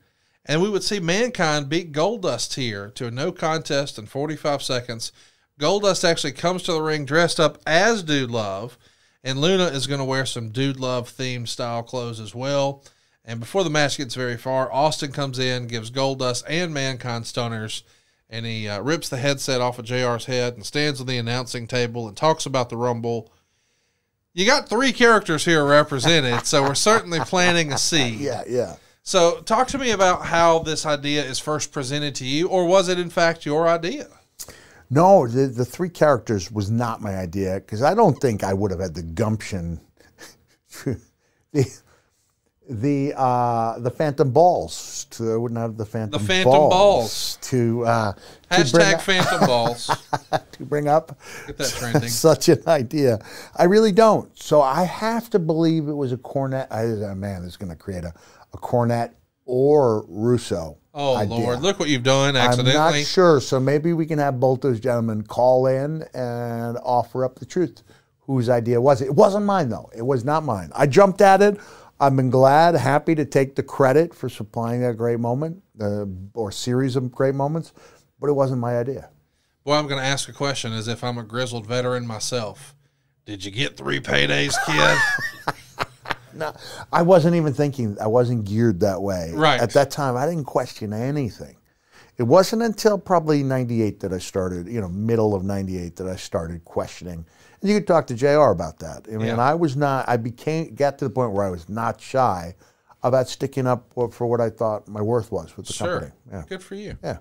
And 0.45 0.61
we 0.61 0.69
would 0.69 0.83
see 0.83 0.99
Mankind 0.99 1.69
beat 1.69 1.91
Goldust 1.91 2.53
here 2.53 2.91
to 2.91 3.07
a 3.07 3.11
no 3.11 3.31
contest 3.31 3.97
in 3.97 4.05
45 4.05 4.61
seconds. 4.61 5.11
Goldust 5.59 6.07
actually 6.07 6.33
comes 6.33 6.61
to 6.63 6.73
the 6.73 6.83
ring 6.83 7.03
dressed 7.03 7.39
up 7.39 7.57
as 7.65 8.03
Dude 8.03 8.29
Love, 8.29 8.77
and 9.23 9.41
Luna 9.41 9.65
is 9.65 9.87
going 9.87 9.97
to 9.97 10.05
wear 10.05 10.27
some 10.27 10.49
Dude 10.49 10.79
Love 10.79 11.09
themed 11.09 11.47
style 11.47 11.81
clothes 11.81 12.19
as 12.19 12.35
well. 12.35 12.83
And 13.23 13.39
before 13.39 13.63
the 13.63 13.69
match 13.69 13.97
gets 13.97 14.15
very 14.15 14.37
far, 14.37 14.71
Austin 14.71 15.11
comes 15.11 15.37
in, 15.37 15.67
gives 15.67 15.91
Goldust 15.91 16.43
and 16.47 16.73
Mankind 16.73 17.27
stunners, 17.27 17.83
and 18.29 18.45
he 18.45 18.67
uh, 18.67 18.81
rips 18.81 19.09
the 19.09 19.17
headset 19.17 19.61
off 19.61 19.77
of 19.77 19.85
JR's 19.85 20.25
head 20.25 20.55
and 20.55 20.65
stands 20.65 20.99
on 20.99 21.07
the 21.07 21.17
announcing 21.17 21.67
table 21.67 22.07
and 22.07 22.17
talks 22.17 22.45
about 22.45 22.69
the 22.69 22.77
Rumble. 22.77 23.31
You 24.33 24.45
got 24.45 24.69
three 24.69 24.91
characters 24.91 25.45
here 25.45 25.65
represented, 25.65 26.47
so 26.47 26.63
we're 26.63 26.75
certainly 26.75 27.19
planting 27.19 27.71
a 27.71 27.77
seed. 27.77 28.19
Yeah, 28.19 28.43
yeah. 28.47 28.75
So, 29.03 29.41
talk 29.41 29.67
to 29.69 29.79
me 29.79 29.91
about 29.91 30.25
how 30.25 30.59
this 30.59 30.85
idea 30.85 31.23
is 31.23 31.39
first 31.39 31.71
presented 31.71 32.13
to 32.15 32.25
you, 32.25 32.47
or 32.47 32.67
was 32.67 32.87
it 32.87 32.99
in 32.99 33.09
fact 33.09 33.47
your 33.47 33.67
idea? 33.67 34.07
No, 34.91 35.25
the, 35.25 35.47
the 35.47 35.65
three 35.65 35.89
characters 35.89 36.51
was 36.51 36.69
not 36.69 37.01
my 37.01 37.15
idea 37.15 37.55
because 37.55 37.81
I 37.81 37.95
don't 37.95 38.19
think 38.19 38.43
I 38.43 38.53
would 38.53 38.71
have 38.71 38.79
had 38.79 38.93
the 38.93 39.01
gumption. 39.01 39.79
the 41.51 41.80
the 42.69 43.13
uh, 43.17 43.79
the 43.79 43.91
Phantom 43.91 44.31
Balls. 44.31 45.05
To, 45.11 45.33
I 45.33 45.35
wouldn't 45.35 45.59
have 45.59 45.77
the 45.77 45.85
Phantom, 45.85 46.21
The 46.21 46.25
Phantom 46.25 46.51
balls, 46.51 46.69
Balls. 46.71 47.37
to 47.41 47.85
uh, 47.85 48.13
to 48.13 48.19
Hashtag 48.49 48.93
up, 48.93 49.01
Phantom 49.01 49.39
Balls. 49.47 49.91
to 50.51 50.63
bring 50.65 50.87
up 50.87 51.17
Get 51.47 51.57
that 51.57 51.69
trending. 51.69 52.09
such 52.09 52.49
an 52.49 52.63
idea. 52.67 53.19
I 53.57 53.65
really 53.65 53.91
don't. 53.91 54.37
So 54.37 54.61
I 54.61 54.83
have 54.83 55.29
to 55.31 55.39
believe 55.39 55.87
it 55.87 55.93
was 55.93 56.11
a 56.13 56.17
Cornette. 56.17 56.67
I, 56.71 56.85
uh, 57.11 57.15
man, 57.15 57.41
this 57.41 57.51
is 57.51 57.57
going 57.57 57.71
to 57.71 57.75
create 57.75 58.03
a, 58.03 58.13
a 58.53 58.57
Cornette 58.57 59.13
or 59.45 60.05
Russo. 60.07 60.77
Oh 60.93 61.15
idea. 61.15 61.37
Lord, 61.37 61.61
look 61.61 61.79
what 61.79 61.87
you've 61.89 62.03
done 62.03 62.35
I'm 62.35 62.65
not 62.65 62.95
sure. 62.95 63.39
So 63.39 63.59
maybe 63.59 63.93
we 63.93 64.05
can 64.05 64.19
have 64.19 64.39
both 64.39 64.61
those 64.61 64.79
gentlemen 64.79 65.23
call 65.23 65.67
in 65.67 66.03
and 66.13 66.77
offer 66.83 67.23
up 67.25 67.39
the 67.39 67.45
truth. 67.45 67.83
Whose 68.27 68.49
idea 68.49 68.79
was 68.79 69.01
it? 69.01 69.05
It 69.07 69.15
wasn't 69.15 69.45
mine, 69.45 69.69
though. 69.69 69.89
It 69.95 70.03
was 70.03 70.23
not 70.23 70.43
mine. 70.43 70.71
I 70.75 70.87
jumped 70.87 71.21
at 71.21 71.41
it. 71.41 71.57
I've 72.01 72.15
been 72.15 72.31
glad, 72.31 72.73
happy 72.73 73.13
to 73.13 73.25
take 73.25 73.55
the 73.55 73.61
credit 73.61 74.15
for 74.15 74.27
supplying 74.27 74.81
that 74.81 74.97
great 74.97 75.19
moment 75.19 75.61
uh, 75.79 76.05
or 76.33 76.51
series 76.51 76.95
of 76.95 77.11
great 77.11 77.35
moments, 77.35 77.73
but 78.19 78.27
it 78.27 78.33
wasn't 78.33 78.59
my 78.59 78.79
idea. 78.79 79.11
Boy, 79.63 79.75
I'm 79.75 79.85
going 79.85 80.01
to 80.01 80.05
ask 80.05 80.27
a 80.27 80.33
question 80.33 80.73
as 80.73 80.87
if 80.87 81.03
I'm 81.03 81.19
a 81.19 81.23
grizzled 81.23 81.67
veteran 81.67 82.07
myself. 82.07 82.73
Did 83.25 83.45
you 83.45 83.51
get 83.51 83.77
three 83.77 83.99
paydays, 83.99 84.55
kid? 84.65 85.55
No, 86.33 86.53
I 86.93 87.01
wasn't 87.01 87.35
even 87.35 87.53
thinking. 87.53 87.97
I 87.99 88.07
wasn't 88.07 88.45
geared 88.45 88.79
that 88.79 89.01
way. 89.01 89.33
Right. 89.33 89.59
at 89.59 89.73
that 89.73 89.91
time, 89.91 90.15
I 90.15 90.25
didn't 90.25 90.45
question 90.45 90.93
anything. 90.93 91.57
It 92.17 92.23
wasn't 92.23 92.61
until 92.61 92.97
probably 92.97 93.43
'98 93.43 93.99
that 93.99 94.13
I 94.13 94.17
started. 94.19 94.67
You 94.67 94.79
know, 94.79 94.87
middle 94.87 95.35
of 95.35 95.43
'98 95.43 95.97
that 95.97 96.07
I 96.07 96.15
started 96.15 96.63
questioning. 96.63 97.25
And 97.61 97.69
you 97.69 97.77
could 97.77 97.87
talk 97.87 98.07
to 98.07 98.15
Jr. 98.15 98.49
about 98.51 98.79
that. 98.79 99.07
I 99.07 99.17
mean, 99.17 99.27
Yeah. 99.27 99.37
I 99.37 99.53
was 99.53 99.75
not. 99.75 100.09
I 100.09 100.17
became 100.17 100.73
got 100.75 100.97
to 100.99 101.05
the 101.05 101.11
point 101.11 101.31
where 101.31 101.45
I 101.45 101.49
was 101.49 101.69
not 101.69 102.01
shy 102.01 102.55
about 103.03 103.27
sticking 103.29 103.67
up 103.67 103.91
for 103.93 104.27
what 104.27 104.41
I 104.41 104.49
thought 104.49 104.87
my 104.87 105.01
worth 105.01 105.31
was 105.31 105.55
with 105.57 105.67
the 105.67 105.73
sure. 105.73 105.99
company. 105.99 106.11
Yeah. 106.31 106.43
Good 106.47 106.63
for 106.63 106.75
you. 106.75 106.97
Yeah. 107.03 107.17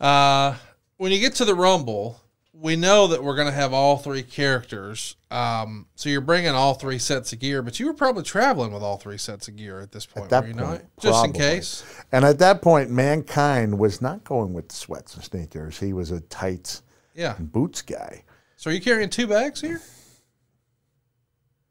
Uh, 0.00 0.54
when 0.96 1.12
you 1.12 1.18
get 1.18 1.34
to 1.36 1.44
the 1.44 1.54
Rumble, 1.54 2.20
we 2.52 2.76
know 2.76 3.06
that 3.08 3.22
we're 3.22 3.34
going 3.36 3.48
to 3.48 3.52
have 3.54 3.72
all 3.72 3.96
three 3.96 4.22
characters. 4.22 5.16
Um, 5.30 5.86
so 5.94 6.08
you're 6.08 6.20
bringing 6.20 6.50
all 6.50 6.74
three 6.74 6.98
sets 6.98 7.32
of 7.32 7.38
gear, 7.38 7.62
but 7.62 7.80
you 7.80 7.86
were 7.86 7.94
probably 7.94 8.22
traveling 8.22 8.72
with 8.72 8.82
all 8.82 8.96
three 8.96 9.18
sets 9.18 9.48
of 9.48 9.56
gear 9.56 9.80
at 9.80 9.92
this 9.92 10.06
point, 10.06 10.24
at 10.24 10.30
that 10.30 10.42
were 10.42 10.48
you 10.48 10.54
point, 10.54 10.68
not? 10.68 10.82
Just 11.00 11.24
in 11.24 11.32
case. 11.32 11.84
And 12.12 12.24
at 12.24 12.38
that 12.40 12.60
point, 12.62 12.90
mankind 12.90 13.78
was 13.78 14.02
not 14.02 14.24
going 14.24 14.52
with 14.52 14.72
sweats 14.72 15.14
and 15.14 15.24
sneakers. 15.24 15.78
He 15.80 15.92
was 15.92 16.10
a 16.10 16.20
tights 16.20 16.82
Yeah. 17.14 17.36
and 17.38 17.50
boots 17.50 17.82
guy, 17.82 18.24
So 18.60 18.68
are 18.68 18.74
you 18.74 18.80
carrying 18.82 19.08
two 19.08 19.26
bags 19.26 19.62
here? 19.62 19.80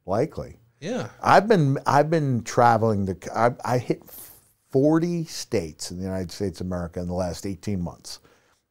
likely. 0.07 0.57
Yeah. 0.79 1.09
I've 1.21 1.47
been 1.47 1.77
I've 1.85 2.09
been 2.09 2.41
traveling 2.41 3.05
the 3.05 3.15
I, 3.35 3.73
I 3.75 3.77
hit 3.77 4.01
40 4.71 5.25
states 5.25 5.91
in 5.91 5.97
the 5.97 6.03
United 6.03 6.31
States 6.31 6.61
of 6.61 6.65
America 6.65 6.99
in 6.99 7.05
the 7.05 7.13
last 7.13 7.45
18 7.45 7.79
months. 7.79 8.21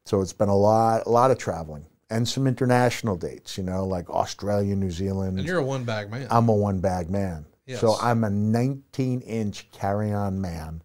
So 0.05 0.19
it's 0.19 0.33
been 0.33 0.49
a 0.49 0.55
lot 0.55 1.03
a 1.05 1.09
lot 1.09 1.31
of 1.31 1.37
traveling 1.37 1.85
and 2.09 2.27
some 2.27 2.45
international 2.45 3.15
dates, 3.15 3.57
you 3.57 3.63
know, 3.63 3.85
like 3.85 4.09
Australia, 4.09 4.75
New 4.75 4.91
Zealand. 4.91 5.39
And 5.39 5.47
you're 5.47 5.59
a 5.59 5.63
one 5.63 5.85
bag 5.85 6.11
man. 6.11 6.27
I'm 6.29 6.49
a 6.49 6.53
one 6.53 6.81
bag 6.81 7.09
man. 7.09 7.45
So 7.77 7.95
I'm 8.01 8.25
a 8.25 8.29
19 8.29 9.21
inch 9.21 9.71
carry 9.71 10.11
on 10.11 10.41
man 10.41 10.81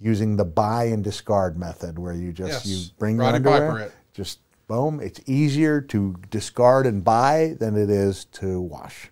using 0.00 0.36
the 0.36 0.44
buy 0.44 0.86
and 0.86 1.04
discard 1.04 1.56
method 1.56 2.00
where 2.00 2.14
you 2.14 2.32
just 2.32 2.66
Yes. 2.66 2.66
you 2.66 2.92
bring 2.98 3.14
your 3.14 3.26
Roddy 3.26 3.36
underwear, 3.36 3.70
Piper 3.70 3.80
it. 3.80 3.92
just 4.12 4.40
boom. 4.66 5.00
It's 5.00 5.20
easier 5.26 5.80
to 5.80 6.16
discard 6.30 6.86
and 6.86 7.04
buy 7.04 7.56
than 7.58 7.76
it 7.76 7.90
is 7.90 8.24
to 8.26 8.60
wash. 8.60 9.10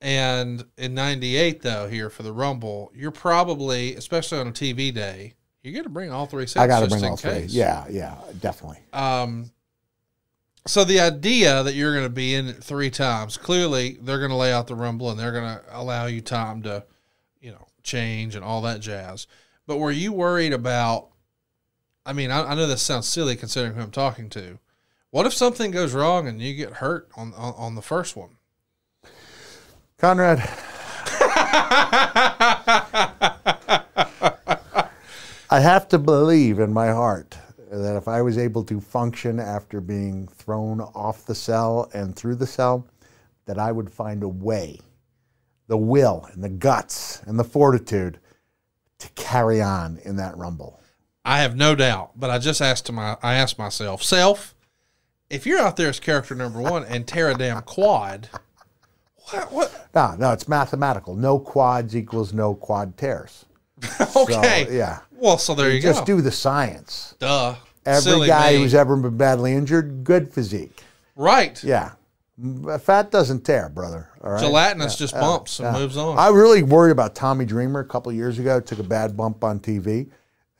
And 0.00 0.64
in 0.76 0.94
98, 0.94 1.62
though, 1.62 1.88
here 1.88 2.08
for 2.08 2.22
the 2.22 2.32
Rumble, 2.32 2.92
you're 2.94 3.10
probably, 3.10 3.94
especially 3.96 4.38
on 4.38 4.48
a 4.48 4.52
TV 4.52 4.94
day, 4.94 5.34
you're 5.62 5.72
going 5.72 5.84
to 5.84 5.90
bring 5.90 6.12
all 6.12 6.26
three 6.26 6.46
sets 6.46 6.62
I 6.62 6.66
got 6.66 6.80
to 6.80 6.88
bring 6.88 7.02
in 7.02 7.10
all 7.10 7.16
three. 7.16 7.46
Yeah, 7.48 7.84
yeah, 7.90 8.16
definitely. 8.40 8.78
Um, 8.92 9.50
so 10.66 10.84
the 10.84 11.00
idea 11.00 11.62
that 11.62 11.74
you're 11.74 11.92
going 11.92 12.04
to 12.04 12.10
be 12.10 12.34
in 12.34 12.48
it 12.48 12.62
three 12.62 12.90
times, 12.90 13.36
clearly 13.36 13.98
they're 14.00 14.18
going 14.18 14.30
to 14.30 14.36
lay 14.36 14.52
out 14.52 14.66
the 14.66 14.76
Rumble 14.76 15.10
and 15.10 15.18
they're 15.18 15.32
going 15.32 15.58
to 15.58 15.62
allow 15.72 16.06
you 16.06 16.20
time 16.20 16.62
to, 16.62 16.84
you 17.40 17.50
know, 17.50 17.66
change 17.82 18.34
and 18.34 18.44
all 18.44 18.62
that 18.62 18.80
jazz. 18.80 19.26
But 19.66 19.78
were 19.78 19.90
you 19.90 20.12
worried 20.12 20.52
about, 20.52 21.08
I 22.08 22.14
mean, 22.14 22.30
I, 22.30 22.42
I 22.42 22.54
know 22.54 22.66
this 22.66 22.80
sounds 22.80 23.06
silly 23.06 23.36
considering 23.36 23.74
who 23.74 23.82
I'm 23.82 23.90
talking 23.90 24.30
to. 24.30 24.58
What 25.10 25.26
if 25.26 25.34
something 25.34 25.70
goes 25.70 25.92
wrong 25.92 26.26
and 26.26 26.40
you 26.40 26.54
get 26.54 26.72
hurt 26.74 27.06
on, 27.18 27.34
on, 27.34 27.52
on 27.54 27.74
the 27.74 27.82
first 27.82 28.16
one? 28.16 28.30
Conrad, 29.98 30.38
I 35.50 35.60
have 35.60 35.86
to 35.88 35.98
believe 35.98 36.60
in 36.60 36.72
my 36.72 36.88
heart 36.88 37.36
that 37.70 37.96
if 37.96 38.08
I 38.08 38.22
was 38.22 38.38
able 38.38 38.64
to 38.64 38.80
function 38.80 39.38
after 39.38 39.82
being 39.82 40.28
thrown 40.28 40.80
off 40.80 41.26
the 41.26 41.34
cell 41.34 41.90
and 41.92 42.16
through 42.16 42.36
the 42.36 42.46
cell, 42.46 42.86
that 43.44 43.58
I 43.58 43.70
would 43.70 43.92
find 43.92 44.22
a 44.22 44.28
way, 44.28 44.80
the 45.66 45.76
will 45.76 46.26
and 46.32 46.42
the 46.42 46.48
guts 46.48 47.20
and 47.26 47.38
the 47.38 47.44
fortitude 47.44 48.18
to 48.98 49.10
carry 49.10 49.60
on 49.60 49.98
in 50.04 50.16
that 50.16 50.38
rumble. 50.38 50.80
I 51.28 51.40
have 51.40 51.56
no 51.56 51.74
doubt, 51.74 52.12
but 52.16 52.30
I 52.30 52.38
just 52.38 52.60
asked 52.62 52.86
to 52.86 52.92
my 52.92 53.16
I 53.22 53.34
asked 53.34 53.58
myself, 53.58 54.02
self, 54.02 54.54
if 55.28 55.44
you're 55.46 55.58
out 55.60 55.76
there 55.76 55.88
as 55.90 56.00
character 56.00 56.34
number 56.34 56.60
one 56.60 56.84
and 56.84 57.06
tear 57.06 57.30
a 57.30 57.34
damn 57.34 57.60
quad, 57.62 58.28
what 59.30 59.52
what 59.52 59.88
No, 59.94 60.14
no, 60.18 60.32
it's 60.32 60.48
mathematical. 60.48 61.14
No 61.14 61.38
quads 61.38 61.94
equals 61.94 62.32
no 62.32 62.54
quad 62.54 62.96
tears. 62.96 63.44
okay. 64.16 64.64
So, 64.66 64.72
yeah. 64.72 65.00
Well, 65.12 65.38
so 65.38 65.54
there 65.54 65.70
you, 65.70 65.80
Just 65.80 65.84
go. 65.84 65.92
Just 66.00 66.06
do 66.06 66.20
the 66.20 66.32
science. 66.32 67.14
Duh. 67.18 67.56
Every 67.84 68.02
Silly 68.02 68.26
guy 68.26 68.52
me. 68.52 68.58
who's 68.58 68.74
ever 68.74 68.96
been 68.96 69.16
badly 69.16 69.52
injured, 69.54 70.04
good 70.04 70.32
physique. 70.32 70.82
right. 71.16 71.62
Yeah. 71.62 71.92
Fat 72.80 73.10
doesn't 73.10 73.44
tear, 73.44 73.68
brother. 73.68 74.10
All 74.22 74.30
right. 74.32 74.40
Gelatinous 74.40 74.94
just 74.96 75.12
bumps 75.14 75.58
and 75.58 75.74
Yeah. 75.74 75.80
moves 75.80 75.96
on. 75.96 76.16
I 76.18 76.28
really 76.28 76.62
worried 76.62 76.92
about 76.92 77.14
Tommy 77.16 77.44
Dreamer 77.44 77.80
a 77.80 77.84
couple 77.84 78.10
of 78.10 78.16
years 78.16 78.38
ago. 78.38 78.60
Took 78.60 78.78
a 78.78 78.84
bad 78.84 79.16
bump 79.16 79.42
on 79.42 79.58
TV, 79.58 80.08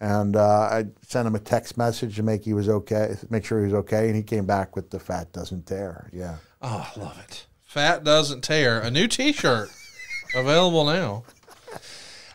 and 0.00 0.36
uh, 0.36 0.68
I 0.70 0.86
sent 1.06 1.26
him 1.26 1.34
a 1.34 1.40
text 1.40 1.76
message 1.76 2.16
to 2.16 2.22
make 2.22 2.44
he 2.44 2.52
was 2.52 2.68
okay, 2.68 3.16
make 3.30 3.44
sure 3.44 3.58
he 3.58 3.66
was 3.66 3.74
okay, 3.74 4.06
and 4.06 4.16
he 4.16 4.22
came 4.22 4.46
back 4.46 4.76
with 4.76 4.90
the 4.90 5.00
fat 5.00 5.32
doesn't 5.32 5.66
tear. 5.66 6.08
Yeah. 6.12 6.36
oh, 6.62 6.90
I 6.94 7.00
love 7.00 7.18
it. 7.28 7.46
Fat 7.64 8.04
doesn't 8.04 8.42
tear. 8.42 8.80
A 8.80 8.90
new 8.90 9.06
T-shirt 9.06 9.70
available 10.34 10.84
now. 10.84 11.24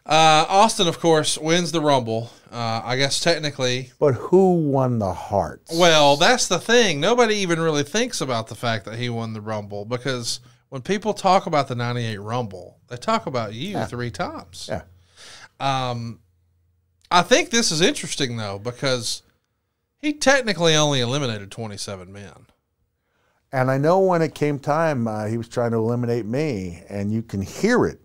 Uh, 0.06 0.46
Austin, 0.50 0.88
of 0.88 1.00
course, 1.00 1.38
wins 1.38 1.72
the 1.72 1.80
Rumble. 1.80 2.30
Uh, 2.52 2.82
I 2.84 2.98
guess 2.98 3.20
technically 3.20 3.92
But 3.98 4.14
who 4.14 4.54
won 4.70 5.00
the 5.00 5.14
hearts? 5.14 5.76
Well, 5.76 6.18
that's 6.18 6.48
the 6.48 6.60
thing. 6.60 7.00
Nobody 7.00 7.36
even 7.38 7.60
really 7.60 7.84
thinks 7.84 8.22
about 8.22 8.48
the 8.48 8.56
fact 8.56 8.86
that 8.86 9.00
he 9.00 9.10
won 9.10 9.34
the 9.34 9.42
Rumble 9.42 9.86
because 9.86 10.40
when 10.70 10.82
people 10.82 11.14
talk 11.14 11.48
about 11.48 11.68
the 11.68 11.76
98 11.76 12.18
Rumble, 12.20 12.78
they 12.90 12.98
talk 12.98 13.26
about 13.26 13.54
you 13.54 13.84
three 13.86 14.12
times. 14.12 14.70
Yeah. 14.70 14.82
Um, 15.60 16.20
I 17.14 17.22
think 17.22 17.52
this 17.52 17.72
is 17.72 17.80
interesting, 17.80 18.38
though, 18.38 18.58
because 18.58 19.22
he 20.00 20.14
technically 20.14 20.76
only 20.76 21.00
eliminated 21.00 21.52
27 21.52 22.12
men. 22.12 22.48
And 23.52 23.70
I 23.70 23.78
know 23.78 24.00
when 24.00 24.24
it 24.24 24.34
came 24.34 24.58
time, 24.58 25.08
uh, 25.08 25.28
he 25.28 25.38
was 25.38 25.48
trying 25.48 25.72
to 25.72 25.78
eliminate 25.78 26.26
me, 26.26 26.82
and 26.90 27.12
you 27.14 27.22
can 27.22 27.44
hear 27.44 27.86
it. 27.86 28.02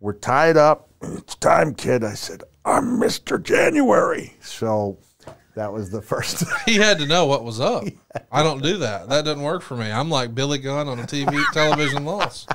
We're 0.00 0.14
tied 0.14 0.56
up. 0.56 0.88
It's 1.02 1.34
time, 1.34 1.74
kid. 1.74 2.02
I 2.02 2.14
said, 2.14 2.42
I'm 2.64 2.98
Mr. 2.98 3.40
January. 3.40 4.34
So 4.40 4.98
that 5.54 5.70
was 5.70 5.90
the 5.90 6.00
first. 6.00 6.42
He 6.64 6.76
had 6.76 6.98
to 7.00 7.06
know 7.06 7.26
what 7.26 7.44
was 7.44 7.60
up. 7.60 7.84
I 8.32 8.42
don't 8.42 8.62
do 8.62 8.78
that. 8.78 9.10
That 9.10 9.26
doesn't 9.26 9.42
work 9.42 9.60
for 9.60 9.76
me. 9.76 9.92
I'm 9.92 10.08
like 10.08 10.34
Billy 10.34 10.56
Gunn 10.56 10.88
on 10.88 10.98
a 10.98 11.04
TV 11.04 11.44
television 11.52 12.06
loss. 12.06 12.46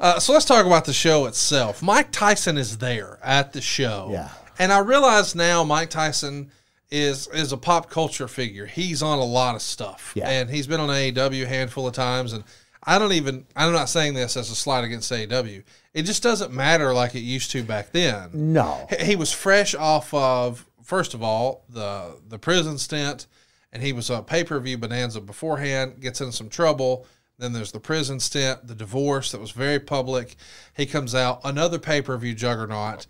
Uh, 0.00 0.18
so 0.18 0.32
let's 0.32 0.44
talk 0.44 0.66
about 0.66 0.84
the 0.84 0.92
show 0.92 1.26
itself. 1.26 1.80
Mike 1.80 2.10
Tyson 2.10 2.58
is 2.58 2.78
there 2.78 3.20
at 3.22 3.52
the 3.52 3.60
show. 3.60 4.08
Yeah. 4.10 4.30
And 4.58 4.72
I 4.72 4.78
realize 4.78 5.34
now 5.34 5.64
Mike 5.64 5.90
Tyson 5.90 6.50
is 6.90 7.26
is 7.28 7.52
a 7.52 7.56
pop 7.56 7.90
culture 7.90 8.28
figure. 8.28 8.66
He's 8.66 9.02
on 9.02 9.18
a 9.18 9.24
lot 9.24 9.54
of 9.54 9.62
stuff. 9.62 10.12
Yeah. 10.14 10.28
And 10.28 10.48
he's 10.50 10.66
been 10.66 10.80
on 10.80 10.88
AEW 10.88 11.42
a 11.44 11.46
handful 11.48 11.86
of 11.88 11.94
times. 11.94 12.32
And 12.32 12.44
I 12.84 12.98
don't 13.00 13.12
even, 13.12 13.44
I'm 13.56 13.72
not 13.72 13.88
saying 13.88 14.14
this 14.14 14.36
as 14.36 14.50
a 14.50 14.54
slight 14.54 14.84
against 14.84 15.10
AEW. 15.10 15.64
It 15.92 16.02
just 16.02 16.22
doesn't 16.22 16.52
matter 16.52 16.94
like 16.94 17.14
it 17.16 17.20
used 17.20 17.50
to 17.50 17.64
back 17.64 17.90
then. 17.90 18.30
no. 18.32 18.86
He- 18.90 19.04
He 19.06 19.16
was 19.16 19.32
fresh 19.32 19.74
off 19.74 20.12
of 20.14 20.64
first 20.84 21.14
of 21.14 21.22
all 21.22 21.64
the 21.68 22.16
the 22.28 22.38
prison 22.38 22.78
stint, 22.78 23.26
and 23.72 23.82
he 23.82 23.92
was 23.92 24.08
a 24.10 24.22
pay 24.22 24.44
per 24.44 24.60
view 24.60 24.78
bonanza 24.78 25.20
beforehand. 25.20 26.00
Gets 26.00 26.20
in 26.20 26.30
some 26.32 26.48
trouble. 26.48 27.06
Then 27.38 27.52
there's 27.52 27.72
the 27.72 27.80
prison 27.80 28.18
stint, 28.20 28.66
the 28.66 28.74
divorce 28.74 29.32
that 29.32 29.40
was 29.40 29.50
very 29.50 29.78
public. 29.80 30.36
He 30.74 30.86
comes 30.86 31.14
out 31.14 31.40
another 31.44 31.78
pay 31.78 32.00
per 32.00 32.16
view 32.16 32.34
juggernaut. 32.34 33.06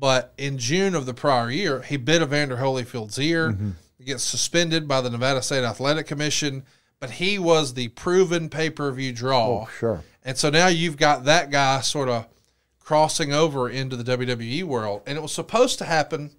But 0.00 0.32
in 0.38 0.56
June 0.56 0.94
of 0.94 1.04
the 1.04 1.12
prior 1.12 1.50
year, 1.50 1.82
he 1.82 1.98
bit 1.98 2.22
Evander 2.22 2.56
Holyfield's 2.56 3.18
ear. 3.18 3.54
He 3.98 4.04
gets 4.04 4.22
suspended 4.24 4.88
by 4.88 5.02
the 5.02 5.10
Nevada 5.10 5.42
State 5.42 5.62
Athletic 5.62 6.06
Commission. 6.06 6.64
But 7.00 7.10
he 7.12 7.38
was 7.38 7.74
the 7.74 7.88
proven 7.88 8.48
pay 8.48 8.70
per 8.70 8.90
view 8.92 9.12
draw. 9.12 9.62
Oh, 9.62 9.68
sure. 9.78 10.02
And 10.24 10.36
so 10.36 10.50
now 10.50 10.68
you've 10.68 10.96
got 10.96 11.24
that 11.24 11.50
guy 11.50 11.80
sort 11.82 12.08
of 12.08 12.26
crossing 12.78 13.32
over 13.32 13.68
into 13.68 13.96
the 13.96 14.16
WWE 14.16 14.64
world. 14.64 15.02
And 15.06 15.16
it 15.16 15.20
was 15.20 15.32
supposed 15.32 15.78
to 15.78 15.84
happen 15.84 16.30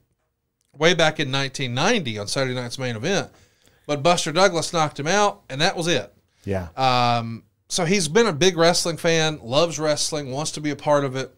way 0.78 0.93
back 0.93 1.20
in 1.20 1.32
1990 1.32 2.20
on 2.20 2.28
Saturday 2.28 2.55
Night's 2.55 2.78
main 2.78 2.95
event. 2.95 3.30
But 3.88 4.03
Buster 4.03 4.32
Douglas 4.32 4.74
knocked 4.74 4.99
him 4.99 5.07
out, 5.07 5.41
and 5.49 5.62
that 5.62 5.76
was 5.76 5.88
it. 5.88 6.14
Yeah. 6.45 6.70
Um, 6.78 7.43
so 7.68 7.86
he's 7.86 8.07
been 8.07 8.28
a 8.28 8.34
big 8.34 8.57
wrestling 8.57 8.97
fan, 8.97 9.39
loves 9.41 9.80
wrestling, 9.80 10.32
wants 10.32 10.51
to 10.51 10.62
be 10.62 10.70
a 10.70 10.76
part 10.76 11.03
of 11.03 11.16
it. 11.16 11.34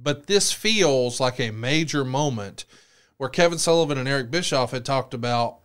But 0.00 0.26
this 0.26 0.52
feels 0.52 1.20
like 1.20 1.40
a 1.40 1.50
major 1.50 2.04
moment 2.04 2.64
where 3.16 3.30
Kevin 3.30 3.58
Sullivan 3.58 3.98
and 3.98 4.08
Eric 4.08 4.30
Bischoff 4.30 4.70
had 4.72 4.84
talked 4.84 5.14
about 5.14 5.58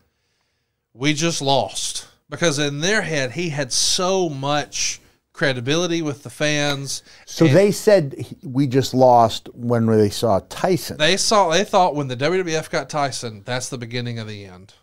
we 0.93 1.13
just 1.13 1.41
lost 1.41 2.07
because 2.29 2.57
in 2.59 2.79
their 2.79 3.01
head 3.01 3.31
he 3.31 3.49
had 3.49 3.71
so 3.71 4.29
much 4.29 4.99
credibility 5.33 6.01
with 6.01 6.23
the 6.23 6.29
fans. 6.29 7.03
So 7.25 7.47
they 7.47 7.71
said 7.71 8.25
we 8.43 8.67
just 8.67 8.93
lost 8.93 9.49
when 9.53 9.85
they 9.85 10.09
saw 10.09 10.41
Tyson. 10.49 10.97
They 10.97 11.17
saw 11.17 11.49
they 11.49 11.63
thought 11.63 11.95
when 11.95 12.07
the 12.07 12.17
WWF 12.17 12.69
got 12.69 12.89
Tyson, 12.89 13.43
that's 13.45 13.69
the 13.69 13.77
beginning 13.77 14.19
of 14.19 14.27
the 14.27 14.45
end. 14.45 14.73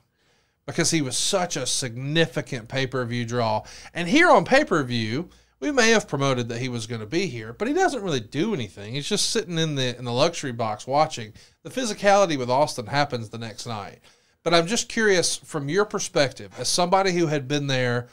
because 0.67 0.91
he 0.91 1.01
was 1.01 1.17
such 1.17 1.57
a 1.57 1.65
significant 1.67 2.69
pay 2.69 2.87
per 2.87 3.05
view 3.05 3.25
draw. 3.25 3.63
And 3.95 4.09
here 4.09 4.29
on 4.31 4.45
pay 4.45 4.65
per 4.65 4.83
view, 4.85 5.31
we 5.61 5.71
may 5.71 5.91
have 5.91 6.09
promoted 6.09 6.49
that 6.49 6.61
he 6.61 6.69
was 6.69 6.87
going 6.87 7.01
to 7.01 7.07
be 7.07 7.27
here, 7.27 7.53
but 7.53 7.69
he 7.69 7.75
doesn't 7.75 8.03
really 8.03 8.21
do 8.21 8.55
anything. 8.55 8.95
He's 8.95 9.09
just 9.09 9.31
sitting 9.31 9.59
in 9.59 9.75
the 9.75 9.97
in 9.97 10.05
the 10.05 10.13
luxury 10.13 10.53
box 10.53 10.87
watching. 10.87 11.33
The 11.63 11.71
physicality 11.71 12.39
with 12.39 12.51
Austin 12.51 12.87
happens 12.87 13.29
the 13.29 13.39
next 13.39 13.67
night. 13.67 14.01
But 14.45 14.55
I'm 14.55 14.67
just 14.67 14.89
curious 14.89 15.37
from 15.37 15.69
your 15.69 15.85
perspective, 15.85 16.53
as 16.59 16.69
somebody 16.69 17.13
who 17.13 17.27
had 17.27 17.49
been 17.49 17.67
there 17.67 18.09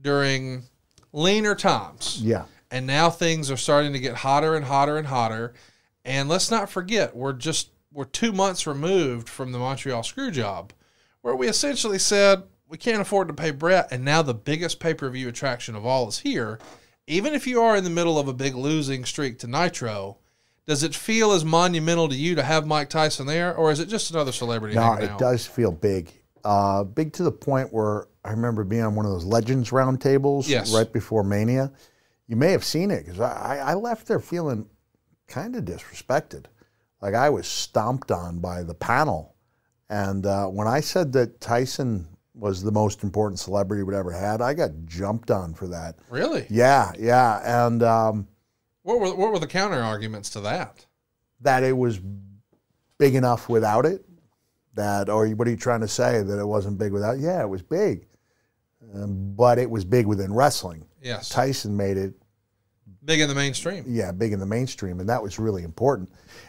during 0.00 0.64
leaner 1.12 1.54
times. 1.54 2.20
Yeah. 2.22 2.44
And 2.70 2.86
now 2.86 3.10
things 3.10 3.50
are 3.50 3.56
starting 3.56 3.92
to 3.94 3.98
get 3.98 4.16
hotter 4.16 4.54
and 4.54 4.66
hotter 4.66 4.96
and 4.96 5.06
hotter. 5.06 5.54
And 6.04 6.28
let's 6.28 6.50
not 6.50 6.70
forget, 6.70 7.16
we're 7.16 7.32
just 7.32 7.70
we're 7.92 8.04
two 8.04 8.32
months 8.32 8.66
removed 8.66 9.28
from 9.28 9.52
the 9.52 9.58
Montreal 9.58 10.02
screw 10.02 10.30
job, 10.30 10.72
where 11.22 11.34
we 11.34 11.48
essentially 11.48 11.98
said 11.98 12.44
we 12.68 12.78
can't 12.78 13.02
afford 13.02 13.26
to 13.28 13.34
pay 13.34 13.50
Bret, 13.50 13.88
and 13.90 14.04
now 14.04 14.22
the 14.22 14.34
biggest 14.34 14.78
pay 14.78 14.94
per 14.94 15.10
view 15.10 15.28
attraction 15.28 15.74
of 15.74 15.84
all 15.84 16.08
is 16.08 16.20
here. 16.20 16.60
Even 17.10 17.34
if 17.34 17.44
you 17.46 17.60
are 17.60 17.76
in 17.76 17.82
the 17.82 17.90
middle 17.90 18.18
of 18.20 18.28
a 18.28 18.32
big 18.32 18.54
losing 18.54 19.04
streak 19.04 19.40
to 19.40 19.48
Nitro, 19.48 20.18
does 20.66 20.84
it 20.84 20.94
feel 20.94 21.32
as 21.32 21.44
monumental 21.44 22.08
to 22.08 22.14
you 22.14 22.36
to 22.36 22.42
have 22.44 22.66
Mike 22.66 22.88
Tyson 22.88 23.26
there, 23.26 23.52
or 23.54 23.72
is 23.72 23.80
it 23.80 23.88
just 23.88 24.12
another 24.12 24.30
celebrity? 24.30 24.76
No, 24.76 24.92
it 24.94 25.18
does 25.18 25.44
feel 25.44 25.72
big. 25.72 26.12
Uh, 26.44 26.84
big 26.84 27.12
to 27.14 27.24
the 27.24 27.32
point 27.32 27.72
where 27.72 28.06
I 28.24 28.30
remember 28.30 28.62
being 28.62 28.82
on 28.82 28.94
one 28.94 29.06
of 29.06 29.10
those 29.12 29.24
Legends 29.24 29.70
roundtables 29.70 30.48
Yes. 30.48 30.72
right 30.72 30.90
before 30.90 31.24
Mania. 31.24 31.72
You 32.28 32.36
may 32.36 32.52
have 32.52 32.64
seen 32.64 32.92
it 32.92 33.04
because 33.04 33.18
I, 33.18 33.58
I 33.58 33.74
left 33.74 34.06
there 34.06 34.20
feeling 34.20 34.68
kind 35.26 35.56
of 35.56 35.64
disrespected. 35.64 36.44
Like 37.02 37.14
I 37.14 37.28
was 37.28 37.48
stomped 37.48 38.12
on 38.12 38.38
by 38.38 38.62
the 38.62 38.74
panel. 38.74 39.34
And 39.88 40.24
uh, 40.24 40.46
when 40.46 40.68
I 40.68 40.78
said 40.78 41.12
that 41.14 41.40
Tyson 41.40 42.06
was 42.40 42.62
the 42.62 42.72
most 42.72 43.02
important 43.04 43.38
celebrity 43.38 43.82
we'd 43.82 43.94
ever 43.96 44.10
had, 44.10 44.40
I 44.40 44.54
got 44.54 44.70
jumped 44.86 45.30
on 45.30 45.54
for 45.54 45.68
that. 45.68 45.96
Really? 46.08 46.46
Yeah, 46.48 46.90
yeah. 46.98 47.66
And 47.66 47.82
um, 47.82 48.26
What 48.82 48.98
were 48.98 49.14
what 49.14 49.30
were 49.30 49.38
the 49.38 49.46
counter 49.46 49.80
arguments 49.80 50.30
to 50.30 50.40
that? 50.40 50.86
that 51.42 51.62
it 51.62 51.76
was 51.76 52.00
big 52.98 53.14
enough 53.14 53.48
without 53.48 53.86
it. 53.86 54.04
That, 54.74 55.08
or 55.08 55.26
what 55.30 55.48
are 55.48 55.50
you 55.50 55.56
trying 55.56 55.80
to 55.80 55.88
say? 55.88 56.22
That 56.22 56.38
it 56.38 56.44
wasn't 56.44 56.78
big 56.78 56.92
without? 56.92 57.18
Yeah, 57.18 57.42
it 57.42 57.48
was 57.48 57.62
big, 57.62 58.06
um, 58.94 59.34
but 59.34 59.58
it 59.58 59.68
was 59.68 59.84
big 59.84 60.06
within 60.06 60.32
wrestling. 60.32 60.86
Yes, 61.02 61.28
Tyson 61.28 61.76
made 61.76 61.96
it, 61.96 62.14
big 63.10 63.20
in 63.20 63.28
the 63.28 63.34
mainstream. 63.34 63.84
yeah, 63.88 64.12
big 64.12 64.32
in 64.32 64.38
the 64.38 64.46
mainstream, 64.46 65.00
and 65.00 65.08
that 65.08 65.20
was 65.20 65.38
really 65.38 65.64
important. 65.64 66.08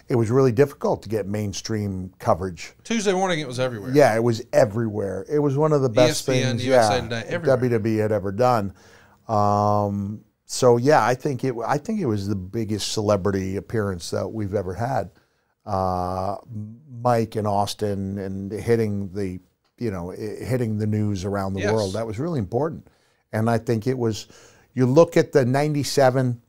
It 0.10 0.16
was 0.16 0.30
really 0.30 0.52
difficult 0.52 1.02
to 1.04 1.10
get 1.10 1.28
mainstream 1.28 2.14
coverage. 2.20 2.74
Tuesday 2.84 3.14
morning, 3.14 3.40
it 3.40 3.48
was 3.48 3.60
everywhere. 3.60 3.92
Yeah, 3.94 4.16
it 4.16 4.24
was 4.24 4.44
everywhere. 4.54 5.26
It 5.28 5.40
was 5.40 5.58
one 5.58 5.74
of 5.74 5.82
the 5.82 5.90
best 5.90 6.28
ESPN, 6.28 6.32
things 6.44 6.66
USA 6.66 6.96
yeah, 6.98 7.22
Today. 7.24 7.68
WWE 7.68 8.00
had 8.00 8.12
ever 8.12 8.32
done. 8.32 8.74
Um, 9.28 10.24
so 10.46 10.78
yeah, 10.78 11.04
I 11.04 11.16
think 11.16 11.44
it. 11.44 11.56
I 11.66 11.78
think 11.80 12.00
it 12.00 12.06
was 12.06 12.28
the 12.28 12.36
biggest 12.36 12.92
celebrity 12.92 13.56
appearance 13.56 14.12
that 14.12 14.28
we've 14.28 14.54
ever 14.54 14.74
had. 14.76 15.10
Uh, 15.66 16.36
Mike 17.02 17.36
and 17.36 17.48
Austin 17.48 18.18
and 18.20 18.52
hitting 18.52 19.12
the, 19.14 19.40
you 19.78 19.90
know, 19.92 20.10
hitting 20.12 20.78
the 20.78 20.88
news 20.88 21.26
around 21.26 21.54
the 21.54 21.62
Yes. 21.62 21.74
world. 21.74 21.94
That 21.94 22.06
was 22.06 22.20
really 22.20 22.40
important, 22.40 22.88
and 23.34 23.50
I 23.50 23.58
think 23.58 23.88
it 23.88 23.98
was. 23.98 24.28
You 24.74 24.86
look 24.86 25.18
at 25.18 25.32
the 25.34 25.44
'97 25.46 26.42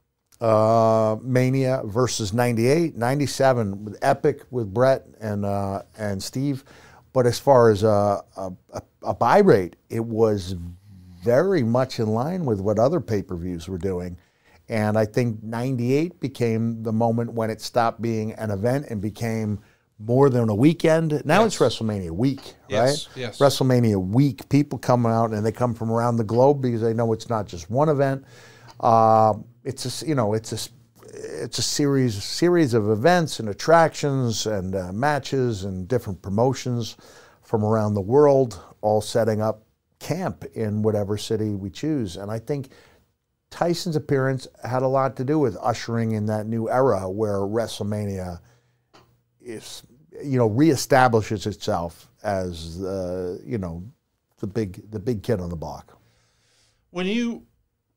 uh, 0.43 1.16
Mania 1.22 1.82
versus 1.84 2.32
98. 2.32 2.97
97 2.97 3.84
with 3.84 3.99
epic 4.03 4.43
with 4.51 4.72
Bret 4.74 5.07
and 5.20 5.45
uh, 5.45 5.82
and 5.97 6.22
Steve. 6.22 6.64
But 7.12 7.26
as 7.26 7.38
far 7.38 7.70
as 7.70 7.82
a, 7.82 8.22
a, 8.36 8.53
a, 8.72 8.82
a 9.05 9.14
buy 9.14 9.38
rate, 9.38 9.76
it 9.90 10.05
was 10.05 10.57
very 11.22 11.62
much 11.62 12.01
in 12.01 12.09
line 12.09 12.45
with 12.45 12.61
what 12.61 12.78
other 12.78 13.01
pay 13.01 13.22
per 13.22 13.36
views 13.36 13.68
were 13.68 13.78
doing. 13.78 14.16
And 14.68 14.99
I 14.99 15.05
think 15.05 15.43
98 15.43 16.18
became 16.20 16.82
the 16.82 16.93
moment 16.93 17.32
when 17.34 17.51
it 17.51 17.61
stopped 17.61 18.01
being 18.01 18.32
an 18.32 18.51
event 18.51 18.86
and 18.88 19.01
became 19.01 19.61
more 19.99 20.30
than 20.30 20.49
a 20.49 20.55
weekend. 20.55 21.22
Now 21.24 21.45
it's 21.45 21.59
WrestleMania 21.59 22.11
week, 22.11 22.55
Yes, 22.68 23.07
right? 23.09 23.16
yes. 23.16 23.38
WrestleMania 23.38 24.03
week. 24.05 24.49
People 24.49 24.78
come 24.78 25.05
out 25.07 25.30
and 25.32 25.45
they 25.45 25.53
come 25.53 25.74
from 25.74 25.93
around 25.93 26.16
the 26.16 26.24
globe 26.24 26.62
because 26.62 26.80
they 26.80 26.95
know 26.95 27.12
it's 27.12 27.28
not 27.28 27.47
just 27.47 27.70
one 27.70 27.88
event. 27.88 28.24
Uh, 28.83 29.35
it's 29.64 30.03
a, 30.03 30.07
you 30.07 30.14
know, 30.14 30.35
it's 30.35 30.53
a, 30.53 30.70
it's 31.14 31.59
a 31.59 31.62
series 31.62 32.22
series 32.22 32.74
of 32.74 32.91
events 32.91 33.39
and 33.39 33.49
attractions 33.49 34.47
and 34.47 34.74
uh, 34.74 34.93
matches 34.93 35.64
and 35.64 35.87
different 35.87 36.20
promotions 36.20 36.97
from 37.43 37.64
around 37.64 37.95
the 37.95 38.01
world, 38.01 38.59
all 38.80 39.01
setting 39.01 39.41
up 39.41 39.64
camp 39.99 40.45
in 40.55 40.83
whatever 40.83 41.16
city 41.16 41.51
we 41.51 41.70
choose. 41.70 42.16
And 42.16 42.30
I 42.30 42.39
think 42.39 42.70
Tyson's 43.51 43.95
appearance 43.95 44.49
had 44.64 44.83
a 44.83 44.89
lot 44.89 45.16
to 45.16 45.24
do 45.24 45.39
with 45.39 45.57
ushering 45.61 46.12
in 46.12 46.26
that 46.26 46.47
new 46.47 46.68
era 46.68 47.09
where 47.09 47.39
WrestleMania 47.39 48.41
is, 49.41 49.83
you 50.24 50.39
know, 50.39 50.49
reestablishes 50.49 51.47
itself 51.47 52.11
as 52.22 52.78
the, 52.78 53.41
you 53.45 53.59
know, 53.59 53.85
the 54.39 54.47
big 54.47 54.91
the 54.91 54.99
big 54.99 55.22
kid 55.22 55.41
on 55.41 55.51
the 55.51 55.57
block. 55.57 55.99
When 56.91 57.07
you, 57.07 57.47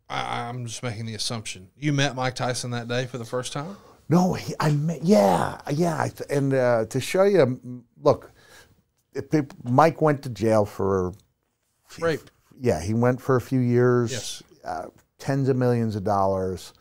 I, 0.09 0.47
I'm 0.49 0.65
just 0.65 0.83
making 0.83 1.05
the 1.05 1.15
assumption 1.15 1.69
you 1.77 1.91
met 1.93 2.15
Mike 2.15 2.35
Tyson 2.35 2.71
that 2.71 2.87
day 2.87 3.05
for 3.05 3.17
the 3.17 3.25
first 3.25 3.53
time. 3.53 3.75
No, 4.07 4.33
he, 4.33 4.53
I 4.59 4.69
met, 4.71 5.03
yeah, 5.03 5.59
yeah, 5.73 5.99
I 5.99 6.09
th- 6.09 6.29
and 6.29 6.53
uh, 6.53 6.85
to 6.85 6.99
show 6.99 7.23
you, 7.23 7.83
look, 8.01 8.31
Mike 9.63 10.01
went 10.01 10.21
to 10.23 10.29
jail 10.29 10.63
for, 10.65 11.13
Rape. 11.99 12.19
yeah, 12.59 12.81
he 12.81 12.93
went 12.93 13.19
for 13.19 13.35
a 13.35 13.41
few 13.41 13.59
years, 13.59 14.11
Yes. 14.11 14.43
uh, 14.63 14.85
tens 15.17 15.49
of 15.49 15.55
millions 15.57 15.95
of 15.95 16.03
dollars, 16.03 16.73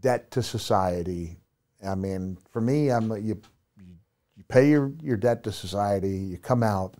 debt 0.00 0.30
to 0.32 0.42
society. 0.42 1.36
I 1.86 1.94
mean, 1.94 2.36
for 2.50 2.60
me, 2.60 2.90
I'm 2.90 3.10
you, 3.24 3.40
you 4.36 4.44
pay 4.48 4.70
your, 4.70 4.92
your 5.02 5.16
debt 5.16 5.44
to 5.44 5.52
society, 5.52 6.16
you 6.18 6.36
come 6.36 6.64
out. 6.64 6.94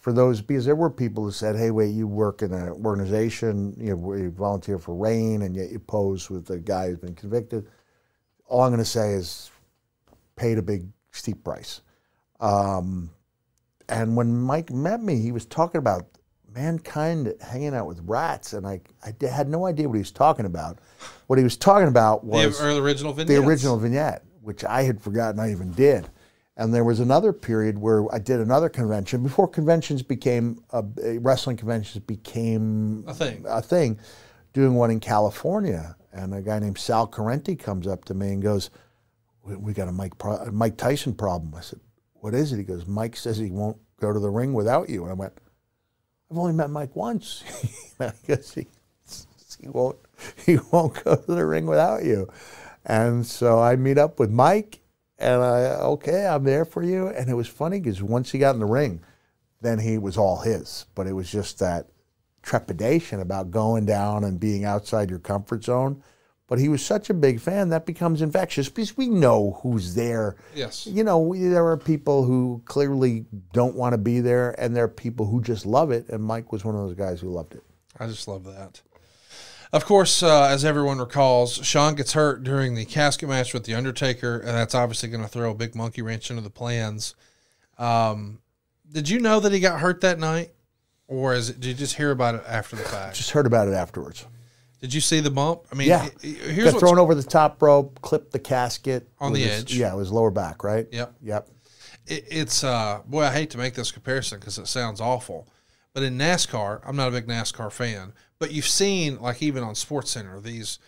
For 0.00 0.12
those, 0.12 0.40
because 0.40 0.64
there 0.64 0.76
were 0.76 0.90
people 0.90 1.24
who 1.24 1.32
said, 1.32 1.56
"Hey, 1.56 1.70
wait, 1.70 1.88
you 1.88 2.06
work 2.06 2.42
in 2.42 2.52
an 2.52 2.70
organization, 2.84 3.74
you 3.78 3.96
know, 3.96 4.14
you 4.14 4.30
volunteer 4.30 4.78
for 4.78 4.94
RAINN, 4.94 5.42
and 5.42 5.56
yet 5.56 5.70
you 5.70 5.78
pose 5.78 6.30
with 6.30 6.46
the 6.46 6.58
guy 6.58 6.88
who's 6.88 6.98
been 6.98 7.14
convicted." 7.14 7.66
all 8.48 8.62
I'm 8.62 8.70
going 8.70 8.78
to 8.78 8.84
say 8.84 9.12
is 9.12 9.50
paid 10.36 10.58
a 10.58 10.62
big 10.62 10.86
steep 11.12 11.44
price. 11.44 11.82
Um, 12.40 13.10
and 13.88 14.16
when 14.16 14.34
Mike 14.34 14.72
met 14.72 15.02
me, 15.02 15.20
he 15.20 15.32
was 15.32 15.46
talking 15.46 15.78
about 15.78 16.06
mankind 16.54 17.34
hanging 17.40 17.74
out 17.74 17.86
with 17.86 18.00
rats, 18.04 18.52
and 18.52 18.66
I, 18.66 18.80
I 19.04 19.12
d- 19.12 19.26
had 19.26 19.48
no 19.48 19.66
idea 19.66 19.88
what 19.88 19.94
he 19.94 20.00
was 20.00 20.12
talking 20.12 20.46
about. 20.46 20.78
What 21.26 21.38
he 21.38 21.44
was 21.44 21.56
talking 21.56 21.88
about 21.88 22.24
was 22.24 22.60
or- 22.60 22.70
original 22.78 23.12
the 23.12 23.36
original 23.36 23.76
vignette, 23.76 24.24
which 24.42 24.64
I 24.64 24.82
had 24.82 25.00
forgotten 25.00 25.40
I 25.40 25.50
even 25.50 25.72
did. 25.72 26.08
And 26.58 26.74
there 26.74 26.82
was 26.84 26.98
another 26.98 27.32
period 27.32 27.78
where 27.78 28.12
I 28.12 28.18
did 28.18 28.40
another 28.40 28.68
convention 28.68 29.22
before 29.22 29.46
conventions 29.46 30.02
became 30.02 30.60
uh, 30.72 30.82
wrestling 31.20 31.56
conventions 31.56 32.04
became 32.04 33.04
A 33.06 33.14
thing. 33.14 33.44
a 33.48 33.62
thing, 33.62 33.98
doing 34.52 34.74
one 34.74 34.90
in 34.90 34.98
California, 34.98 35.96
and 36.12 36.34
a 36.34 36.42
guy 36.42 36.58
named 36.58 36.76
Sal 36.76 37.06
Corrente 37.06 37.56
comes 37.58 37.86
up 37.86 38.04
to 38.06 38.14
me 38.14 38.32
and 38.32 38.42
goes, 38.42 38.70
"We, 39.44 39.54
we 39.54 39.72
got 39.72 39.86
a 39.86 39.92
Mike 39.92 40.18
pro- 40.18 40.50
Mike 40.50 40.76
Tyson 40.76 41.14
problem." 41.14 41.54
I 41.54 41.60
said, 41.60 41.78
"What 42.14 42.34
is 42.34 42.52
it?" 42.52 42.56
He 42.58 42.64
goes, 42.64 42.86
"Mike 42.88 43.16
says 43.16 43.36
he 43.38 43.52
won't 43.52 43.78
go 44.00 44.12
to 44.12 44.18
the 44.18 44.30
ring 44.30 44.52
without 44.52 44.88
you." 44.88 45.02
And 45.04 45.12
I 45.12 45.14
went, 45.14 45.34
"I've 46.28 46.38
only 46.38 46.54
met 46.54 46.70
Mike 46.70 46.96
once. 46.96 47.44
I 48.00 48.12
guess 48.26 48.52
he 48.54 48.66
he 49.60 49.68
won't 49.68 49.96
he 50.44 50.58
won't 50.72 51.04
go 51.04 51.14
to 51.14 51.34
the 51.34 51.46
ring 51.46 51.66
without 51.66 52.04
you." 52.04 52.28
And 52.84 53.24
so 53.24 53.60
I 53.60 53.76
meet 53.76 53.96
up 53.98 54.18
with 54.18 54.30
Mike, 54.30 54.80
and 55.18 55.42
I 55.42 55.58
okay, 55.80 56.26
I'm 56.26 56.44
there 56.44 56.64
for 56.64 56.82
you. 56.82 57.08
And 57.08 57.28
it 57.28 57.34
was 57.34 57.48
funny 57.48 57.80
because 57.80 58.02
once 58.02 58.30
he 58.30 58.38
got 58.38 58.54
in 58.54 58.60
the 58.60 58.66
ring, 58.66 59.00
then 59.60 59.78
he 59.78 59.98
was 59.98 60.16
all 60.16 60.38
his. 60.38 60.86
But 60.94 61.06
it 61.06 61.12
was 61.12 61.30
just 61.30 61.58
that 61.58 61.88
trepidation 62.42 63.20
about 63.20 63.50
going 63.50 63.84
down 63.84 64.24
and 64.24 64.40
being 64.40 64.64
outside 64.64 65.10
your 65.10 65.18
comfort 65.18 65.64
zone. 65.64 66.02
But 66.46 66.58
he 66.58 66.70
was 66.70 66.84
such 66.84 67.10
a 67.10 67.14
big 67.14 67.40
fan 67.40 67.68
that 67.68 67.84
becomes 67.84 68.22
infectious 68.22 68.70
because 68.70 68.96
we 68.96 69.08
know 69.08 69.60
who's 69.62 69.94
there. 69.94 70.36
Yes. 70.54 70.86
You 70.86 71.04
know, 71.04 71.18
we, 71.18 71.40
there 71.40 71.66
are 71.66 71.76
people 71.76 72.24
who 72.24 72.62
clearly 72.64 73.26
don't 73.52 73.76
want 73.76 73.92
to 73.92 73.98
be 73.98 74.20
there, 74.20 74.58
and 74.58 74.74
there 74.74 74.84
are 74.84 74.88
people 74.88 75.26
who 75.26 75.42
just 75.42 75.66
love 75.66 75.90
it. 75.90 76.08
And 76.08 76.24
Mike 76.24 76.50
was 76.50 76.64
one 76.64 76.74
of 76.74 76.80
those 76.80 76.94
guys 76.94 77.20
who 77.20 77.28
loved 77.28 77.54
it. 77.54 77.62
I 78.00 78.06
just 78.06 78.26
love 78.28 78.44
that. 78.44 78.80
Of 79.72 79.84
course, 79.84 80.22
uh, 80.22 80.44
as 80.44 80.64
everyone 80.64 80.98
recalls, 80.98 81.56
Shawn 81.64 81.94
gets 81.94 82.14
hurt 82.14 82.42
during 82.42 82.74
the 82.74 82.84
casket 82.86 83.28
match 83.28 83.52
with 83.52 83.64
The 83.64 83.74
Undertaker, 83.74 84.38
and 84.38 84.48
that's 84.48 84.74
obviously 84.74 85.10
going 85.10 85.22
to 85.22 85.28
throw 85.28 85.50
a 85.50 85.54
big 85.54 85.74
monkey 85.74 86.00
wrench 86.00 86.30
into 86.30 86.42
the 86.42 86.50
plans. 86.50 87.14
Um, 87.78 88.40
did 88.90 89.08
you 89.08 89.20
know 89.20 89.40
that 89.40 89.52
he 89.52 89.60
got 89.60 89.80
hurt 89.80 90.00
that 90.00 90.18
night? 90.18 90.50
Or 91.06 91.34
is 91.34 91.48
it, 91.50 91.60
did 91.60 91.68
you 91.68 91.74
just 91.74 91.96
hear 91.96 92.10
about 92.10 92.34
it 92.34 92.42
after 92.46 92.76
the 92.76 92.82
fact? 92.82 93.16
Just 93.16 93.30
heard 93.30 93.46
about 93.46 93.68
it 93.68 93.74
afterwards. 93.74 94.26
Did 94.80 94.92
you 94.94 95.00
see 95.00 95.20
the 95.20 95.30
bump? 95.30 95.62
I 95.72 95.74
mean, 95.74 95.88
Yeah. 95.88 96.08
he- 96.20 96.34
he- 96.34 96.52
here's 96.52 96.72
Got 96.72 96.80
thrown 96.80 96.98
over 96.98 97.14
the 97.14 97.22
top 97.22 97.60
rope, 97.62 97.98
clipped 98.02 98.30
the 98.32 98.38
casket 98.38 99.08
On 99.18 99.32
the 99.32 99.42
his- 99.42 99.60
edge. 99.60 99.74
Yeah, 99.74 99.92
it 99.92 99.96
was 99.96 100.10
lower 100.10 100.30
back, 100.30 100.62
right? 100.64 100.86
Yep. 100.92 101.14
Yep. 101.22 101.48
it, 102.06 102.24
it's 102.30 102.64
uh 102.64 103.00
boy 103.06 103.22
i 103.24 103.30
hate 103.30 103.50
to 103.50 103.58
make 103.58 103.74
this 103.74 103.90
comparison 103.90 104.38
because 104.38 104.56
it 104.56 104.66
sounds 104.66 104.98
awful 105.00 105.46
But 105.98 106.04
in 106.04 106.16
NASCAR, 106.16 106.80
I'm 106.86 106.94
not 106.94 107.08
a 107.08 107.10
big 107.10 107.26
NASCAR 107.26 107.72
fan. 107.72 108.12
But 108.38 108.52
you've 108.52 108.68
seen, 108.68 109.20
like 109.20 109.42
even 109.42 109.64
on 109.64 109.74
Sports 109.74 110.12
Center, 110.12 110.38
these 110.38 110.78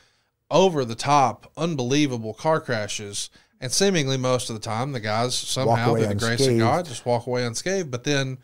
over 0.52 0.84
the 0.84 0.94
top, 0.94 1.50
unbelievable 1.56 2.32
car 2.32 2.60
crashes, 2.60 3.28
and 3.60 3.72
seemingly 3.72 4.16
most 4.16 4.50
of 4.50 4.54
the 4.54 4.60
time 4.60 4.92
the 4.92 5.00
guys 5.00 5.34
somehow, 5.34 5.96
through 5.96 6.06
the 6.06 6.14
grace 6.14 6.46
of. 6.46 6.56
God, 6.56 6.86
just 6.86 7.04
walk 7.04 7.26
away 7.26 7.44
unscathed. 7.44 7.90
But 7.90 8.04
then 8.04 8.38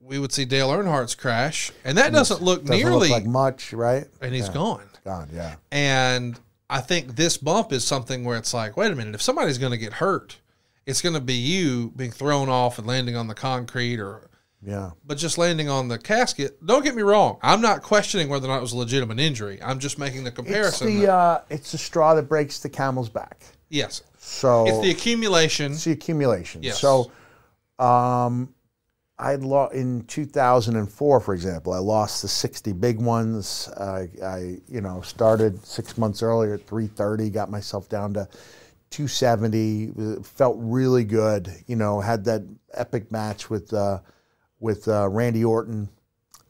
we 0.00 0.18
would 0.18 0.32
see 0.32 0.44
Dale 0.44 0.70
Earnhardt's 0.70 1.14
crash, 1.14 1.70
and 1.84 1.96
that 1.98 2.12
doesn't 2.12 2.42
look 2.42 2.62
Doesn't 2.64 2.76
nearly, 2.76 3.08
look 3.08 3.18
like 3.18 3.26
much, 3.26 3.72
right? 3.72 4.08
and 4.20 4.34
he's 4.34 4.48
Yeah. 4.48 4.54
gone. 4.54 4.88
Gone, 5.04 5.28
yeah. 5.32 5.54
And 5.70 6.36
I 6.68 6.80
think 6.80 7.14
this 7.14 7.36
bump 7.36 7.72
is 7.72 7.84
something 7.84 8.24
where 8.24 8.36
it's 8.36 8.52
like, 8.52 8.76
wait 8.76 8.90
a 8.90 8.96
minute, 8.96 9.14
if 9.14 9.22
somebody's 9.22 9.58
going 9.58 9.70
to 9.70 9.78
get 9.78 9.92
hurt, 9.92 10.38
it's 10.84 11.00
going 11.00 11.14
to 11.14 11.20
be 11.20 11.34
you 11.34 11.92
being 11.94 12.10
thrown 12.10 12.48
off 12.48 12.76
and 12.76 12.88
landing 12.88 13.14
on 13.14 13.28
the 13.28 13.34
concrete 13.34 14.00
or 14.00 14.26
Yeah. 14.62 14.90
but 15.06 15.16
just 15.16 15.38
landing 15.38 15.68
on 15.68 15.88
the 15.88 15.98
casket. 15.98 16.64
Don't 16.64 16.84
get 16.84 16.94
me 16.94 17.02
wrong. 17.02 17.38
I'm 17.42 17.60
not 17.62 17.82
questioning 17.82 18.28
whether 18.28 18.46
or 18.46 18.48
not 18.48 18.58
it 18.58 18.62
was 18.62 18.72
a 18.72 18.76
legitimate 18.76 19.18
injury. 19.18 19.58
I'm 19.62 19.78
just 19.78 19.98
making 19.98 20.24
the 20.24 20.28
It's 20.28 20.36
comparison. 20.36 20.86
the 20.88 21.00
that- 21.06 21.10
uh, 21.12 21.40
it's 21.48 21.72
the 21.72 21.78
straw 21.78 22.14
that 22.14 22.28
breaks 22.28 22.58
the 22.60 22.68
camel's 22.68 23.08
back. 23.08 23.42
yes. 23.68 24.02
So 24.22 24.66
It's 24.66 24.78
the 24.80 24.90
accumulation. 24.90 25.72
it's 25.72 25.84
the 25.84 25.92
accumulation. 25.92 26.62
Yes. 26.62 26.78
So, 26.78 27.10
um, 27.78 28.54
I 29.18 29.34
lost 29.36 29.74
in 29.74 30.04
2004, 30.04 31.20
for 31.20 31.34
example. 31.34 31.72
I 31.72 31.78
lost 31.78 32.22
the 32.22 32.28
60 32.28 32.72
big 32.72 33.00
ones. 33.00 33.68
I, 33.78 34.08
I, 34.22 34.58
you 34.68 34.80
know, 34.82 35.00
started 35.02 35.64
six 35.66 35.98
months 35.98 36.22
earlier 36.22 36.54
at 36.54 36.66
330, 36.66 37.28
got 37.30 37.50
myself 37.50 37.88
down 37.88 38.14
to 38.14 38.28
270. 38.90 39.92
uh, 39.98 40.22
Felt 40.22 40.56
really 40.58 41.04
good. 41.04 41.52
You 41.66 41.76
know, 41.76 42.00
had 42.00 42.24
that 42.26 42.42
epic 42.74 43.10
match 43.10 43.50
with 43.50 43.72
uh, 43.72 44.00
with 44.60 44.86
uh, 44.88 45.08
Randy 45.08 45.44
Orton 45.44 45.88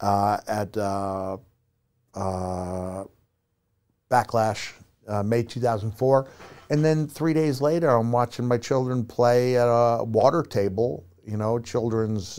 uh, 0.01 0.39
at 0.47 0.77
uh, 0.77 1.39
uh, 2.15 3.05
Backlash, 4.11 4.73
uh, 5.09 5.23
May 5.23 5.43
2004. 5.43 6.29
And 6.71 6.85
then 6.85 7.07
three 7.09 7.33
days 7.33 7.61
later, 7.61 7.89
I'm 7.89 8.13
watching 8.13 8.47
my 8.47 8.59
children 8.59 9.05
play 9.05 9.57
at 9.57 9.67
a 9.67 10.05
water 10.05 10.43
table, 10.43 11.05
you 11.25 11.37
know, 11.37 11.59
children's 11.59 12.39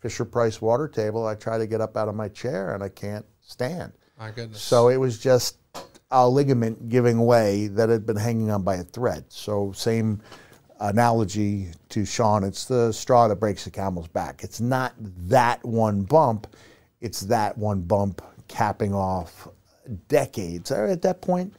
Fisher 0.00 0.24
Price 0.24 0.62
water 0.62 0.88
table. 0.88 1.26
I 1.26 1.34
try 1.34 1.58
to 1.58 1.66
get 1.66 1.80
up 1.80 1.96
out 1.96 2.08
of 2.08 2.14
my 2.14 2.28
chair 2.28 2.74
and 2.74 2.82
I 2.82 2.88
can't 2.88 3.26
stand. 3.40 3.92
My 4.18 4.30
goodness. 4.30 4.62
So 4.62 4.88
it 4.88 4.96
was 4.96 5.18
just 5.18 5.58
a 6.10 6.28
ligament 6.28 6.88
giving 6.88 7.24
way 7.24 7.68
that 7.68 7.88
had 7.88 8.06
been 8.06 8.16
hanging 8.16 8.50
on 8.50 8.62
by 8.62 8.76
a 8.76 8.82
thread. 8.82 9.24
So 9.28 9.72
same 9.72 10.20
analogy 10.80 11.68
to 11.90 12.04
Shawn. 12.04 12.44
It's 12.44 12.64
the 12.64 12.92
straw 12.92 13.28
that 13.28 13.36
breaks 13.36 13.64
the 13.64 13.70
camel's 13.70 14.08
back. 14.08 14.42
It's 14.42 14.60
not 14.60 14.94
that 14.98 15.64
one 15.64 16.02
bump. 16.02 16.46
It's 17.00 17.20
that 17.22 17.56
one 17.56 17.82
bump 17.82 18.22
capping 18.48 18.94
off 18.94 19.48
decades. 20.08 20.70
At 20.70 21.02
that 21.02 21.22
point, 21.22 21.54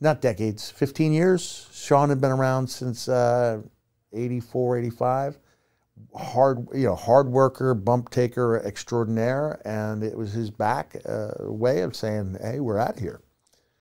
not 0.00 0.20
decades, 0.20 0.70
15 0.70 1.12
years. 1.12 1.68
Shawn 1.72 2.08
had 2.08 2.20
been 2.20 2.30
around 2.30 2.68
since 2.68 3.08
uh, 3.08 3.60
84, 4.12 4.78
85 4.78 5.38
hard 6.14 6.66
you 6.74 6.86
know 6.86 6.94
hard 6.94 7.28
worker 7.28 7.74
bump 7.74 8.10
taker 8.10 8.64
extraordinaire 8.64 9.60
and 9.66 10.02
it 10.02 10.16
was 10.16 10.32
his 10.32 10.50
back 10.50 10.96
uh, 11.06 11.30
way 11.40 11.82
of 11.82 11.94
saying 11.94 12.36
hey 12.42 12.60
we're 12.60 12.78
out 12.78 12.94
of 12.94 12.98
here 12.98 13.20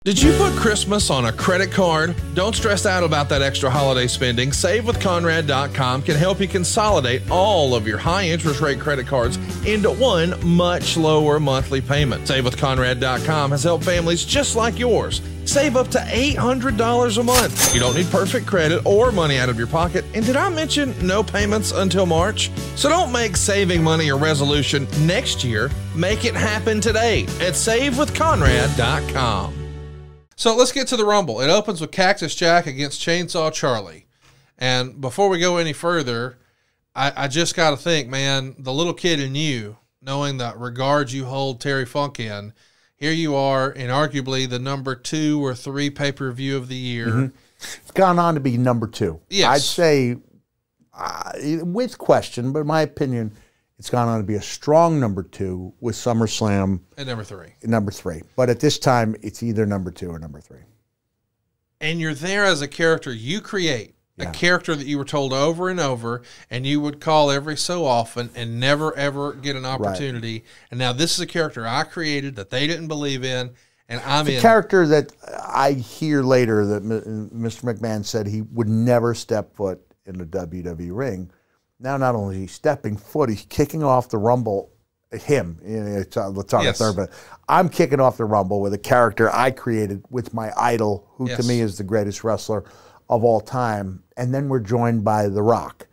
Did 0.05 0.21
you 0.21 0.31
put 0.37 0.53
Christmas 0.53 1.09
on 1.09 1.25
a 1.25 1.33
credit 1.33 1.73
card? 1.73 2.15
Don't 2.33 2.55
stress 2.55 2.85
out 2.85 3.03
about 3.03 3.27
that 3.27 3.41
extra 3.41 3.69
holiday 3.69 4.07
spending. 4.07 4.51
SaveWithConrad.com 4.51 6.03
can 6.03 6.15
help 6.15 6.39
you 6.39 6.47
consolidate 6.47 7.29
all 7.29 7.75
of 7.75 7.85
your 7.85 7.97
high 7.97 8.29
interest 8.29 8.61
rate 8.61 8.79
credit 8.79 9.07
cards 9.07 9.35
into 9.65 9.91
one 9.91 10.35
much 10.47 10.95
lower 10.95 11.37
monthly 11.37 11.81
payment. 11.81 12.23
SaveWithConrad.com 12.23 13.51
has 13.51 13.65
helped 13.65 13.83
families 13.83 14.23
just 14.23 14.55
like 14.55 14.79
yours 14.79 15.21
save 15.43 15.75
up 15.75 15.89
to 15.89 15.97
$800 15.97 17.17
a 17.17 17.23
month. 17.23 17.73
You 17.73 17.81
don't 17.81 17.97
need 17.97 18.07
perfect 18.07 18.47
credit 18.47 18.85
or 18.85 19.11
money 19.11 19.37
out 19.37 19.49
of 19.49 19.57
your 19.57 19.67
pocket. 19.67 20.05
And 20.13 20.25
did 20.25 20.37
I 20.37 20.47
mention 20.47 20.95
no 21.05 21.23
payments 21.23 21.73
until 21.73 22.05
March? 22.05 22.49
So 22.77 22.87
don't 22.87 23.11
make 23.11 23.35
saving 23.35 23.83
money 23.83 24.07
a 24.09 24.15
resolution 24.15 24.87
next 25.01 25.43
year. 25.43 25.69
Make 25.93 26.23
it 26.23 26.35
happen 26.35 26.79
today 26.79 27.23
at 27.23 27.55
SaveWithConrad.com. 27.55 29.58
So 30.39 30.55
let's 30.55 30.71
get 30.71 30.87
to 30.87 30.95
the 30.95 31.03
Rumble. 31.03 31.41
It 31.41 31.49
opens 31.49 31.81
with 31.81 31.91
Cactus 31.91 32.33
Jack 32.33 32.65
against 32.65 33.01
Chainsaw 33.01 33.51
Charlie. 33.51 34.05
And 34.57 35.01
before 35.01 35.27
we 35.27 35.37
go 35.37 35.57
any 35.57 35.73
further, 35.73 36.37
I, 36.95 37.11
I 37.25 37.27
just 37.27 37.57
got 37.57 37.71
to 37.71 37.75
think, 37.77 38.07
man, 38.07 38.55
the 38.57 38.71
little 38.71 38.93
kid 38.93 39.19
in 39.19 39.35
you, 39.35 39.75
knowing 40.01 40.37
the 40.37 40.53
regard 40.55 41.11
you 41.11 41.25
hold 41.25 41.59
Terry 41.59 41.85
Funk 41.85 42.21
in, 42.21 42.53
here 42.95 43.11
you 43.11 43.35
are 43.35 43.69
in 43.69 43.89
arguably 43.89 44.49
the 44.49 44.59
number 44.59 44.95
two 44.95 45.43
or 45.45 45.53
three 45.53 45.89
pay 45.89 46.13
per 46.13 46.31
view 46.31 46.55
of 46.55 46.69
the 46.69 46.75
year. 46.75 47.33
it's 47.57 47.91
gone 47.91 48.17
on 48.17 48.35
to 48.35 48.39
be 48.39 48.57
number 48.57 48.87
two 48.87 49.19
Yes. 49.29 49.49
i'd 49.49 49.61
say 49.61 50.15
uh, 50.97 51.31
with 51.65 51.97
question 51.97 52.53
but 52.53 52.65
my 52.65 52.79
opinion 52.79 53.33
it's 53.79 53.89
gone 53.89 54.07
on 54.09 54.19
to 54.19 54.25
be 54.25 54.35
a 54.35 54.41
strong 54.41 54.99
number 54.99 55.23
two 55.23 55.73
with 55.79 55.95
SummerSlam 55.95 56.81
At 56.97 57.07
number 57.07 57.23
three. 57.23 57.53
number 57.63 57.91
three 57.91 58.21
but 58.35 58.49
at 58.49 58.59
this 58.59 58.77
time 58.77 59.15
it's 59.21 59.41
either 59.41 59.65
number 59.65 59.89
two 59.91 60.09
or 60.09 60.19
number 60.19 60.39
three 60.41 60.59
and 61.81 61.99
you're 61.99 62.13
there 62.13 62.45
as 62.45 62.61
a 62.61 62.67
character 62.67 63.11
you 63.13 63.41
create 63.41 63.95
Yeah. 64.17 64.29
a 64.29 64.33
character 64.33 64.75
that 64.75 64.85
you 64.85 64.97
were 64.97 65.05
told 65.05 65.31
over 65.33 65.69
and 65.69 65.79
over 65.79 66.21
and 66.49 66.65
you 66.67 66.81
would 66.81 66.99
call 66.99 67.31
every 67.31 67.55
so 67.57 67.85
often 67.85 68.29
and 68.35 68.59
never 68.59 68.95
ever 68.97 69.33
get 69.33 69.55
an 69.55 69.65
opportunity 69.65 70.43
and 70.71 70.77
now 70.77 70.91
this 70.93 71.13
is 71.13 71.19
a 71.21 71.27
character 71.27 71.65
i 71.65 71.83
created 71.83 72.35
that 72.35 72.49
they 72.49 72.67
didn't 72.67 72.87
believe 72.89 73.23
in 73.23 73.51
and 73.87 74.01
i'm 74.05 74.25
the 74.25 74.35
in 74.35 74.41
character 74.41 74.85
that 74.87 75.11
I 75.51 75.71
hear 75.71 76.21
later 76.21 76.63
that 76.67 76.83
Mr. 76.83 77.63
McMahon 77.63 78.05
said 78.05 78.27
he 78.27 78.41
would 78.43 78.69
never 78.69 79.13
step 79.15 79.55
foot 79.55 79.81
in 80.05 80.17
the 80.19 80.25
WWE 80.25 80.95
ring. 80.95 81.31
Now, 81.79 81.97
not 81.97 82.15
only 82.15 82.35
is 82.35 82.41
he 82.41 82.47
stepping 82.47 82.97
foot, 82.97 83.29
he's 83.29 83.45
kicking 83.49 83.83
off 83.83 84.09
the 84.09 84.17
Rumble. 84.17 84.71
Him, 85.11 85.59
you 85.65 85.79
know, 85.79 85.97
it's 85.97 86.15
on, 86.17 86.37
it's 86.37 86.53
on 86.53 86.63
Yes. 86.63 86.77
the 86.77 86.83
third, 86.85 86.95
but 86.95 87.09
I'm 87.47 87.67
kicking 87.67 87.99
off 87.99 88.17
the 88.17 88.25
Rumble 88.25 88.61
with 88.61 88.73
a 88.75 88.77
character 88.77 89.33
I 89.33 89.49
created 89.49 90.03
with 90.11 90.35
my 90.35 90.51
idol, 90.55 91.07
who 91.15 91.27
Yes. 91.27 91.39
to 91.41 91.47
me 91.47 91.61
is 91.61 91.79
the 91.79 91.83
greatest 91.83 92.23
wrestler 92.23 92.63
of 93.09 93.23
all 93.23 93.41
time. 93.41 94.03
And 94.17 94.31
then 94.35 94.49
we're 94.49 94.59
joined 94.59 95.03
by 95.03 95.27
The 95.27 95.41
Rock, 95.41 95.87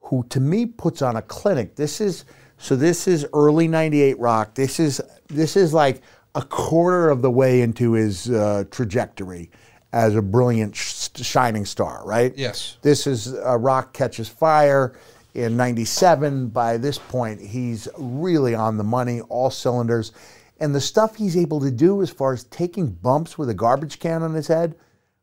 who 0.00 0.24
to 0.30 0.40
me 0.40 0.66
puts 0.66 1.00
on 1.00 1.14
a 1.14 1.22
clinic. 1.22 1.76
This 1.76 2.00
is 2.00 2.24
so. 2.58 2.74
This 2.74 3.06
is 3.06 3.24
early 3.32 3.68
'98 3.68 4.18
Rock. 4.18 4.54
This 4.56 4.80
is 4.80 5.00
this 5.28 5.56
is 5.56 5.72
like 5.72 6.02
a 6.34 6.42
quarter 6.42 7.08
of 7.08 7.22
the 7.22 7.30
way 7.30 7.60
into 7.62 7.92
his 7.92 8.28
uh, 8.28 8.64
trajectory 8.72 9.48
as 9.92 10.16
a 10.16 10.22
brilliant 10.22 10.74
sh- 10.74 11.08
shining 11.22 11.64
star. 11.66 12.02
Right. 12.04 12.34
yes 12.36 12.78
This 12.82 13.06
is 13.06 13.32
uh, 13.32 13.56
Rock 13.58 13.92
catches 13.92 14.28
fire 14.28 14.94
in 15.36 15.56
'97. 15.56 16.48
By 16.48 16.76
this 16.78 16.98
point, 16.98 17.40
he's 17.40 17.88
really 17.96 18.54
on 18.54 18.76
the 18.76 18.84
money, 18.84 19.20
all 19.22 19.50
cylinders, 19.50 20.12
and 20.58 20.74
the 20.74 20.80
stuff 20.80 21.16
he's 21.16 21.36
able 21.36 21.60
to 21.60 21.70
do 21.70 22.02
as 22.02 22.10
far 22.10 22.32
as 22.32 22.44
taking 22.44 22.88
bumps 22.88 23.36
with 23.36 23.50
a 23.50 23.54
garbage 23.54 23.98
can 23.98 24.22
on 24.22 24.34
his 24.34 24.48
head, 24.48 24.74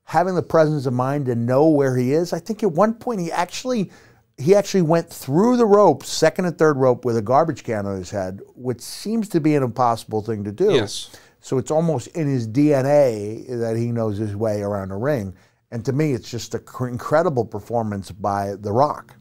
having 0.06 0.36
the 0.36 0.44
presence 0.44 0.86
of 0.86 0.94
mind 0.94 1.26
to 1.26 1.36
know 1.36 1.68
where 1.68 1.98
he 1.98 2.14
is. 2.14 2.32
I 2.32 2.40
think 2.40 2.64
at 2.64 2.72
one 2.72 2.94
point 2.94 3.22
he 3.22 3.32
actually 3.32 3.92
he 4.38 4.56
actually 4.56 4.82
went 4.82 5.10
through 5.10 5.58
the 5.58 5.66
ropes, 5.66 6.10
second 6.10 6.46
and 6.46 6.58
third 6.58 6.78
rope, 6.78 7.06
with 7.06 7.18
a 7.18 7.22
garbage 7.22 7.64
can 7.64 7.86
on 7.86 7.98
his 7.98 8.12
head, 8.12 8.42
which 8.56 8.82
seems 8.82 9.30
to 9.30 9.40
be 9.40 9.56
an 9.56 9.64
impossible 9.64 10.22
thing 10.22 10.44
to 10.44 10.52
do. 10.52 10.74
Yes. 10.74 11.10
So 11.40 11.58
it's 11.58 11.72
almost 11.72 12.08
in 12.08 12.28
his 12.28 12.48
DNA 12.48 13.46
that 13.60 13.76
he 13.76 13.92
knows 13.92 14.18
his 14.18 14.36
way 14.36 14.62
around 14.62 14.92
a 14.92 14.98
ring. 14.98 15.36
And 15.72 15.84
to 15.86 15.92
me, 15.92 16.14
it's 16.14 16.30
just 16.30 16.56
an 16.56 16.64
incredible 16.82 17.46
performance 17.46 18.12
by 18.12 18.56
The 18.56 18.72
Rock. 18.72 19.16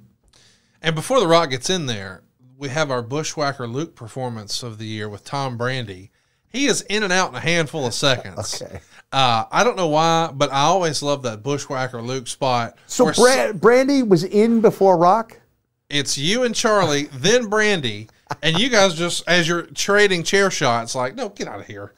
And 0.83 0.95
before 0.95 1.21
the 1.21 1.27
rock 1.29 1.51
gets 1.51 1.71
in 1.71 1.87
there 1.87 2.23
we 2.59 2.69
have 2.69 2.91
our 2.91 3.03
bushwhacker 3.03 3.67
luke 3.67 3.95
performance 3.97 4.63
of 4.63 4.79
the 4.79 4.87
year 4.87 5.09
with 5.09 5.25
tom 5.25 5.57
Brandi 5.59 6.11
he 6.49 6.67
is 6.67 6.83
in 6.83 7.03
and 7.03 7.13
out 7.13 7.31
in 7.31 7.35
a 7.35 7.41
handful 7.41 7.87
of 7.87 7.95
seconds 7.95 8.61
Okay. 8.63 8.81
uh, 9.11 9.45
i 9.51 9.65
don't 9.65 9.77
know 9.77 9.89
why 9.89 10.31
but 10.33 10.53
i 10.53 10.61
always 10.61 11.03
love 11.03 11.23
that 11.23 11.43
bushwhacker 11.43 12.01
luke 12.03 12.29
spot 12.29 12.77
So 12.87 13.07
Bra- 13.07 13.53
Brandi 13.53 14.07
was 14.07 14.23
in 14.25 14.61
before 14.61 14.97
Rock. 14.97 15.41
it's 15.91 16.17
you 16.19 16.45
and 16.45 16.55
Charlie, 16.55 17.05
then 17.13 17.51
Brandi, 17.51 18.09
and 18.43 18.59
you 18.59 18.69
guys 18.69 18.95
just 18.95 19.25
as 19.29 19.47
you're 19.49 19.63
trading 19.63 20.23
chair 20.23 20.51
shots, 20.51 20.95
like, 20.95 21.15
no, 21.17 21.29
get 21.31 21.49
out 21.49 21.61
of 21.61 21.67
here, 21.67 21.93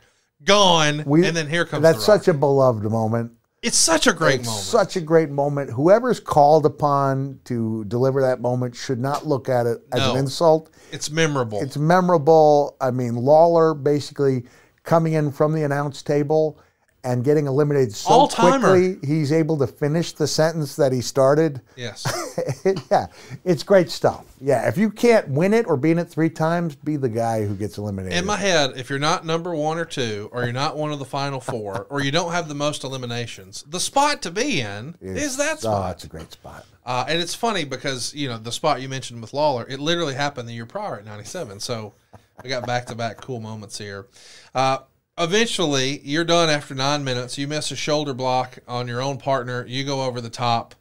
gone, 0.44 1.05
We- 1.06 1.27
and 1.27 1.36
then 1.36 1.48
here 1.48 1.65
comes 1.65 1.82
That's 1.82 2.05
the 2.06 2.12
rock. 2.12 2.20
such 2.23 2.28
a 2.28 2.35
beloved 2.35 2.85
moment. 2.85 3.32
It's 3.64 3.76
such 3.76 4.06
a 4.06 4.12
great 4.12 4.40
It's 4.40 4.46
moment. 4.48 4.64
such 4.64 4.96
a 4.96 5.00
great 5.00 5.30
moment. 5.30 5.70
Whoever's 5.70 6.20
called 6.20 6.66
upon 6.66 7.40
to 7.44 7.84
deliver 7.86 8.20
that 8.20 8.40
moment 8.40 8.76
should 8.76 9.00
not 9.00 9.26
look 9.26 9.48
at 9.48 9.66
it 9.66 9.78
as 9.92 10.00
No. 10.00 10.12
an 10.12 10.18
insult. 10.18 10.70
it's 10.92 11.10
memorable. 11.10 11.60
It's 11.62 11.76
memorable. 11.76 12.76
I 12.80 12.90
mean, 12.90 13.16
Lawler 13.16 13.74
basically 13.74 14.44
coming 14.84 15.14
in 15.14 15.32
from 15.32 15.52
the 15.54 15.62
announce 15.64 16.02
table 16.02 16.58
and 17.05 17.22
getting 17.22 17.47
eliminated 17.47 17.94
so 17.94 18.10
All-timer. 18.10 18.70
quickly, 18.70 19.06
he's 19.06 19.31
able 19.31 19.59
to 19.59 19.66
finish 19.66 20.12
the 20.12 20.26
sentence 20.26 20.74
that 20.76 20.90
he 20.90 21.02
started. 21.02 21.60
Yes. 21.76 22.05
yeah, 22.90 23.06
it's 23.44 23.62
great 23.62 23.90
stuff. 23.90 24.24
Yeah, 24.40 24.66
if 24.68 24.78
you 24.78 24.90
can't 24.90 25.28
win 25.28 25.52
it 25.52 25.66
or 25.66 25.76
be 25.76 25.90
in 25.90 25.98
it 25.98 26.09
three 26.09 26.31
times, 26.31 26.74
be 26.74 26.97
the 26.97 27.09
guy 27.09 27.44
who 27.44 27.55
gets 27.55 27.78
eliminated. 27.78 28.18
In 28.18 28.24
my 28.24 28.36
head, 28.36 28.72
if 28.76 28.89
you're 28.89 28.98
not 28.98 29.26
number 29.26 29.55
one 29.55 29.78
or 29.78 29.85
two, 29.85 30.31
or 30.32 30.44
you're 30.44 30.52
not 30.52 30.76
one 30.76 30.93
of 30.93 30.98
the 30.98 31.05
final 31.05 31.40
four, 31.40 31.86
or 31.90 32.02
you 32.02 32.10
don't 32.10 32.32
have 32.32 32.48
the 32.48 32.55
most 32.55 32.85
eliminations, 32.85 33.64
the 33.68 33.81
spot 33.81 34.22
to 34.22 34.31
be 34.31 34.60
in 34.60 34.97
is 35.01 35.36
that 35.36 35.60
spot. 35.60 35.89
Oh, 35.89 35.90
it's 35.90 36.05
a 36.05 36.09
great 36.09 36.32
spot. 36.32 36.66
Uh, 36.86 37.05
and 37.09 37.20
it's 37.20 37.35
funny 37.35 37.64
because 37.64 38.14
you 38.14 38.28
know 38.28 38.39
the 38.39 38.52
spot 38.52 38.81
you 38.82 38.89
mentioned 38.89 39.20
with 39.20 39.32
Lawler, 39.32 39.66
it 39.68 39.81
literally 39.81 40.14
happened 40.14 40.48
the 40.48 40.52
year 40.52 40.66
prior 40.66 40.98
at 40.98 41.05
'97. 41.05 41.60
So 41.60 41.94
we 42.43 42.48
got 42.48 42.66
back 42.66 42.86
to 42.86 42.94
back 42.94 43.18
cool 43.18 43.40
moments 43.40 43.78
here. 43.78 44.06
Uh, 44.55 44.78
eventually, 45.18 46.00
you're 46.04 46.24
done 46.24 46.50
after 46.50 46.74
nine 46.74 47.04
minutes. 47.04 47.38
You 47.38 47.48
miss 47.48 47.70
a 47.70 47.76
shoulder 47.76 48.14
block 48.14 48.58
on 48.66 48.88
your 48.88 49.00
own 49.00 49.18
partner. 49.18 49.66
You 49.66 49.84
go 49.84 50.02
over 50.02 50.20
the 50.20 50.30
top. 50.30 50.74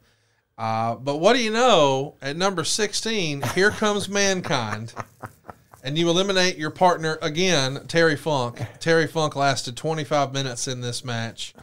Uh, 0.56 0.94
but 0.94 1.16
what 1.16 1.34
do 1.34 1.42
you 1.42 1.50
know? 1.50 2.14
At 2.22 2.36
number 2.36 2.64
16, 2.64 3.42
here 3.54 3.70
comes 3.70 4.08
mankind. 4.08 4.94
And 5.82 5.98
you 5.98 6.08
eliminate 6.08 6.56
your 6.56 6.70
partner 6.70 7.18
again, 7.20 7.86
Terry 7.88 8.16
Funk. 8.16 8.60
Terry 8.80 9.06
Funk 9.06 9.36
lasted 9.36 9.76
25 9.76 10.32
minutes 10.32 10.66
in 10.66 10.80
this 10.80 11.04
match. 11.04 11.54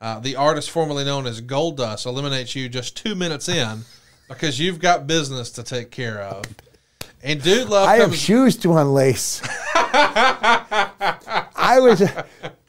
Uh, 0.00 0.18
the 0.20 0.36
artist 0.36 0.70
formerly 0.70 1.04
known 1.04 1.26
as 1.26 1.40
Gold 1.40 1.76
Dust 1.76 2.06
eliminates 2.06 2.54
you 2.54 2.68
just 2.68 2.96
two 2.96 3.14
minutes 3.14 3.48
in 3.48 3.82
because 4.28 4.58
you've 4.58 4.78
got 4.78 5.06
business 5.06 5.50
to 5.52 5.62
take 5.62 5.90
care 5.90 6.20
of. 6.20 6.44
And 7.22 7.42
Dude 7.42 7.68
Love 7.68 7.88
I 7.88 7.96
have 7.96 8.14
shoes 8.14 8.56
to 8.58 8.68
unlace. 8.68 9.42
I 11.66 11.80
was 11.80 12.00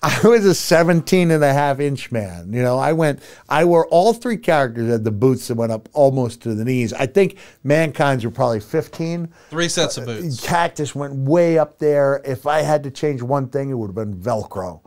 I 0.03 0.19
was 0.23 0.43
a 0.45 0.55
17 0.55 1.29
and 1.29 1.43
a 1.43 1.53
half 1.53 1.79
inch 1.79 2.11
man. 2.11 2.51
You 2.51 2.63
know, 2.63 2.79
I 2.79 2.93
went 2.93 3.21
I 3.47 3.63
wore 3.65 3.87
all 3.87 4.13
three 4.13 4.37
characters 4.37 4.89
had 4.89 5.03
the 5.03 5.11
boots 5.11 5.47
that 5.49 5.55
went 5.55 5.71
up 5.71 5.87
almost 5.93 6.41
to 6.43 6.55
the 6.55 6.65
knees. 6.65 6.93
I 6.93 7.05
think 7.05 7.37
mankind's 7.63 8.25
were 8.25 8.31
probably 8.31 8.59
15. 8.59 9.31
Three 9.49 9.69
sets 9.69 9.97
of 9.97 10.03
uh, 10.03 10.07
boots. 10.07 10.45
Cactus 10.45 10.95
went 10.95 11.13
way 11.13 11.59
up 11.59 11.77
there. 11.77 12.21
If 12.25 12.47
I 12.47 12.61
had 12.61 12.83
to 12.83 12.91
change 12.91 13.21
one 13.21 13.49
thing, 13.49 13.69
it 13.69 13.75
would 13.75 13.87
have 13.87 13.95
been 13.95 14.15
Velcro 14.15 14.81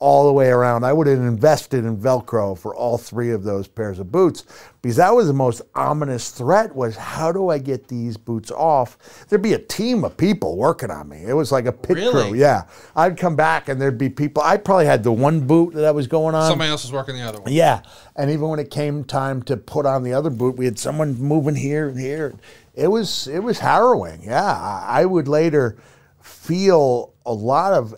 all 0.00 0.26
the 0.26 0.32
way 0.32 0.48
around. 0.48 0.84
I 0.84 0.92
would 0.92 1.06
have 1.06 1.18
invested 1.18 1.84
in 1.84 1.96
Velcro 1.96 2.58
for 2.58 2.74
all 2.74 2.98
three 2.98 3.30
of 3.30 3.42
those 3.44 3.68
pairs 3.68 3.98
of 3.98 4.10
boots 4.12 4.44
because 4.82 4.96
that 4.96 5.14
was 5.14 5.28
the 5.28 5.32
most 5.32 5.62
ominous 5.74 6.30
threat 6.30 6.74
was 6.74 6.96
how 6.96 7.32
do 7.32 7.48
I 7.48 7.58
get 7.58 7.88
these 7.88 8.16
boots 8.16 8.50
off? 8.50 8.98
There'd 9.28 9.40
be 9.40 9.54
a 9.54 9.58
team 9.58 10.04
of 10.04 10.16
people 10.16 10.56
working 10.56 10.90
on 10.90 11.08
me. 11.08 11.24
It 11.24 11.32
was 11.32 11.50
like 11.52 11.64
a 11.66 11.72
pit 11.72 11.96
Really? 11.96 12.30
crew. 12.30 12.34
Yeah. 12.38 12.64
I'd 12.94 13.16
come 13.16 13.34
back 13.36 13.68
and 13.68 13.80
there'd 13.80 13.96
be 13.96 14.10
people. 14.10 14.42
I 14.42 14.56
probably 14.58 14.86
had 14.86 15.04
the 15.04 15.12
one 15.12 15.46
boot 15.46 15.74
that 15.74 15.84
I 15.84 15.90
was 15.92 16.06
going 16.06 16.34
on. 16.34 16.50
Somebody 16.50 16.70
else 16.70 16.84
is 16.84 16.92
working 16.92 17.14
the 17.14 17.22
other 17.22 17.40
one. 17.40 17.52
Yeah, 17.52 17.80
and 18.16 18.30
even 18.30 18.48
when 18.48 18.58
it 18.58 18.70
came 18.70 19.04
time 19.04 19.42
to 19.44 19.56
put 19.56 19.86
on 19.86 20.02
the 20.02 20.12
other 20.12 20.30
boot, 20.30 20.56
we 20.56 20.64
had 20.66 20.78
someone 20.78 21.14
moving 21.18 21.54
here 21.54 21.88
and 21.88 21.98
here. 21.98 22.34
It 22.74 22.88
was 22.88 23.28
it 23.28 23.38
was 23.44 23.60
harrowing. 23.60 24.22
Yeah, 24.24 24.82
I 24.86 25.04
would 25.06 25.28
later 25.28 25.76
feel 26.20 27.12
a 27.24 27.32
lot 27.32 27.72
of 27.72 27.94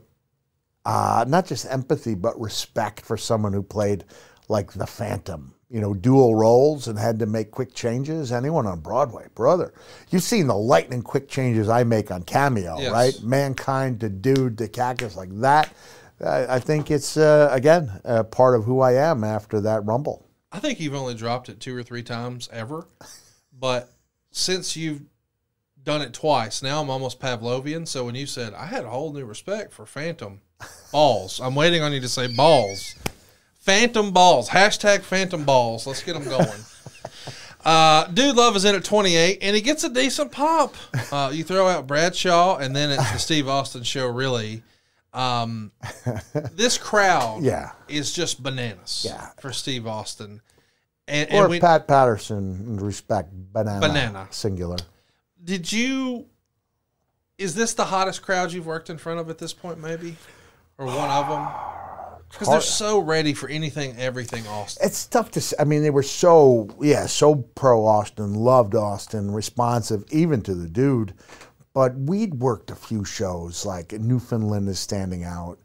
uh, 0.86 1.24
not 1.28 1.46
just 1.46 1.66
empathy 1.70 2.14
but 2.14 2.40
respect 2.40 3.00
for 3.04 3.16
someone 3.16 3.52
who 3.52 3.62
played 3.62 4.04
like 4.48 4.72
the 4.72 4.86
Phantom. 4.86 5.52
You 5.68 5.80
know, 5.80 5.94
dual 5.94 6.36
roles 6.36 6.86
and 6.86 6.96
had 6.96 7.18
to 7.18 7.26
make 7.26 7.50
quick 7.50 7.74
changes. 7.74 8.30
Anyone 8.30 8.68
on 8.68 8.78
Broadway, 8.80 9.26
brother, 9.34 9.74
you've 10.10 10.22
seen 10.22 10.46
the 10.46 10.54
lightning 10.56 11.02
quick 11.02 11.28
changes 11.28 11.68
I 11.68 11.82
make 11.82 12.12
on 12.12 12.22
Cameo, 12.22 12.78
Yes. 12.78 12.92
right? 12.92 13.22
Mankind 13.24 13.98
to 14.00 14.08
Dude 14.08 14.58
to 14.58 14.68
Cactus 14.68 15.16
like 15.16 15.30
that. 15.40 15.72
I 16.24 16.54
I 16.56 16.58
think 16.60 16.90
it's 16.92 17.16
uh, 17.16 17.48
again 17.50 17.90
uh, 18.04 18.22
part 18.22 18.54
of 18.56 18.64
who 18.64 18.80
I 18.80 18.92
am 18.92 19.24
after 19.24 19.60
that 19.62 19.84
Rumble. 19.84 20.24
I 20.52 20.60
think 20.60 20.78
you've 20.78 20.94
only 20.94 21.14
dropped 21.14 21.48
it 21.48 21.58
two 21.58 21.76
or 21.76 21.82
three 21.82 22.02
times 22.04 22.48
ever. 22.52 22.86
But 23.58 23.90
since 24.32 24.76
you've 24.76 25.02
done 25.82 26.02
it 26.02 26.12
twice, 26.12 26.62
now 26.62 26.82
I'm 26.82 26.90
almost 26.90 27.18
Pavlovian. 27.20 27.88
So 27.88 28.04
when 28.04 28.14
you 28.14 28.26
said, 28.26 28.52
I 28.52 28.66
had 28.66 28.84
a 28.84 28.90
whole 28.90 29.12
new 29.14 29.24
respect 29.24 29.72
for 29.72 29.86
Phantom 29.86 30.42
balls, 30.92 31.40
I'm 31.40 31.54
waiting 31.54 31.82
on 31.82 31.92
you 31.92 32.00
to 32.00 32.08
say 32.08 32.26
balls. 32.26 32.94
Phantom 33.60 34.12
balls. 34.12 34.48
Hashtag 34.50 35.02
Phantom 35.02 35.44
balls. 35.44 35.86
Let's 35.86 36.02
get 36.02 36.14
them 36.14 36.24
going. 36.24 36.48
Uh, 37.64 38.06
Dude 38.06 38.36
Love 38.36 38.54
is 38.54 38.64
in 38.64 38.76
at 38.76 38.84
28, 38.84 39.38
and 39.42 39.56
he 39.56 39.60
gets 39.60 39.82
a 39.82 39.88
decent 39.88 40.30
pop. 40.30 40.76
Uh, 41.10 41.32
you 41.34 41.42
throw 41.42 41.66
out 41.66 41.84
Bradshaw, 41.88 42.58
and 42.58 42.76
then 42.76 42.92
it's 42.92 43.10
the 43.10 43.18
Steve 43.18 43.48
Austin 43.48 43.82
show, 43.82 44.06
really. 44.06 44.62
Um, 45.12 45.72
this 46.52 46.78
crowd 46.78 47.40
Yeah. 47.42 47.72
is 47.88 48.12
just 48.12 48.40
bananas 48.40 49.04
Yeah. 49.08 49.30
for 49.40 49.52
Steve 49.52 49.84
Austin. 49.84 50.42
And, 51.08 51.28
Or 51.32 51.42
and 51.42 51.50
we, 51.50 51.58
Pat 51.58 51.88
Patterson, 51.88 52.76
respect, 52.78 53.30
banana, 53.52 53.80
Banana. 53.80 54.28
singular. 54.30 54.76
did 55.42 55.72
you? 55.72 56.26
Is 57.36 57.56
this 57.56 57.74
the 57.74 57.86
hottest 57.86 58.22
crowd 58.22 58.52
you've 58.52 58.66
worked 58.66 58.90
in 58.90 58.96
front 58.98 59.18
of 59.18 59.28
at 59.28 59.38
this 59.38 59.52
point, 59.52 59.80
maybe, 59.80 60.16
or 60.78 60.86
one 60.86 61.10
of 61.10 61.28
them? 61.28 61.46
Because 62.30 62.48
they're 62.48 62.60
so 62.60 62.98
ready 62.98 63.32
for 63.32 63.48
anything, 63.48 63.96
everything 63.98 64.46
Austin. 64.46 64.86
It's 64.86 65.06
tough 65.06 65.30
to. 65.32 65.40
Say. 65.40 65.56
I 65.58 65.64
mean, 65.64 65.82
they 65.82 65.90
were 65.90 66.02
so 66.02 66.68
yeah, 66.80 67.06
so 67.06 67.36
pro 67.36 67.86
Austin, 67.86 68.34
loved 68.34 68.74
Austin, 68.74 69.30
responsive 69.30 70.04
even 70.10 70.42
to 70.42 70.54
the 70.54 70.68
dude. 70.68 71.14
But 71.72 71.94
we'd 71.96 72.34
worked 72.34 72.70
a 72.70 72.74
few 72.74 73.04
shows 73.04 73.64
like 73.64 73.92
Newfoundland 73.92 74.68
is 74.68 74.78
standing 74.78 75.24
out 75.24 75.58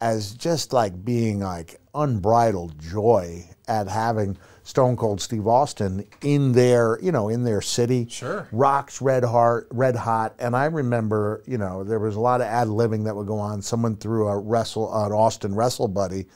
as 0.00 0.34
just 0.34 0.72
like 0.72 1.04
being 1.04 1.40
like 1.40 1.80
unbridled 1.94 2.78
joy 2.80 3.48
at 3.68 3.88
having 3.88 4.36
Stone 4.64 4.96
Cold 4.96 5.20
Steve 5.20 5.46
Austin 5.46 6.06
in 6.22 6.52
their 6.52 6.98
you 7.02 7.12
know 7.12 7.28
in 7.28 7.44
their 7.44 7.60
city. 7.60 8.06
Sure. 8.08 8.48
rocks 8.52 9.02
red 9.02 9.24
heart 9.24 9.68
red 9.70 9.96
hot. 9.96 10.34
And 10.38 10.54
i 10.56 10.66
remember 10.66 11.42
you 11.46 11.58
know 11.58 11.84
there 11.84 11.98
was 11.98 12.16
a 12.16 12.20
lot 12.20 12.40
of 12.40 12.46
ad 12.46 12.68
living 12.68 13.04
that 13.04 13.16
would 13.16 13.26
go 13.26 13.38
on. 13.38 13.62
Someone 13.62 13.96
threw 13.96 14.28
a 14.28 14.38
wrestle 14.38 14.92
an 14.94 15.12
austin 15.12 15.54
wrestle 15.54 15.88
buddy 15.88 16.26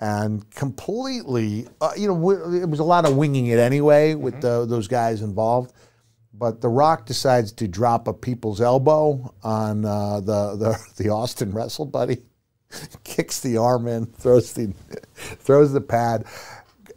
and 0.00 0.48
completely 0.50 1.66
uh, 1.80 1.92
you 1.96 2.06
know 2.06 2.14
w- 2.14 2.62
it 2.62 2.68
was 2.68 2.80
a 2.80 2.84
lot 2.84 3.06
of 3.06 3.16
winging 3.16 3.46
it 3.46 3.58
anyway 3.58 4.14
with 4.14 4.40
the, 4.40 4.66
those 4.66 4.88
guys 4.88 5.22
involved. 5.22 5.72
But 6.34 6.60
the 6.60 6.68
rock 6.68 7.06
decides 7.06 7.50
to 7.52 7.68
drop 7.68 8.08
a 8.08 8.12
people's 8.12 8.60
elbow 8.60 9.34
on 9.42 9.86
uh, 9.86 10.20
the, 10.20 10.56
the 10.56 10.78
the 11.02 11.08
austin 11.10 11.52
wrestle 11.52 11.86
buddy 11.86 12.22
kicks 13.04 13.40
the 13.40 13.56
arm 13.56 13.86
in 13.86 14.06
throws 14.06 14.52
the 14.52 14.72
throws 15.14 15.72
the 15.72 15.80
pad 15.80 16.24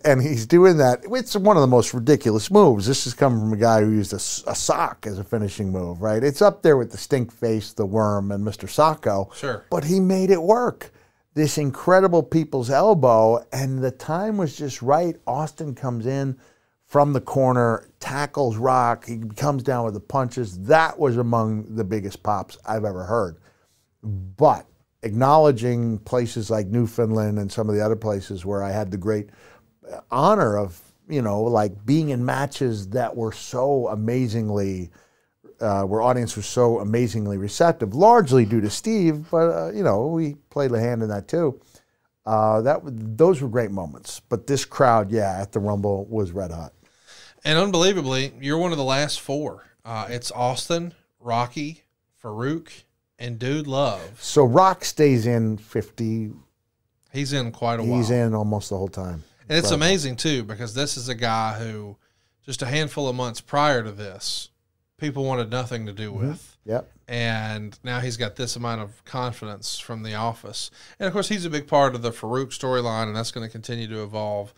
and 0.04 0.22
he's 0.22 0.46
doing 0.46 0.78
that. 0.78 1.02
It's 1.04 1.36
one 1.36 1.58
of 1.58 1.62
the 1.62 1.68
most 1.68 1.94
ridiculous 1.94 2.50
moves. 2.52 2.86
This 2.86 3.08
is 3.08 3.14
coming 3.14 3.40
from 3.40 3.54
a 3.54 3.58
guy 3.58 3.82
who 3.82 3.92
used 3.92 4.14
a 4.14 4.20
sock 4.20 5.06
as 5.08 5.20
a 5.20 5.24
finishing 5.24 5.72
move, 5.72 6.02
right? 6.02 6.24
It's 6.24 6.42
up 6.42 6.62
there 6.62 6.78
with 6.78 6.92
the 6.92 6.98
stink 6.98 7.32
face, 7.32 7.74
the 7.74 7.86
worm, 7.86 8.32
and 8.32 8.46
Mr. 8.46 8.68
Socko. 8.68 9.34
Sure. 9.36 9.66
But 9.70 9.86
he 9.86 10.00
made 10.00 10.30
it 10.30 10.42
work. 10.42 10.92
This 11.34 11.58
incredible 11.58 12.24
people's 12.24 12.70
elbow, 12.70 13.46
and 13.54 13.84
the 13.84 13.92
time 13.92 14.38
was 14.38 14.58
just 14.58 14.82
right. 14.82 15.16
Austin 15.28 15.76
comes 15.76 16.06
in 16.06 16.38
from 16.86 17.14
the 17.14 17.22
corner, 17.22 17.88
tackles 18.00 18.58
Rock. 18.58 19.06
He 19.06 19.20
comes 19.36 19.64
down 19.64 19.86
with 19.86 19.94
the 19.94 20.00
punches. 20.00 20.60
That 20.64 21.00
was 21.00 21.18
among 21.18 21.76
the 21.76 21.84
biggest 21.84 22.24
pops 22.24 22.58
I've 22.66 22.84
ever 22.84 23.04
heard 23.04 23.38
but 24.02 24.66
acknowledging 25.04 25.98
places 26.00 26.50
like 26.50 26.68
Newfoundland 26.68 27.40
and 27.40 27.52
some 27.52 27.70
of 27.70 27.76
the 27.76 27.84
other 27.84 27.96
places 27.96 28.46
where 28.46 28.64
I 28.64 28.72
had 28.72 28.92
the 28.92 28.98
great 28.98 29.30
honor 30.12 30.58
of, 30.58 30.80
you 31.08 31.22
know, 31.22 31.42
like 31.42 31.86
being 31.86 32.10
in 32.10 32.24
matches 32.24 32.90
that 32.90 33.16
were 33.16 33.32
so 33.32 33.88
amazingly, 33.88 34.92
uh, 35.60 35.84
where 35.84 36.02
audience 36.02 36.36
was 36.36 36.46
so 36.46 36.80
amazingly 36.80 37.38
receptive, 37.38 37.96
largely 37.96 38.46
due 38.46 38.62
to 38.62 38.70
Steve, 38.70 39.26
but, 39.32 39.50
uh, 39.50 39.72
you 39.72 39.84
know, 39.84 40.08
we 40.08 40.36
played 40.50 40.72
a 40.72 40.80
hand 40.80 41.02
in 41.02 41.10
that 41.10 41.28
too. 41.28 41.60
Uh, 42.26 42.62
that 42.62 42.82
those 43.18 43.42
were 43.42 43.48
great 43.48 43.72
moments, 43.72 44.22
but 44.30 44.46
this 44.46 44.64
crowd, 44.66 45.12
yeah, 45.12 45.42
at 45.42 45.52
the 45.52 45.60
Rumble 45.60 46.06
was 46.06 46.32
red 46.32 46.52
hot. 46.52 46.74
And 47.44 47.58
unbelievably, 47.58 48.34
you're 48.40 48.58
one 48.58 48.72
of 48.72 48.78
the 48.78 48.84
last 48.84 49.20
four. 49.20 49.64
Uh, 49.84 50.06
it's 50.10 50.32
Austin, 50.32 50.94
Rocky, 51.20 51.84
Faarooq, 52.22 52.84
and 53.18 53.40
Dude 53.40 53.66
Love. 53.66 54.22
So 54.22 54.44
Rock 54.44 54.86
stays 54.86 55.26
in 55.26 55.58
fifty. 55.58 56.32
He's 57.12 57.34
in 57.34 57.52
quite 57.52 57.80
a 57.80 57.84
while. 57.84 57.98
He's 57.98 58.12
in 58.12 58.36
almost 58.36 58.70
the 58.70 58.78
whole 58.78 58.90
time. 58.90 59.24
And 59.50 59.58
it's 59.58 59.72
amazing 59.72 60.16
too 60.16 60.44
because 60.44 60.76
this 60.76 60.96
is 60.96 61.10
a 61.10 61.16
guy 61.16 61.60
who, 61.60 61.98
just 62.46 62.62
a 62.62 62.68
handful 62.68 63.10
of 63.10 63.16
months 63.16 63.42
prior 63.42 63.84
to 63.84 63.92
this, 63.92 64.50
people 64.98 65.24
wanted 65.24 65.50
nothing 65.50 65.88
to 65.88 65.92
do 65.92 66.12
with. 66.12 66.58
Yep. 66.66 66.92
And 67.08 67.80
now 67.84 68.00
he's 68.00 68.18
got 68.18 68.36
this 68.36 68.56
amount 68.56 68.82
of 68.82 69.04
confidence 69.06 69.80
from 69.80 70.04
the 70.04 70.14
office. 70.14 70.70
And 71.00 71.08
of 71.08 71.14
course, 71.14 71.30
he's 71.30 71.46
a 71.46 71.50
big 71.50 71.68
part 71.68 71.96
of 71.96 72.04
the 72.04 72.12
Faarooq 72.12 72.50
storyline, 72.50 73.08
and 73.08 73.16
that's 73.16 73.32
going 73.32 73.48
to 73.48 73.52
continue 73.52 73.88
to 73.88 74.04
evolve. 74.04 74.54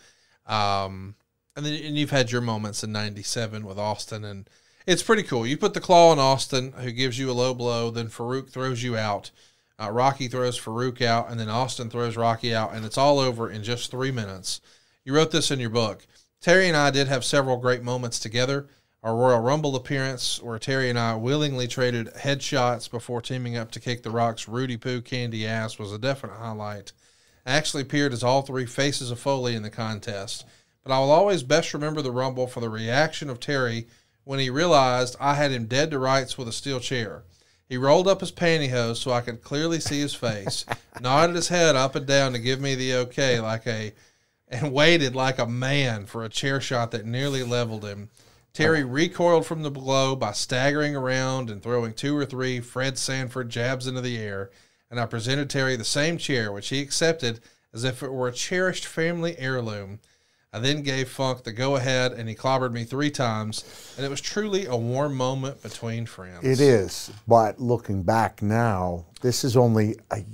Um, 0.45 1.15
and 1.55 1.65
then 1.65 1.73
and 1.73 1.97
you've 1.97 2.11
had 2.11 2.31
your 2.31 2.41
moments 2.41 2.83
in 2.83 2.91
97 2.91 3.65
with 3.65 3.79
Austin, 3.79 4.25
and 4.25 4.49
it's 4.85 5.03
pretty 5.03 5.23
cool. 5.23 5.47
You 5.47 5.57
put 5.57 5.73
the 5.73 5.79
claw 5.79 6.11
on 6.11 6.19
Austin, 6.19 6.73
who 6.73 6.91
gives 6.91 7.17
you 7.17 7.31
a 7.31 7.33
low 7.33 7.53
blow, 7.53 7.89
then 7.89 8.07
Faarooq 8.07 8.49
throws 8.49 8.83
you 8.83 8.97
out. 8.97 9.31
Uh, 9.79 9.89
Rocky 9.89 10.27
throws 10.27 10.59
Faarooq 10.59 11.01
out, 11.01 11.29
and 11.31 11.39
then 11.39 11.49
Austin 11.49 11.89
throws 11.89 12.17
Rocky 12.17 12.53
out, 12.53 12.73
and 12.73 12.85
it's 12.85 12.97
all 12.97 13.19
over 13.19 13.49
in 13.49 13.63
just 13.63 13.89
three 13.89 14.11
minutes. 14.11 14.59
You 15.03 15.15
wrote 15.15 15.31
this 15.31 15.49
in 15.49 15.59
your 15.59 15.71
book. 15.71 16.05
Terry 16.41 16.67
and 16.67 16.77
I 16.77 16.91
did 16.91 17.07
have 17.07 17.25
several 17.25 17.57
great 17.57 17.81
moments 17.81 18.19
together. 18.19 18.67
Our 19.01 19.15
Royal 19.15 19.39
Rumble 19.39 19.75
appearance, 19.75 20.39
where 20.43 20.59
Terry 20.59 20.91
and 20.91 20.99
I 20.99 21.15
willingly 21.15 21.67
traded 21.67 22.13
headshots 22.13 22.89
before 22.89 23.19
teaming 23.19 23.57
up 23.57 23.71
to 23.71 23.79
kick 23.79 24.03
The 24.03 24.11
Rock's 24.11 24.47
Rudy 24.47 24.77
Poo 24.77 25.01
candy 25.01 25.47
ass, 25.47 25.79
was 25.79 25.91
a 25.91 25.97
definite 25.97 26.35
highlight. 26.35 26.91
I 27.47 27.53
actually 27.53 27.81
appeared 27.81 28.13
as 28.13 28.23
all 28.23 28.43
three 28.43 28.67
faces 28.67 29.09
of 29.09 29.19
Foley 29.19 29.55
in 29.55 29.63
the 29.63 29.71
contest, 29.71 30.45
but 30.83 30.93
I 30.93 30.99
will 30.99 31.09
always 31.09 31.41
best 31.41 31.73
remember 31.73 32.03
the 32.03 32.11
Rumble 32.11 32.45
for 32.45 32.59
the 32.59 32.69
reaction 32.69 33.27
of 33.27 33.39
Terry 33.39 33.87
when 34.23 34.37
he 34.37 34.51
realized 34.51 35.15
I 35.19 35.33
had 35.33 35.49
him 35.49 35.65
dead 35.65 35.89
to 35.91 35.97
rights 35.97 36.37
with 36.37 36.47
a 36.47 36.53
steel 36.53 36.79
chair. 36.79 37.23
He 37.67 37.77
rolled 37.77 38.07
up 38.07 38.19
his 38.19 38.31
pantyhose 38.31 38.97
so 38.97 39.11
I 39.11 39.21
could 39.21 39.41
clearly 39.41 39.79
see 39.79 39.99
his 39.99 40.13
face, 40.13 40.63
nodded 41.01 41.35
his 41.35 41.47
head 41.47 41.75
up 41.75 41.95
and 41.95 42.05
down 42.05 42.33
to 42.33 42.39
give 42.39 42.61
me 42.61 42.75
the 42.75 42.93
okay, 42.95 43.39
like 43.39 43.65
a, 43.65 43.93
and 44.51 44.73
waited 44.73 45.15
like 45.15 45.39
a 45.39 45.47
man 45.47 46.05
for 46.05 46.23
a 46.23 46.29
chair 46.29 46.59
shot 46.59 46.91
that 46.91 47.05
nearly 47.05 47.41
leveled 47.41 47.85
him. 47.85 48.09
Terry 48.53 48.83
recoiled 48.83 49.45
from 49.45 49.63
the 49.63 49.71
blow 49.71 50.13
by 50.13 50.33
staggering 50.33 50.93
around 50.93 51.49
and 51.49 51.63
throwing 51.63 51.93
two 51.93 52.17
or 52.17 52.25
three 52.25 52.59
Fred 52.59 52.97
Sanford 52.97 53.49
jabs 53.49 53.87
into 53.87 54.01
the 54.01 54.17
air, 54.17 54.51
and 54.89 54.99
I 54.99 55.05
presented 55.05 55.49
Terry 55.49 55.77
the 55.77 55.85
same 55.85 56.17
chair, 56.17 56.51
which 56.51 56.67
he 56.67 56.81
accepted 56.81 57.39
as 57.73 57.85
if 57.85 58.03
it 58.03 58.11
were 58.11 58.27
a 58.27 58.33
cherished 58.33 58.85
family 58.85 59.37
heirloom. 59.37 59.99
I 60.51 60.59
then 60.59 60.81
gave 60.81 61.07
Funk 61.07 61.43
the 61.43 61.53
go 61.53 61.77
ahead, 61.77 62.11
and 62.11 62.27
he 62.27 62.35
clobbered 62.35 62.73
me 62.73 62.83
three 62.83 63.09
times, 63.09 63.63
and 63.95 64.05
it 64.05 64.09
was 64.09 64.19
truly 64.19 64.65
a 64.65 64.75
warm 64.75 65.15
moment 65.15 65.63
between 65.63 66.05
friends. 66.05 66.43
It 66.43 66.59
is, 66.59 67.09
but 67.25 67.61
looking 67.61 68.03
back 68.03 68.41
now, 68.41 69.05
this 69.21 69.45
is 69.45 69.55
only 69.55 69.95
a, 70.11 70.25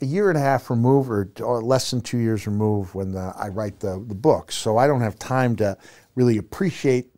a 0.00 0.06
year 0.06 0.28
and 0.28 0.38
a 0.38 0.40
half 0.40 0.70
removed, 0.70 1.10
or, 1.10 1.30
or 1.42 1.62
less 1.62 1.90
than 1.90 2.00
two 2.00 2.18
years 2.18 2.46
removed, 2.46 2.94
when 2.94 3.12
the, 3.12 3.32
I 3.36 3.48
write 3.48 3.80
the, 3.80 4.04
the 4.06 4.14
book. 4.14 4.52
So 4.52 4.76
I 4.76 4.86
don't 4.86 5.00
have 5.00 5.18
time 5.18 5.56
to 5.56 5.76
really 6.14 6.38
appreciate 6.38 7.10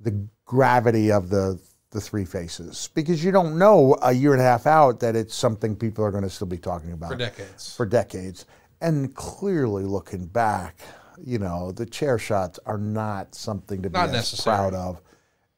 the 0.00 0.26
gravity 0.44 1.10
of 1.10 1.28
the 1.30 1.60
the 1.92 2.00
three 2.00 2.24
faces 2.24 2.88
because 2.94 3.22
you 3.22 3.30
don't 3.30 3.58
know 3.58 3.96
a 4.02 4.12
year 4.12 4.32
and 4.32 4.40
a 4.40 4.44
half 4.44 4.66
out 4.66 4.98
that 5.00 5.14
it's 5.14 5.34
something 5.34 5.76
people 5.76 6.02
are 6.02 6.10
going 6.10 6.22
to 6.22 6.30
still 6.30 6.46
be 6.46 6.56
talking 6.56 6.92
about 6.92 7.10
for 7.10 7.16
decades. 7.16 7.76
For 7.76 7.86
decades, 7.86 8.46
and 8.80 9.14
clearly 9.14 9.84
looking 9.84 10.26
back, 10.26 10.80
you 11.22 11.38
know, 11.38 11.70
the 11.70 11.86
chair 11.86 12.18
shots 12.18 12.58
are 12.66 12.78
not 12.78 13.34
something 13.34 13.82
to 13.82 13.90
be 13.90 13.98
Not 13.98 14.10
necessary. 14.10 14.56
proud 14.56 14.74
of. 14.74 15.02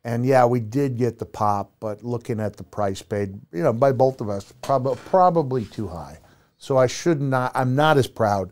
And 0.04 0.26
yeah, 0.26 0.44
we 0.44 0.60
did 0.60 0.98
get 0.98 1.18
the 1.18 1.24
pop, 1.24 1.72
but 1.80 2.04
looking 2.04 2.38
at 2.40 2.56
the 2.56 2.64
price 2.64 3.00
paid, 3.00 3.40
you 3.52 3.62
know, 3.62 3.72
by 3.72 3.92
both 3.92 4.20
of 4.20 4.28
us, 4.28 4.52
probably 4.60 4.96
probably 5.06 5.64
too 5.64 5.88
high. 5.88 6.18
So 6.64 6.78
I 6.78 6.86
should 6.86 7.20
not. 7.20 7.52
I'm 7.54 7.76
not 7.76 7.98
as 7.98 8.06
proud 8.06 8.50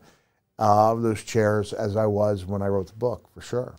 uh, 0.59 0.93
of 0.93 1.01
those 1.01 1.25
chairs 1.25 1.73
as 1.73 1.97
I 1.97 2.05
was 2.05 2.45
when 2.45 2.61
I 2.61 2.67
wrote 2.67 2.89
the 2.89 2.93
book, 2.93 3.27
for 3.33 3.41
sure. 3.41 3.75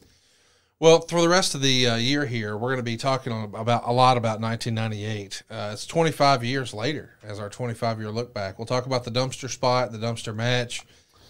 Well, 0.80 1.02
for 1.02 1.22
the 1.22 1.30
rest 1.30 1.54
of 1.54 1.62
the 1.62 1.88
uh, 1.88 1.96
year 1.98 2.26
here, 2.26 2.58
we're 2.58 2.70
going 2.70 2.78
to 2.78 2.84
be 2.84 2.98
talking 2.98 3.32
about 3.54 3.84
a 3.86 3.94
lot 3.94 4.18
about 4.18 4.42
1998. 4.42 5.44
Uh, 5.52 5.70
it's 5.72 5.86
25 5.86 6.44
years 6.44 6.74
later 6.74 7.12
as 7.22 7.40
our 7.40 7.48
25 7.48 8.00
year 8.00 8.10
look 8.10 8.34
back. 8.34 8.58
We'll 8.58 8.66
talk 8.66 8.88
about 8.88 9.04
the 9.04 9.12
dumpster 9.12 9.48
spot, 9.48 9.92
the 9.92 10.00
dumpster 10.00 10.36
match. 10.36 10.82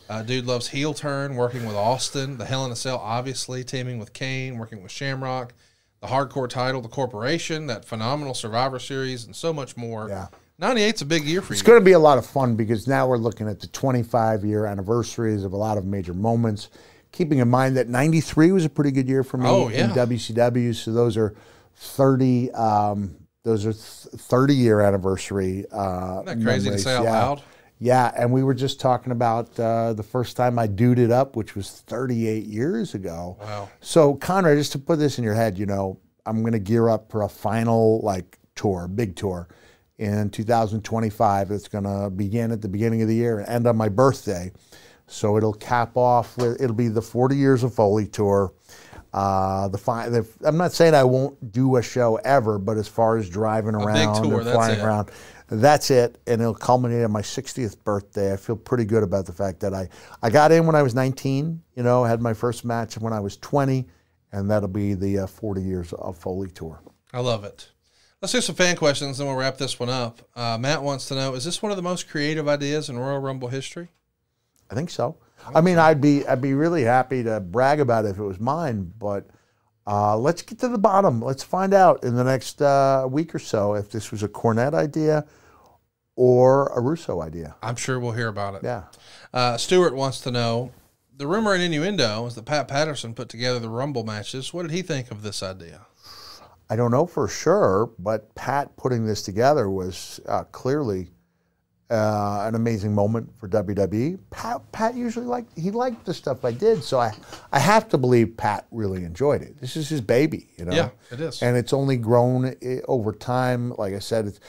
Uh, 0.09 0.23
Dude 0.23 0.45
loves 0.45 0.69
heel 0.69 0.93
turn, 0.93 1.35
working 1.35 1.65
with 1.65 1.75
Austin, 1.75 2.37
the 2.37 2.45
Hell 2.45 2.65
in 2.65 2.71
a 2.71 2.75
Cell, 2.75 2.99
obviously 2.99 3.65
teaming 3.65 3.99
with 3.99 4.13
Kane, 4.13 4.57
working 4.57 4.81
with 4.81 4.93
Shamrock, 4.93 5.53
the 5.99 6.07
hardcore 6.07 6.49
title, 6.49 6.79
the 6.79 6.87
corporation, 6.87 7.67
that 7.67 7.83
phenomenal 7.83 8.33
Survivor 8.33 8.79
Series, 8.79 9.25
and 9.25 9.35
so 9.35 9.51
much 9.51 9.75
more. 9.75 10.07
Yeah. 10.07 10.27
98's 10.61 11.01
a 11.01 11.05
big 11.05 11.23
year 11.25 11.41
for 11.41 11.53
It's 11.53 11.59
you. 11.59 11.63
It's 11.63 11.67
going 11.67 11.79
to 11.79 11.85
be 11.85 11.93
a 11.93 11.99
lot 11.99 12.17
of 12.17 12.25
fun 12.25 12.55
because 12.55 12.87
now 12.87 13.07
we're 13.07 13.17
looking 13.17 13.47
at 13.47 13.59
the 13.59 13.67
25 13.67 14.45
year 14.45 14.65
anniversaries 14.65 15.43
of 15.43 15.53
a 15.53 15.57
lot 15.57 15.77
of 15.77 15.85
major 15.85 16.13
moments. 16.13 16.69
Keeping 17.11 17.39
in 17.39 17.49
mind 17.49 17.77
that 17.77 17.87
93 17.89 18.51
was 18.51 18.65
a 18.65 18.69
pretty 18.69 18.91
good 18.91 19.07
year 19.07 19.23
for 19.23 19.37
me 19.37 19.47
Oh, 19.47 19.67
yeah. 19.69 19.85
in 19.85 19.91
WCW. 19.91 20.73
So 20.75 20.91
those 20.93 21.17
are 21.17 21.35
30, 21.75 22.51
um, 22.51 23.15
those 23.43 23.65
are 23.65 23.73
th- 23.73 24.21
30 24.21 24.55
year 24.55 24.81
anniversary. 24.81 25.65
Uh, 25.71 26.21
Isn't 26.25 26.39
that 26.39 26.45
crazy 26.45 26.69
to 26.69 26.77
say 26.79 26.95
out 26.95 27.03
yeah. 27.03 27.11
loud? 27.11 27.41
Yeah, 27.79 28.11
and 28.15 28.31
we 28.31 28.43
were 28.43 28.53
just 28.53 28.79
talking 28.79 29.11
about 29.11 29.59
uh, 29.59 29.91
the 29.93 30.03
first 30.03 30.37
time 30.37 30.57
I 30.57 30.67
duded 30.67 31.11
up, 31.11 31.35
which 31.35 31.53
was 31.53 31.69
38 31.81 32.45
years 32.45 32.93
ago. 32.93 33.37
Wow. 33.41 33.69
So, 33.81 34.13
Conrad, 34.13 34.57
just 34.57 34.71
to 34.73 34.79
put 34.79 34.99
this 34.99 35.17
in 35.17 35.23
your 35.25 35.33
head, 35.33 35.57
you 35.57 35.65
know, 35.65 35.99
I'm 36.25 36.41
going 36.41 36.53
to 36.53 36.59
gear 36.59 36.87
up 36.87 37.11
for 37.11 37.23
a 37.23 37.27
final 37.29 37.99
like 38.01 38.39
tour, 38.55 38.87
big 38.87 39.17
tour 39.17 39.49
in 39.97 40.29
2025. 40.29 41.51
It's 41.51 41.67
going 41.67 41.83
to 41.83 42.09
begin 42.09 42.51
at 42.51 42.61
the 42.61 42.67
beginning 42.67 43.01
of 43.01 43.07
the 43.07 43.15
year 43.15 43.39
and 43.39 43.47
end 43.47 43.67
on 43.67 43.77
my 43.77 43.89
birthday. 43.89 44.51
So 45.07 45.37
it'll 45.37 45.53
cap 45.53 45.97
off 45.97 46.37
with 46.37 46.61
it'll 46.61 46.75
be 46.75 46.87
the 46.87 47.01
40 47.01 47.35
years 47.35 47.63
of 47.63 47.73
Foley 47.73 48.07
tour. 48.07 48.53
Uh, 49.13 49.67
the, 49.67 49.77
fi- 49.77 50.09
the 50.09 50.27
I'm 50.43 50.57
not 50.57 50.71
saying 50.71 50.95
I 50.95 51.03
won't 51.03 51.51
do 51.51 51.75
a 51.75 51.83
show 51.83 52.15
ever, 52.17 52.57
but 52.57 52.77
as 52.77 52.87
far 52.87 53.17
as 53.17 53.29
driving 53.29 53.75
around 53.75 54.23
tour, 54.23 54.41
and 54.41 54.49
flying 54.49 54.79
it. 54.79 54.83
around, 54.83 55.11
that's 55.49 55.91
it. 55.91 56.17
And 56.25 56.41
it'll 56.41 56.55
culminate 56.55 57.03
on 57.03 57.11
my 57.11 57.21
60th 57.21 57.83
birthday. 57.83 58.33
I 58.33 58.37
feel 58.37 58.55
pretty 58.55 58.85
good 58.85 59.03
about 59.03 59.27
the 59.27 59.33
fact 59.33 59.59
that 59.59 59.73
I 59.73 59.87
I 60.23 60.31
got 60.31 60.51
in 60.51 60.65
when 60.65 60.75
I 60.75 60.81
was 60.81 60.95
19. 60.95 61.61
You 61.75 61.83
know, 61.83 62.03
had 62.03 62.21
my 62.21 62.33
first 62.33 62.65
match 62.65 62.97
when 62.97 63.13
I 63.13 63.19
was 63.19 63.37
20, 63.37 63.85
and 64.31 64.49
that'll 64.49 64.67
be 64.67 64.95
the 64.95 65.19
uh, 65.19 65.27
40 65.27 65.61
years 65.61 65.93
of 65.93 66.17
Foley 66.17 66.49
tour. 66.49 66.81
I 67.13 67.19
love 67.19 67.43
it. 67.43 67.69
Let's 68.23 68.31
do 68.31 68.39
some 68.39 68.55
fan 68.55 68.77
questions, 68.77 69.17
then 69.17 69.27
we'll 69.27 69.35
wrap 69.35 69.57
this 69.57 69.77
one 69.77 69.89
up. 69.89 70.21
Uh, 70.33 70.57
Matt 70.57 70.81
wants 70.81 71.09
to 71.09 71.13
know: 71.13 71.33
Is 71.33 71.43
this 71.43 71.61
one 71.61 71.73
of 71.73 71.75
the 71.75 71.81
most 71.81 72.07
creative 72.07 72.47
ideas 72.47 72.87
in 72.87 72.97
Royal 72.97 73.19
Rumble 73.19 73.49
history? 73.49 73.89
I 74.71 74.75
think 74.75 74.91
so. 74.91 75.17
I 75.53 75.59
mean, 75.59 75.77
I'd 75.77 75.99
be 75.99 76.25
I'd 76.25 76.41
be 76.41 76.53
really 76.53 76.83
happy 76.83 77.21
to 77.23 77.41
brag 77.41 77.81
about 77.81 78.05
it 78.05 78.11
if 78.11 78.19
it 78.19 78.23
was 78.23 78.39
mine, 78.39 78.93
but 78.97 79.27
uh, 79.85 80.17
let's 80.17 80.41
get 80.41 80.57
to 80.59 80.69
the 80.69 80.77
bottom. 80.77 81.21
Let's 81.21 81.43
find 81.43 81.73
out 81.73 82.05
in 82.05 82.15
the 82.15 82.23
next 82.23 82.61
uh, 82.61 83.05
week 83.11 83.35
or 83.35 83.39
so 83.39 83.73
if 83.73 83.91
this 83.91 84.09
was 84.09 84.23
a 84.23 84.29
Cornette 84.29 84.73
idea 84.73 85.25
or 86.15 86.67
a 86.67 86.79
Russo 86.79 87.21
idea. 87.21 87.57
I'm 87.61 87.75
sure 87.75 87.99
we'll 87.99 88.13
hear 88.13 88.29
about 88.29 88.55
it. 88.55 88.61
Yeah. 88.63 88.83
Uh, 89.33 89.57
Stewart 89.57 89.95
wants 89.95 90.21
to 90.21 90.31
know: 90.31 90.71
The 91.17 91.27
rumor 91.27 91.55
and 91.55 91.61
innuendo 91.61 92.25
is 92.25 92.35
that 92.35 92.45
Pat 92.45 92.69
Patterson 92.69 93.15
put 93.15 93.27
together 93.27 93.59
the 93.59 93.67
Rumble 93.67 94.05
matches. 94.05 94.53
What 94.53 94.61
did 94.61 94.71
he 94.71 94.81
think 94.81 95.11
of 95.11 95.23
this 95.23 95.43
idea? 95.43 95.87
I 96.69 96.75
don't 96.75 96.91
know 96.91 97.05
for 97.05 97.27
sure, 97.27 97.91
but 97.99 98.33
Pat 98.35 98.75
putting 98.77 99.05
this 99.05 99.21
together 99.21 99.69
was 99.69 100.19
uh, 100.27 100.43
clearly 100.45 101.09
uh, 101.89 102.45
an 102.47 102.55
amazing 102.55 102.93
moment 102.93 103.29
for 103.37 103.47
WWE. 103.47 104.17
Pat, 104.31 104.61
Pat 104.71 104.95
usually 104.95 105.25
liked 105.25 105.57
he 105.57 105.69
liked 105.69 106.05
the 106.05 106.13
stuff 106.13 106.43
I 106.43 106.51
did, 106.51 106.83
so 106.83 106.99
I 106.99 107.13
I 107.51 107.59
have 107.59 107.87
to 107.89 107.97
believe 107.97 108.35
Pat 108.35 108.65
really 108.71 109.03
enjoyed 109.03 109.41
it. 109.41 109.59
This 109.59 109.75
is 109.75 109.89
his 109.89 110.01
baby, 110.01 110.47
you 110.57 110.65
know. 110.65 110.73
Yeah, 110.73 110.89
it 111.11 111.19
is. 111.19 111.43
and 111.43 111.55
it's 111.55 111.73
only 111.73 111.97
grown 111.97 112.55
eh, 112.61 112.79
over 112.87 113.11
time. 113.11 113.71
Like 113.77 113.93
I 113.93 113.99
said, 113.99 114.25
it's 114.27 114.39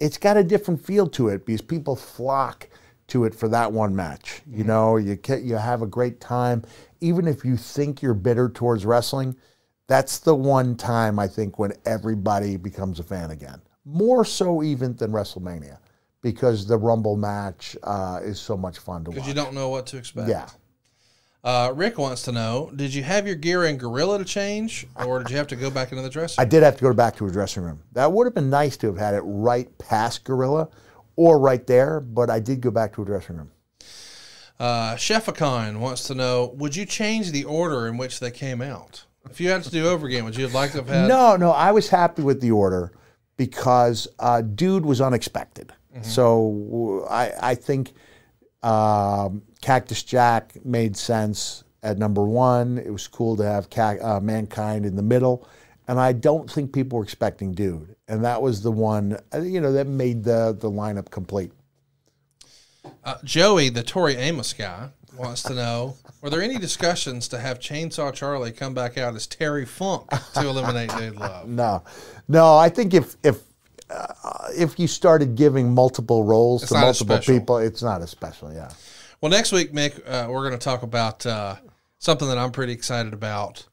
it's 0.00 0.18
got 0.18 0.36
a 0.36 0.42
different 0.42 0.84
feel 0.84 1.06
to 1.10 1.28
it 1.28 1.46
because 1.46 1.62
people 1.62 1.94
flock 1.94 2.68
to 3.08 3.24
it 3.24 3.34
for 3.34 3.48
that 3.48 3.72
one 3.72 3.94
match. 3.94 4.42
You 4.50 4.64
know, 4.64 4.96
you 4.96 5.18
you 5.40 5.56
have 5.56 5.82
a 5.82 5.86
great 5.86 6.20
time, 6.20 6.64
even 7.00 7.28
if 7.28 7.44
you 7.44 7.56
think 7.56 8.02
you're 8.02 8.14
bitter 8.14 8.48
towards 8.48 8.84
wrestling. 8.84 9.36
That's 9.92 10.20
the 10.20 10.34
one 10.34 10.74
time 10.74 11.18
I 11.18 11.28
think 11.28 11.58
when 11.58 11.74
everybody 11.84 12.56
becomes 12.56 12.98
a 12.98 13.02
fan 13.02 13.30
again. 13.30 13.60
More 13.84 14.24
so 14.24 14.62
even 14.62 14.96
than 14.96 15.12
WrestleMania, 15.12 15.76
because 16.22 16.66
the 16.66 16.78
Rumble 16.78 17.14
match 17.14 17.76
uh, 17.82 18.20
is 18.22 18.40
so 18.40 18.56
much 18.56 18.78
fun 18.78 19.04
to 19.04 19.10
watch. 19.10 19.16
Because 19.16 19.28
you 19.28 19.34
don't 19.34 19.52
know 19.52 19.68
what 19.68 19.84
to 19.88 19.98
expect. 19.98 20.30
yeah. 20.30 20.48
Uh, 21.44 21.74
Rick 21.76 21.98
wants 21.98 22.22
to 22.22 22.32
know: 22.32 22.72
Did 22.74 22.94
you 22.94 23.02
have 23.02 23.26
your 23.26 23.36
gear 23.36 23.66
in 23.66 23.76
Gorilla 23.76 24.16
to 24.16 24.24
change, 24.24 24.86
or 25.04 25.18
did 25.18 25.30
you 25.30 25.36
have 25.36 25.48
to 25.48 25.56
go 25.56 25.68
back 25.68 25.92
into 25.92 26.02
the 26.02 26.08
dressing? 26.08 26.40
room? 26.40 26.46
I 26.46 26.48
did 26.48 26.62
have 26.62 26.76
to 26.78 26.82
go 26.84 26.94
back 26.94 27.14
to 27.16 27.26
a 27.26 27.30
dressing 27.30 27.62
room. 27.62 27.82
That 27.92 28.10
would 28.10 28.26
have 28.26 28.34
been 28.34 28.48
nice 28.48 28.78
to 28.78 28.86
have 28.86 28.96
had 28.96 29.12
it 29.12 29.20
right 29.20 29.68
past 29.76 30.24
Gorilla 30.24 30.70
or 31.16 31.38
right 31.38 31.66
there, 31.66 32.00
but 32.00 32.30
I 32.30 32.40
did 32.40 32.62
go 32.62 32.70
back 32.70 32.94
to 32.94 33.02
a 33.02 33.04
dressing 33.04 33.36
room. 33.36 33.50
Uh, 34.58 34.96
wants 34.98 36.04
to 36.04 36.14
know: 36.14 36.54
Would 36.56 36.76
you 36.76 36.86
change 36.86 37.30
the 37.30 37.44
order 37.44 37.86
in 37.86 37.98
which 37.98 38.20
they 38.20 38.30
came 38.30 38.62
out? 38.62 39.04
If 39.30 39.40
you 39.40 39.48
had 39.50 39.62
to 39.64 39.70
do 39.70 39.88
over 39.88 40.06
again, 40.06 40.24
would 40.24 40.36
you 40.36 40.44
have 40.44 40.54
liked 40.54 40.72
to 40.72 40.78
have 40.78 40.88
had? 40.88 41.08
No, 41.08 41.36
no, 41.36 41.50
I 41.50 41.72
was 41.72 41.88
happy 41.88 42.22
with 42.22 42.40
the 42.40 42.50
order 42.50 42.92
because 43.36 44.08
uh, 44.18 44.42
dude 44.42 44.84
was 44.84 45.00
unexpected. 45.00 45.72
So 46.00 47.06
I, 47.10 47.32
I 47.50 47.54
think 47.54 47.92
um, 48.62 49.42
Cactus 49.60 50.02
Jack 50.02 50.64
made 50.64 50.96
sense 50.96 51.64
at 51.82 51.98
number 51.98 52.22
one. 52.24 52.78
It 52.78 52.90
was 52.90 53.06
cool 53.08 53.36
to 53.36 53.44
have 53.44 53.68
Ca- 53.68 53.98
uh, 54.02 54.20
Mankind 54.20 54.86
in 54.86 54.96
the 54.96 55.02
middle. 55.02 55.46
And 55.88 56.00
I 56.00 56.12
don't 56.12 56.50
think 56.50 56.72
people 56.72 56.98
were 56.98 57.04
expecting 57.04 57.52
Dude. 57.52 57.94
And 58.08 58.24
that 58.24 58.40
was 58.40 58.62
the 58.62 58.72
one, 58.72 59.18
uh, 59.34 59.40
you 59.40 59.60
know, 59.60 59.72
that 59.72 59.86
made 59.86 60.24
the, 60.24 60.56
the 60.58 60.70
lineup 60.70 61.10
complete. 61.10 61.52
Uh, 63.04 63.16
Joey, 63.24 63.68
the 63.68 63.82
Tori 63.82 64.16
Amos 64.16 64.52
guy, 64.52 64.90
wants 65.16 65.42
to 65.44 65.54
know: 65.54 65.96
Were 66.20 66.30
there 66.30 66.42
any 66.42 66.58
discussions 66.58 67.28
to 67.28 67.38
have 67.38 67.58
Chainsaw 67.58 68.12
Charlie 68.12 68.52
come 68.52 68.74
back 68.74 68.98
out 68.98 69.14
as 69.14 69.26
Terry 69.26 69.64
Funk 69.64 70.08
to 70.34 70.46
eliminate 70.48 70.90
Dude 70.96 71.16
Love? 71.16 71.48
No, 71.48 71.82
no. 72.28 72.56
I 72.56 72.68
think 72.68 72.94
if 72.94 73.16
if 73.22 73.40
uh, 73.90 74.48
if 74.56 74.78
you 74.78 74.86
started 74.86 75.34
giving 75.34 75.74
multiple 75.74 76.24
roles 76.24 76.66
to 76.68 76.74
multiple 76.74 77.18
people, 77.18 77.58
it's 77.58 77.82
not 77.82 78.02
as 78.02 78.10
special. 78.10 78.52
Yeah. 78.52 78.70
Well, 79.20 79.30
next 79.30 79.52
week, 79.52 79.72
Mick, 79.72 80.00
uh, 80.06 80.28
we're 80.30 80.48
going 80.48 80.58
to 80.58 80.64
talk 80.64 80.82
about 80.82 81.24
uh, 81.26 81.56
something 81.98 82.26
that 82.28 82.38
I'm 82.38 82.50
pretty 82.50 82.72
excited 82.72 83.12
about 83.12 83.66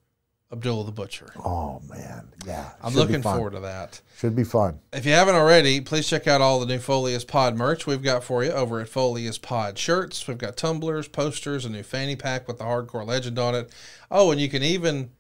Abdullah 0.51 0.85
the 0.85 0.91
Butcher. 0.91 1.31
Oh 1.45 1.81
man, 1.87 2.27
yeah. 2.45 2.71
I'm 2.81 2.91
Should 2.91 2.99
looking 2.99 3.21
forward 3.21 3.53
to 3.53 3.59
that. 3.59 4.01
Should 4.17 4.35
be 4.35 4.43
fun. 4.43 4.79
If 4.91 5.05
you 5.05 5.11
haven't 5.11 5.35
already, 5.35 5.79
please 5.79 6.07
check 6.07 6.27
out 6.27 6.41
all 6.41 6.59
the 6.59 6.65
new 6.65 6.79
Foley 6.79 7.13
Is 7.13 7.23
Pod 7.23 7.55
merch 7.55 7.85
we've 7.85 8.01
got 8.01 8.23
for 8.23 8.43
you 8.43 8.51
over 8.51 8.79
at 8.79 8.89
Foley 8.89 9.27
Is 9.27 9.37
Pod 9.37 9.77
shirts. 9.77 10.27
We've 10.27 10.37
got 10.37 10.57
tumblers, 10.57 11.07
posters, 11.07 11.65
a 11.65 11.69
new 11.69 11.83
fanny 11.83 12.15
pack 12.15 12.47
with 12.47 12.57
the 12.57 12.63
hardcore 12.63 13.05
legend 13.05 13.37
on 13.37 13.53
it. 13.53 13.71
Oh, 14.09 14.31
and 14.31 14.41
you 14.41 14.49
can 14.49 14.63
even 14.63 15.11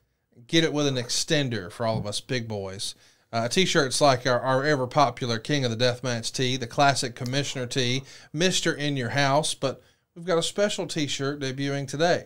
get 0.47 0.63
it 0.63 0.73
with 0.73 0.87
an 0.87 0.95
extender 0.95 1.71
for 1.71 1.85
all 1.85 1.99
of 1.99 2.07
us 2.07 2.21
big 2.21 2.47
boys. 2.47 2.95
Uh, 3.31 3.47
t-shirts 3.47 4.01
like 4.01 4.25
our, 4.25 4.39
our 4.39 4.63
ever 4.63 4.87
popular 4.87 5.37
King 5.37 5.63
of 5.63 5.69
the 5.69 5.77
Deathmatch 5.77 6.33
tee, 6.33 6.57
the 6.57 6.65
classic 6.65 7.13
Commissioner 7.13 7.67
tee, 7.67 8.01
Mister 8.33 8.73
in 8.73 8.97
Your 8.97 9.09
House, 9.09 9.53
but 9.53 9.83
we've 10.15 10.25
got 10.25 10.39
a 10.39 10.43
special 10.43 10.87
T-shirt 10.87 11.39
debuting 11.39 11.87
today. 11.87 12.25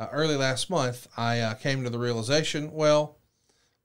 Uh, 0.00 0.08
early 0.12 0.36
last 0.36 0.70
month, 0.70 1.06
I 1.16 1.40
uh, 1.40 1.54
came 1.54 1.84
to 1.84 1.90
the 1.90 1.98
realization, 1.98 2.72
well, 2.72 3.20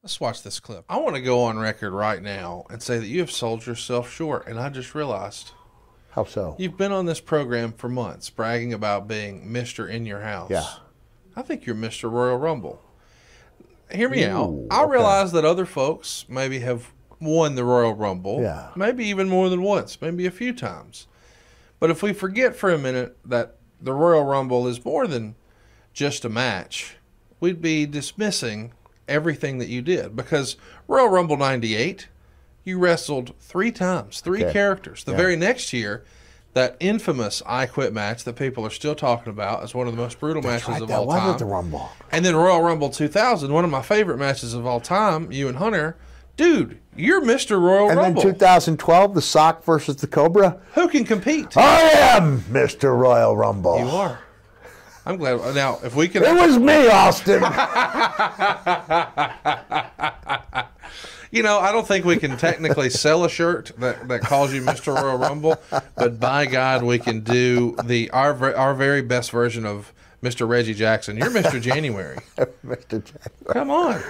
Let's 0.05 0.19
watch 0.19 0.43
this 0.43 0.59
clip. 0.59 0.85
I 0.87 0.97
want 0.97 1.15
to 1.15 1.21
go 1.21 1.41
on 1.41 1.57
record 1.57 1.91
right 1.91 2.21
now 2.21 2.65
and 2.69 2.79
say 2.79 2.99
that 2.99 3.07
you 3.07 3.21
have 3.21 3.31
sold 3.31 3.65
yourself 3.65 4.13
short. 4.13 4.45
And 4.45 4.59
I 4.59 4.69
just 4.69 4.93
realized 4.93 5.49
How 6.11 6.25
so? 6.25 6.55
you've 6.59 6.77
been 6.77 6.91
on 6.91 7.07
this 7.07 7.19
program 7.19 7.73
for 7.73 7.89
months 7.89 8.29
bragging 8.29 8.71
about 8.71 9.07
being 9.07 9.49
Mr. 9.49 9.89
In 9.89 10.05
Your 10.05 10.21
House. 10.21 10.51
Yeah. 10.51 10.67
I 11.35 11.41
think 11.41 11.65
you're 11.65 11.75
Mr. 11.75 12.11
Royal 12.11 12.37
Rumble. 12.37 12.79
Hear 13.91 14.07
me 14.07 14.25
out. 14.25 14.67
I 14.69 14.83
okay. 14.83 14.91
realize 14.91 15.31
that 15.31 15.43
other 15.43 15.65
folks 15.65 16.25
maybe 16.29 16.59
have 16.59 16.93
won 17.19 17.55
the 17.55 17.63
Royal 17.63 17.95
Rumble. 17.95 18.43
Yeah. 18.43 18.69
Maybe 18.75 19.07
even 19.07 19.27
more 19.27 19.49
than 19.49 19.63
once, 19.63 19.99
maybe 20.03 20.27
a 20.27 20.31
few 20.31 20.53
times. 20.53 21.07
But 21.79 21.89
if 21.89 22.03
we 22.03 22.13
forget 22.13 22.55
for 22.55 22.71
a 22.71 22.77
minute 22.77 23.17
that 23.25 23.57
the 23.81 23.93
Royal 23.93 24.23
Rumble 24.23 24.67
is 24.67 24.85
more 24.85 25.07
than 25.07 25.33
just 25.95 26.23
a 26.25 26.29
match, 26.29 26.97
we'd 27.39 27.61
be 27.61 27.87
dismissing 27.87 28.73
everything 29.07 29.57
that 29.57 29.69
you 29.69 29.81
did 29.81 30.15
because 30.15 30.57
Royal 30.87 31.07
Rumble 31.09 31.37
98, 31.37 32.07
you 32.63 32.77
wrestled 32.77 33.33
three 33.39 33.71
times, 33.71 34.19
three 34.19 34.43
Okay. 34.43 34.53
characters. 34.53 35.03
The 35.03 35.11
Yeah. 35.13 35.17
very 35.17 35.35
next 35.35 35.71
year, 35.73 36.03
that 36.53 36.75
infamous 36.79 37.41
I 37.45 37.65
Quit 37.65 37.93
match 37.93 38.23
that 38.25 38.35
people 38.35 38.65
are 38.65 38.69
still 38.69 38.95
talking 38.95 39.29
about 39.31 39.63
as 39.63 39.73
one 39.73 39.87
of 39.87 39.95
the 39.95 40.01
most 40.01 40.19
brutal 40.19 40.41
matches 40.41 40.67
Right, 40.67 40.81
of 40.81 40.91
all 40.91 41.07
time. 41.07 41.31
at 41.31 41.39
the 41.39 41.45
Rumble. 41.45 41.89
And 42.11 42.23
then 42.25 42.35
Royal 42.35 42.61
Rumble 42.61 42.89
2000, 42.89 43.53
one 43.53 43.63
of 43.65 43.71
my 43.71 43.81
favorite 43.81 44.17
matches 44.17 44.53
of 44.53 44.65
all 44.65 44.79
time, 44.79 45.31
you 45.31 45.47
and 45.47 45.57
Hunter. 45.57 45.95
Dude, 46.37 46.79
you're 46.95 47.21
Mr. 47.21 47.57
Royal 47.61 47.89
And 47.89 47.97
Rumble. 47.97 48.21
And 48.21 48.31
then 48.31 48.33
2012, 48.39 49.13
the 49.15 49.21
Sock 49.21 49.63
versus 49.63 49.95
the 49.97 50.07
Cobra. 50.07 50.57
Who 50.73 50.89
can 50.89 51.05
compete? 51.05 51.55
I 51.55 51.81
am 51.91 52.41
Mr. 52.51 52.97
Royal 52.97 53.37
Rumble. 53.37 53.79
You 53.79 53.87
are. 53.87 54.19
I'm 55.05 55.17
glad. 55.17 55.55
Now, 55.55 55.79
if 55.83 55.95
we 55.95 56.07
can. 56.07 56.23
It 56.23 56.33
was 56.33 56.57
me, 56.57 56.87
Austin. 56.87 57.41
you 61.31 61.43
know, 61.43 61.59
I 61.59 61.71
don't 61.71 61.87
think 61.87 62.05
we 62.05 62.17
can 62.17 62.37
technically 62.37 62.89
sell 62.89 63.23
a 63.23 63.29
shirt 63.29 63.71
that, 63.77 64.07
that 64.07 64.21
calls 64.21 64.53
you 64.53 64.61
Mr. 64.61 64.95
Royal 64.95 65.17
Rumble, 65.17 65.57
but 65.95 66.19
by 66.19 66.47
God, 66.47 66.81
we 66.83 66.97
can 66.97 67.19
do 67.19 67.75
the 67.83 68.09
our 68.11 68.55
our 68.55 68.73
very 68.73 69.01
best 69.01 69.31
version 69.31 69.65
of 69.65 69.93
Mr. 70.23 70.47
Reggie 70.47 70.73
Jackson. 70.73 71.17
You're 71.17 71.29
Mr. 71.29 71.61
January. 71.61 72.17
Mr. 72.65 73.03
Jack. 73.03 73.31
Come 73.53 73.69
on. 73.69 74.01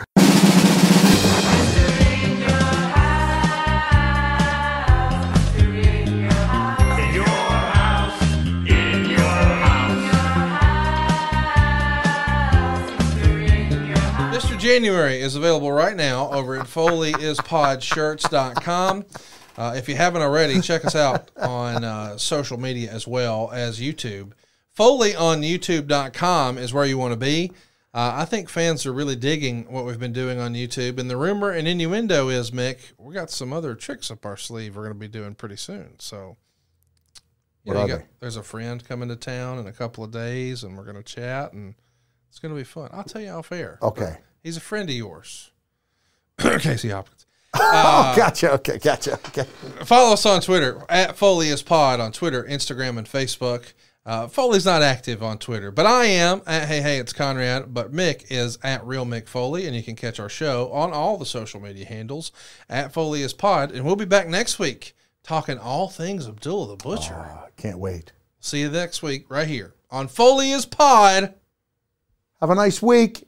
January 14.76 15.22
is 15.22 15.36
available 15.36 15.72
right 15.72 15.96
now 15.96 16.30
over 16.32 16.60
at 16.60 16.68
FoleyIsPodShirts.com. 16.68 19.06
Uh, 19.58 19.74
if 19.78 19.88
you 19.88 19.96
haven't 19.96 20.22
already, 20.22 20.60
check 20.60 20.84
us 20.84 20.98
out 20.98 21.32
on 21.38 21.86
uh, 21.86 22.18
social 22.18 22.60
media 22.60 22.92
as 22.92 23.08
well 23.08 23.50
as 23.54 23.80
YouTube. 23.80 24.34
Foley 24.74 25.16
on 25.16 25.44
YouTube.com 25.44 26.58
is 26.58 26.74
where 26.74 26.84
you 26.84 26.98
want 26.98 27.14
to 27.14 27.18
be. 27.18 27.54
Uh, 27.94 28.12
I 28.16 28.26
think 28.26 28.50
fans 28.50 28.86
are 28.86 28.92
really 28.92 29.16
digging 29.16 29.72
what 29.72 29.86
we've 29.86 29.98
been 29.98 30.12
doing 30.12 30.42
on 30.42 30.56
YouTube. 30.56 31.00
And 31.00 31.10
the 31.10 31.16
rumor 31.16 31.52
and 31.52 31.70
innuendo 31.70 32.28
is, 32.28 32.52
Mick, 32.52 32.92
we 32.98 33.14
got 33.14 33.30
some 33.30 33.54
other 33.54 33.76
tricks 33.76 34.12
up 34.12 34.26
our 34.26 34.36
sleeve 34.36 34.76
we're 34.76 34.84
going 34.84 34.96
to 34.96 35.00
be 35.00 35.08
doing 35.08 35.36
pretty 35.36 35.56
soon. 35.56 35.98
So, 36.00 36.36
you 37.64 37.72
What 37.72 37.76
know, 37.76 37.80
are 37.80 37.88
you 37.88 37.96
got, 38.00 38.06
there's 38.20 38.36
a 38.36 38.44
friend 38.44 38.86
coming 38.86 39.08
to 39.08 39.16
town 39.16 39.58
in 39.58 39.68
a 39.68 39.72
couple 39.72 40.04
of 40.04 40.12
days, 40.12 40.66
and 40.66 40.78
we're 40.78 40.84
going 40.84 40.98
to 40.98 41.04
chat, 41.04 41.54
and 41.54 41.76
it's 42.28 42.40
going 42.40 42.54
to 42.54 42.60
be 42.60 42.66
fun. 42.66 42.90
I'll 42.92 43.06
tell 43.06 43.22
you 43.22 43.30
off 43.30 43.54
air. 43.54 43.80
Okay. 43.82 44.18
He's 44.46 44.58
a 44.58 44.62
friend 44.62 44.88
of 44.88 44.96
yours, 44.96 45.50
Casey 46.38 46.90
Hopkins. 46.90 47.26
oh, 47.56 48.14
gotcha. 48.16 48.52
Okay, 48.54 48.78
gotcha. 48.78 49.14
Okay. 49.30 49.46
Follow 49.86 50.14
us 50.14 50.24
on 50.28 50.40
Twitter 50.40 50.84
at 50.88 51.18
Foley 51.18 51.48
Is 51.50 51.64
Pod 51.64 52.00
on 52.00 52.12
Twitter, 52.12 52.44
Instagram, 52.44 53.00
and 53.00 53.08
Facebook. 53.08 53.74
Uh, 54.06 54.28
Foley's 54.28 54.66
not 54.66 54.84
active 54.84 55.24
on 55.24 55.40
Twitter, 55.40 55.72
but 55.72 55.88
I 55.88 56.06
am 56.06 56.44
at 56.46 56.68
Hey 56.68 56.80
Hey 56.82 57.00
It's 57.00 57.12
Conrad. 57.12 57.74
But 57.74 57.92
Mick 57.92 58.26
is 58.30 58.60
at 58.62 58.86
Real 58.86 59.04
Mick 59.04 59.28
Foley, 59.28 59.66
and 59.66 59.76
you 59.76 59.82
can 59.82 59.96
catch 59.96 60.20
our 60.20 60.30
show 60.30 60.72
on 60.72 60.94
all 60.94 61.18
the 61.18 61.26
social 61.26 61.60
media 61.60 61.86
handles 61.88 62.32
at 62.70 62.94
Foley 62.94 63.24
Is 63.24 63.34
Pod. 63.34 63.72
And 63.72 63.84
we'll 63.84 63.96
be 63.96 64.06
back 64.06 64.28
next 64.28 64.60
week 64.60 64.96
talking 65.24 65.58
all 65.58 65.90
things 65.90 66.28
Abdullah 66.28 66.68
the 66.68 66.76
Butcher. 66.76 67.16
Uh, 67.16 67.48
can't 67.58 67.80
wait. 67.80 68.12
See 68.40 68.60
you 68.60 68.70
next 68.70 69.02
week 69.02 69.26
right 69.28 69.48
here 69.48 69.74
on 69.90 70.08
Foley 70.08 70.52
Is 70.52 70.68
Pod. 70.68 71.34
Have 72.42 72.52
a 72.52 72.56
nice 72.56 72.80
week. 72.84 73.28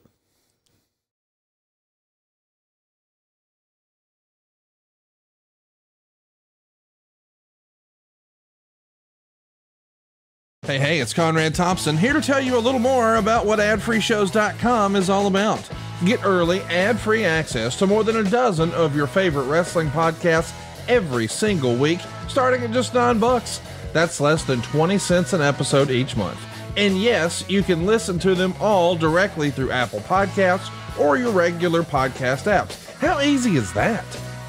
Hey, 10.68 10.78
hey, 10.78 11.00
it's 11.00 11.14
Conrad 11.14 11.54
Thompson 11.54 11.96
here 11.96 12.12
to 12.12 12.20
tell 12.20 12.42
you 12.42 12.54
a 12.54 12.60
little 12.60 12.78
more 12.78 13.16
about 13.16 13.46
what 13.46 13.58
adfreeshows.com 13.58 14.96
is 14.96 15.08
all 15.08 15.26
about. 15.26 15.66
Get 16.04 16.22
early, 16.26 16.60
ad 16.64 17.00
free 17.00 17.24
access 17.24 17.74
to 17.76 17.86
more 17.86 18.04
than 18.04 18.16
a 18.16 18.22
dozen 18.22 18.70
of 18.72 18.94
your 18.94 19.06
favorite 19.06 19.44
wrestling 19.44 19.88
podcasts 19.88 20.52
every 20.86 21.26
single 21.26 21.74
week, 21.74 22.00
starting 22.28 22.62
at 22.64 22.72
just 22.72 22.92
nine 22.92 23.18
bucks. 23.18 23.62
That's 23.94 24.20
less 24.20 24.44
than 24.44 24.60
20 24.60 24.98
cents 24.98 25.32
an 25.32 25.40
episode 25.40 25.90
each 25.90 26.16
month. 26.16 26.38
And 26.76 27.00
yes, 27.00 27.48
you 27.48 27.62
can 27.62 27.86
listen 27.86 28.18
to 28.18 28.34
them 28.34 28.52
all 28.60 28.94
directly 28.94 29.50
through 29.50 29.70
Apple 29.70 30.00
Podcasts 30.00 30.70
or 31.00 31.16
your 31.16 31.32
regular 31.32 31.82
podcast 31.82 32.44
apps. 32.44 32.94
How 32.96 33.22
easy 33.22 33.56
is 33.56 33.72
that? 33.72 34.04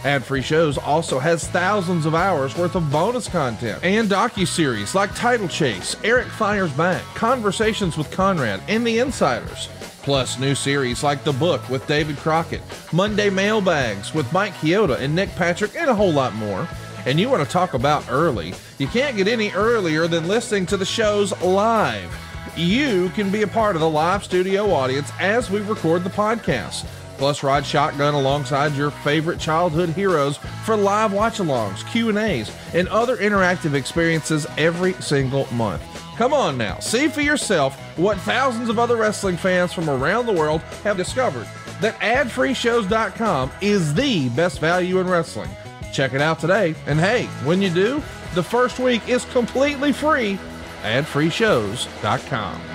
Ad 0.05 0.23
Free 0.23 0.41
Shows 0.41 0.77
also 0.77 1.19
has 1.19 1.47
thousands 1.47 2.05
of 2.05 2.15
hours 2.15 2.57
worth 2.57 2.75
of 2.75 2.89
bonus 2.89 3.27
content 3.27 3.83
and 3.83 4.09
docu-series 4.09 4.95
like 4.95 5.13
Title 5.13 5.49
Chase, 5.49 5.97
Eric 6.05 6.27
Fires 6.27 6.71
Back, 6.71 7.03
Conversations 7.15 7.97
with 7.97 8.09
Conrad, 8.09 8.61
and 8.69 8.87
The 8.87 8.99
Insiders. 8.99 9.67
Plus 10.01 10.39
new 10.39 10.55
series 10.55 11.03
like 11.03 11.25
The 11.25 11.33
Book 11.33 11.67
with 11.69 11.85
David 11.85 12.15
Crockett, 12.15 12.61
Monday 12.93 13.29
Mailbags 13.29 14.13
with 14.13 14.31
Mike 14.31 14.53
Chioda 14.53 14.97
and 14.99 15.13
Nick 15.13 15.29
Patrick, 15.35 15.75
and 15.75 15.89
a 15.89 15.95
whole 15.95 16.13
lot 16.13 16.33
more. 16.33 16.65
And 17.05 17.19
you 17.19 17.29
want 17.29 17.43
to 17.43 17.49
talk 17.49 17.73
about 17.73 18.09
early? 18.09 18.53
You 18.77 18.87
can't 18.87 19.17
get 19.17 19.27
any 19.27 19.51
earlier 19.51 20.07
than 20.07 20.29
listening 20.29 20.65
to 20.67 20.77
the 20.77 20.85
shows 20.85 21.37
live. 21.41 22.17
You 22.55 23.09
can 23.09 23.29
be 23.29 23.41
a 23.41 23.47
part 23.47 23.75
of 23.75 23.81
the 23.81 23.89
live 23.89 24.23
studio 24.23 24.71
audience 24.71 25.11
as 25.19 25.51
we 25.51 25.59
record 25.59 26.05
the 26.05 26.09
podcast. 26.09 26.85
Plus, 27.19 27.43
ride 27.43 27.65
shotgun 27.65 28.13
alongside 28.13 28.73
your 28.75 28.91
favorite 28.91 29.41
childhood 29.41 29.89
heroes 29.89 30.37
for 30.63 30.77
live 30.77 31.11
watch-alongs, 31.11 31.85
Q&As, 31.91 32.49
and 32.73 32.87
other 32.87 33.17
interactive 33.17 33.73
experiences 33.73 34.47
every 34.57 34.93
single 34.93 35.45
month. 35.53 35.83
Come 36.15 36.33
on 36.33 36.57
now, 36.57 36.79
see 36.79 37.09
for 37.09 37.19
yourself 37.19 37.77
what 37.97 38.17
thousands 38.19 38.69
of 38.69 38.79
other 38.79 38.95
wrestling 38.95 39.35
fans 39.35 39.73
from 39.73 39.89
around 39.89 40.27
the 40.27 40.33
world 40.33 40.61
have 40.83 40.95
discovered 40.95 41.45
that 41.81 41.99
adfreeshows.com 41.99 43.51
is 43.59 43.93
the 43.93 44.29
best 44.29 44.59
value 44.59 44.99
in 44.99 45.07
wrestling. 45.09 45.49
Check 45.91 46.13
it 46.13 46.21
out 46.21 46.39
today, 46.39 46.73
and 46.87 46.99
hey, 46.99 47.25
when 47.43 47.61
you 47.61 47.69
do, 47.69 48.01
the 48.33 48.43
first 48.43 48.79
week 48.79 49.07
is 49.09 49.25
completely 49.25 49.91
free. 49.91 50.39
Adfreeshows.com. 50.83 52.68